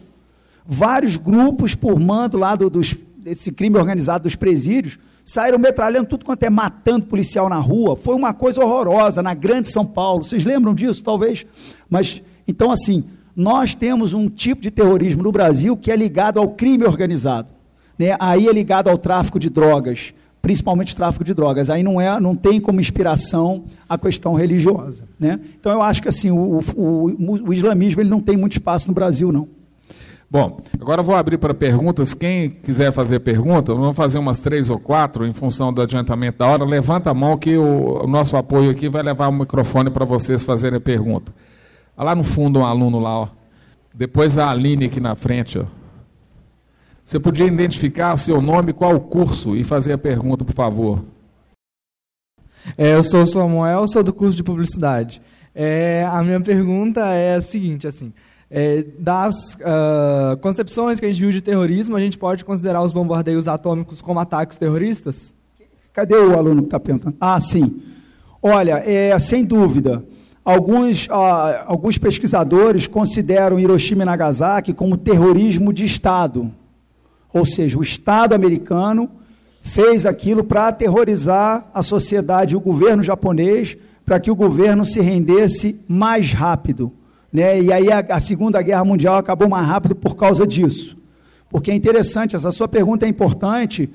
Vários 0.66 1.16
grupos, 1.16 1.74
por 1.74 2.00
mando 2.00 2.38
lá 2.38 2.54
do, 2.56 2.70
dos, 2.70 2.96
desse 3.18 3.52
crime 3.52 3.76
organizado 3.76 4.24
dos 4.24 4.34
presídios, 4.34 4.98
saíram 5.24 5.58
metralhando 5.58 6.08
tudo 6.08 6.24
quanto 6.24 6.42
é 6.44 6.50
matando 6.50 7.06
policial 7.06 7.48
na 7.48 7.58
rua. 7.58 7.96
Foi 7.96 8.14
uma 8.14 8.32
coisa 8.32 8.64
horrorosa 8.64 9.22
na 9.22 9.34
grande 9.34 9.68
São 9.68 9.84
Paulo. 9.84 10.24
Vocês 10.24 10.44
lembram 10.44 10.74
disso, 10.74 11.04
talvez? 11.04 11.44
Mas, 11.90 12.22
então, 12.48 12.70
assim, 12.70 13.04
nós 13.34 13.74
temos 13.74 14.14
um 14.14 14.28
tipo 14.28 14.62
de 14.62 14.70
terrorismo 14.70 15.22
no 15.22 15.30
Brasil 15.30 15.76
que 15.76 15.92
é 15.92 15.96
ligado 15.96 16.38
ao 16.38 16.48
crime 16.48 16.84
organizado. 16.84 17.52
Né? 17.98 18.16
Aí 18.18 18.48
é 18.48 18.52
ligado 18.52 18.88
ao 18.88 18.96
tráfico 18.96 19.38
de 19.38 19.50
drogas 19.50 20.14
principalmente 20.46 20.94
tráfico 20.94 21.24
de 21.24 21.34
drogas. 21.34 21.68
Aí 21.68 21.82
não, 21.82 22.00
é, 22.00 22.20
não 22.20 22.36
tem 22.36 22.60
como 22.60 22.78
inspiração 22.78 23.64
a 23.88 23.98
questão 23.98 24.34
religiosa. 24.34 25.02
Né? 25.18 25.40
Então 25.58 25.72
eu 25.72 25.82
acho 25.82 26.00
que 26.00 26.06
assim, 26.06 26.30
o, 26.30 26.60
o, 26.76 27.48
o 27.48 27.52
islamismo 27.52 28.00
ele 28.00 28.08
não 28.08 28.20
tem 28.20 28.36
muito 28.36 28.52
espaço 28.52 28.86
no 28.86 28.94
Brasil, 28.94 29.32
não. 29.32 29.48
Bom, 30.30 30.60
agora 30.80 31.02
vou 31.02 31.16
abrir 31.16 31.36
para 31.36 31.52
perguntas. 31.52 32.14
Quem 32.14 32.48
quiser 32.48 32.92
fazer 32.92 33.18
pergunta, 33.18 33.74
vamos 33.74 33.96
fazer 33.96 34.18
umas 34.18 34.38
três 34.38 34.70
ou 34.70 34.78
quatro 34.78 35.26
em 35.26 35.32
função 35.32 35.72
do 35.72 35.82
adiantamento 35.82 36.38
da 36.38 36.46
hora. 36.46 36.64
Levanta 36.64 37.10
a 37.10 37.14
mão 37.14 37.36
que 37.36 37.56
o, 37.56 38.04
o 38.04 38.06
nosso 38.06 38.36
apoio 38.36 38.70
aqui 38.70 38.88
vai 38.88 39.02
levar 39.02 39.26
o 39.26 39.32
microfone 39.32 39.90
para 39.90 40.04
vocês 40.04 40.44
fazerem 40.44 40.76
a 40.76 40.80
pergunta. 40.80 41.34
Lá 41.98 42.14
no 42.14 42.22
fundo 42.22 42.60
um 42.60 42.64
aluno 42.64 43.00
lá, 43.00 43.18
ó. 43.18 43.28
Depois 43.92 44.38
a 44.38 44.48
Aline 44.48 44.84
aqui 44.84 45.00
na 45.00 45.16
frente, 45.16 45.58
ó. 45.58 45.64
Você 47.06 47.20
podia 47.20 47.46
identificar 47.46 48.14
o 48.14 48.18
seu 48.18 48.42
nome, 48.42 48.72
qual 48.72 48.96
o 48.96 49.00
curso 49.00 49.54
e 49.54 49.62
fazer 49.62 49.92
a 49.92 49.98
pergunta, 49.98 50.44
por 50.44 50.52
favor. 50.52 51.04
É, 52.76 52.96
eu 52.96 53.04
sou 53.04 53.22
o 53.22 53.26
Samuel, 53.28 53.86
sou 53.86 54.02
do 54.02 54.12
curso 54.12 54.36
de 54.36 54.42
publicidade. 54.42 55.22
É, 55.54 56.04
a 56.10 56.20
minha 56.24 56.40
pergunta 56.40 57.00
é 57.06 57.36
a 57.36 57.40
seguinte, 57.40 57.86
assim, 57.86 58.12
é, 58.50 58.84
das 58.98 59.54
uh, 59.54 60.36
concepções 60.40 60.98
que 60.98 61.06
a 61.06 61.08
gente 61.08 61.20
viu 61.20 61.30
de 61.30 61.40
terrorismo, 61.40 61.94
a 61.94 62.00
gente 62.00 62.18
pode 62.18 62.44
considerar 62.44 62.82
os 62.82 62.90
bombardeios 62.90 63.46
atômicos 63.46 64.02
como 64.02 64.18
ataques 64.18 64.58
terroristas? 64.58 65.32
Cadê 65.92 66.16
o 66.16 66.36
aluno 66.36 66.62
que 66.62 66.66
está 66.66 66.80
perguntando? 66.80 67.16
Ah, 67.20 67.38
sim. 67.38 67.82
Olha, 68.42 68.82
é, 68.84 69.16
sem 69.20 69.44
dúvida, 69.44 70.04
alguns, 70.44 71.06
uh, 71.06 71.12
alguns 71.66 71.98
pesquisadores 71.98 72.88
consideram 72.88 73.60
Hiroshima 73.60 74.02
e 74.02 74.06
Nagasaki 74.06 74.74
como 74.74 74.96
terrorismo 74.96 75.72
de 75.72 75.84
Estado 75.84 76.52
Ou 77.32 77.44
seja, 77.44 77.78
o 77.78 77.82
Estado 77.82 78.34
americano 78.34 79.10
fez 79.60 80.06
aquilo 80.06 80.44
para 80.44 80.68
aterrorizar 80.68 81.68
a 81.74 81.82
sociedade 81.82 82.54
e 82.54 82.56
o 82.56 82.60
governo 82.60 83.02
japonês, 83.02 83.76
para 84.04 84.20
que 84.20 84.30
o 84.30 84.36
governo 84.36 84.84
se 84.84 85.00
rendesse 85.00 85.80
mais 85.88 86.32
rápido. 86.32 86.92
Né? 87.32 87.60
E 87.60 87.72
aí 87.72 87.90
a, 87.90 87.98
a 87.98 88.20
Segunda 88.20 88.62
Guerra 88.62 88.84
Mundial 88.84 89.16
acabou 89.16 89.48
mais 89.48 89.66
rápido 89.66 89.96
por 89.96 90.14
causa 90.16 90.46
disso. 90.46 90.96
Porque 91.50 91.70
é 91.70 91.74
interessante, 91.74 92.36
essa 92.36 92.52
sua 92.52 92.68
pergunta 92.68 93.04
é 93.04 93.08
importante. 93.08 93.90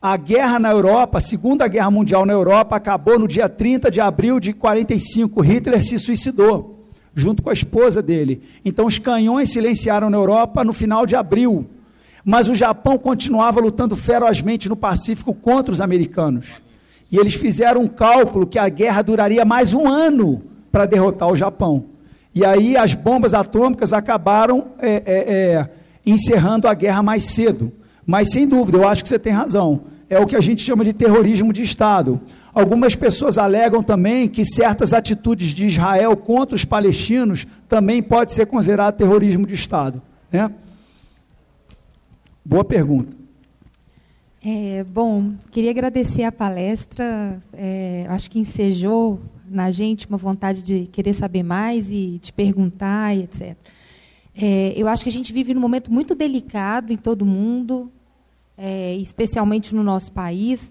A 0.00 0.16
guerra 0.18 0.58
na 0.58 0.70
Europa, 0.70 1.18
a 1.18 1.20
Segunda 1.20 1.66
Guerra 1.66 1.90
Mundial 1.90 2.26
na 2.26 2.32
Europa, 2.32 2.76
acabou 2.76 3.18
no 3.18 3.26
dia 3.26 3.48
30 3.48 3.90
de 3.90 4.00
abril 4.00 4.38
de 4.38 4.52
45. 4.52 5.40
Hitler 5.40 5.82
se 5.82 5.98
suicidou, 5.98 6.86
junto 7.14 7.42
com 7.42 7.48
a 7.48 7.54
esposa 7.54 8.02
dele. 8.02 8.42
Então, 8.64 8.84
os 8.84 8.98
canhões 8.98 9.50
silenciaram 9.50 10.10
na 10.10 10.18
Europa 10.18 10.62
no 10.62 10.74
final 10.74 11.06
de 11.06 11.16
abril. 11.16 11.66
Mas 12.24 12.48
o 12.48 12.54
Japão 12.54 12.96
continuava 12.96 13.60
lutando 13.60 13.94
ferozmente 13.94 14.68
no 14.68 14.76
Pacífico 14.76 15.34
contra 15.34 15.72
os 15.72 15.80
americanos. 15.80 16.46
E 17.12 17.18
eles 17.18 17.34
fizeram 17.34 17.82
um 17.82 17.88
cálculo 17.88 18.46
que 18.46 18.58
a 18.58 18.68
guerra 18.68 19.02
duraria 19.02 19.44
mais 19.44 19.74
um 19.74 19.86
ano 19.86 20.42
para 20.72 20.86
derrotar 20.86 21.30
o 21.30 21.36
Japão. 21.36 21.86
E 22.34 22.44
aí 22.44 22.76
as 22.76 22.94
bombas 22.94 23.34
atômicas 23.34 23.92
acabaram 23.92 24.68
é, 24.80 24.90
é, 24.90 25.02
é, 25.06 25.70
encerrando 26.04 26.66
a 26.66 26.74
guerra 26.74 27.02
mais 27.02 27.24
cedo. 27.24 27.72
Mas 28.06 28.32
sem 28.32 28.48
dúvida, 28.48 28.78
eu 28.78 28.88
acho 28.88 29.02
que 29.02 29.08
você 29.08 29.18
tem 29.18 29.32
razão. 29.32 29.82
É 30.10 30.18
o 30.18 30.26
que 30.26 30.34
a 30.34 30.40
gente 30.40 30.62
chama 30.62 30.84
de 30.84 30.92
terrorismo 30.92 31.52
de 31.52 31.62
Estado. 31.62 32.20
Algumas 32.52 32.94
pessoas 32.94 33.38
alegam 33.38 33.82
também 33.82 34.28
que 34.28 34.44
certas 34.44 34.92
atitudes 34.92 35.50
de 35.50 35.66
Israel 35.66 36.16
contra 36.16 36.54
os 36.54 36.64
palestinos 36.64 37.46
também 37.68 38.02
pode 38.02 38.32
ser 38.32 38.46
considerado 38.46 38.96
terrorismo 38.96 39.46
de 39.46 39.54
Estado. 39.54 40.02
Né? 40.32 40.50
Boa 42.46 42.62
pergunta. 42.62 43.16
É, 44.44 44.84
bom, 44.84 45.32
queria 45.50 45.70
agradecer 45.70 46.24
a 46.24 46.30
palestra. 46.30 47.42
É, 47.54 48.04
acho 48.10 48.30
que 48.30 48.38
ensejou 48.38 49.18
na 49.48 49.70
gente 49.70 50.06
uma 50.06 50.18
vontade 50.18 50.62
de 50.62 50.84
querer 50.92 51.14
saber 51.14 51.42
mais 51.42 51.90
e 51.90 52.18
te 52.18 52.34
perguntar 52.34 53.16
e 53.16 53.22
etc. 53.22 53.56
É, 54.36 54.74
eu 54.76 54.86
acho 54.88 55.02
que 55.02 55.08
a 55.08 55.12
gente 55.12 55.32
vive 55.32 55.54
num 55.54 55.60
momento 55.62 55.90
muito 55.90 56.14
delicado 56.14 56.92
em 56.92 56.98
todo 56.98 57.24
mundo, 57.24 57.90
é, 58.58 58.94
especialmente 58.96 59.74
no 59.74 59.82
nosso 59.82 60.12
país, 60.12 60.70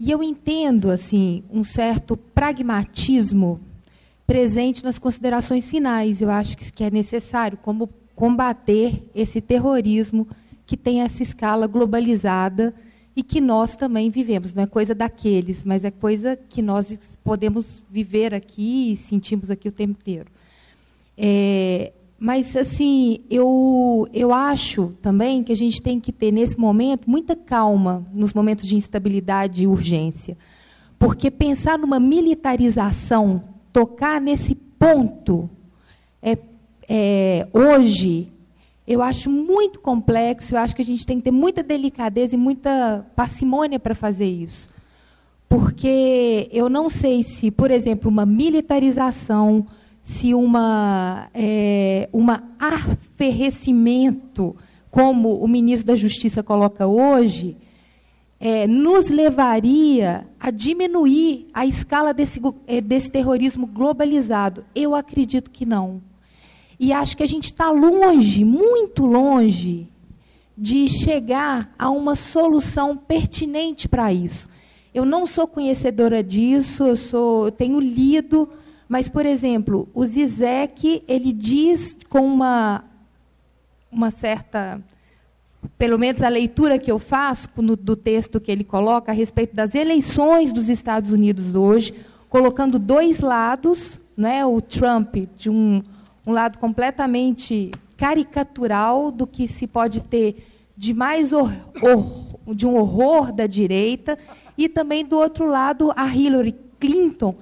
e 0.00 0.10
eu 0.10 0.24
entendo 0.24 0.90
assim 0.90 1.44
um 1.52 1.62
certo 1.62 2.16
pragmatismo 2.16 3.60
presente 4.26 4.82
nas 4.82 4.98
considerações 4.98 5.68
finais. 5.68 6.20
Eu 6.20 6.30
acho 6.30 6.56
que 6.56 6.82
é 6.82 6.90
necessário 6.90 7.56
como 7.58 7.88
combater 8.16 9.08
esse 9.14 9.40
terrorismo 9.40 10.26
que 10.66 10.76
tem 10.76 11.02
essa 11.02 11.22
escala 11.22 11.66
globalizada 11.66 12.74
e 13.14 13.22
que 13.22 13.40
nós 13.40 13.76
também 13.76 14.10
vivemos. 14.10 14.54
Não 14.54 14.62
é 14.62 14.66
coisa 14.66 14.94
daqueles, 14.94 15.64
mas 15.64 15.84
é 15.84 15.90
coisa 15.90 16.36
que 16.36 16.62
nós 16.62 16.96
podemos 17.22 17.84
viver 17.90 18.34
aqui 18.34 18.92
e 18.92 18.96
sentimos 18.96 19.50
aqui 19.50 19.68
o 19.68 19.72
tempo 19.72 19.98
inteiro. 20.00 20.30
É, 21.16 21.92
mas, 22.24 22.56
assim, 22.56 23.18
eu, 23.28 24.08
eu 24.12 24.32
acho 24.32 24.94
também 25.02 25.42
que 25.42 25.50
a 25.50 25.56
gente 25.56 25.82
tem 25.82 25.98
que 25.98 26.12
ter, 26.12 26.30
nesse 26.30 26.56
momento, 26.56 27.10
muita 27.10 27.34
calma 27.34 28.06
nos 28.12 28.32
momentos 28.32 28.64
de 28.64 28.76
instabilidade 28.76 29.64
e 29.64 29.66
urgência. 29.66 30.38
Porque 31.00 31.32
pensar 31.32 31.76
numa 31.76 31.98
militarização, 31.98 33.42
tocar 33.72 34.20
nesse 34.20 34.54
ponto, 34.54 35.50
é, 36.22 36.38
é, 36.88 37.48
hoje, 37.52 38.31
eu 38.86 39.00
acho 39.02 39.30
muito 39.30 39.80
complexo, 39.80 40.54
eu 40.54 40.58
acho 40.58 40.74
que 40.74 40.82
a 40.82 40.84
gente 40.84 41.06
tem 41.06 41.18
que 41.18 41.24
ter 41.24 41.30
muita 41.30 41.62
delicadeza 41.62 42.34
e 42.34 42.38
muita 42.38 43.06
parcimônia 43.14 43.78
para 43.78 43.94
fazer 43.94 44.26
isso. 44.26 44.68
Porque 45.48 46.48
eu 46.50 46.68
não 46.68 46.88
sei 46.88 47.22
se, 47.22 47.50
por 47.50 47.70
exemplo, 47.70 48.10
uma 48.10 48.26
militarização, 48.26 49.66
se 50.02 50.34
uma, 50.34 51.28
é, 51.32 52.08
uma 52.12 52.42
aferrecimento, 52.58 54.56
como 54.90 55.36
o 55.36 55.46
ministro 55.46 55.86
da 55.86 55.94
Justiça 55.94 56.42
coloca 56.42 56.86
hoje, 56.86 57.56
é, 58.40 58.66
nos 58.66 59.08
levaria 59.08 60.26
a 60.40 60.50
diminuir 60.50 61.46
a 61.54 61.64
escala 61.64 62.12
desse, 62.12 62.40
é, 62.66 62.80
desse 62.80 63.08
terrorismo 63.08 63.66
globalizado. 63.66 64.64
Eu 64.74 64.94
acredito 64.96 65.50
que 65.50 65.64
não. 65.64 66.02
E 66.82 66.92
acho 66.92 67.16
que 67.16 67.22
a 67.22 67.28
gente 67.28 67.44
está 67.44 67.70
longe, 67.70 68.44
muito 68.44 69.06
longe, 69.06 69.86
de 70.58 70.88
chegar 70.88 71.72
a 71.78 71.88
uma 71.88 72.16
solução 72.16 72.96
pertinente 72.96 73.88
para 73.88 74.12
isso. 74.12 74.48
Eu 74.92 75.04
não 75.04 75.24
sou 75.24 75.46
conhecedora 75.46 76.24
disso, 76.24 76.82
eu, 76.82 76.96
sou, 76.96 77.44
eu 77.44 77.52
tenho 77.52 77.78
lido, 77.78 78.48
mas, 78.88 79.08
por 79.08 79.24
exemplo, 79.24 79.88
o 79.94 80.04
Zizek, 80.04 81.04
ele 81.06 81.32
diz 81.32 81.96
com 82.08 82.26
uma, 82.26 82.82
uma 83.88 84.10
certa, 84.10 84.82
pelo 85.78 85.96
menos 85.96 86.20
a 86.20 86.28
leitura 86.28 86.80
que 86.80 86.90
eu 86.90 86.98
faço 86.98 87.48
no, 87.58 87.76
do 87.76 87.94
texto 87.94 88.40
que 88.40 88.50
ele 88.50 88.64
coloca 88.64 89.12
a 89.12 89.14
respeito 89.14 89.54
das 89.54 89.76
eleições 89.76 90.52
dos 90.52 90.68
Estados 90.68 91.12
Unidos 91.12 91.54
hoje, 91.54 91.94
colocando 92.28 92.76
dois 92.76 93.20
lados, 93.20 94.00
não 94.16 94.28
é, 94.28 94.44
o 94.44 94.60
Trump 94.60 95.14
de 95.36 95.48
um 95.48 95.80
um 96.26 96.32
lado 96.32 96.58
completamente 96.58 97.70
caricatural 97.96 99.10
do 99.10 99.26
que 99.26 99.46
se 99.46 99.66
pode 99.66 100.00
ter 100.00 100.46
de 100.76 100.94
mais 100.94 101.30
de 102.54 102.66
um 102.66 102.76
horror 102.76 103.32
da 103.32 103.46
direita 103.46 104.18
e 104.56 104.68
também 104.68 105.04
do 105.04 105.16
outro 105.16 105.46
lado 105.46 105.92
a 105.94 106.06
Hillary 106.08 106.54
Clinton 106.80 107.36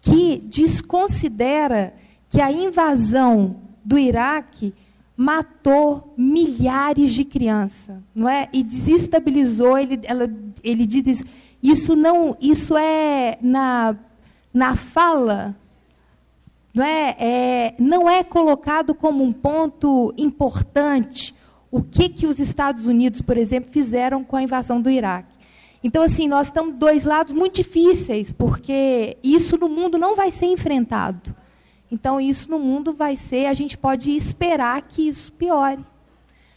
que 0.00 0.38
desconsidera 0.38 1.94
que 2.28 2.40
a 2.40 2.52
invasão 2.52 3.56
do 3.84 3.98
Iraque 3.98 4.74
matou 5.16 6.14
milhares 6.16 7.12
de 7.12 7.24
crianças, 7.24 7.96
não 8.14 8.28
é? 8.28 8.48
E 8.52 8.62
desestabilizou. 8.62 9.76
Ele, 9.76 9.98
ela, 10.04 10.30
ele 10.62 10.86
diz 10.86 11.06
isso. 11.06 11.24
Isso 11.60 11.96
não, 11.96 12.36
isso 12.40 12.76
é 12.76 13.36
na 13.42 13.96
na 14.52 14.74
fala 14.76 15.56
não 16.74 16.84
é, 16.84 17.16
é, 17.18 17.74
não 17.78 18.08
é 18.08 18.22
colocado 18.22 18.94
como 18.94 19.24
um 19.24 19.32
ponto 19.32 20.12
importante 20.16 21.34
o 21.70 21.82
que, 21.82 22.08
que 22.08 22.26
os 22.26 22.38
Estados 22.38 22.86
Unidos, 22.86 23.20
por 23.20 23.36
exemplo, 23.36 23.70
fizeram 23.70 24.24
com 24.24 24.36
a 24.36 24.42
invasão 24.42 24.80
do 24.80 24.90
Iraque. 24.90 25.36
Então, 25.82 26.02
assim, 26.02 26.26
nós 26.26 26.48
estamos 26.48 26.74
dois 26.74 27.04
lados 27.04 27.32
muito 27.32 27.56
difíceis, 27.56 28.32
porque 28.32 29.16
isso 29.22 29.56
no 29.56 29.68
mundo 29.68 29.96
não 29.96 30.16
vai 30.16 30.30
ser 30.30 30.46
enfrentado. 30.46 31.34
Então, 31.90 32.20
isso 32.20 32.50
no 32.50 32.58
mundo 32.58 32.92
vai 32.92 33.16
ser, 33.16 33.46
a 33.46 33.54
gente 33.54 33.78
pode 33.78 34.10
esperar 34.10 34.82
que 34.82 35.08
isso 35.08 35.32
piore. 35.32 35.84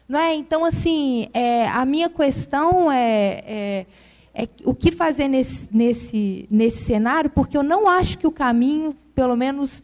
Não 0.08 0.20
é? 0.20 0.36
Então, 0.36 0.66
assim, 0.66 1.30
é, 1.34 1.68
a 1.70 1.86
minha 1.86 2.10
questão 2.10 2.92
é, 2.92 3.44
é, 3.46 3.86
é, 4.34 4.48
o 4.66 4.74
que 4.74 4.92
fazer 4.92 5.28
nesse, 5.28 5.70
nesse, 5.72 6.48
nesse 6.50 6.84
cenário, 6.84 7.30
porque 7.30 7.56
eu 7.56 7.64
não 7.64 7.88
acho 7.88 8.18
que 8.18 8.28
o 8.28 8.32
caminho, 8.32 8.96
pelo 9.14 9.38
menos 9.38 9.82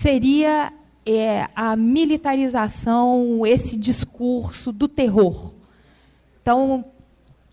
seria 0.00 0.72
é, 1.06 1.48
a 1.54 1.74
militarização, 1.74 3.46
esse 3.46 3.76
discurso 3.76 4.70
do 4.70 4.86
terror. 4.86 5.54
Então, 6.42 6.84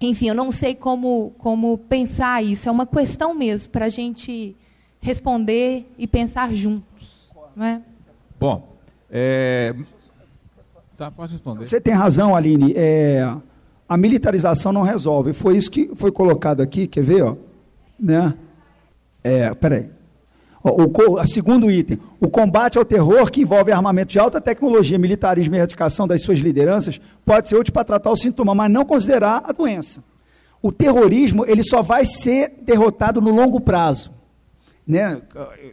enfim, 0.02 0.28
eu 0.28 0.36
não 0.36 0.52
sei 0.52 0.76
como, 0.76 1.34
como 1.38 1.78
pensar 1.78 2.44
isso. 2.44 2.68
É 2.68 2.72
uma 2.72 2.86
questão 2.86 3.34
mesmo 3.34 3.72
para 3.72 3.86
a 3.86 3.90
gente 3.90 4.56
responder 5.00 5.90
e 5.98 6.06
pensar 6.06 6.54
juntos. 6.54 7.32
Não 7.56 7.66
é? 7.66 7.82
Bom, 8.38 8.76
é... 9.10 9.74
tá, 10.98 11.10
pode 11.10 11.32
responder. 11.32 11.66
Você 11.66 11.80
tem 11.80 11.94
razão, 11.94 12.36
Aline. 12.36 12.74
É, 12.76 13.26
a 13.88 13.96
militarização 13.96 14.74
não 14.74 14.82
resolve. 14.82 15.32
Foi 15.32 15.56
isso 15.56 15.72
que 15.72 15.92
foi 15.96 16.12
colocado 16.12 16.62
aqui. 16.62 16.88
Quer 16.88 17.04
ver? 17.04 17.24
Ó? 17.24 17.38
Né? 17.98 18.34
É, 19.24 19.54
peraí. 19.56 20.03
O, 20.64 21.20
o, 21.20 21.28
segundo 21.28 21.70
item, 21.70 22.00
o 22.22 22.30
combate 22.30 22.78
ao 22.78 22.86
terror, 22.86 23.30
que 23.30 23.42
envolve 23.42 23.72
armamento 23.72 24.14
de 24.14 24.20
alta 24.20 24.40
tecnologia, 24.40 24.98
militarismo 24.98 25.56
e 25.56 25.58
erradicação 25.58 26.08
das 26.08 26.22
suas 26.22 26.40
lideranças, 26.40 27.02
pode 27.26 27.50
ser 27.50 27.58
útil 27.58 27.74
para 27.74 27.84
tratar 27.84 28.10
o 28.12 28.16
sintoma, 28.16 28.56
mas 28.56 28.72
não 28.72 28.86
considerar 28.86 29.44
a 29.46 29.52
doença. 29.52 30.02
O 30.62 30.72
terrorismo 30.72 31.46
ele 31.46 31.62
só 31.64 31.82
vai 31.82 32.06
ser 32.06 32.54
derrotado 32.62 33.20
no 33.20 33.32
longo 33.32 33.60
prazo. 33.60 34.12
Né? 34.88 35.22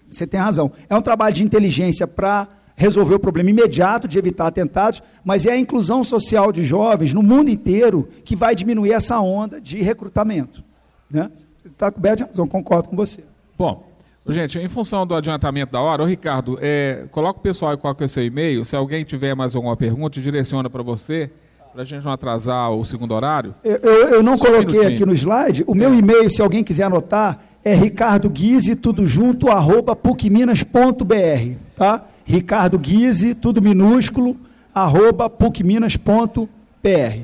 Você 0.09 0.27
tem 0.27 0.41
razão. 0.41 0.73
É 0.89 0.97
um 0.97 1.03
trabalho 1.03 1.37
de 1.37 1.45
inteligência 1.45 2.09
para 2.09 2.49
resolver 2.75 3.15
o 3.15 3.21
problema 3.21 3.51
imediato 3.51 4.09
de 4.09 4.19
evitar 4.19 4.49
atentados, 4.49 5.03
mas 5.25 5.47
é 5.47 5.53
a 5.53 5.57
inclusão 5.57 6.03
social 6.03 6.51
de 6.51 6.65
jovens 6.65 7.15
no 7.15 7.23
mundo 7.23 7.51
inteiro 7.51 8.09
que 8.25 8.35
vai 8.35 8.57
diminuir 8.57 8.93
essa 8.93 9.21
onda 9.21 9.61
de 9.61 9.81
recrutamento. 9.83 10.65
Né? 11.09 11.31
Você 11.59 11.69
está 11.69 11.93
coberto 11.93 12.25
de 12.25 12.31
razão, 12.31 12.47
concordo 12.47 12.89
com 12.89 12.97
você. 12.97 13.23
Bom, 13.57 13.90
Gente, 14.31 14.59
em 14.59 14.69
função 14.69 15.07
do 15.07 15.15
adiantamento 15.15 15.73
da 15.73 15.81
hora, 15.81 16.03
o 16.03 16.07
Ricardo, 16.07 16.59
é, 16.61 17.05
coloca 17.11 17.39
o 17.39 17.43
pessoal 17.43 17.77
qual 17.79 17.95
que 17.95 18.03
é 18.03 18.07
o 18.07 18.09
seu 18.09 18.25
e-mail. 18.25 18.65
Se 18.65 18.77
alguém 18.77 19.05
tiver 19.05 19.35
mais 19.35 19.55
alguma 19.55 19.77
pergunta, 19.77 20.21
direciona 20.21 20.69
para 20.69 20.83
você 20.83 21.31
para 21.73 21.83
a 21.83 21.85
gente 21.85 22.05
não 22.05 22.13
atrasar 22.13 22.73
o 22.73 22.85
segundo 22.85 23.15
horário. 23.15 23.55
Eu, 23.63 23.77
eu, 23.77 24.09
eu 24.09 24.23
não 24.23 24.37
Só 24.37 24.47
coloquei 24.47 24.81
um 24.81 24.89
aqui 24.89 25.07
no 25.07 25.13
slide. 25.13 25.65
O 25.67 25.75
meu 25.75 25.93
é. 25.93 25.97
e-mail, 25.97 26.29
se 26.29 26.43
alguém 26.43 26.65
quiser 26.65 26.85
anotar, 26.85 27.41
é 27.65 27.75
Ricardo 27.75 28.29
Guise, 28.29 28.75
tudo 28.75 29.07
junto, 29.07 29.49
arroba 29.49 29.95
pucminas.br, 29.95 31.55
tá? 31.77 32.07
Ricardo 32.25 32.79
Guise, 32.79 33.35
tudo 33.35 33.63
minúsculo, 33.63 34.37
arroba 34.75 35.29
pucminas.br, 35.29 36.49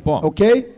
Bom, 0.05 0.21
ok? 0.23 0.77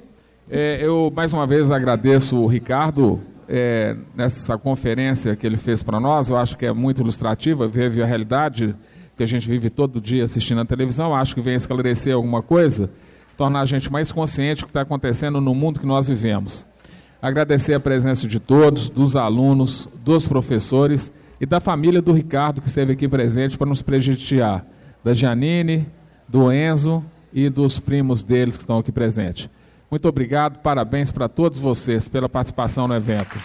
É, 0.51 0.79
eu, 0.81 1.13
mais 1.15 1.33
uma 1.33 1.47
vez, 1.47 1.71
agradeço 1.71 2.37
o 2.37 2.47
Ricardo 2.47 3.21
é, 3.49 3.97
nessa 4.15 4.59
conferência 4.59 5.35
que 5.35 5.47
ele 5.47 5.57
fez 5.57 5.83
para 5.83 5.99
nós. 5.99 6.29
Eu 6.29 6.37
acho 6.37 6.57
que 6.57 6.67
é 6.67 6.73
muito 6.73 7.01
ilustrativa, 7.01 7.67
vive 7.67 8.03
a 8.03 8.07
realidade 8.07 8.77
que 9.17 9.23
a 9.23 9.27
gente 9.27 9.49
vive 9.49 9.71
todo 9.71 10.01
dia 10.01 10.25
assistindo 10.25 10.59
na 10.59 10.65
televisão. 10.65 11.15
Acho 11.15 11.35
que 11.35 11.41
vem 11.41 11.55
esclarecer 11.55 12.15
alguma 12.15 12.43
coisa, 12.43 12.91
tornar 13.37 13.63
a 13.63 13.65
gente 13.65 13.91
mais 13.91 14.13
consciente 14.13 14.61
do 14.61 14.67
que 14.67 14.71
está 14.71 14.83
acontecendo 14.83 15.41
no 15.41 15.55
mundo 15.55 15.81
que 15.81 15.87
nós 15.87 16.07
vivemos. 16.07 16.67
Agradecer 17.21 17.75
a 17.75 17.81
presença 17.81 18.29
de 18.29 18.39
todos, 18.39 18.91
dos 18.91 19.17
alunos, 19.17 19.89
dos 20.05 20.29
professores 20.29 21.13
e 21.41 21.47
da 21.47 21.59
família 21.59 22.01
do 22.01 22.13
Ricardo 22.13 22.61
que 22.61 22.69
esteve 22.69 22.93
aqui 22.93 23.09
presente 23.09 23.59
para 23.59 23.67
nos 23.67 23.83
prestigiar, 23.83 24.65
da 25.03 25.15
Janine, 25.15 25.89
do 26.29 26.53
Enzo 26.53 27.03
e 27.33 27.49
dos 27.49 27.81
primos 27.81 28.23
deles 28.23 28.57
que 28.57 28.63
estão 28.63 28.79
aqui 28.79 28.93
presentes. 28.93 29.51
Muito 29.91 30.07
obrigado, 30.09 30.59
parabéns 30.59 31.11
para 31.11 31.29
todos 31.29 31.59
vocês 31.59 32.09
pela 32.09 32.29
participação 32.29 32.87
no 32.87 32.95
evento. 32.95 33.39